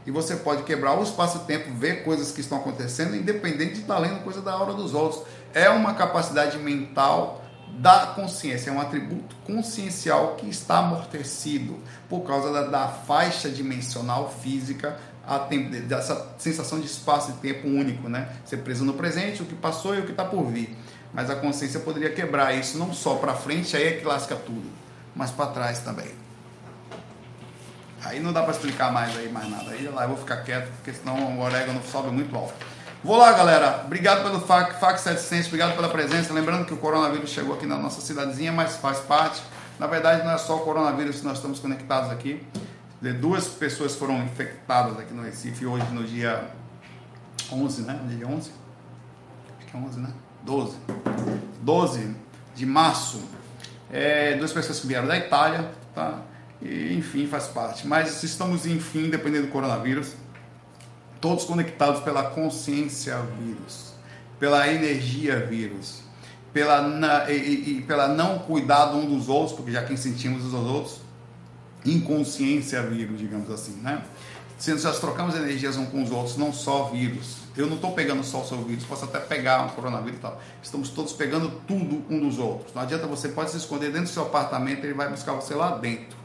E 0.05 0.11
você 0.11 0.37
pode 0.37 0.63
quebrar 0.63 0.97
o 0.97 1.03
espaço-tempo, 1.03 1.73
ver 1.73 2.03
coisas 2.05 2.31
que 2.31 2.39
estão 2.39 2.59
acontecendo, 2.59 3.13
independente 3.13 3.73
de 3.73 3.81
estar 3.81 3.99
lendo 3.99 4.23
coisa 4.23 4.41
da 4.41 4.55
hora 4.55 4.73
dos 4.73 4.93
outros. 4.93 5.23
É 5.53 5.69
uma 5.69 5.93
capacidade 5.95 6.57
mental 6.57 7.43
da 7.71 8.07
consciência, 8.07 8.69
é 8.69 8.73
um 8.73 8.79
atributo 8.79 9.35
consciencial 9.45 10.35
que 10.35 10.47
está 10.47 10.77
amortecido 10.77 11.77
por 12.07 12.21
causa 12.21 12.51
da, 12.53 12.63
da 12.67 12.87
faixa 12.87 13.49
dimensional 13.49 14.29
física, 14.29 14.97
tempo, 15.49 15.71
dessa 15.87 16.35
sensação 16.37 16.79
de 16.79 16.85
espaço 16.85 17.31
e 17.31 17.33
tempo 17.41 17.67
único, 17.67 18.07
né? 18.07 18.29
Ser 18.45 18.57
preso 18.57 18.85
no 18.85 18.93
presente, 18.93 19.41
o 19.41 19.45
que 19.45 19.55
passou 19.55 19.95
e 19.95 19.99
o 19.99 20.05
que 20.05 20.11
está 20.11 20.23
por 20.23 20.45
vir. 20.45 20.77
Mas 21.13 21.29
a 21.29 21.35
consciência 21.35 21.79
poderia 21.79 22.09
quebrar 22.09 22.53
isso 22.53 22.77
não 22.77 22.91
só 22.93 23.15
para 23.15 23.35
frente, 23.35 23.77
aí 23.77 23.87
é 23.87 23.91
que 23.97 24.05
lasca 24.05 24.35
tudo, 24.35 24.67
mas 25.15 25.29
para 25.29 25.51
trás 25.51 25.79
também. 25.79 26.11
Aí 28.03 28.19
não 28.19 28.33
dá 28.33 28.41
para 28.41 28.51
explicar 28.51 28.91
mais 28.91 29.15
aí 29.17 29.29
mais 29.29 29.49
nada. 29.49 29.71
Aí 29.71 29.87
lá 29.87 30.03
eu 30.03 30.09
vou 30.09 30.17
ficar 30.17 30.37
quieto, 30.37 30.69
porque 30.75 30.91
senão 30.91 31.37
o 31.37 31.41
orégano 31.41 31.81
sobe 31.89 32.09
muito 32.09 32.35
alto. 32.35 32.53
Vou 33.03 33.17
lá, 33.17 33.31
galera. 33.31 33.83
Obrigado 33.85 34.23
pelo 34.23 34.39
FAC, 34.41 34.79
FAC 34.79 34.99
700, 34.99 35.47
obrigado 35.47 35.75
pela 35.75 35.89
presença. 35.89 36.33
Lembrando 36.33 36.65
que 36.65 36.73
o 36.73 36.77
coronavírus 36.77 37.29
chegou 37.29 37.55
aqui 37.55 37.65
na 37.65 37.77
nossa 37.77 38.01
cidadezinha, 38.01 38.51
mas 38.51 38.77
faz 38.77 38.99
parte. 38.99 39.41
Na 39.79 39.87
verdade, 39.87 40.23
não 40.23 40.31
é 40.31 40.37
só 40.37 40.57
o 40.57 40.59
coronavírus 40.61 41.19
que 41.19 41.25
nós 41.25 41.37
estamos 41.37 41.59
conectados 41.59 42.09
aqui. 42.11 42.45
Duas 43.19 43.47
pessoas 43.47 43.95
foram 43.95 44.23
infectadas 44.23 44.97
aqui 44.97 45.13
no 45.13 45.23
Recife 45.23 45.65
hoje, 45.65 45.85
no 45.91 46.03
dia 46.03 46.49
11, 47.51 47.81
né? 47.81 47.99
Dia 48.07 48.27
11? 48.27 48.51
Acho 49.59 49.67
que 49.67 49.75
é 49.75 49.79
11, 49.79 49.99
né? 49.99 50.09
12. 50.43 50.77
12 51.61 52.15
de 52.55 52.65
março. 52.65 53.21
É, 53.91 54.35
duas 54.35 54.51
pessoas 54.51 54.79
que 54.79 54.87
vieram 54.87 55.07
da 55.07 55.17
Itália, 55.17 55.69
tá? 55.93 56.21
E, 56.61 56.93
enfim, 56.93 57.27
faz 57.27 57.47
parte. 57.47 57.87
Mas 57.87 58.23
estamos, 58.23 58.65
enfim, 58.65 59.09
dependendo 59.09 59.47
do 59.47 59.51
coronavírus 59.51 60.15
todos 61.23 61.45
conectados 61.45 62.01
pela 62.01 62.23
consciência 62.23 63.17
vírus, 63.39 63.93
pela 64.37 64.67
energia 64.67 65.39
vírus, 65.39 66.01
pela, 66.51 66.81
na, 66.81 67.31
e, 67.31 67.77
e, 67.77 67.81
pela 67.83 68.09
não 68.09 68.39
cuidado 68.39 68.97
um 68.97 69.05
dos 69.05 69.29
outros, 69.29 69.55
porque 69.55 69.71
já 69.71 69.85
quem 69.85 69.95
sentimos 69.95 70.43
os 70.43 70.53
outros, 70.53 70.99
inconsciência 71.85 72.83
vírus, 72.83 73.17
digamos 73.17 73.49
assim, 73.49 73.75
né? 73.81 74.03
Se 74.63 74.73
nós 74.75 74.97
trocamos 74.97 75.35
energias 75.35 75.75
uns 75.75 75.89
com 75.89 76.01
os 76.01 76.09
outros, 76.09 76.37
não 76.37 76.53
só 76.53 76.85
vírus. 76.85 77.35
Eu 77.57 77.67
não 77.67 77.75
estou 77.75 77.91
pegando 77.91 78.23
só 78.23 78.39
o 78.39 78.47
seu 78.47 78.63
vírus, 78.63 78.85
posso 78.85 79.03
até 79.03 79.19
pegar 79.19 79.61
um 79.63 79.67
coronavírus 79.67 80.19
e 80.19 80.21
tal. 80.21 80.41
Estamos 80.63 80.87
todos 80.87 81.11
pegando 81.11 81.51
tudo 81.67 82.01
um 82.09 82.17
dos 82.17 82.39
outros. 82.39 82.73
Não 82.73 82.81
adianta 82.81 83.05
você 83.05 83.27
pode 83.27 83.51
se 83.51 83.57
esconder 83.57 83.87
dentro 83.87 84.03
do 84.03 84.13
seu 84.13 84.23
apartamento, 84.23 84.85
ele 84.85 84.93
vai 84.93 85.09
buscar 85.09 85.33
você 85.33 85.53
lá 85.53 85.71
dentro, 85.71 86.17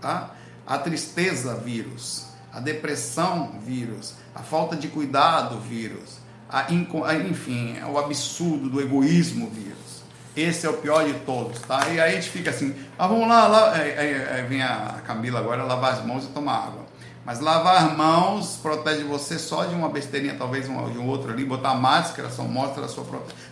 tá? 0.00 0.32
A 0.66 0.78
tristeza 0.78 1.54
vírus, 1.54 2.26
a 2.52 2.58
depressão 2.58 3.52
vírus, 3.64 4.14
a 4.34 4.40
falta 4.40 4.74
de 4.74 4.88
cuidado, 4.88 5.60
vírus, 5.60 6.18
a, 6.48 6.66
enfim, 6.72 7.76
o 7.88 7.98
absurdo 7.98 8.68
do 8.68 8.80
egoísmo, 8.80 9.48
vírus. 9.48 10.02
Esse 10.36 10.66
é 10.66 10.70
o 10.70 10.78
pior 10.78 11.04
de 11.04 11.14
todos, 11.20 11.60
tá? 11.60 11.86
E 11.88 12.00
aí 12.00 12.10
a 12.10 12.20
gente 12.20 12.30
fica 12.30 12.50
assim, 12.50 12.74
ah, 12.98 13.06
vamos 13.06 13.28
lá, 13.28 13.46
lá 13.46 13.74
aí, 13.74 13.96
aí, 13.96 14.28
aí 14.28 14.42
vem 14.42 14.60
a 14.60 15.02
Camila 15.06 15.38
agora 15.38 15.62
lavar 15.62 15.92
as 15.92 16.04
mãos 16.04 16.24
e 16.24 16.28
tomar 16.30 16.64
água. 16.66 16.85
Mas 17.26 17.40
lavar 17.40 17.96
mãos 17.96 18.56
protege 18.62 19.02
você 19.02 19.36
só 19.36 19.64
de 19.64 19.74
uma 19.74 19.88
besteirinha, 19.88 20.36
talvez 20.38 20.68
um, 20.68 20.92
de 20.92 20.96
um 20.96 21.08
outro 21.08 21.32
ali. 21.32 21.44
Botar 21.44 21.74
máscara 21.74 22.30
só 22.30 22.44
mostra 22.44 22.84
a 22.84 22.88
sua, 22.88 23.04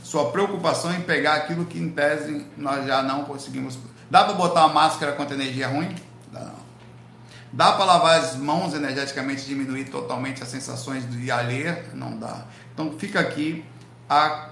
sua 0.05 0.31
preocupação 0.31 0.95
em 0.95 1.01
pegar 1.01 1.35
aquilo 1.35 1.65
que 1.65 1.77
em 1.77 1.91
tese 1.91 2.47
nós 2.57 2.87
já 2.87 3.03
não 3.03 3.25
conseguimos. 3.25 3.77
Dá 4.09 4.25
para 4.25 4.35
botar 4.35 4.67
uma 4.67 4.75
máscara 4.75 5.11
contra 5.15 5.35
energia 5.35 5.67
ruim? 5.67 5.93
Dá 6.33 6.39
não. 6.39 6.65
Dá 7.53 7.73
para 7.73 7.85
lavar 7.85 8.21
as 8.21 8.37
mãos 8.37 8.75
energeticamente 8.75 9.45
diminuir 9.45 9.87
totalmente 9.87 10.41
as 10.41 10.49
sensações 10.51 11.11
de 11.11 11.29
alheia? 11.33 11.85
Não 11.95 12.17
dá. 12.17 12.45
Então 12.73 12.93
fica 12.97 13.19
aqui 13.19 13.65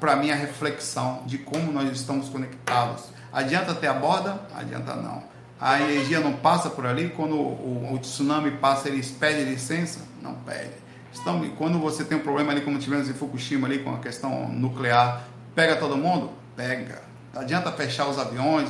para 0.00 0.16
mim 0.16 0.32
a 0.32 0.34
reflexão 0.34 1.22
de 1.26 1.38
como 1.38 1.70
nós 1.70 1.88
estamos 1.92 2.28
conectados. 2.28 3.04
Adianta 3.32 3.72
ter 3.72 3.86
a 3.86 3.94
borda? 3.94 4.40
Adianta 4.52 4.96
não 4.96 5.31
a 5.62 5.80
energia 5.80 6.18
não 6.18 6.32
passa 6.32 6.68
por 6.68 6.84
ali, 6.84 7.10
quando 7.10 7.36
o, 7.36 7.94
o, 7.94 7.98
tsunami 8.00 8.50
passa, 8.50 8.88
eles 8.88 9.12
pedem 9.12 9.44
licença? 9.44 10.00
Não 10.20 10.34
pede. 10.34 10.72
Então, 11.20 11.48
quando 11.56 11.78
você 11.78 12.02
tem 12.02 12.18
um 12.18 12.20
problema 12.20 12.50
ali, 12.50 12.62
como 12.62 12.80
tivemos 12.80 13.08
em 13.08 13.12
Fukushima 13.12 13.68
ali 13.68 13.78
com 13.78 13.94
a 13.94 13.98
questão 13.98 14.48
nuclear, 14.48 15.22
pega 15.54 15.76
todo 15.76 15.96
mundo? 15.96 16.32
Pega. 16.56 17.02
Não 17.32 17.42
adianta 17.42 17.70
fechar 17.70 18.08
os 18.08 18.18
aviões, 18.18 18.68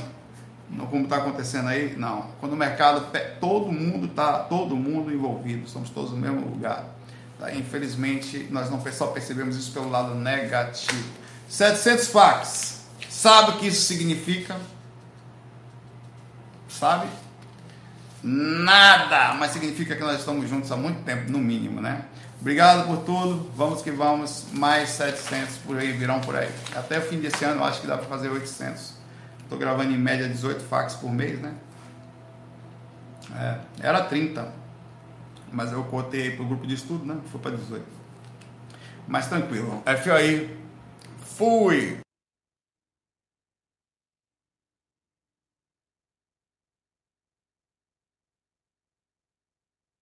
como 0.90 1.04
está 1.04 1.16
acontecendo 1.16 1.68
aí? 1.68 1.96
Não. 1.96 2.26
Quando 2.38 2.52
o 2.52 2.56
mercado, 2.56 3.06
todo 3.40 3.72
mundo 3.72 4.06
está, 4.06 4.40
todo 4.40 4.76
mundo 4.76 5.10
envolvido, 5.10 5.66
somos 5.70 5.88
todos 5.88 6.10
no 6.10 6.18
mesmo 6.18 6.40
lugar. 6.40 6.84
Tá? 7.38 7.54
Infelizmente, 7.54 8.48
nós 8.50 8.68
não 8.68 8.78
só 8.92 9.06
percebemos 9.06 9.56
isso 9.56 9.72
pelo 9.72 9.88
lado 9.88 10.14
negativo. 10.14 11.08
700 11.48 12.08
fax. 12.08 12.82
Sabe 13.08 13.52
o 13.52 13.56
que 13.58 13.68
isso 13.68 13.80
significa? 13.80 14.56
Sabe? 16.78 17.06
Nada, 18.22 19.34
mas 19.34 19.50
significa 19.50 19.96
que 19.96 20.02
nós 20.02 20.20
estamos 20.20 20.48
juntos 20.48 20.70
há 20.70 20.76
muito 20.76 21.02
tempo, 21.04 21.30
no 21.30 21.38
mínimo, 21.38 21.80
né? 21.80 22.04
Obrigado 22.40 22.86
por 22.86 22.98
tudo, 23.04 23.50
vamos 23.54 23.82
que 23.82 23.90
vamos, 23.90 24.46
mais 24.52 24.90
700 24.90 25.58
por 25.58 25.76
aí, 25.78 25.92
virão 25.92 26.20
por 26.20 26.36
aí. 26.36 26.50
Até 26.74 26.98
o 26.98 27.02
fim 27.02 27.18
desse 27.18 27.44
ano 27.44 27.60
eu 27.60 27.64
acho 27.64 27.80
que 27.80 27.86
dá 27.86 27.96
para 27.96 28.06
fazer 28.06 28.28
800. 28.28 28.94
Estou 29.42 29.58
gravando 29.58 29.92
em 29.92 29.98
média 29.98 30.28
18 30.28 30.64
fax 30.64 30.94
por 30.94 31.10
mês, 31.10 31.40
né? 31.40 31.54
É, 33.36 33.58
era 33.80 34.02
30, 34.04 34.52
mas 35.52 35.72
eu 35.72 35.84
cortei 35.84 36.32
para 36.32 36.44
o 36.44 36.48
grupo 36.48 36.66
de 36.66 36.74
estudo, 36.74 37.04
né? 37.04 37.16
Foi 37.30 37.40
para 37.40 37.52
18. 37.52 37.84
Mas 39.06 39.26
tranquilo. 39.28 39.82
Aí. 39.86 40.62
Fui! 41.36 41.98